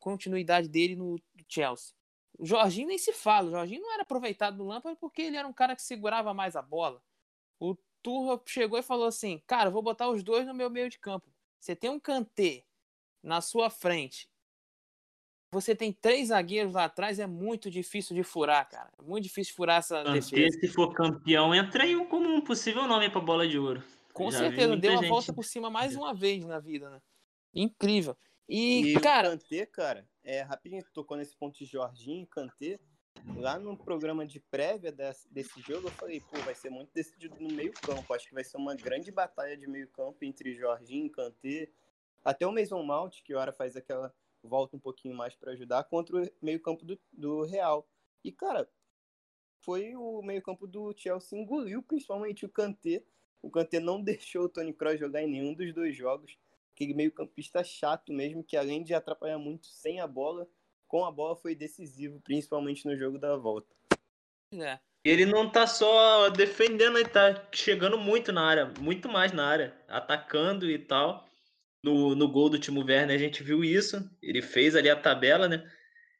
continuidade 0.00 0.68
dele 0.68 0.96
no 0.96 1.20
Chelsea. 1.48 1.94
O 2.38 2.46
Jorginho 2.46 2.88
nem 2.88 2.98
se 2.98 3.12
fala. 3.12 3.48
O 3.48 3.50
Jorginho 3.50 3.82
não 3.82 3.92
era 3.92 4.02
aproveitado 4.02 4.56
do 4.56 4.64
Lampard 4.64 4.98
porque 5.00 5.22
ele 5.22 5.36
era 5.36 5.46
um 5.46 5.52
cara 5.52 5.76
que 5.76 5.82
segurava 5.82 6.32
mais 6.34 6.56
a 6.56 6.62
bola. 6.62 7.02
O 7.58 7.76
Turra 8.02 8.40
chegou 8.46 8.78
e 8.78 8.82
falou 8.82 9.06
assim: 9.06 9.42
Cara, 9.46 9.70
vou 9.70 9.82
botar 9.82 10.08
os 10.08 10.22
dois 10.22 10.46
no 10.46 10.54
meu 10.54 10.70
meio 10.70 10.88
de 10.88 10.98
campo. 10.98 11.30
Você 11.60 11.76
tem 11.76 11.90
um 11.90 12.00
Kanté 12.00 12.64
na 13.22 13.40
sua 13.40 13.70
frente. 13.70 14.28
Você 15.52 15.76
tem 15.76 15.92
três 15.92 16.28
zagueiros 16.28 16.72
lá 16.72 16.84
atrás, 16.84 17.18
é 17.18 17.26
muito 17.26 17.70
difícil 17.70 18.16
de 18.16 18.22
furar, 18.22 18.66
cara. 18.68 18.90
É 18.98 19.02
muito 19.02 19.24
difícil 19.24 19.54
furar 19.54 19.78
essa 19.78 20.02
Kanté, 20.02 20.14
defesa. 20.14 20.58
se 20.58 20.68
for 20.68 20.94
campeão, 20.94 21.54
entra 21.54 21.84
aí 21.84 21.94
como 22.06 22.26
um 22.26 22.40
possível 22.40 22.88
nome 22.88 23.10
para 23.10 23.20
bola 23.20 23.46
de 23.46 23.58
ouro. 23.58 23.82
Com 24.14 24.30
Já 24.30 24.38
certeza, 24.38 24.76
deu 24.76 24.92
uma 24.92 25.08
volta 25.08 25.32
por 25.32 25.44
cima 25.44 25.68
mais 25.68 25.94
uma 25.96 26.14
vez 26.14 26.44
na 26.44 26.58
vida, 26.58 26.88
né? 26.88 27.00
Incrível. 27.54 28.16
E, 28.48 28.92
e 28.92 29.00
cara. 29.00 29.28
O 29.28 29.30
Kanté, 29.32 29.66
cara, 29.66 30.08
é, 30.22 30.42
rapidinho, 30.42 30.84
tocou 30.92 31.16
nesse 31.16 31.36
ponto 31.36 31.56
de 31.58 31.64
Jorginho 31.64 32.24
e 32.24 32.26
Kanté. 32.26 32.78
Lá 33.36 33.58
no 33.58 33.76
programa 33.76 34.26
de 34.26 34.40
prévia 34.40 34.90
desse, 34.90 35.32
desse 35.32 35.60
jogo, 35.60 35.88
eu 35.88 35.92
falei, 35.92 36.20
pô, 36.20 36.38
vai 36.38 36.54
ser 36.54 36.70
muito 36.70 36.90
decidido 36.92 37.36
no 37.38 37.52
meio-campo. 37.52 38.12
Acho 38.12 38.28
que 38.28 38.34
vai 38.34 38.42
ser 38.42 38.56
uma 38.56 38.74
grande 38.74 39.12
batalha 39.12 39.56
de 39.56 39.66
meio-campo 39.66 40.24
entre 40.24 40.54
Jorginho, 40.54 41.10
Kanté, 41.10 41.70
até 42.24 42.46
o 42.46 42.52
Mason 42.52 42.82
Mount, 42.82 43.22
que 43.22 43.34
hora 43.34 43.52
faz 43.52 43.76
aquela 43.76 44.12
volta 44.42 44.76
um 44.76 44.80
pouquinho 44.80 45.14
mais 45.14 45.34
para 45.36 45.52
ajudar, 45.52 45.84
contra 45.84 46.16
o 46.16 46.30
meio-campo 46.40 46.84
do, 46.84 46.98
do 47.12 47.44
Real. 47.44 47.88
E, 48.24 48.32
cara, 48.32 48.68
foi 49.60 49.94
o 49.94 50.20
meio-campo 50.22 50.66
do 50.66 50.92
Chelsea 50.96 51.38
engoliu 51.38 51.82
principalmente 51.82 52.44
o 52.44 52.48
Kanté. 52.48 53.04
O 53.40 53.50
Kanté 53.50 53.78
não 53.78 54.02
deixou 54.02 54.44
o 54.44 54.48
Tony 54.48 54.72
Kroos 54.72 54.98
jogar 54.98 55.22
em 55.22 55.30
nenhum 55.30 55.54
dos 55.54 55.72
dois 55.72 55.96
jogos. 55.96 56.36
Aquele 56.74 56.94
meio-campista 56.94 57.62
chato 57.62 58.12
mesmo, 58.12 58.44
que 58.44 58.56
além 58.56 58.82
de 58.82 58.94
atrapalhar 58.94 59.38
muito 59.38 59.66
sem 59.66 60.00
a 60.00 60.06
bola, 60.06 60.48
com 60.88 61.04
a 61.04 61.10
bola 61.10 61.36
foi 61.36 61.54
decisivo, 61.54 62.20
principalmente 62.20 62.86
no 62.86 62.96
jogo 62.96 63.18
da 63.18 63.36
volta. 63.36 63.74
É. 64.54 64.78
Ele 65.04 65.26
não 65.26 65.50
tá 65.50 65.66
só 65.66 66.28
defendendo, 66.28 66.98
ele 66.98 67.08
tá 67.08 67.48
chegando 67.52 67.98
muito 67.98 68.30
na 68.30 68.44
área, 68.44 68.72
muito 68.78 69.08
mais 69.08 69.32
na 69.32 69.44
área, 69.46 69.74
atacando 69.88 70.70
e 70.70 70.78
tal. 70.78 71.26
No, 71.82 72.14
no 72.14 72.28
gol 72.28 72.48
do 72.48 72.58
Timo 72.58 72.84
Werner 72.84 73.16
a 73.16 73.18
gente 73.18 73.42
viu 73.42 73.64
isso. 73.64 74.08
Ele 74.22 74.40
fez 74.40 74.76
ali 74.76 74.88
a 74.88 74.94
tabela, 74.94 75.48
né? 75.48 75.68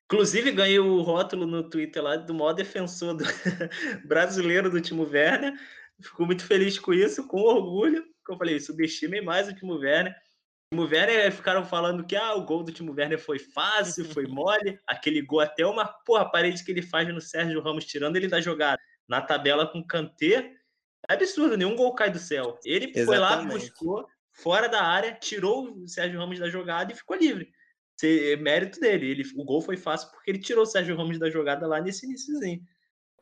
Inclusive 0.06 0.50
ganhei 0.50 0.80
o 0.80 1.00
rótulo 1.00 1.46
no 1.46 1.70
Twitter 1.70 2.02
lá 2.02 2.16
do 2.16 2.34
maior 2.34 2.52
defensor 2.52 3.14
do... 3.14 3.24
brasileiro 4.04 4.68
do 4.68 4.80
Timo 4.80 5.04
Werner. 5.04 5.54
Fico 6.00 6.26
muito 6.26 6.44
feliz 6.44 6.78
com 6.78 6.92
isso, 6.92 7.26
com 7.28 7.40
orgulho. 7.40 8.04
Como 8.24 8.34
eu 8.34 8.38
falei, 8.38 8.58
subestimem 8.58 9.22
mais 9.22 9.48
o 9.48 9.54
Timo 9.54 9.74
Werner. 9.74 10.14
Timo 10.72 10.88
Werner 10.88 11.30
ficaram 11.30 11.66
falando 11.66 12.02
que 12.02 12.16
ah, 12.16 12.34
o 12.34 12.46
gol 12.46 12.62
do 12.62 12.72
Timo 12.72 12.94
Werner 12.96 13.18
foi 13.18 13.38
fácil, 13.38 14.06
foi 14.06 14.24
mole. 14.26 14.80
Aquele 14.86 15.20
gol 15.20 15.40
até 15.40 15.66
uma 15.66 15.84
porra, 15.84 16.30
parede 16.30 16.64
que 16.64 16.70
ele 16.70 16.80
faz 16.80 17.06
no 17.12 17.20
Sérgio 17.20 17.60
Ramos 17.60 17.84
tirando 17.84 18.16
ele 18.16 18.26
da 18.26 18.40
jogada 18.40 18.80
na 19.06 19.20
tabela 19.20 19.66
com 19.66 19.86
Kanté. 19.86 20.50
É 21.06 21.12
absurdo, 21.12 21.58
nenhum 21.58 21.76
gol 21.76 21.94
cai 21.94 22.10
do 22.10 22.18
céu. 22.18 22.58
Ele 22.64 22.86
Exatamente. 22.86 23.06
foi 23.06 23.18
lá, 23.18 23.44
buscou 23.44 24.06
fora 24.32 24.66
da 24.66 24.82
área, 24.82 25.12
tirou 25.12 25.70
o 25.76 25.86
Sérgio 25.86 26.18
Ramos 26.18 26.38
da 26.38 26.48
jogada 26.48 26.90
e 26.90 26.96
ficou 26.96 27.18
livre. 27.18 27.52
É 28.02 28.36
mérito 28.36 28.80
dele. 28.80 29.10
Ele, 29.10 29.24
o 29.36 29.44
gol 29.44 29.60
foi 29.60 29.76
fácil 29.76 30.10
porque 30.10 30.30
ele 30.30 30.38
tirou 30.38 30.62
o 30.62 30.66
Sérgio 30.66 30.96
Ramos 30.96 31.18
da 31.18 31.28
jogada 31.28 31.66
lá 31.66 31.82
nesse 31.82 32.06
iníciozinho. 32.06 32.62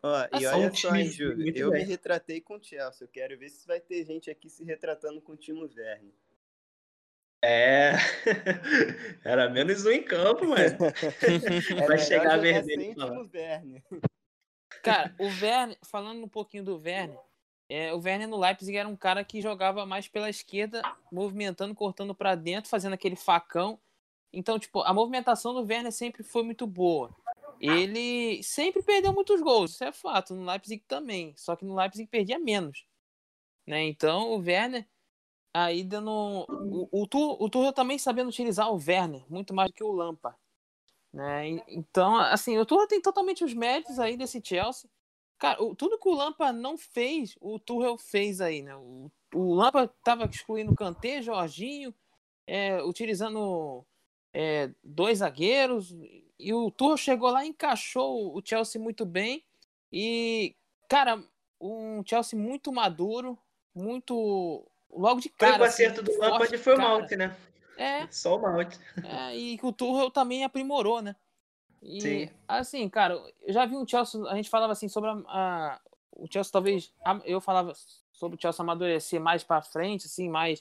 Ó, 0.04 0.28
e 0.38 0.46
olha 0.46 0.72
só, 0.72 0.94
hein, 0.94 1.10
Júlio, 1.10 1.52
eu 1.54 1.70
bem. 1.70 1.82
me 1.82 1.88
retratei 1.88 2.40
com 2.40 2.56
o 2.56 2.62
Chelsea. 2.62 3.04
Eu 3.04 3.08
quero 3.08 3.36
ver 3.36 3.50
se 3.50 3.66
vai 3.66 3.80
ter 3.80 4.04
gente 4.06 4.30
aqui 4.30 4.48
se 4.48 4.62
retratando 4.62 5.20
com 5.20 5.32
o 5.32 5.36
Timo 5.36 5.62
Werner. 5.62 6.14
É, 7.42 7.92
era 9.24 9.48
menos 9.48 9.86
um 9.86 9.90
em 9.90 10.02
campo, 10.02 10.44
mas 10.46 10.74
vai 11.86 11.98
chegar 11.98 12.34
a 12.34 12.36
vermelho. 12.36 12.94
Cara, 14.82 15.14
o 15.18 15.24
Werner, 15.24 15.78
falando 15.82 16.22
um 16.22 16.28
pouquinho 16.28 16.64
do 16.64 16.76
Werner, 16.76 17.18
é, 17.68 17.94
o 17.94 18.00
Werner 18.00 18.28
no 18.28 18.38
Leipzig 18.38 18.76
era 18.76 18.88
um 18.88 18.96
cara 18.96 19.24
que 19.24 19.40
jogava 19.40 19.86
mais 19.86 20.08
pela 20.08 20.28
esquerda, 20.28 20.82
movimentando, 21.10 21.74
cortando 21.74 22.14
para 22.14 22.34
dentro, 22.34 22.68
fazendo 22.68 22.94
aquele 22.94 23.16
facão. 23.16 23.78
Então, 24.32 24.58
tipo, 24.58 24.80
a 24.82 24.92
movimentação 24.92 25.54
do 25.54 25.64
Werner 25.64 25.92
sempre 25.92 26.22
foi 26.22 26.42
muito 26.42 26.66
boa. 26.66 27.14
Ele 27.60 28.42
sempre 28.42 28.82
perdeu 28.82 29.12
muitos 29.12 29.40
gols, 29.40 29.72
isso 29.72 29.84
é 29.84 29.92
fato. 29.92 30.34
No 30.34 30.44
Leipzig 30.44 30.82
também, 30.86 31.34
só 31.36 31.54
que 31.54 31.64
no 31.64 31.74
Leipzig 31.74 32.08
perdia 32.08 32.38
menos. 32.38 32.86
Né? 33.66 33.84
Então, 33.84 34.30
o 34.30 34.38
Werner 34.38 34.86
aí 35.52 35.84
dando. 35.84 36.10
O, 36.10 36.88
o, 36.92 37.44
o 37.44 37.50
Tuchel 37.50 37.72
também 37.72 37.98
sabendo 37.98 38.28
utilizar 38.28 38.70
o 38.72 38.76
Werner, 38.76 39.24
muito 39.28 39.54
mais 39.54 39.70
do 39.70 39.74
que 39.74 39.84
o 39.84 39.92
Lampa. 39.92 40.36
Né? 41.12 41.60
Então, 41.68 42.16
assim, 42.16 42.58
o 42.58 42.66
Tuchel 42.66 42.86
tem 42.86 43.00
totalmente 43.02 43.44
os 43.44 43.52
méritos 43.54 43.98
aí 43.98 44.16
desse 44.16 44.40
Chelsea. 44.42 44.88
Cara, 45.38 45.62
o, 45.62 45.74
tudo 45.74 45.98
que 45.98 46.08
o 46.08 46.14
Lampa 46.14 46.52
não 46.52 46.76
fez, 46.76 47.36
o 47.40 47.58
Tuchel 47.58 47.96
fez 47.98 48.40
aí, 48.40 48.62
né? 48.62 48.76
O, 48.76 49.10
o 49.34 49.54
Lampa 49.54 49.88
tava 50.04 50.26
excluindo 50.26 50.74
Kanté, 50.74 51.22
Jorginho, 51.22 51.94
é, 52.46 52.82
utilizando 52.82 53.84
é, 54.34 54.70
dois 54.84 55.18
zagueiros, 55.18 55.94
e 56.38 56.52
o 56.52 56.70
Tuchel 56.70 56.96
chegou 56.96 57.30
lá, 57.30 57.44
encaixou 57.44 58.36
o 58.36 58.42
Chelsea 58.44 58.80
muito 58.80 59.06
bem, 59.06 59.44
e, 59.92 60.54
cara, 60.88 61.24
um 61.60 62.02
Chelsea 62.04 62.38
muito 62.38 62.72
maduro, 62.72 63.38
muito 63.74 64.69
logo 64.92 65.20
de 65.20 65.28
cara. 65.28 65.54
Foi 65.54 65.62
o 65.62 65.68
assim, 65.68 65.84
acerto 65.84 66.02
do 66.02 66.18
Lampard 66.18 66.58
foi 66.58 66.76
o 66.76 66.80
Mount, 66.80 67.10
né? 67.12 67.36
É. 67.76 68.06
Só 68.10 68.36
o 68.36 68.40
Mount. 68.40 68.74
É, 69.04 69.36
e 69.36 69.58
que 69.58 69.66
o 69.66 69.72
Tuchel 69.72 70.10
também 70.10 70.44
aprimorou, 70.44 71.00
né? 71.00 71.16
E, 71.82 72.00
Sim. 72.00 72.30
assim, 72.46 72.88
cara, 72.88 73.14
eu 73.40 73.52
já 73.52 73.64
vi 73.64 73.74
um 73.74 73.86
Chelsea, 73.86 74.20
a 74.28 74.36
gente 74.36 74.50
falava 74.50 74.72
assim 74.72 74.88
sobre 74.88 75.10
a, 75.10 75.14
a 75.28 75.80
o 76.12 76.26
Chelsea 76.30 76.52
talvez, 76.52 76.92
eu 77.24 77.40
falava 77.40 77.72
sobre 78.12 78.36
o 78.36 78.40
Chelsea 78.40 78.62
amadurecer 78.62 79.18
mais 79.18 79.42
para 79.42 79.62
frente, 79.62 80.04
assim, 80.04 80.28
mais 80.28 80.60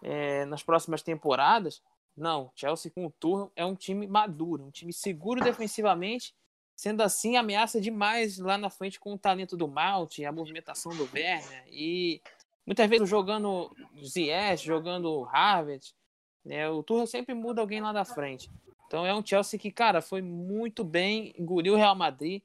é, 0.00 0.44
nas 0.44 0.62
próximas 0.62 1.02
temporadas. 1.02 1.82
Não, 2.16 2.52
Chelsea 2.54 2.92
com 2.92 3.06
o 3.06 3.10
Tuchel 3.10 3.50
é 3.56 3.64
um 3.64 3.74
time 3.74 4.06
maduro, 4.06 4.64
um 4.64 4.70
time 4.70 4.92
seguro 4.92 5.42
defensivamente, 5.42 6.32
sendo 6.76 7.02
assim 7.02 7.36
ameaça 7.36 7.80
demais 7.80 8.38
lá 8.38 8.56
na 8.56 8.70
frente 8.70 9.00
com 9.00 9.14
o 9.14 9.18
talento 9.18 9.56
do 9.56 9.66
Mount, 9.66 10.20
a 10.20 10.30
movimentação 10.30 10.94
do 10.94 11.08
Werner 11.12 11.64
e 11.68 12.22
Muitas 12.66 12.90
vezes 12.90 13.08
jogando 13.08 13.70
Ziyech, 14.04 14.66
jogando 14.66 15.22
Harvard, 15.22 15.94
né? 16.44 16.68
O 16.68 16.82
Tuchel 16.82 17.06
sempre 17.06 17.34
muda 17.34 17.60
alguém 17.60 17.80
lá 17.80 17.92
da 17.92 18.04
frente. 18.04 18.50
Então 18.86 19.06
é 19.06 19.14
um 19.14 19.24
Chelsea 19.24 19.58
que, 19.58 19.70
cara, 19.70 20.02
foi 20.02 20.20
muito 20.20 20.84
bem, 20.84 21.32
engoliu 21.38 21.74
o 21.74 21.76
Real 21.76 21.94
Madrid, 21.94 22.42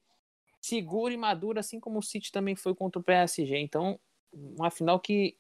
seguro 0.62 1.14
e 1.14 1.18
maduro, 1.18 1.60
assim 1.60 1.80
como 1.80 2.00
o 2.00 2.04
City 2.04 2.32
também 2.32 2.56
foi 2.56 2.76
contra 2.76 3.00
o 3.00 3.04
PSG. 3.04 3.58
Então, 3.58 4.00
uma 4.32 4.70
final 4.70 5.00
que 5.00 5.36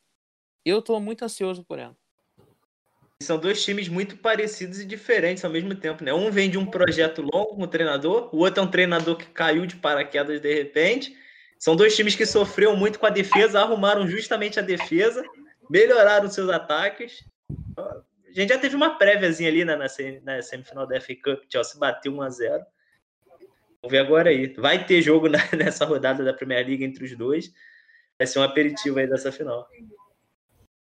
eu 0.65 0.79
estou 0.79 0.99
muito 0.99 1.23
ansioso 1.23 1.63
por 1.63 1.79
ela. 1.79 1.95
São 3.21 3.37
dois 3.37 3.63
times 3.63 3.87
muito 3.87 4.17
parecidos 4.17 4.79
e 4.79 4.85
diferentes 4.85 5.45
ao 5.45 5.51
mesmo 5.51 5.75
tempo, 5.75 6.03
né? 6.03 6.11
Um 6.11 6.31
vem 6.31 6.49
de 6.49 6.57
um 6.57 6.65
projeto 6.65 7.21
longo 7.21 7.55
com 7.55 7.63
o 7.63 7.67
treinador, 7.67 8.33
o 8.33 8.39
outro 8.39 8.61
é 8.61 8.65
um 8.65 8.71
treinador 8.71 9.15
que 9.15 9.27
caiu 9.27 9.65
de 9.67 9.75
paraquedas 9.75 10.41
de 10.41 10.53
repente. 10.53 11.15
São 11.61 11.75
dois 11.75 11.95
times 11.95 12.15
que 12.15 12.25
sofreram 12.25 12.75
muito 12.75 12.97
com 12.97 13.05
a 13.05 13.11
defesa, 13.11 13.61
arrumaram 13.61 14.07
justamente 14.07 14.57
a 14.57 14.63
defesa, 14.63 15.23
melhoraram 15.69 16.27
seus 16.27 16.49
ataques. 16.49 17.23
A 17.77 18.01
gente 18.33 18.49
já 18.49 18.57
teve 18.57 18.75
uma 18.75 18.97
préviazinha 18.97 19.47
ali 19.47 19.63
na, 19.63 19.77
na 19.77 20.41
semifinal 20.41 20.87
da 20.87 20.99
FA 20.99 21.13
Cup, 21.23 21.43
Chelsea 21.47 21.79
bateu 21.79 22.11
1 22.13 22.21
a 22.23 22.29
0 22.31 22.65
Vamos 23.83 23.91
ver 23.91 23.99
agora 23.99 24.31
aí. 24.31 24.47
Vai 24.55 24.83
ter 24.87 25.03
jogo 25.03 25.29
na, 25.29 25.37
nessa 25.55 25.85
rodada 25.85 26.23
da 26.23 26.33
Premier 26.33 26.65
League 26.65 26.83
entre 26.83 27.05
os 27.05 27.15
dois. 27.15 27.53
Vai 28.17 28.25
ser 28.25 28.39
um 28.39 28.43
aperitivo 28.43 28.97
aí 28.97 29.07
dessa 29.07 29.31
final. 29.31 29.67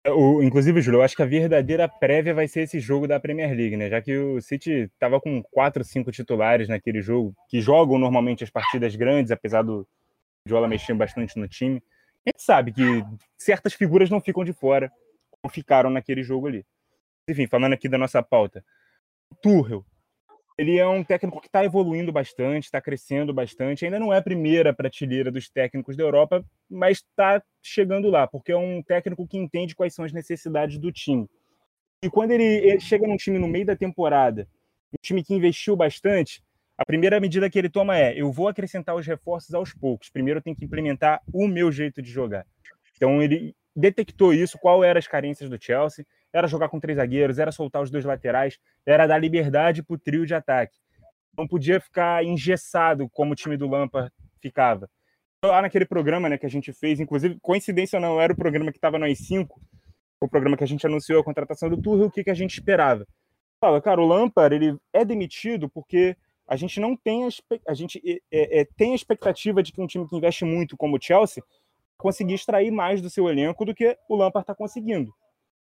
O, 0.08 0.42
inclusive, 0.42 0.82
Júlio, 0.82 1.00
eu 1.00 1.04
acho 1.04 1.16
que 1.16 1.24
a 1.24 1.26
verdadeira 1.26 1.90
prévia 1.90 2.34
vai 2.34 2.48
ser 2.48 2.62
esse 2.62 2.80
jogo 2.80 3.06
da 3.06 3.20
Premier 3.20 3.54
League, 3.54 3.76
né? 3.76 3.90
Já 3.90 4.02
que 4.02 4.18
o 4.18 4.42
City 4.42 4.90
estava 4.94 5.20
com 5.20 5.44
quatro, 5.44 5.84
cinco 5.84 6.10
titulares 6.10 6.70
naquele 6.70 7.02
jogo, 7.02 7.36
que 7.50 7.60
jogam 7.60 8.00
normalmente 8.00 8.46
as 8.46 8.50
partidas 8.50 8.96
grandes, 8.96 9.32
apesar 9.32 9.62
do, 9.62 9.88
Guardiola 10.46 10.68
mexendo 10.68 10.98
bastante 10.98 11.38
no 11.40 11.48
time. 11.48 11.82
A 12.26 12.30
gente 12.30 12.42
sabe 12.42 12.74
que 12.74 12.82
certas 13.38 13.74
figuras 13.74 14.10
não 14.10 14.20
ficam 14.20 14.44
de 14.44 14.54
fora, 14.54 14.92
como 15.30 15.54
ficaram 15.54 15.90
naquele 15.90 16.22
jogo 16.22 16.48
ali. 16.48 16.66
Enfim, 17.30 17.48
falando 17.48 17.74
aqui 17.74 17.88
da 17.88 17.98
nossa 17.98 18.22
pauta. 18.22 18.64
O 19.32 19.36
Tuchel, 19.36 19.86
ele 20.58 20.78
é 20.78 20.88
um 20.88 21.04
técnico 21.04 21.40
que 21.40 21.48
está 21.48 21.64
evoluindo 21.64 22.12
bastante, 22.12 22.66
está 22.66 22.82
crescendo 22.82 23.34
bastante. 23.34 23.86
Ainda 23.86 24.00
não 24.00 24.14
é 24.14 24.18
a 24.18 24.22
primeira 24.22 24.74
prateleira 24.74 25.32
dos 25.32 25.50
técnicos 25.50 25.96
da 25.96 26.04
Europa, 26.04 26.46
mas 26.70 26.98
está 26.98 27.42
chegando 27.62 28.10
lá, 28.10 28.28
porque 28.28 28.52
é 28.52 28.58
um 28.58 28.84
técnico 28.84 29.26
que 29.26 29.38
entende 29.38 29.76
quais 29.76 29.94
são 29.94 30.04
as 30.04 30.12
necessidades 30.12 30.78
do 30.78 30.92
time. 30.92 31.30
E 32.04 32.10
quando 32.10 32.32
ele 32.32 32.78
chega 32.82 33.08
num 33.08 33.16
time 33.16 33.40
no 33.40 33.48
meio 33.48 33.66
da 33.66 33.78
temporada, 33.78 34.48
um 34.92 35.02
time 35.02 35.24
que 35.24 35.34
investiu 35.34 35.76
bastante, 35.76 36.44
a 36.78 36.86
primeira 36.86 37.20
medida 37.20 37.50
que 37.50 37.58
ele 37.58 37.70
toma 37.70 37.98
é: 37.98 38.14
eu 38.20 38.32
vou 38.32 38.48
acrescentar 38.48 38.96
os 38.96 39.06
reforços 39.06 39.54
aos 39.54 39.74
poucos. 39.74 40.10
Primeiro 40.10 40.40
eu 40.40 40.44
tenho 40.44 40.56
que 40.56 40.66
implementar 40.66 41.22
o 41.32 41.48
meu 41.48 41.72
jeito 41.72 42.02
de 42.02 42.10
jogar. 42.10 42.46
Então 42.96 43.22
ele 43.22 43.56
detectou 43.76 44.34
isso, 44.34 44.58
qual 44.60 44.84
eram 44.84 45.00
as 45.00 45.08
carências 45.08 45.50
do 45.50 45.62
Chelsea, 45.62 46.06
era 46.32 46.48
jogar 46.48 46.70
com 46.70 46.80
três 46.80 46.98
zagueiros, 46.98 47.40
era 47.40 47.52
soltar 47.52 47.82
os 47.82 47.90
dois 47.90 48.06
laterais, 48.06 48.60
era 48.86 49.08
dar 49.08 49.18
liberdade 49.18 49.84
para 49.84 49.96
o 49.96 49.98
trio 49.98 50.26
de 50.26 50.34
ataque. 50.34 50.78
Não 51.38 51.48
podia 51.48 51.80
ficar 51.80 52.24
engessado 52.24 53.10
como 53.10 53.34
o 53.34 53.36
time 53.36 53.58
do 53.58 53.68
Lampard 53.68 54.12
ficava. 54.42 54.90
Lá 55.44 55.62
naquele 55.62 55.86
programa 55.86 56.30
né, 56.30 56.38
que 56.38 56.46
a 56.46 56.50
gente 56.50 56.72
fez, 56.72 57.00
inclusive, 57.00 57.38
coincidência 57.42 57.98
ou 57.98 58.02
não, 58.02 58.22
era 58.22 58.32
o 58.32 58.36
programa 58.36 58.72
que 58.72 58.78
estava 58.78 58.98
no 58.98 59.06
AI5, 59.06 59.48
o 60.22 60.30
programa 60.30 60.56
que 60.56 60.64
a 60.64 60.68
gente 60.68 60.86
anunciou 60.86 61.20
a 61.20 61.24
contratação 61.24 61.70
do 61.70 61.82
Tuchel, 61.82 62.08
o 62.08 62.12
que, 62.12 62.24
que 62.24 62.30
a 62.30 62.36
gente 62.36 62.54
esperava. 62.54 63.06
Fala, 63.60 63.82
cara, 63.82 64.02
o 64.02 64.06
Lampard 64.06 64.56
ele 64.56 64.78
é 64.94 65.04
demitido 65.04 65.70
porque 65.70 66.16
a 66.48 66.56
gente 66.56 66.80
não 66.80 66.96
tem 66.96 67.26
a, 67.26 67.30
a 67.68 67.74
gente 67.74 68.02
é, 68.32 68.62
é, 68.62 68.66
tem 68.78 68.92
a 68.92 68.96
expectativa 68.96 69.64
de 69.64 69.72
que 69.72 69.82
um 69.82 69.88
time 69.88 70.08
que 70.08 70.16
investe 70.16 70.46
muito 70.46 70.78
como 70.78 70.98
o 70.98 71.02
Chelsea 71.02 71.44
conseguir 71.98 72.34
extrair 72.34 72.72
mais 72.72 73.02
do 73.02 73.10
seu 73.10 73.30
elenco 73.30 73.64
do 73.66 73.74
que 73.74 73.98
o 74.10 74.16
Lampard 74.16 74.44
está 74.44 74.54
conseguindo. 74.54 75.14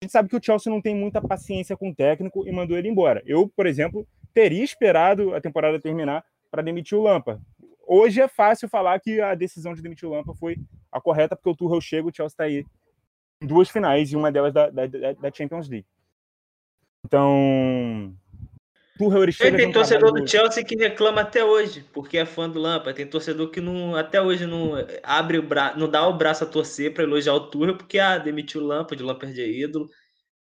A 0.02 0.06
gente 0.06 0.12
sabe 0.12 0.30
que 0.30 0.36
o 0.36 0.42
Chelsea 0.42 0.72
não 0.72 0.82
tem 0.82 0.96
muita 0.96 1.22
paciência 1.22 1.76
com 1.76 1.90
o 1.90 1.96
técnico 1.96 2.48
e 2.48 2.52
mandou 2.52 2.78
ele 2.78 2.88
embora. 2.88 3.22
Eu, 3.26 3.50
por 3.50 3.66
exemplo, 3.66 4.08
teria 4.34 4.64
esperado 4.64 5.34
a 5.36 5.42
temporada 5.42 5.80
terminar 5.80 6.24
para 6.50 6.62
demitir 6.62 6.98
o 6.98 7.02
Lampard. 7.02 7.44
Hoje 7.86 8.22
é 8.22 8.28
fácil 8.28 8.70
falar 8.70 9.00
que 9.00 9.20
a 9.20 9.34
decisão 9.34 9.74
de 9.74 9.82
demitir 9.82 10.08
o 10.08 10.12
Lampard 10.12 10.40
foi 10.40 10.58
a 10.92 11.02
correta, 11.02 11.36
porque 11.36 11.50
o 11.50 11.56
Tuchel 11.56 11.82
chega, 11.82 12.08
o 12.08 12.16
Chelsea 12.16 12.34
está 12.34 12.44
aí 12.44 12.64
em 13.42 13.48
duas 13.48 13.70
finais 13.70 14.12
e 14.12 14.16
uma 14.16 14.32
delas 14.32 14.54
da, 14.54 14.70
da, 14.70 14.86
da 14.86 15.32
Champions 15.34 15.68
League. 15.68 15.88
Então, 17.06 18.16
Tuchel 19.00 19.24
ele 19.24 19.32
chega 19.32 19.58
tem 19.58 19.72
torcedor 19.72 20.12
do 20.12 20.28
Chelsea 20.28 20.64
que 20.64 20.76
reclama 20.76 21.22
até 21.22 21.44
hoje, 21.44 21.86
porque 21.94 22.18
é 22.18 22.26
fã 22.26 22.50
do 22.50 22.60
Lampard. 22.60 22.98
Tem 22.98 23.08
torcedor 23.08 23.50
que 23.50 23.62
não, 23.62 23.96
até 23.96 24.22
hoje 24.22 24.46
não 24.46 24.74
abre 25.02 25.38
o 25.38 25.42
braço, 25.42 25.80
não 25.80 25.90
dá 25.90 26.06
o 26.06 26.18
braço 26.18 26.44
a 26.44 26.48
torcer 26.48 26.94
para 26.94 27.06
elogiar 27.06 27.34
o 27.34 27.50
Tuchel, 27.50 27.78
porque 27.78 27.98
ah, 27.98 28.18
demitiu 28.18 28.62
o 28.62 28.66
Lampard, 28.68 29.02
o 29.02 29.06
Lampard 29.06 29.42
é 29.42 29.48
ídolo. 29.48 29.90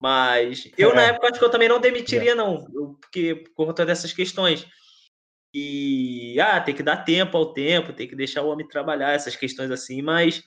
Mas 0.00 0.68
eu, 0.76 0.90
é. 0.90 0.94
na 0.94 1.02
época, 1.02 1.28
acho 1.28 1.38
que 1.38 1.44
eu 1.44 1.50
também 1.50 1.68
não 1.68 1.78
demitiria, 1.78 2.32
é. 2.32 2.34
não, 2.34 2.64
porque 3.00 3.36
por 3.36 3.66
conta 3.66 3.86
dessas 3.86 4.12
questões. 4.12 4.66
E 5.54 6.40
ah, 6.40 6.60
tem 6.60 6.74
que 6.74 6.82
dar 6.82 7.04
tempo 7.04 7.36
ao 7.36 7.52
tempo, 7.52 7.92
tem 7.92 8.08
que 8.08 8.16
deixar 8.16 8.42
o 8.42 8.48
homem 8.48 8.66
trabalhar, 8.66 9.12
essas 9.12 9.36
questões 9.36 9.70
assim, 9.70 10.02
mas 10.02 10.42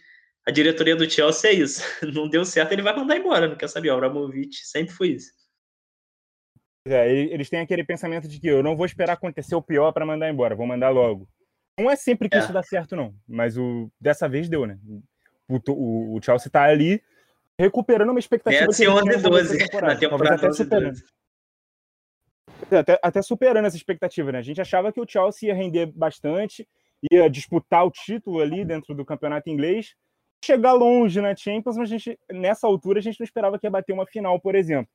a 0.46 0.52
diretoria 0.52 0.96
do 0.96 1.10
Chelsea 1.10 1.52
é 1.52 1.54
isso. 1.54 1.82
Não 2.14 2.28
deu 2.28 2.44
certo, 2.44 2.74
ele 2.74 2.82
vai 2.82 2.96
mandar 2.96 3.16
embora, 3.16 3.48
não 3.48 3.56
quer 3.56 3.70
saber. 3.70 3.92
O 3.92 3.94
Abramovich 3.94 4.66
sempre 4.66 4.94
foi 4.94 5.10
isso. 5.10 5.32
É, 6.86 7.10
eles 7.10 7.50
têm 7.50 7.62
aquele 7.62 7.84
pensamento 7.84 8.28
de 8.28 8.40
que 8.40 8.48
eu 8.48 8.62
não 8.62 8.76
vou 8.76 8.86
esperar 8.86 9.14
acontecer 9.14 9.56
o 9.56 9.62
pior 9.62 9.92
para 9.94 10.06
mandar 10.06 10.30
embora, 10.30 10.56
vou 10.56 10.68
mandar 10.68 10.90
logo. 10.90 11.28
Não 11.80 11.90
é 11.90 11.96
sempre 11.96 12.30
que 12.30 12.36
é. 12.36 12.40
isso 12.40 12.52
dá 12.52 12.62
certo, 12.62 12.96
não. 12.96 13.16
Mas 13.28 13.58
o, 13.58 13.90
dessa 14.00 14.28
vez 14.28 14.50
deu, 14.50 14.66
né? 14.66 14.78
O, 15.48 15.60
o, 15.72 16.18
o 16.18 16.22
Chelsea 16.22 16.52
tá 16.52 16.64
ali 16.64 17.02
recuperando 17.58 18.10
uma 18.10 18.20
expectativa. 18.20 18.66
Mete 18.66 18.88
11 18.88 19.10
e 19.10 19.22
12 19.22 19.58
na 19.82 19.96
temporada 19.96 20.36
até 20.36 20.52
superando. 20.52 21.00
Até, 22.72 23.00
até 23.02 23.22
superando 23.22 23.66
essa 23.66 23.78
expectativa, 23.78 24.32
né? 24.32 24.40
A 24.40 24.44
gente 24.44 24.62
achava 24.62 24.92
que 24.92 25.00
o 25.00 25.08
Chelsea 25.08 25.50
ia 25.50 25.56
render 25.56 25.88
bastante, 25.88 26.68
ia 27.12 27.30
disputar 27.30 27.86
o 27.86 27.92
título 27.92 28.40
ali 28.40 28.66
dentro 28.66 28.94
do 28.94 29.06
campeonato 29.06 29.50
inglês, 29.50 29.96
chegar 30.44 30.74
longe 30.74 31.22
na 31.22 31.36
Champions, 31.36 31.78
mas 31.78 31.92
a 31.92 31.98
gente, 31.98 32.20
nessa 32.32 32.68
altura 32.68 33.00
a 33.00 33.02
gente 33.02 33.20
não 33.20 33.26
esperava 33.26 33.58
que 33.58 33.66
ia 33.66 33.72
bater 33.72 33.94
uma 33.94 34.06
final, 34.06 34.40
por 34.40 34.56
exemplo. 34.56 34.92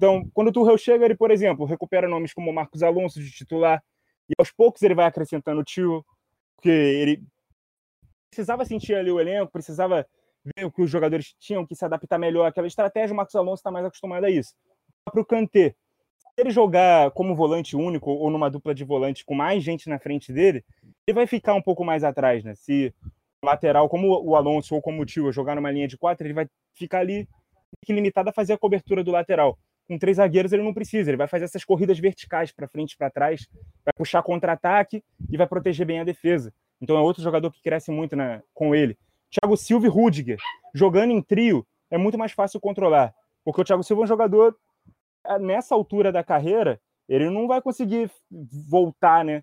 Então, 0.00 0.26
quando 0.32 0.48
o 0.48 0.52
Tuchel 0.52 0.78
chega, 0.78 1.04
ele, 1.04 1.14
por 1.14 1.30
exemplo, 1.30 1.66
recupera 1.66 2.08
nomes 2.08 2.32
como 2.32 2.50
Marcos 2.50 2.82
Alonso 2.82 3.20
de 3.22 3.30
titular, 3.30 3.84
e 4.30 4.32
aos 4.38 4.50
poucos 4.50 4.80
ele 4.80 4.94
vai 4.94 5.04
acrescentando 5.04 5.60
o 5.60 5.62
tio, 5.62 6.02
porque 6.56 6.70
ele 6.70 7.22
precisava 8.30 8.64
sentir 8.64 8.94
ali 8.94 9.10
o 9.10 9.20
elenco, 9.20 9.52
precisava 9.52 10.06
ver 10.56 10.64
o 10.64 10.72
que 10.72 10.80
os 10.80 10.90
jogadores 10.90 11.34
tinham 11.38 11.66
que 11.66 11.74
se 11.74 11.84
adaptar 11.84 12.18
melhor 12.18 12.46
àquela 12.46 12.66
estratégia, 12.66 13.12
o 13.12 13.16
Marcos 13.18 13.34
Alonso 13.34 13.60
está 13.60 13.70
mais 13.70 13.84
acostumado 13.84 14.24
a 14.24 14.30
isso. 14.30 14.54
Para 15.04 15.20
o 15.20 15.24
Kanté, 15.24 15.74
se 16.16 16.28
ele 16.38 16.50
jogar 16.50 17.10
como 17.10 17.34
volante 17.34 17.76
único 17.76 18.10
ou 18.10 18.30
numa 18.30 18.48
dupla 18.48 18.74
de 18.74 18.84
volante 18.84 19.22
com 19.22 19.34
mais 19.34 19.62
gente 19.62 19.86
na 19.86 19.98
frente 19.98 20.32
dele, 20.32 20.64
ele 21.06 21.14
vai 21.14 21.26
ficar 21.26 21.52
um 21.52 21.60
pouco 21.60 21.84
mais 21.84 22.04
atrás, 22.04 22.42
né? 22.42 22.54
Se 22.54 22.94
lateral, 23.44 23.86
como 23.86 24.18
o 24.24 24.34
Alonso 24.34 24.74
ou 24.74 24.80
como 24.80 25.02
o 25.02 25.04
Tio 25.04 25.30
jogar 25.30 25.56
numa 25.56 25.70
linha 25.70 25.86
de 25.86 25.98
quatro, 25.98 26.26
ele 26.26 26.32
vai 26.32 26.48
ficar 26.72 27.00
ali 27.00 27.28
limitado 27.86 28.30
a 28.30 28.32
fazer 28.32 28.54
a 28.54 28.58
cobertura 28.58 29.04
do 29.04 29.10
lateral. 29.10 29.58
Com 29.90 29.98
três 29.98 30.18
zagueiros 30.18 30.52
ele 30.52 30.62
não 30.62 30.72
precisa, 30.72 31.10
ele 31.10 31.16
vai 31.16 31.26
fazer 31.26 31.46
essas 31.46 31.64
corridas 31.64 31.98
verticais 31.98 32.52
para 32.52 32.68
frente 32.68 32.92
e 32.92 32.96
para 32.96 33.10
trás, 33.10 33.48
vai 33.84 33.92
puxar 33.96 34.22
contra-ataque 34.22 35.02
e 35.28 35.36
vai 35.36 35.48
proteger 35.48 35.84
bem 35.84 35.98
a 35.98 36.04
defesa. 36.04 36.54
Então 36.80 36.96
é 36.96 37.00
outro 37.00 37.20
jogador 37.20 37.50
que 37.50 37.60
cresce 37.60 37.90
muito 37.90 38.14
na, 38.14 38.40
com 38.54 38.72
ele. 38.72 38.96
Thiago 39.28 39.56
Silva 39.56 39.86
e 39.86 39.90
Rudiger, 39.90 40.38
jogando 40.72 41.10
em 41.10 41.20
trio, 41.20 41.66
é 41.90 41.98
muito 41.98 42.16
mais 42.16 42.30
fácil 42.30 42.60
controlar. 42.60 43.12
Porque 43.44 43.62
o 43.62 43.64
Thiago 43.64 43.82
Silva 43.82 44.02
é 44.02 44.04
um 44.04 44.06
jogador, 44.06 44.56
ah, 45.24 45.40
nessa 45.40 45.74
altura 45.74 46.12
da 46.12 46.22
carreira, 46.22 46.80
ele 47.08 47.28
não 47.28 47.48
vai 47.48 47.60
conseguir 47.60 48.08
voltar, 48.30 49.24
né? 49.24 49.42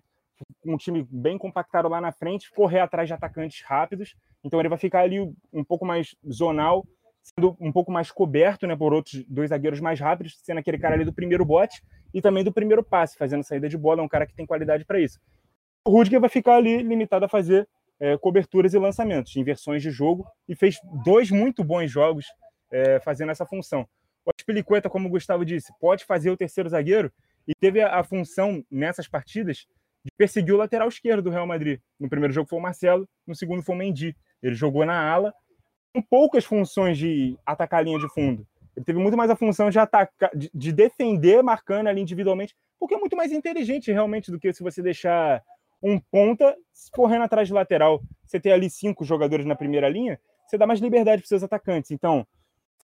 um 0.64 0.78
time 0.78 1.06
bem 1.10 1.36
compactado 1.36 1.88
lá 1.90 2.00
na 2.00 2.12
frente, 2.12 2.50
correr 2.52 2.80
atrás 2.80 3.06
de 3.06 3.12
atacantes 3.12 3.62
rápidos. 3.66 4.16
Então 4.42 4.58
ele 4.58 4.70
vai 4.70 4.78
ficar 4.78 5.00
ali 5.00 5.20
um 5.52 5.64
pouco 5.64 5.84
mais 5.84 6.16
zonal, 6.30 6.86
sendo 7.34 7.56
um 7.60 7.72
pouco 7.72 7.90
mais 7.90 8.10
coberto 8.10 8.66
né, 8.66 8.76
por 8.76 8.92
outros 8.92 9.24
dois 9.28 9.50
zagueiros 9.50 9.80
mais 9.80 10.00
rápidos, 10.00 10.38
sendo 10.42 10.58
aquele 10.58 10.78
cara 10.78 10.94
ali 10.94 11.04
do 11.04 11.12
primeiro 11.12 11.44
bote 11.44 11.82
e 12.12 12.22
também 12.22 12.44
do 12.44 12.52
primeiro 12.52 12.82
passe, 12.82 13.16
fazendo 13.16 13.44
saída 13.44 13.68
de 13.68 13.76
bola. 13.76 14.00
É 14.00 14.04
um 14.04 14.08
cara 14.08 14.26
que 14.26 14.34
tem 14.34 14.46
qualidade 14.46 14.84
para 14.84 15.00
isso. 15.00 15.20
O 15.84 15.90
Rudiger 15.90 16.20
vai 16.20 16.30
ficar 16.30 16.56
ali 16.56 16.82
limitado 16.82 17.24
a 17.24 17.28
fazer 17.28 17.68
é, 18.00 18.16
coberturas 18.16 18.74
e 18.74 18.78
lançamentos, 18.78 19.34
inversões 19.36 19.82
de 19.82 19.90
jogo, 19.90 20.26
e 20.48 20.54
fez 20.54 20.78
dois 21.04 21.30
muito 21.30 21.64
bons 21.64 21.90
jogos 21.90 22.26
é, 22.70 23.00
fazendo 23.00 23.30
essa 23.30 23.46
função. 23.46 23.88
O 24.24 24.30
Aspilicueta, 24.38 24.90
como 24.90 25.08
o 25.08 25.10
Gustavo 25.10 25.44
disse, 25.44 25.72
pode 25.80 26.04
fazer 26.04 26.30
o 26.30 26.36
terceiro 26.36 26.68
zagueiro 26.68 27.10
e 27.46 27.54
teve 27.54 27.80
a, 27.80 27.98
a 27.98 28.04
função 28.04 28.64
nessas 28.70 29.08
partidas 29.08 29.66
de 30.04 30.12
perseguir 30.16 30.54
o 30.54 30.58
lateral 30.58 30.88
esquerdo 30.88 31.22
do 31.22 31.30
Real 31.30 31.46
Madrid. 31.46 31.80
No 31.98 32.08
primeiro 32.08 32.32
jogo 32.32 32.48
foi 32.48 32.58
o 32.58 32.62
Marcelo, 32.62 33.08
no 33.26 33.34
segundo 33.34 33.62
foi 33.62 33.74
o 33.74 33.78
Mendy. 33.78 34.16
Ele 34.42 34.54
jogou 34.54 34.84
na 34.84 35.00
ala, 35.00 35.34
poucas 36.08 36.44
funções 36.44 36.96
de 36.98 37.36
atacar 37.44 37.80
a 37.80 37.82
linha 37.82 37.98
de 37.98 38.08
fundo. 38.12 38.46
Ele 38.76 38.84
teve 38.84 38.98
muito 38.98 39.16
mais 39.16 39.30
a 39.30 39.36
função 39.36 39.70
de 39.70 39.78
atacar, 39.78 40.30
de, 40.34 40.50
de 40.54 40.72
defender, 40.72 41.42
marcando 41.42 41.88
ali 41.88 42.00
individualmente, 42.00 42.54
porque 42.78 42.94
é 42.94 42.98
muito 42.98 43.16
mais 43.16 43.32
inteligente 43.32 43.90
realmente 43.90 44.30
do 44.30 44.38
que 44.38 44.52
se 44.52 44.62
você 44.62 44.80
deixar 44.80 45.42
um 45.82 45.98
ponta 45.98 46.56
correndo 46.92 47.22
atrás 47.24 47.48
de 47.48 47.54
lateral. 47.54 48.00
Você 48.24 48.38
tem 48.38 48.52
ali 48.52 48.70
cinco 48.70 49.04
jogadores 49.04 49.46
na 49.46 49.56
primeira 49.56 49.88
linha, 49.88 50.20
você 50.46 50.56
dá 50.56 50.66
mais 50.66 50.80
liberdade 50.80 51.22
para 51.22 51.28
seus 51.28 51.42
atacantes. 51.42 51.90
Então, 51.90 52.26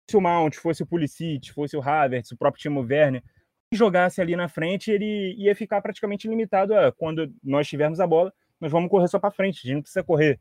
se 0.10 0.18
o 0.18 0.22
Mount, 0.22 0.56
fosse 0.56 0.84
o 0.84 0.86
Pulisic, 0.86 1.52
fosse 1.54 1.78
o 1.78 1.82
Havertz, 1.82 2.32
o 2.32 2.38
próprio 2.38 2.62
Timo 2.62 2.82
Werner, 2.82 3.24
jogasse 3.72 4.22
ali 4.22 4.36
na 4.36 4.48
frente, 4.48 4.92
ele 4.92 5.34
ia 5.38 5.56
ficar 5.56 5.82
praticamente 5.82 6.28
limitado 6.28 6.76
a 6.76 6.92
quando 6.92 7.34
nós 7.44 7.68
tivermos 7.68 8.00
a 8.00 8.08
bola, 8.08 8.34
nós 8.60 8.72
vamos 8.72 8.90
correr 8.90 9.08
só 9.08 9.20
para 9.20 9.32
frente, 9.32 9.62
a 9.64 9.68
gente 9.68 9.76
não 9.76 9.82
precisa 9.82 10.04
correr 10.04 10.40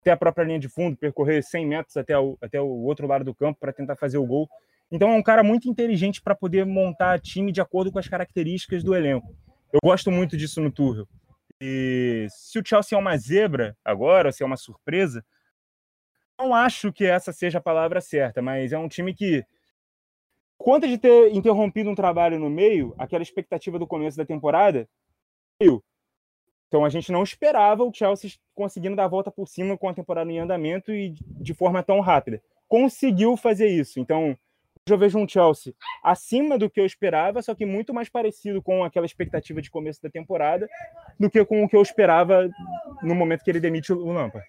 até 0.00 0.10
a 0.10 0.16
própria 0.16 0.44
linha 0.44 0.58
de 0.58 0.68
fundo, 0.68 0.96
percorrer 0.96 1.42
100 1.42 1.66
metros 1.66 1.96
até 1.96 2.18
o, 2.18 2.38
até 2.40 2.60
o 2.60 2.68
outro 2.68 3.06
lado 3.06 3.24
do 3.24 3.34
campo 3.34 3.58
para 3.60 3.72
tentar 3.72 3.96
fazer 3.96 4.18
o 4.18 4.26
gol. 4.26 4.48
Então 4.90 5.10
é 5.10 5.14
um 5.14 5.22
cara 5.22 5.42
muito 5.42 5.68
inteligente 5.68 6.22
para 6.22 6.34
poder 6.34 6.64
montar 6.64 7.20
time 7.20 7.52
de 7.52 7.60
acordo 7.60 7.92
com 7.92 7.98
as 7.98 8.08
características 8.08 8.82
do 8.82 8.94
elenco. 8.94 9.36
Eu 9.72 9.80
gosto 9.82 10.10
muito 10.10 10.36
disso 10.36 10.60
no 10.60 10.70
Tuchel. 10.70 11.06
E 11.60 12.26
se 12.30 12.58
o 12.58 12.62
Chelsea 12.64 12.96
é 12.96 13.00
uma 13.00 13.16
zebra 13.16 13.76
agora, 13.84 14.32
se 14.32 14.42
é 14.42 14.46
uma 14.46 14.56
surpresa, 14.56 15.24
não 16.38 16.54
acho 16.54 16.92
que 16.92 17.04
essa 17.04 17.32
seja 17.32 17.58
a 17.58 17.60
palavra 17.62 18.00
certa, 18.00 18.40
mas 18.40 18.72
é 18.72 18.78
um 18.78 18.88
time 18.88 19.12
que 19.12 19.44
conta 20.56 20.86
de 20.86 20.96
ter 20.96 21.34
interrompido 21.34 21.90
um 21.90 21.94
trabalho 21.94 22.38
no 22.38 22.48
meio, 22.48 22.94
aquela 22.96 23.22
expectativa 23.22 23.78
do 23.78 23.86
começo 23.86 24.16
da 24.16 24.24
temporada. 24.24 24.88
Então 26.68 26.84
a 26.84 26.88
gente 26.88 27.10
não 27.10 27.22
esperava 27.22 27.82
o 27.82 27.92
Chelsea 27.92 28.32
conseguindo 28.54 28.94
dar 28.94 29.04
a 29.04 29.08
volta 29.08 29.30
por 29.30 29.48
cima 29.48 29.76
com 29.76 29.88
a 29.88 29.94
temporada 29.94 30.30
em 30.30 30.38
andamento 30.38 30.92
e 30.92 31.14
de 31.40 31.54
forma 31.54 31.82
tão 31.82 32.00
rápida. 32.00 32.42
Conseguiu 32.68 33.36
fazer 33.36 33.68
isso. 33.68 33.98
Então, 33.98 34.36
hoje 34.86 34.94
eu 34.94 34.98
vejo 34.98 35.18
um 35.18 35.26
Chelsea 35.26 35.72
acima 36.04 36.58
do 36.58 36.68
que 36.68 36.78
eu 36.78 36.84
esperava, 36.84 37.40
só 37.40 37.54
que 37.54 37.64
muito 37.64 37.94
mais 37.94 38.10
parecido 38.10 38.62
com 38.62 38.84
aquela 38.84 39.06
expectativa 39.06 39.62
de 39.62 39.70
começo 39.70 40.02
da 40.02 40.10
temporada 40.10 40.68
do 41.18 41.30
que 41.30 41.42
com 41.44 41.64
o 41.64 41.68
que 41.68 41.76
eu 41.76 41.82
esperava 41.82 42.48
no 43.02 43.14
momento 43.14 43.42
que 43.42 43.50
ele 43.50 43.60
demite 43.60 43.92
o 43.92 44.12
Lampard. 44.12 44.46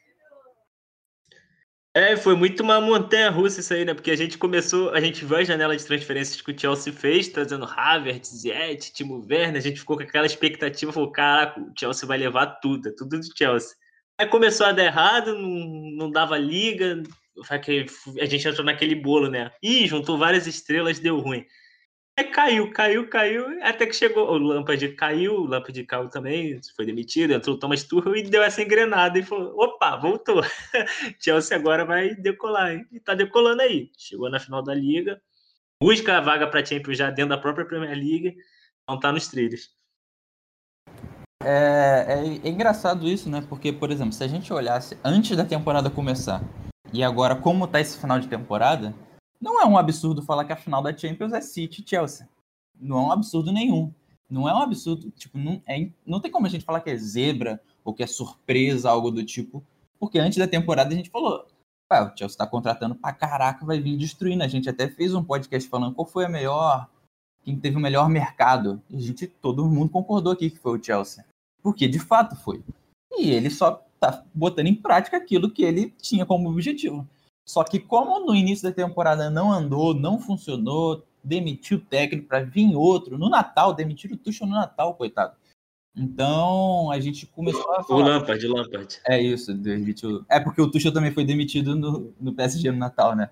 É, 1.94 2.16
foi 2.16 2.36
muito 2.36 2.62
uma 2.62 2.80
montanha 2.80 3.32
russa 3.32 3.62
isso 3.62 3.74
aí, 3.74 3.84
né? 3.84 3.96
Porque 3.96 4.12
a 4.12 4.16
gente 4.16 4.38
começou, 4.38 4.92
a 4.92 5.02
gente 5.02 5.26
viu 5.26 5.38
a 5.38 5.44
janela 5.44 5.76
de 5.76 5.84
transferências 5.84 6.40
que 6.40 6.52
o 6.52 6.60
Chelsea 6.60 6.94
fez, 6.94 7.28
trazendo 7.30 7.66
Havertz, 7.66 8.30
Ziyech, 8.30 8.94
Timo 8.94 9.26
Werner, 9.28 9.58
a 9.58 9.60
gente 9.60 9.80
ficou 9.80 9.98
com 9.98 10.04
aquela 10.04 10.28
expectativa, 10.28 10.94
falou, 10.94 11.12
caraca, 11.12 11.60
o 11.60 11.74
Chelsea 11.78 12.08
vai 12.08 12.20
levar 12.20 12.46
tudo, 12.62 12.90
é 12.90 12.92
tudo 12.92 13.20
do 13.20 13.38
Chelsea. 13.38 13.76
Aí 14.20 14.28
começou 14.28 14.68
a 14.68 14.72
dar 14.72 14.84
errado, 14.84 15.34
não, 15.34 15.50
não 15.98 16.12
dava 16.12 16.38
liga, 16.38 17.02
a 17.50 18.26
gente 18.26 18.48
entrou 18.48 18.66
naquele 18.66 18.94
bolo, 18.96 19.30
né? 19.30 19.52
Ih, 19.64 19.88
juntou 19.88 20.18
várias 20.18 20.46
estrelas, 20.46 21.00
deu 21.00 21.20
ruim. 21.20 21.46
Aí 22.20 22.26
caiu, 22.26 22.70
caiu, 22.74 23.08
caiu, 23.08 23.46
até 23.64 23.86
que 23.88 23.96
chegou. 23.96 24.30
O 24.30 24.38
Lampard 24.38 24.90
caiu, 24.90 25.36
o 25.36 25.46
Lampard 25.46 25.82
caiu 25.86 26.10
também, 26.10 26.60
foi 26.76 26.86
demitido, 26.86 27.32
entrou 27.32 27.56
o 27.56 27.60
Thomas 27.60 27.84
Tuchel 27.84 28.14
e 28.14 28.24
deu 28.24 28.44
essa 28.44 28.62
engrenada 28.62 29.18
e 29.18 29.24
falou: 29.24 29.54
opa, 29.58 29.96
voltou. 29.96 30.42
Chelsea 31.18 31.56
agora 31.56 31.86
vai 31.86 32.14
decolar, 32.16 32.74
hein? 32.74 32.86
E 32.92 33.00
tá 33.00 33.16
decolando 33.16 33.62
aí. 33.62 33.90
Chegou 33.98 34.30
na 34.30 34.38
final 34.38 34.62
da 34.62 34.74
Liga, 34.74 35.22
busca 35.82 36.18
a 36.18 36.20
vaga 36.20 36.46
para 36.46 36.66
Champions 36.66 36.98
já 36.98 37.10
dentro 37.10 37.30
da 37.30 37.38
própria 37.38 37.66
Premier 37.66 37.96
League, 37.96 38.36
não 38.86 39.00
tá 39.00 39.14
nos 39.14 39.30
trilhos. 39.30 39.70
É, 41.42 42.06
é, 42.06 42.48
é 42.48 42.50
engraçado 42.50 43.08
isso, 43.08 43.30
né? 43.30 43.46
Porque, 43.48 43.72
por 43.72 43.92
exemplo, 43.92 44.12
se 44.12 44.26
a 44.26 44.28
gente 44.28 44.52
olhasse 44.52 44.98
antes 45.06 45.38
da 45.38 45.46
temporada 45.46 45.90
começar 45.90 46.44
e 46.92 47.02
agora 47.02 47.34
como 47.34 47.66
tá 47.66 47.80
esse 47.80 47.98
final 47.98 48.20
de 48.20 48.28
temporada 48.28 48.94
não 49.42 49.62
é 49.62 49.66
um 49.66 49.78
absurdo 49.78 50.22
falar 50.22 50.46
que 50.46 50.54
a 50.54 50.58
final 50.58 50.82
da 50.82 50.96
Champions 50.96 51.34
é 51.34 51.42
City 51.42 51.82
e 51.82 51.90
Chelsea. 51.90 52.28
Não 52.80 52.98
é 52.98 53.02
um 53.02 53.12
absurdo 53.12 53.52
nenhum. 53.52 53.94
Não 54.30 54.48
é 54.48 54.54
um 54.54 54.60
absurdo, 54.60 55.10
tipo, 55.12 55.38
não, 55.38 55.62
é, 55.68 55.90
não 56.06 56.20
tem 56.20 56.32
como 56.32 56.46
a 56.46 56.50
gente 56.50 56.66
falar 56.66 56.82
que 56.82 56.90
é 56.90 56.98
zebra 56.98 57.60
ou 57.84 57.94
que 57.94 58.04
é 58.04 58.08
surpresa, 58.08 58.90
algo 58.90 59.10
do 59.10 59.24
tipo. 59.24 59.64
Porque 60.00 60.20
antes 60.20 60.38
da 60.38 60.48
temporada 60.48 60.94
a 60.94 60.96
gente 60.96 61.10
falou, 61.10 61.48
o 61.92 62.18
Chelsea 62.18 62.38
tá 62.38 62.46
contratando 62.46 62.94
pra 62.94 63.12
caraca, 63.12 63.66
vai 63.66 63.80
vir 63.80 63.98
destruindo. 63.98 64.44
A 64.44 64.48
gente 64.48 64.70
até 64.70 64.88
fez 64.88 65.16
um 65.16 65.24
podcast 65.24 65.68
falando 65.68 65.96
qual 65.96 66.08
foi 66.08 66.26
a 66.26 66.30
melhor, 66.30 66.88
quem 67.44 67.60
teve 67.60 67.78
o 67.78 67.82
melhor 67.82 68.08
mercado. 68.08 68.82
E 68.90 68.98
a 68.98 69.00
gente, 69.00 69.26
todo 69.26 69.66
mundo 69.66 69.90
concordou 69.90 70.32
aqui 70.32 70.52
que 70.52 70.60
foi 70.60 70.78
o 70.78 70.84
Chelsea. 70.84 71.26
Porque 71.64 71.88
de 71.88 72.00
fato 72.00 72.36
foi. 72.36 72.64
E 73.18 73.32
ele 73.32 73.50
só 73.50 73.84
tá 74.00 74.24
botando 74.34 74.68
em 74.68 74.76
prática 74.76 75.18
aquilo 75.18 75.50
que 75.50 75.64
ele 75.64 75.94
tinha 76.00 76.26
como 76.26 76.50
objetivo. 76.50 77.08
Só 77.50 77.64
que 77.64 77.80
como 77.80 78.20
no 78.20 78.36
início 78.36 78.70
da 78.70 78.72
temporada 78.72 79.28
não 79.28 79.52
andou, 79.52 79.92
não 79.92 80.20
funcionou, 80.20 81.04
demitiu 81.24 81.80
o 81.80 81.82
técnico 81.82 82.28
para 82.28 82.44
vir 82.44 82.76
outro 82.76 83.18
no 83.18 83.28
Natal, 83.28 83.74
demitiu 83.74 84.14
o 84.14 84.18
Tuchel 84.18 84.46
no 84.46 84.54
Natal, 84.54 84.94
coitado. 84.94 85.36
Então 85.98 86.92
a 86.92 87.00
gente 87.00 87.26
começou 87.26 87.74
a 87.74 87.84
falar... 87.84 88.00
O 88.00 88.04
Lampard, 88.04 88.46
o 88.46 88.54
Lampard. 88.54 89.02
É 89.04 89.20
isso, 89.20 89.52
demitiu. 89.52 90.24
É 90.30 90.40
porque 90.40 90.62
o 90.62 90.70
Tuchel 90.70 90.94
também 90.94 91.12
foi 91.12 91.26
demitido 91.26 91.76
no, 91.76 92.14
no 92.22 92.34
PSG 92.36 92.70
no 92.70 92.78
Natal, 92.78 93.16
né? 93.16 93.32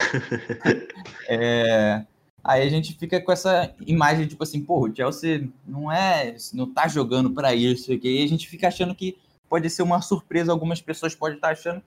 é... 1.28 2.06
Aí 2.42 2.62
a 2.62 2.70
gente 2.70 2.96
fica 2.96 3.20
com 3.20 3.30
essa 3.30 3.74
imagem, 3.86 4.26
tipo 4.26 4.42
assim, 4.42 4.64
pô, 4.64 4.88
o 4.88 4.96
Chelsea 4.96 5.50
não 5.66 5.92
é, 5.92 6.34
não 6.54 6.72
tá 6.72 6.88
jogando 6.88 7.30
para 7.30 7.54
isso, 7.54 7.92
e 7.92 8.24
a 8.24 8.26
gente 8.26 8.48
fica 8.48 8.68
achando 8.68 8.94
que 8.94 9.18
pode 9.50 9.68
ser 9.68 9.82
uma 9.82 10.00
surpresa, 10.00 10.50
algumas 10.50 10.80
pessoas 10.80 11.14
podem 11.14 11.36
estar 11.36 11.50
achando, 11.50 11.82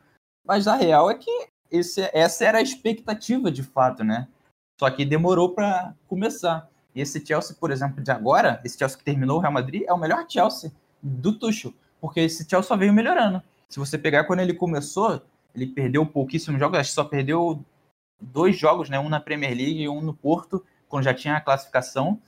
mas 0.45 0.67
a 0.67 0.75
real 0.75 1.09
é 1.09 1.15
que 1.15 1.47
esse, 1.69 2.09
essa 2.13 2.45
era 2.45 2.57
a 2.57 2.61
expectativa 2.61 3.51
de 3.51 3.63
fato, 3.63 4.03
né? 4.03 4.27
Só 4.79 4.89
que 4.89 5.05
demorou 5.05 5.53
para 5.53 5.95
começar. 6.07 6.69
E 6.93 7.01
esse 7.01 7.25
Chelsea, 7.25 7.55
por 7.59 7.71
exemplo, 7.71 8.03
de 8.03 8.11
agora, 8.11 8.59
esse 8.65 8.77
Chelsea 8.77 8.97
que 8.97 9.03
terminou 9.03 9.37
o 9.37 9.39
Real 9.39 9.53
Madrid, 9.53 9.83
é 9.87 9.93
o 9.93 9.97
melhor 9.97 10.25
Chelsea 10.27 10.71
do 11.01 11.37
Tuchel, 11.37 11.73
porque 11.99 12.19
esse 12.19 12.47
Chelsea 12.49 12.67
só 12.67 12.75
veio 12.75 12.93
melhorando. 12.93 13.41
Se 13.69 13.79
você 13.79 13.97
pegar 13.97 14.25
quando 14.25 14.41
ele 14.41 14.53
começou, 14.53 15.21
ele 15.55 15.67
perdeu 15.67 16.05
pouquíssimos 16.05 16.59
jogos, 16.59 16.79
acho 16.79 16.89
que 16.89 16.95
só 16.95 17.05
perdeu 17.05 17.63
dois 18.19 18.57
jogos, 18.57 18.89
né? 18.89 18.99
Um 18.99 19.09
na 19.09 19.19
Premier 19.19 19.55
League 19.55 19.81
e 19.81 19.89
um 19.89 20.01
no 20.01 20.13
Porto, 20.13 20.65
quando 20.89 21.05
já 21.05 21.13
tinha 21.13 21.37
a 21.37 21.41
classificação. 21.41 22.21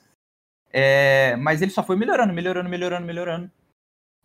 É, 0.72 1.36
mas 1.36 1.62
ele 1.62 1.70
só 1.70 1.82
foi 1.82 1.96
melhorando, 1.96 2.32
melhorando, 2.32 2.68
melhorando, 2.68 3.06
melhorando. 3.06 3.50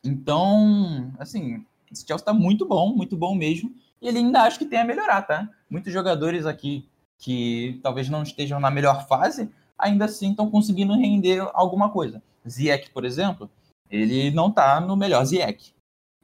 Então, 0.04 1.14
assim, 1.20 1.66
esse 1.92 2.06
Chelsea 2.06 2.22
está 2.22 2.34
muito 2.34 2.66
bom, 2.66 2.96
muito 2.96 3.16
bom 3.16 3.36
mesmo. 3.36 3.74
E 4.02 4.08
ele 4.08 4.20
ainda 4.20 4.44
acho 4.44 4.58
que 4.58 4.66
tem 4.66 4.80
a 4.80 4.86
melhorar, 4.86 5.22
tá? 5.24 5.50
Muitos 5.70 5.92
jogadores 5.92 6.46
aqui 6.46 6.88
que 7.18 7.80
talvez 7.84 8.10
não 8.10 8.24
estejam 8.24 8.60
na 8.60 8.72
melhor 8.72 9.08
fase, 9.08 9.52
ainda 9.78 10.06
assim 10.06 10.32
estão 10.32 10.50
conseguindo 10.50 10.94
render 10.94 11.46
alguma 11.54 11.90
coisa. 11.90 12.24
Ziyech, 12.48 12.90
por 12.92 13.04
exemplo, 13.04 13.50
ele 13.90 14.32
não 14.32 14.48
está 14.48 14.80
no 14.80 14.96
melhor 14.96 15.24
Ziyech. 15.26 15.74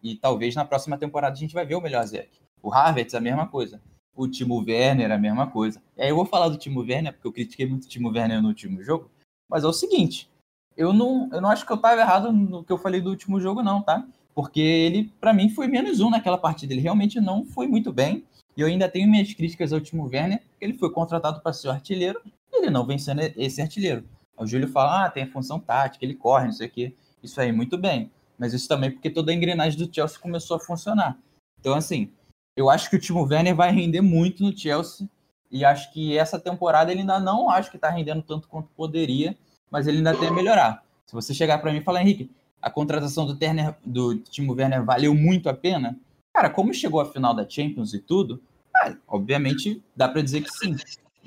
E 0.01 0.15
talvez 0.15 0.55
na 0.55 0.63
próxima 0.63 0.97
temporada 0.97 1.33
a 1.33 1.39
gente 1.39 1.53
vai 1.53 1.65
ver 1.65 1.75
o 1.75 1.81
melhor 1.81 2.05
Ziyech. 2.05 2.29
O 2.61 2.73
Havertz, 2.73 3.13
a 3.13 3.19
mesma 3.19 3.47
coisa. 3.47 3.81
O 4.15 4.27
Timo 4.27 4.63
Werner, 4.65 5.11
a 5.11 5.17
mesma 5.17 5.47
coisa. 5.47 5.81
E 5.97 6.03
aí 6.03 6.09
eu 6.09 6.15
vou 6.15 6.25
falar 6.25 6.47
do 6.47 6.57
Timo 6.57 6.79
Werner, 6.79 7.13
porque 7.13 7.27
eu 7.27 7.33
critiquei 7.33 7.65
muito 7.65 7.83
o 7.83 7.89
Timo 7.89 8.09
Werner 8.09 8.41
no 8.41 8.47
último 8.47 8.81
jogo. 8.81 9.11
Mas 9.49 9.63
é 9.63 9.67
o 9.67 9.73
seguinte, 9.73 10.29
eu 10.77 10.93
não, 10.93 11.29
eu 11.31 11.41
não 11.41 11.49
acho 11.49 11.65
que 11.65 11.71
eu 11.71 11.75
estava 11.75 11.99
errado 11.99 12.31
no 12.31 12.63
que 12.63 12.71
eu 12.71 12.77
falei 12.77 13.01
do 13.01 13.09
último 13.09 13.39
jogo, 13.39 13.61
não, 13.61 13.81
tá? 13.81 14.07
Porque 14.35 14.59
ele, 14.59 15.13
para 15.19 15.33
mim, 15.33 15.49
foi 15.49 15.67
menos 15.67 16.01
um 16.01 16.09
naquela 16.09 16.37
partida. 16.37 16.73
Ele 16.73 16.81
realmente 16.81 17.21
não 17.21 17.45
foi 17.45 17.67
muito 17.67 17.93
bem. 17.93 18.25
E 18.55 18.61
eu 18.61 18.67
ainda 18.67 18.89
tenho 18.89 19.09
minhas 19.09 19.33
críticas 19.33 19.73
ao 19.73 19.81
Timo 19.81 20.05
Werner, 20.05 20.41
ele 20.61 20.73
foi 20.73 20.91
contratado 20.91 21.41
para 21.41 21.51
ser 21.51 21.69
artilheiro 21.69 22.21
e 22.51 22.57
ele 22.57 22.69
não 22.69 22.85
vem 22.85 22.97
sendo 22.97 23.21
esse 23.35 23.61
artilheiro. 23.61 24.03
O 24.37 24.45
Júlio 24.45 24.67
fala, 24.67 25.05
ah, 25.05 25.09
tem 25.09 25.23
a 25.23 25.31
função 25.31 25.59
tática, 25.59 26.03
ele 26.05 26.15
corre, 26.15 26.45
não 26.45 26.51
sei 26.51 26.67
o 26.67 26.71
quê. 26.71 26.95
Isso 27.23 27.39
aí, 27.39 27.51
muito 27.51 27.77
bem. 27.77 28.11
Mas 28.37 28.53
isso 28.53 28.67
também 28.67 28.91
porque 28.91 29.09
toda 29.09 29.31
a 29.31 29.35
engrenagem 29.35 29.77
do 29.77 29.93
Chelsea 29.93 30.19
começou 30.19 30.57
a 30.57 30.59
funcionar. 30.59 31.17
Então, 31.59 31.73
assim, 31.73 32.11
eu 32.55 32.69
acho 32.69 32.89
que 32.89 32.95
o 32.95 32.99
Timo 32.99 33.23
Werner 33.23 33.55
vai 33.55 33.71
render 33.71 34.01
muito 34.01 34.43
no 34.43 34.57
Chelsea. 34.57 35.09
E 35.51 35.63
acho 35.63 35.91
que 35.93 36.17
essa 36.17 36.39
temporada 36.39 36.91
ele 36.91 37.01
ainda 37.01 37.19
não 37.19 37.49
acho 37.49 37.69
que 37.69 37.77
está 37.77 37.89
rendendo 37.89 38.21
tanto 38.21 38.47
quanto 38.47 38.69
poderia, 38.75 39.37
mas 39.69 39.87
ele 39.87 39.97
ainda 39.97 40.15
tem 40.15 40.27
a 40.27 40.33
melhorar. 40.33 40.83
Se 41.05 41.13
você 41.13 41.33
chegar 41.33 41.59
para 41.59 41.71
mim 41.71 41.79
e 41.79 41.83
falar, 41.83 42.01
Henrique, 42.01 42.31
a 42.61 42.69
contratação 42.69 43.25
do, 43.25 43.35
Turner, 43.35 43.75
do 43.85 44.17
Timo 44.17 44.53
Werner 44.53 44.83
valeu 44.83 45.13
muito 45.13 45.49
a 45.49 45.53
pena? 45.53 45.99
Cara, 46.33 46.49
como 46.49 46.73
chegou 46.73 46.99
à 46.99 47.05
final 47.05 47.33
da 47.33 47.47
Champions 47.47 47.93
e 47.93 47.99
tudo, 47.99 48.41
ah, 48.75 48.95
obviamente 49.07 49.83
dá 49.95 50.09
para 50.09 50.21
dizer 50.21 50.41
que 50.41 50.49
sim. 50.49 50.75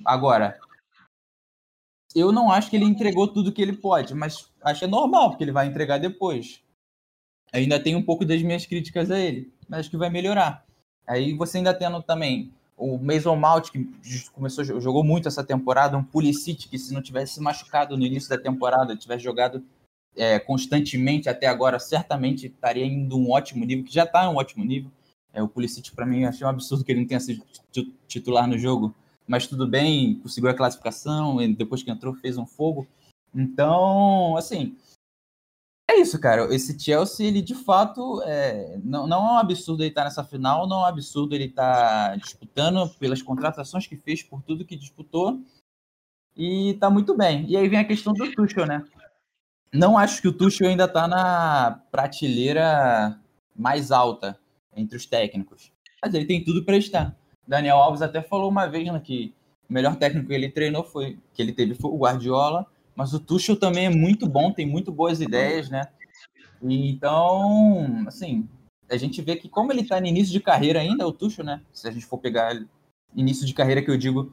Agora, 0.05 0.59
eu 2.15 2.33
não 2.33 2.51
acho 2.51 2.71
que 2.71 2.77
ele 2.77 2.85
entregou 2.85 3.29
tudo 3.29 3.53
que 3.53 3.63
ele 3.63 3.73
pode, 3.73 4.15
mas 4.15 4.51
acho 4.63 4.81
que 4.81 4.85
é 4.85 4.89
normal, 4.89 5.31
porque 5.31 5.45
ele 5.45 5.53
vai 5.53 5.67
entregar 5.67 5.99
depois. 5.99 6.63
Ainda 7.53 7.81
tem 7.81 7.97
um 7.97 8.03
pouco 8.03 8.25
das 8.25 8.43
minhas 8.43 8.67
críticas 8.67 9.11
a 9.11 9.19
ele, 9.19 9.53
mas 9.69 9.81
acho 9.81 9.91
que 9.91 9.97
vai 9.97 10.11
melhorar. 10.11 10.67
Aí 11.07 11.33
você 11.35 11.59
ainda 11.59 11.73
tendo 11.73 12.03
também 12.03 12.53
o 12.77 12.99
Mason 12.99 13.35
Mount, 13.35 13.71
que 13.71 13.91
começou, 14.33 14.65
jogou 14.65 15.03
muito 15.03 15.27
essa 15.27 15.43
temporada, 15.43 15.97
um 15.97 16.05
Pulisic 16.05 16.69
que 16.69 16.79
se 16.79 16.95
não 16.95 17.03
tivesse 17.03 17.41
machucado 17.41 17.97
no 17.97 18.05
início 18.05 18.29
da 18.29 18.39
temporada, 18.39 18.97
tivesse 18.97 19.25
jogado 19.25 19.65
é, 20.17 20.39
constantemente 20.39 21.29
até 21.29 21.47
agora, 21.47 21.79
certamente 21.79 22.47
estaria 22.47 22.85
indo 22.85 23.17
um 23.17 23.31
ótimo 23.31 23.65
nível, 23.65 23.85
que 23.85 23.95
já 23.95 24.05
está 24.05 24.25
em 24.25 24.29
um 24.29 24.37
ótimo 24.37 24.65
nível. 24.65 24.91
É, 25.33 25.43
o 25.43 25.49
Pulisic, 25.49 25.93
para 25.95 26.07
mim, 26.07 26.25
achei 26.25 26.47
um 26.47 26.51
absurdo 26.51 26.85
que 26.85 26.93
ele 26.93 27.01
não 27.01 27.07
tenha 27.07 27.21
sido 27.21 27.45
titular 28.07 28.49
no 28.49 28.59
jogo, 28.59 28.95
mas 29.27 29.47
tudo 29.47 29.67
bem, 29.67 30.19
conseguiu 30.21 30.51
a 30.51 30.55
classificação, 30.55 31.37
depois 31.55 31.83
que 31.83 31.91
entrou 31.91 32.15
fez 32.15 32.39
um 32.39 32.47
fogo. 32.47 32.87
Então, 33.35 34.37
assim, 34.37 34.77
é 35.91 35.97
isso, 35.97 36.19
cara. 36.21 36.53
Esse 36.55 36.79
Chelsea, 36.79 37.27
ele 37.27 37.41
de 37.41 37.55
fato, 37.55 38.23
é, 38.25 38.79
não, 38.85 39.07
não 39.07 39.27
é 39.27 39.33
um 39.33 39.39
absurdo 39.39 39.83
ele 39.83 39.89
estar 39.89 40.05
nessa 40.05 40.23
final, 40.23 40.67
não 40.67 40.81
é 40.81 40.83
um 40.83 40.87
absurdo 40.87 41.35
ele 41.35 41.45
estar 41.45 42.17
disputando 42.19 42.89
pelas 42.99 43.23
contratações 43.23 43.87
que 43.87 43.97
fez, 43.97 44.23
por 44.23 44.43
tudo 44.43 44.65
que 44.65 44.77
disputou, 44.77 45.41
e 46.37 46.75
tá 46.75 46.91
muito 46.91 47.17
bem. 47.17 47.47
E 47.49 47.57
aí 47.57 47.69
vem 47.69 47.79
a 47.79 47.85
questão 47.85 48.13
do 48.13 48.31
Tuchel, 48.33 48.67
né? 48.67 48.85
Não 49.73 49.99
acho 49.99 50.23
que 50.23 50.29
o 50.29 50.33
Tuchel 50.33 50.69
ainda 50.69 50.85
está 50.85 51.07
na 51.07 51.83
prateleira 51.91 53.19
mais 53.55 53.91
alta 53.91 54.39
entre 54.75 54.97
os 54.97 55.05
técnicos. 55.05 55.73
Mas 56.03 56.15
ele 56.15 56.25
tem 56.25 56.43
tudo 56.43 56.65
para 56.65 56.77
estar. 56.77 57.15
Daniel 57.47 57.79
Alves 57.79 58.03
até 58.03 58.23
falou 58.23 58.49
uma 58.49 58.67
vez 58.67 58.91
né, 58.91 59.01
que 59.01 59.35
o 59.69 59.73
melhor 59.73 59.97
técnico 59.97 60.29
que 60.29 60.35
ele 60.35 60.51
treinou 60.51 60.85
foi 60.85 61.19
que 61.35 61.43
ele 61.43 61.53
teve 61.53 61.75
foi 61.75 61.91
o 61.91 61.99
Guardiola, 61.99 62.67
mas 62.95 63.13
o 63.13 63.21
Tuchel 63.21 63.57
também 63.57 63.87
é 63.87 63.91
muito 63.91 64.27
bom, 64.27 64.53
tem 64.53 64.67
muito 64.67 64.91
boas 64.91 65.21
ideias, 65.21 65.69
né? 65.69 65.83
Então, 66.63 68.05
assim, 68.07 68.49
a 68.91 68.97
gente 68.97 69.21
vê 69.23 69.37
que 69.37 69.49
como 69.49 69.73
ele 69.73 69.83
está 69.83 70.01
no 70.01 70.07
início 70.07 70.33
de 70.33 70.41
carreira 70.41 70.81
ainda, 70.81 71.07
o 71.07 71.13
Tuchel, 71.13 71.45
né? 71.45 71.63
Se 71.73 71.87
a 71.87 71.91
gente 71.91 72.07
for 72.07 72.19
pegar 72.19 72.61
início 73.15 73.47
de 73.47 73.55
carreira 73.55 73.83
que 73.83 73.91
eu 73.91 73.97
digo, 73.97 74.33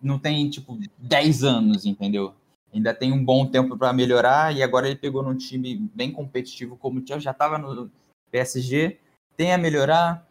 não 0.00 0.18
tem 0.18 0.48
tipo 0.48 0.78
10 0.98 1.44
anos, 1.44 1.84
entendeu? 1.84 2.34
Ainda 2.72 2.94
tem 2.94 3.12
um 3.12 3.24
bom 3.24 3.46
tempo 3.46 3.76
para 3.76 3.92
melhorar 3.92 4.54
e 4.54 4.62
agora 4.62 4.86
ele 4.86 4.96
pegou 4.96 5.22
num 5.22 5.36
time 5.36 5.76
bem 5.94 6.12
competitivo 6.12 6.76
como 6.76 7.00
o 7.00 7.06
Chelsea, 7.06 7.20
já 7.24 7.30
estava 7.30 7.58
no 7.58 7.90
PSG, 8.30 8.98
tem 9.36 9.52
a 9.52 9.58
melhorar. 9.58 10.26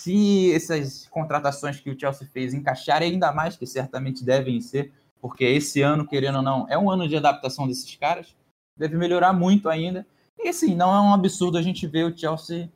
Se 0.00 0.52
essas 0.52 1.06
contratações 1.08 1.78
que 1.78 1.90
o 1.90 1.98
Chelsea 1.98 2.26
fez 2.32 2.54
encaixarem 2.54 3.12
ainda 3.12 3.32
mais, 3.32 3.56
que 3.56 3.66
certamente 3.66 4.24
devem 4.24 4.60
ser, 4.60 4.92
porque 5.20 5.44
esse 5.44 5.80
ano, 5.82 6.06
querendo 6.06 6.36
ou 6.36 6.42
não, 6.42 6.66
é 6.68 6.76
um 6.76 6.90
ano 6.90 7.06
de 7.06 7.16
adaptação 7.16 7.68
desses 7.68 7.94
caras, 7.96 8.34
deve 8.76 8.96
melhorar 8.96 9.32
muito 9.32 9.68
ainda. 9.68 10.04
E 10.38 10.48
assim, 10.48 10.74
não 10.74 10.92
é 10.92 11.00
um 11.00 11.14
absurdo 11.14 11.56
a 11.56 11.62
gente 11.62 11.86
ver 11.86 12.04
o 12.04 12.16
Chelsea, 12.16 12.68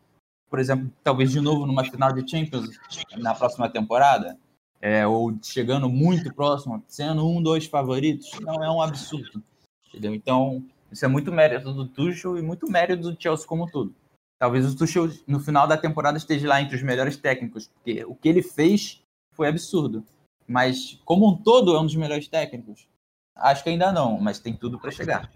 por 0.49 0.61
exemplo, 0.61 0.93
talvez 1.03 1.33
de 1.33 1.41
novo 1.41 1.67
numa 1.67 1.85
final 1.85 2.13
de 2.13 2.29
Champions 2.31 2.79
na 3.17 3.35
próxima 3.35 3.69
temporada 3.69 4.39
é, 4.81 5.07
ou 5.07 5.37
chegando 5.43 5.89
muito 5.89 6.33
próximo, 6.35 6.83
sendo 6.87 7.27
um, 7.27 7.43
dois 7.43 7.67
favoritos, 7.67 8.31
não 8.41 8.63
é 8.63 8.71
um 8.71 8.81
absurdo. 8.81 9.43
Entendeu? 9.89 10.15
Então, 10.15 10.65
isso 10.91 11.05
é 11.05 11.09
muito 11.09 11.33
mérito 11.33 11.73
do 11.73 11.87
Tuchel 11.87 12.39
e 12.39 12.43
muito 12.43 12.71
mérito 12.71 13.11
do 13.11 13.21
Chelsea 13.21 13.47
como 13.47 13.71
tudo. 13.71 13.95
Talvez 14.39 14.67
o 14.67 14.77
Tuchel 14.77 15.11
no 15.27 15.41
final 15.41 15.67
da 15.67 15.77
temporada 15.77 16.19
esteja 16.19 16.49
lá 16.49 16.61
entre 16.61 16.77
os 16.77 16.83
melhores 16.83 17.17
técnicos, 17.17 17.69
porque 17.69 18.05
o 18.05 18.15
que 18.15 18.29
ele 18.29 18.43
fez 18.43 19.03
foi 19.33 19.49
absurdo. 19.49 20.05
Mas 20.47 21.01
como 21.05 21.29
um 21.29 21.37
todo 21.37 21.75
é 21.75 21.81
um 21.81 21.87
dos 21.87 21.97
melhores 21.97 22.29
técnicos? 22.29 22.87
Acho 23.35 23.65
que 23.65 23.71
ainda 23.71 23.91
não, 23.91 24.19
mas 24.21 24.39
tem 24.39 24.55
tudo 24.55 24.79
para 24.79 24.91
chegar. 24.91 25.31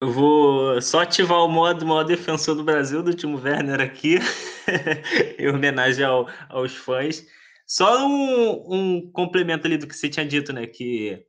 Eu 0.00 0.10
vou 0.10 0.80
só 0.82 1.02
ativar 1.02 1.38
o 1.44 1.48
modo 1.48 1.86
maior 1.86 2.02
defensor 2.02 2.56
do 2.56 2.64
Brasil, 2.64 3.02
do 3.02 3.14
Timo 3.14 3.38
Werner 3.38 3.80
aqui, 3.80 4.18
em 5.38 5.48
homenagem 5.48 6.04
ao, 6.04 6.28
aos 6.48 6.74
fãs. 6.74 7.24
Só 7.72 8.06
um, 8.06 8.66
um 8.68 9.10
complemento 9.12 9.66
ali 9.66 9.78
do 9.78 9.86
que 9.86 9.96
você 9.96 10.06
tinha 10.06 10.26
dito, 10.26 10.52
né? 10.52 10.66
Que 10.66 11.24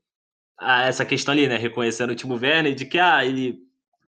ah, 0.60 0.84
essa 0.84 1.06
questão 1.06 1.32
ali, 1.32 1.48
né? 1.48 1.56
Reconhecendo 1.56 2.10
o 2.10 2.16
Timo 2.16 2.36
Werner, 2.36 2.76
de 2.76 2.86
que 2.86 3.00
ah, 3.00 3.26
ele, 3.26 3.60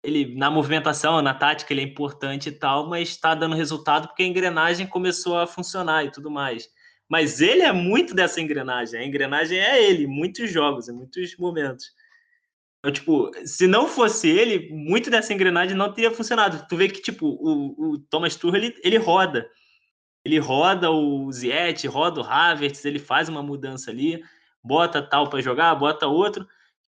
ele 0.03 0.35
na 0.35 0.51
movimentação, 0.51 1.21
na 1.21 1.33
tática, 1.33 1.71
ele 1.71 1.79
é 1.79 1.85
importante 1.85 2.49
e 2.49 2.51
tal, 2.51 2.89
mas 2.89 3.07
está 3.07 3.33
dando 3.33 3.55
resultado 3.55 4.09
porque 4.09 4.23
a 4.23 4.27
engrenagem 4.27 4.85
começou 4.85 5.37
a 5.37 5.47
funcionar 5.47 6.03
e 6.03 6.11
tudo 6.11 6.29
mais. 6.29 6.67
Mas 7.07 7.39
ele 7.39 7.61
é 7.61 7.71
muito 7.71 8.13
dessa 8.13 8.41
engrenagem. 8.41 8.99
A 8.99 9.05
engrenagem 9.05 9.57
é 9.57 9.81
ele, 9.81 10.05
muitos 10.05 10.51
jogos, 10.51 10.89
em 10.89 10.93
muitos 10.93 11.37
momentos. 11.37 11.85
Então, 12.79 12.91
tipo, 12.91 13.31
se 13.45 13.65
não 13.65 13.87
fosse 13.87 14.27
ele, 14.27 14.67
muito 14.73 15.09
dessa 15.09 15.33
engrenagem 15.33 15.77
não 15.77 15.93
teria 15.93 16.11
funcionado. 16.11 16.67
Tu 16.67 16.75
vê 16.75 16.89
que, 16.89 17.01
tipo, 17.01 17.27
o, 17.27 17.93
o 17.93 17.99
Thomas 18.09 18.35
Tuchel, 18.35 18.61
ele, 18.61 18.75
ele 18.83 18.97
roda 18.97 19.49
ele 20.25 20.39
roda 20.39 20.89
o 20.89 21.31
Ziet, 21.31 21.87
roda 21.87 22.19
o 22.19 22.23
Havertz, 22.23 22.83
ele 22.83 22.97
faz 22.97 23.29
uma 23.29 23.43
mudança 23.43 23.91
ali, 23.91 24.23
bota 24.63 24.99
tal 24.99 25.29
para 25.29 25.39
jogar, 25.39 25.75
bota 25.75 26.07
outro. 26.07 26.47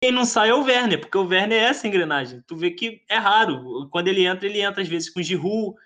Quem 0.02 0.11
não 0.11 0.24
sai 0.24 0.48
é 0.48 0.55
o 0.55 0.65
Werner, 0.65 0.98
porque 0.98 1.16
o 1.16 1.27
Werner 1.27 1.62
é 1.62 1.66
essa 1.66 1.86
engrenagem. 1.86 2.43
Tu 2.47 2.57
vê 2.57 2.73
que 2.73 3.02
é 3.09 3.16
raro. 3.16 3.89
Quando 3.90 4.09
ele 4.09 4.27
entra, 4.27 4.48
ele 4.48 4.61
entra 4.61 4.82
às 4.82 4.89
vezes 4.89 5.09
com 5.09 5.20
o 5.20 5.23
Giroud. 5.23 5.77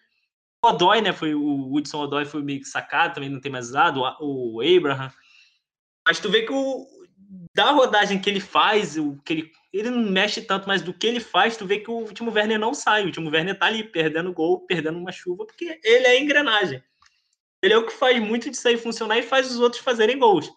O 0.64 0.68
Odoi, 0.68 1.02
né? 1.02 1.12
Foi, 1.12 1.34
o 1.34 1.74
Hudson 1.74 2.04
Odoi 2.04 2.24
foi 2.24 2.42
meio 2.42 2.60
que 2.60 2.66
sacado, 2.66 3.14
também 3.14 3.28
não 3.28 3.40
tem 3.40 3.52
mais 3.52 3.66
usado. 3.66 4.00
O, 4.20 4.56
o 4.56 4.60
Abraham. 4.60 5.12
Mas 6.06 6.20
tu 6.20 6.30
vê 6.30 6.42
que 6.42 6.52
o, 6.52 6.86
da 7.54 7.72
rodagem 7.72 8.18
que 8.18 8.30
ele 8.30 8.40
faz, 8.40 8.96
o 8.96 9.20
que 9.24 9.32
ele, 9.32 9.52
ele 9.72 9.90
não 9.90 10.10
mexe 10.10 10.40
tanto, 10.40 10.66
mas 10.66 10.80
do 10.80 10.94
que 10.94 11.06
ele 11.06 11.20
faz, 11.20 11.56
tu 11.56 11.66
vê 11.66 11.80
que 11.80 11.90
o 11.90 11.94
último 11.94 12.32
Werner 12.32 12.58
não 12.58 12.72
sai. 12.72 13.02
O 13.02 13.06
último 13.06 13.30
Werner 13.30 13.58
tá 13.58 13.66
ali 13.66 13.84
perdendo 13.84 14.32
gol, 14.32 14.64
perdendo 14.64 14.98
uma 14.98 15.12
chuva, 15.12 15.44
porque 15.44 15.78
ele 15.82 16.06
é 16.06 16.22
engrenagem. 16.22 16.82
Ele 17.64 17.72
é 17.72 17.78
o 17.78 17.86
que 17.86 17.94
faz 17.94 18.20
muito 18.20 18.50
disso 18.50 18.68
aí 18.68 18.76
funcionar 18.76 19.18
e 19.18 19.22
faz 19.22 19.50
os 19.50 19.58
outros 19.58 19.80
fazerem 19.80 20.18
gols. 20.18 20.52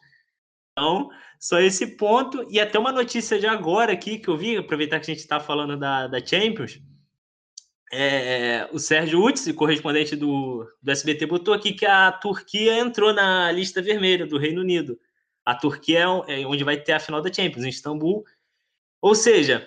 Então, 0.74 1.10
só 1.40 1.58
esse 1.60 1.96
ponto. 1.96 2.46
E 2.52 2.60
até 2.60 2.78
uma 2.78 2.92
notícia 2.92 3.40
de 3.40 3.48
agora 3.48 3.94
aqui 3.94 4.20
que 4.20 4.28
eu 4.28 4.36
vi, 4.36 4.58
aproveitar 4.58 5.00
que 5.00 5.10
a 5.10 5.14
gente 5.14 5.24
está 5.24 5.40
falando 5.40 5.78
da, 5.78 6.08
da 6.08 6.24
Champions. 6.24 6.82
É, 7.94 8.68
o 8.74 8.78
Sérgio 8.78 9.24
Utsi, 9.24 9.54
correspondente 9.54 10.18
do, 10.18 10.70
do 10.82 10.92
SBT, 10.92 11.26
botou 11.28 11.54
aqui 11.54 11.72
que 11.72 11.86
a 11.86 12.12
Turquia 12.12 12.78
entrou 12.78 13.14
na 13.14 13.50
lista 13.54 13.82
vermelha 13.82 14.28
do 14.28 14.38
Reino 14.38 14.60
Unido. 14.60 15.00
A 15.46 15.56
Turquia 15.56 16.04
é, 16.28 16.42
é 16.42 16.46
onde 16.46 16.66
vai 16.66 16.76
ter 16.76 16.92
a 16.92 17.00
final 17.00 17.22
da 17.22 17.32
Champions, 17.32 17.64
em 17.64 17.70
Istambul. 17.70 18.26
Ou 19.02 19.16
seja, 19.16 19.66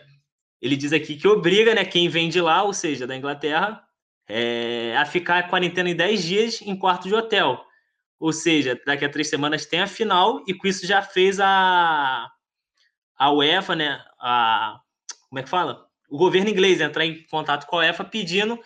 ele 0.61 0.77
diz 0.77 0.93
aqui 0.93 1.17
que 1.17 1.27
obriga 1.27 1.75
né, 1.75 1.87
quem 1.87 2.07
vem 2.07 2.29
de 2.29 2.39
lá, 2.39 2.63
ou 2.65 2.75
seja, 2.75 3.07
da 3.07 3.17
Inglaterra, 3.17 3.83
é, 4.31 4.97
a 4.97 5.05
ficar 5.05 5.39
a 5.39 5.49
quarentena 5.49 5.91
em 5.91 5.97
10 5.97 6.23
dias 6.23 6.63
em 6.63 6.77
quarto 6.77 7.09
de 7.09 7.15
hotel. 7.15 7.65
Ou 8.19 8.33
seja, 8.33 8.81
daqui 8.87 9.05
a 9.05 9.09
três 9.09 9.29
semanas 9.29 9.67
tem 9.67 9.81
a 9.81 9.87
final, 9.87 10.45
e 10.47 10.55
com 10.55 10.69
isso 10.69 10.87
já 10.87 11.03
fez 11.03 11.41
a, 11.41 12.31
a 13.17 13.33
UEFA, 13.33 13.75
né? 13.75 14.05
A, 14.21 14.81
como 15.29 15.39
é 15.39 15.43
que 15.43 15.49
fala? 15.49 15.87
O 16.09 16.19
governo 16.19 16.51
inglês 16.51 16.81
entrar 16.81 17.05
em 17.05 17.25
contato 17.25 17.67
com 17.67 17.77
a 17.77 17.81
UEFA 17.81 18.05
pedindo 18.05 18.59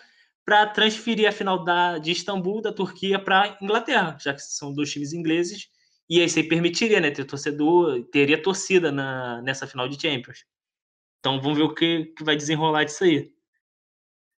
para 0.43 0.67
transferir 0.67 1.27
a 1.27 1.31
final 1.31 1.63
da, 1.63 1.97
de 1.97 2.11
Istambul, 2.11 2.61
da 2.61 2.71
Turquia, 2.71 3.17
para 3.17 3.57
Inglaterra, 3.61 4.17
já 4.19 4.33
que 4.33 4.41
são 4.41 4.73
dois 4.73 4.91
times 4.91 5.13
ingleses, 5.13 5.69
e 6.09 6.19
aí 6.19 6.25
isso 6.25 6.47
permitiria, 6.47 6.99
né? 6.99 7.09
Ter 7.09 7.25
torcedor, 7.25 8.03
teria 8.11 8.41
torcida 8.41 8.91
na, 8.91 9.41
nessa 9.41 9.65
final 9.65 9.87
de 9.87 9.99
Champions. 9.99 10.45
Então 11.19 11.41
vamos 11.41 11.57
ver 11.57 11.63
o 11.63 11.73
que, 11.73 12.13
que 12.15 12.23
vai 12.23 12.35
desenrolar 12.35 12.83
disso 12.83 13.03
aí. 13.03 13.31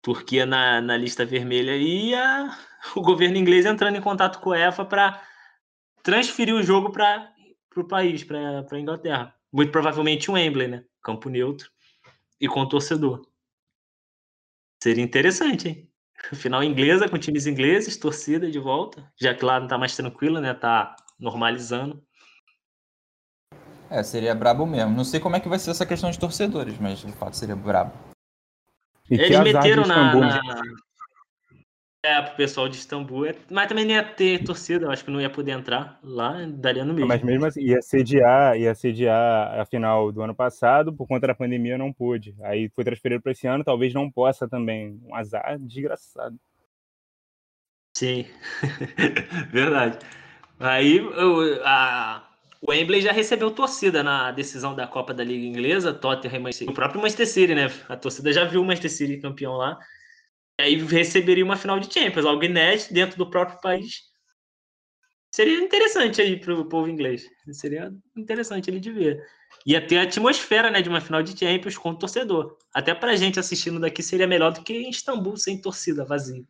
Turquia 0.01 0.45
na, 0.45 0.81
na 0.81 0.95
lista 0.95 1.25
vermelha 1.25 1.75
e 1.75 2.13
a, 2.13 2.57
o 2.95 3.01
governo 3.01 3.37
inglês 3.37 3.65
entrando 3.65 3.97
em 3.97 4.01
contato 4.01 4.39
com 4.39 4.51
a 4.51 4.59
EFA 4.59 4.85
para 4.85 5.21
transferir 6.03 6.55
o 6.55 6.63
jogo 6.63 6.91
para 6.91 7.33
o 7.75 7.83
país, 7.83 8.23
para 8.23 8.65
a 8.71 8.79
Inglaterra. 8.79 9.35
Muito 9.51 9.71
provavelmente 9.71 10.29
um 10.29 10.35
Wembley, 10.35 10.67
né? 10.67 10.85
Campo 11.01 11.29
neutro 11.29 11.69
e 12.39 12.47
com 12.47 12.67
torcedor. 12.67 13.27
Seria 14.81 15.03
interessante, 15.03 15.67
hein? 15.67 15.91
Final 16.33 16.63
inglesa 16.63 17.09
com 17.09 17.17
times 17.17 17.47
ingleses, 17.47 17.97
torcida 17.97 18.49
de 18.49 18.59
volta, 18.59 19.11
já 19.19 19.33
que 19.33 19.45
lá 19.45 19.59
não 19.59 19.67
tá 19.67 19.77
mais 19.77 19.95
tranquilo, 19.95 20.39
né? 20.39 20.53
Tá 20.53 20.95
normalizando. 21.19 22.03
É, 23.89 24.03
seria 24.03 24.35
brabo 24.35 24.65
mesmo. 24.65 24.95
Não 24.95 25.03
sei 25.03 25.19
como 25.19 25.35
é 25.35 25.39
que 25.39 25.47
vai 25.47 25.59
ser 25.59 25.71
essa 25.71 25.85
questão 25.85 26.11
de 26.11 26.19
torcedores, 26.19 26.77
mas 26.79 26.99
de 26.99 27.11
fato 27.13 27.37
seria 27.37 27.55
brabo. 27.55 27.93
E 29.09 29.15
Eles 29.15 29.39
meteram 29.39 29.85
na, 29.85 30.15
na... 30.15 30.41
É, 32.03 32.21
pro 32.21 32.35
pessoal 32.35 32.69
de 32.69 32.77
Istambul, 32.77 33.25
é, 33.25 33.35
mas 33.51 33.67
também 33.67 33.83
não 33.83 33.93
ia 33.93 34.03
ter 34.03 34.43
torcida, 34.43 34.85
eu 34.85 34.91
acho 34.91 35.03
que 35.03 35.11
não 35.11 35.19
ia 35.19 35.29
poder 35.29 35.51
entrar 35.51 35.99
lá, 36.01 36.37
daria 36.47 36.85
no 36.85 36.93
mesmo. 36.93 37.07
Mas 37.07 37.21
mesmo 37.21 37.45
assim, 37.45 37.61
ia 37.61 37.81
sediar, 37.81 38.57
ia 38.57 38.73
sediar 38.73 39.59
a 39.59 39.65
final 39.65 40.11
do 40.11 40.21
ano 40.21 40.33
passado, 40.33 40.93
por 40.93 41.07
conta 41.07 41.27
da 41.27 41.35
pandemia 41.35 41.77
não 41.77 41.91
pôde. 41.91 42.35
Aí 42.43 42.69
foi 42.69 42.83
transferido 42.83 43.21
para 43.21 43.31
esse 43.31 43.47
ano, 43.47 43.63
talvez 43.63 43.93
não 43.93 44.09
possa 44.09 44.47
também. 44.47 45.01
Um 45.03 45.15
azar 45.15 45.57
desgraçado. 45.59 46.37
Sim, 47.97 48.25
verdade. 49.51 49.97
Aí 50.59 51.01
a, 51.63 52.26
o 52.67 52.71
Wembley 52.71 53.01
já 53.01 53.13
recebeu 53.13 53.49
torcida 53.49 54.03
na 54.03 54.29
decisão 54.29 54.75
da 54.75 54.85
Copa 54.85 55.13
da 55.13 55.23
Liga 55.23 55.45
Inglesa, 55.45 55.93
Tottenham 55.93 56.49
e 56.49 56.65
o 56.65 56.73
próprio 56.73 56.99
Manchester 56.99 57.27
City, 57.27 57.55
né? 57.55 57.67
A 57.87 57.95
torcida 57.95 58.33
já 58.33 58.43
viu 58.43 58.61
o 58.61 58.65
Manchester 58.65 58.91
City 58.91 59.21
campeão 59.21 59.53
lá. 59.53 59.79
E 60.59 60.63
aí 60.63 60.75
receberia 60.75 61.45
uma 61.45 61.55
final 61.55 61.79
de 61.79 61.91
Champions, 61.91 62.25
algo 62.25 62.43
inédito 62.43 62.93
dentro 62.93 63.17
do 63.17 63.29
próprio 63.29 63.61
país. 63.61 64.01
Seria 65.31 65.57
interessante 65.59 66.21
aí 66.21 66.37
para 66.37 66.53
o 66.53 66.65
povo 66.65 66.89
inglês. 66.89 67.25
Seria 67.53 67.89
interessante 68.17 68.69
ele 68.69 68.81
de 68.81 68.91
ver. 68.91 69.23
Ia 69.65 69.85
ter 69.85 69.99
a 69.99 70.03
atmosfera 70.03 70.69
né, 70.69 70.81
de 70.81 70.89
uma 70.89 70.99
final 70.99 71.23
de 71.23 71.39
Champions 71.39 71.77
com 71.77 71.91
o 71.91 71.97
torcedor. 71.97 72.57
Até 72.73 72.93
para 72.93 73.15
gente 73.15 73.39
assistindo 73.39 73.79
daqui 73.79 74.03
seria 74.03 74.27
melhor 74.27 74.51
do 74.51 74.61
que 74.61 74.73
em 74.73 74.89
Istambul 74.89 75.37
sem 75.37 75.61
torcida 75.61 76.03
vazia. 76.03 76.43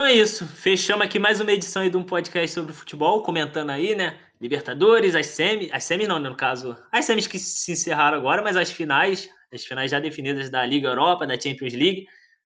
Então 0.00 0.08
é 0.08 0.14
isso. 0.14 0.46
Fechamos 0.46 1.04
aqui 1.04 1.18
mais 1.18 1.42
uma 1.42 1.52
edição 1.52 1.86
de 1.86 1.94
um 1.94 2.02
podcast 2.02 2.54
sobre 2.54 2.72
futebol, 2.72 3.22
comentando 3.22 3.68
aí, 3.68 3.94
né? 3.94 4.18
Libertadores, 4.40 5.14
as 5.14 5.26
semis, 5.26 5.68
as 5.70 5.84
semis 5.84 6.08
não, 6.08 6.18
né, 6.18 6.30
no 6.30 6.34
caso, 6.34 6.74
as 6.90 7.04
semis 7.04 7.26
que 7.26 7.38
se 7.38 7.72
encerraram 7.72 8.16
agora, 8.16 8.40
mas 8.40 8.56
as 8.56 8.70
finais, 8.70 9.28
as 9.52 9.62
finais 9.62 9.90
já 9.90 10.00
definidas 10.00 10.48
da 10.48 10.64
Liga 10.64 10.88
Europa, 10.88 11.26
da 11.26 11.38
Champions 11.38 11.74
League. 11.74 12.08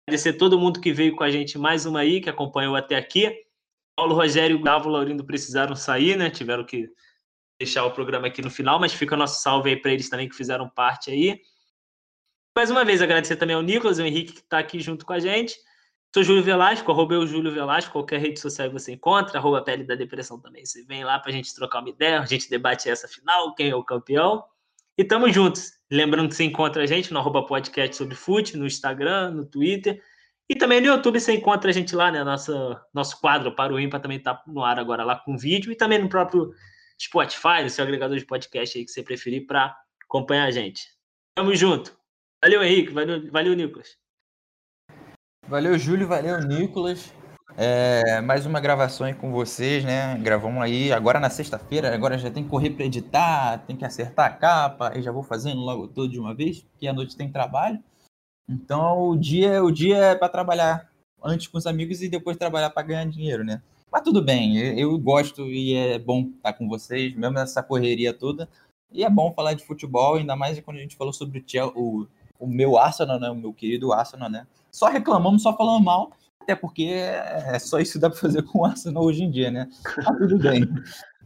Agradecer 0.06 0.34
todo 0.34 0.60
mundo 0.60 0.80
que 0.80 0.94
veio 0.94 1.16
com 1.16 1.24
a 1.24 1.32
gente 1.32 1.58
mais 1.58 1.88
uma 1.88 2.02
aí, 2.02 2.22
que 2.22 2.30
acompanhou 2.30 2.76
até 2.76 2.96
aqui. 2.96 3.36
Paulo 3.96 4.14
Rogério 4.14 4.54
e 4.54 4.58
o 4.58 4.60
Gustavo 4.60 4.90
Laurindo 4.90 5.26
precisaram 5.26 5.76
sair, 5.76 6.16
né? 6.16 6.30
Tiveram 6.30 6.64
que 6.64 6.88
deixar 7.60 7.84
o 7.86 7.92
programa 7.92 8.28
aqui 8.28 8.44
no 8.44 8.52
final, 8.52 8.80
mas 8.80 8.94
fica 8.94 9.16
o 9.16 9.18
nosso 9.18 9.42
salve 9.42 9.72
aí 9.72 9.76
para 9.76 9.92
eles 9.92 10.08
também 10.10 10.30
que 10.30 10.36
fizeram 10.36 10.70
parte 10.70 11.10
aí. 11.10 11.42
Mais 12.56 12.70
uma 12.70 12.86
vez, 12.86 13.02
agradecer 13.02 13.36
também 13.36 13.56
ao 13.56 13.64
Nicolas 13.64 14.00
ao 14.00 14.06
Henrique 14.06 14.34
que 14.34 14.42
está 14.42 14.60
aqui 14.60 14.80
junto 14.80 15.08
com 15.08 15.14
a 15.14 15.20
gente. 15.20 15.56
Sou 16.14 16.24
Júlio 16.24 16.44
Velasco, 16.44 16.92
arroba 16.92 17.14
eu 17.14 17.26
Júlio 17.26 17.54
Velasco, 17.54 17.94
qualquer 17.94 18.20
rede 18.20 18.38
social 18.38 18.70
você 18.70 18.92
encontra, 18.92 19.38
arroba 19.40 19.62
Pele 19.62 19.86
da 19.86 19.96
Depressão 19.96 20.38
também. 20.38 20.66
Você 20.66 20.84
vem 20.84 21.06
lá 21.06 21.18
para 21.18 21.32
a 21.32 21.34
gente 21.34 21.56
trocar 21.56 21.80
uma 21.80 21.90
ideia, 21.90 22.20
a 22.20 22.26
gente 22.26 22.50
debate 22.50 22.90
essa 22.90 23.08
final, 23.08 23.56
quem 23.56 23.70
é 23.70 23.76
o 23.76 23.82
campeão. 23.82 24.44
E 24.98 25.06
tamo 25.06 25.32
juntos. 25.32 25.72
Lembrando 25.90 26.28
que 26.28 26.36
você 26.36 26.44
encontra 26.44 26.84
a 26.84 26.86
gente 26.86 27.14
no 27.14 27.20
arroba 27.20 27.46
podcast 27.46 27.96
sobre 27.96 28.14
fute, 28.14 28.58
no 28.58 28.66
Instagram, 28.66 29.32
no 29.32 29.46
Twitter. 29.46 30.04
E 30.50 30.56
também 30.56 30.82
no 30.82 30.88
YouTube 30.88 31.18
você 31.18 31.34
encontra 31.34 31.70
a 31.70 31.74
gente 31.74 31.96
lá, 31.96 32.12
né? 32.12 32.22
Nossa, 32.26 32.86
nosso 32.94 33.18
quadro 33.22 33.56
para 33.56 33.74
o 33.74 33.80
ímpar 33.80 34.02
também 34.02 34.20
tá 34.20 34.44
no 34.46 34.66
ar 34.66 34.78
agora 34.78 35.06
lá 35.06 35.16
com 35.16 35.38
vídeo 35.38 35.72
e 35.72 35.76
também 35.78 35.98
no 35.98 36.10
próprio 36.10 36.52
Spotify, 37.02 37.64
no 37.64 37.70
seu 37.70 37.86
agregador 37.86 38.18
de 38.18 38.26
podcast 38.26 38.78
aí 38.78 38.84
que 38.84 38.92
você 38.92 39.02
preferir 39.02 39.48
para 39.48 39.74
acompanhar 40.04 40.44
a 40.44 40.52
gente. 40.52 40.90
Tamo 41.36 41.56
junto. 41.56 41.98
Valeu, 42.44 42.62
Henrique. 42.62 42.92
Valeu, 42.92 43.32
valeu 43.32 43.54
Nicolas. 43.54 44.01
Valeu, 45.52 45.78
Júlio. 45.78 46.08
Valeu, 46.08 46.40
Nicolas. 46.48 47.14
É, 47.58 48.22
mais 48.22 48.46
uma 48.46 48.62
gravação 48.62 49.06
aí 49.06 49.14
com 49.14 49.34
vocês, 49.34 49.84
né? 49.84 50.18
Gravamos 50.20 50.64
aí 50.64 50.94
agora 50.94 51.20
na 51.20 51.30
sexta-feira. 51.30 51.94
Agora 51.94 52.18
já 52.18 52.32
tem 52.32 52.42
que 52.42 52.50
correr 52.50 52.70
para 52.70 52.86
editar, 52.86 53.58
tem 53.68 53.76
que 53.76 53.84
acertar 53.84 54.28
a 54.28 54.30
capa. 54.34 54.94
Aí 54.94 55.02
já 55.02 55.12
vou 55.12 55.24
fazendo 55.24 55.60
logo 55.60 55.90
todo 55.90 56.10
de 56.10 56.18
uma 56.18 56.34
vez, 56.34 56.62
porque 56.62 56.88
à 56.88 56.94
noite 56.94 57.18
tem 57.18 57.30
trabalho. 57.30 57.84
Então 58.48 59.10
o 59.10 59.18
dia, 59.18 59.62
o 59.62 59.70
dia 59.70 59.98
é 59.98 60.16
para 60.16 60.30
trabalhar 60.30 60.90
antes 61.22 61.48
com 61.48 61.58
os 61.58 61.68
amigos 61.68 62.02
e 62.02 62.08
depois 62.08 62.38
trabalhar 62.38 62.70
para 62.70 62.88
ganhar 62.88 63.06
dinheiro, 63.08 63.44
né? 63.44 63.62
Mas 63.92 64.04
tudo 64.04 64.24
bem, 64.24 64.58
eu, 64.80 64.98
gosto 64.98 65.42
e 65.48 65.74
é 65.74 66.00
bom 66.00 66.30
estar 66.34 66.54
com 66.54 66.70
vocês, 66.70 67.14
mesmo 67.14 67.36
nessa 67.36 67.62
correria 67.62 68.14
toda. 68.14 68.48
E 68.90 69.04
é 69.04 69.10
bom 69.10 69.34
falar 69.34 69.54
de 69.54 69.66
futebol, 69.66 70.16
ainda 70.16 70.34
mais 70.34 70.58
quando 70.62 70.78
a 70.78 70.82
gente 70.82 70.96
falou 70.96 71.12
sobre 71.12 71.44
o, 71.60 71.68
o, 71.76 72.08
o 72.40 72.48
meu 72.48 72.78
Arsenal, 72.78 73.20
né? 73.20 73.30
O 73.30 73.36
meu 73.36 73.52
querido 73.52 73.92
Arsenal, 73.92 74.30
né? 74.30 74.48
Só 74.72 74.88
reclamamos, 74.88 75.44
só 75.44 75.56
falando 75.56 75.84
mal, 75.84 76.12
até 76.42 76.56
porque 76.56 76.84
é 76.84 77.60
só 77.60 77.80
isso 77.80 77.94
que 77.94 78.00
dá 78.00 78.10
para 78.10 78.20
fazer 78.20 78.44
com 78.44 78.60
o 78.60 78.66
Arsenal 78.66 79.04
hoje 79.04 79.24
em 79.24 79.30
dia, 79.30 79.52
né? 79.52 79.70
Tá 80.04 80.14
tudo 80.16 80.38
bem. 80.38 80.68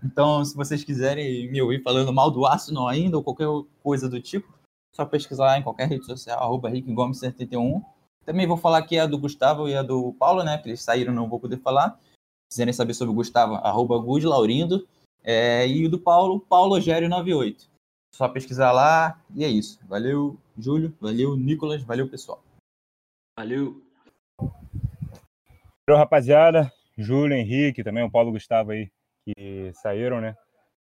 Então, 0.03 0.43
se 0.43 0.55
vocês 0.55 0.84
quiserem 0.84 1.49
me 1.51 1.61
ouvir 1.61 1.81
falando 1.81 2.11
mal 2.13 2.30
do 2.30 2.45
Arsenal 2.45 2.88
ainda, 2.88 3.17
ou 3.17 3.23
qualquer 3.23 3.47
coisa 3.81 4.09
do 4.09 4.22
tipo, 4.22 4.53
só 4.95 5.05
pesquisar 5.05 5.45
lá 5.45 5.59
em 5.59 5.63
qualquer 5.63 5.88
rede 5.88 6.05
social, 6.05 6.39
arroba 6.39 6.69
Rick 6.69 6.91
Gomes 6.93 7.19
71. 7.19 7.84
Também 8.26 8.47
vou 8.47 8.57
falar 8.57 8.80
aqui 8.80 8.97
a 8.97 9.05
do 9.05 9.17
Gustavo 9.17 9.67
e 9.67 9.76
a 9.76 9.84
do 9.84 10.13
Paulo, 10.13 10.43
né? 10.43 10.57
Que 10.57 10.69
eles 10.69 10.81
saíram, 10.81 11.13
não 11.13 11.30
vou 11.30 11.39
poder 11.39 11.57
falar. 11.57 11.99
Se 12.49 12.57
quiserem 12.57 12.73
saber 12.73 12.93
sobre 12.93 13.11
o 13.11 13.15
Gustavo, 13.15 13.55
arroba 13.55 13.95
Laurindo. 13.97 14.88
É, 15.23 15.67
e 15.67 15.85
o 15.85 15.89
do 15.89 15.99
Paulo, 15.99 16.39
Paulo 16.39 16.80
Gério 16.80 17.09
98. 17.09 17.67
Só 18.13 18.30
pesquisar 18.30 18.72
lá 18.72 19.19
e 19.35 19.43
é 19.43 19.49
isso. 19.49 19.80
Valeu, 19.88 20.38
Júlio. 20.57 20.93
Valeu, 21.01 21.35
Nicolas. 21.35 21.81
Valeu, 21.81 22.07
pessoal. 22.07 22.41
Valeu. 23.38 23.82
Valeu, 25.86 25.99
rapaziada. 25.99 26.72
Júlio, 26.98 27.36
Henrique, 27.36 27.84
também 27.84 28.02
o 28.02 28.10
Paulo 28.10 28.32
Gustavo 28.32 28.72
aí, 28.72 28.90
que 29.26 29.72
saíram, 29.74 30.22
né? 30.22 30.36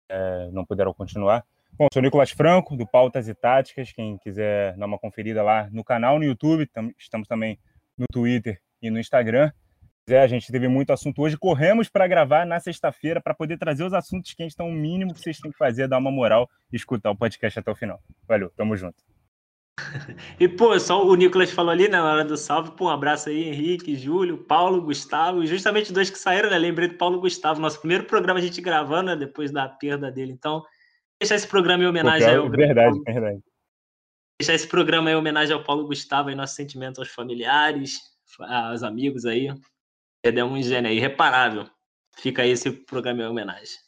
É, 0.09 0.49
não 0.53 0.65
puderam 0.65 0.95
continuar. 0.95 1.45
Bom, 1.73 1.89
sou 1.93 2.01
Nicolas 2.01 2.31
Franco, 2.31 2.77
do 2.77 2.87
Pautas 2.87 3.27
e 3.27 3.35
Táticas. 3.35 3.91
Quem 3.91 4.17
quiser 4.19 4.77
dar 4.77 4.87
uma 4.87 4.99
conferida 4.99 5.43
lá 5.43 5.69
no 5.73 5.83
canal, 5.83 6.19
no 6.21 6.25
YouTube, 6.25 6.71
estamos 6.97 7.27
também 7.27 7.59
no 7.99 8.07
Twitter 8.13 8.61
e 8.81 8.89
no 8.89 9.01
Instagram. 9.01 9.51
É, 10.07 10.21
a 10.21 10.27
gente 10.29 10.53
teve 10.53 10.69
muito 10.69 10.93
assunto 10.93 11.23
hoje. 11.23 11.37
Corremos 11.37 11.89
para 11.89 12.07
gravar 12.07 12.47
na 12.47 12.61
sexta-feira 12.61 13.21
para 13.21 13.35
poder 13.35 13.59
trazer 13.59 13.83
os 13.83 13.93
assuntos 13.93 14.33
que 14.33 14.43
a 14.43 14.47
gente 14.47 14.57
tem. 14.57 14.65
O 14.65 14.71
mínimo 14.71 15.13
que 15.13 15.21
vocês 15.21 15.41
têm 15.41 15.51
que 15.51 15.59
fazer 15.59 15.83
é 15.83 15.89
dar 15.89 15.99
uma 15.99 16.13
moral 16.13 16.49
e 16.73 16.77
escutar 16.77 17.11
o 17.11 17.17
podcast 17.17 17.59
até 17.59 17.71
o 17.73 17.75
final. 17.75 18.01
Valeu, 18.29 18.51
tamo 18.51 18.77
junto. 18.77 19.03
E, 20.39 20.49
pô, 20.49 20.79
só 20.79 21.05
o 21.05 21.15
Nicolas 21.15 21.51
falou 21.51 21.71
ali 21.71 21.85
né, 21.85 21.99
na 21.99 22.13
hora 22.13 22.25
do 22.25 22.37
salve. 22.37 22.73
Pô, 22.73 22.87
um 22.87 22.91
abraço 22.91 23.29
aí, 23.29 23.49
Henrique, 23.49 23.97
Júlio, 23.97 24.39
Paulo, 24.39 24.83
Gustavo. 24.83 25.45
Justamente 25.47 25.93
dois 25.93 26.11
que 26.11 26.19
saíram, 26.19 26.51
né? 26.51 26.59
Lembrei 26.59 26.89
do 26.89 26.97
Paulo 26.97 27.21
Gustavo. 27.21 27.61
Nosso 27.61 27.79
primeiro 27.79 28.05
programa 28.05 28.39
a 28.39 28.43
gente 28.43 28.61
gravando, 28.61 29.11
né? 29.11 29.17
Depois 29.17 29.51
da 29.51 29.69
perda 29.69 30.11
dele. 30.11 30.33
Então, 30.33 30.63
deixar 31.21 31.37
esse 31.37 31.47
programa 31.47 31.85
em 31.85 31.87
homenagem 31.87 32.29
Pô, 32.29 32.43
ao. 32.43 32.51
Verdade, 32.51 32.91
Paulo. 32.91 33.05
verdade. 33.05 33.43
Deixar 34.41 34.55
esse 34.55 34.67
programa 34.67 35.11
em 35.11 35.17
homenagem 35.17 35.55
ao 35.55 35.63
Paulo 35.63 35.87
Gustavo 35.87 36.31
e 36.31 36.35
nossos 36.35 36.57
sentimentos 36.57 36.99
aos 36.99 37.09
familiares, 37.09 37.99
aos 38.41 38.83
amigos 38.83 39.25
aí. 39.25 39.49
Perdemos 40.23 40.59
um 40.59 40.63
gênio 40.63 40.91
aí, 40.91 40.97
irreparável. 40.97 41.69
Fica 42.17 42.43
aí 42.43 42.51
esse 42.51 42.71
programa 42.71 43.23
em 43.23 43.27
homenagem. 43.27 43.84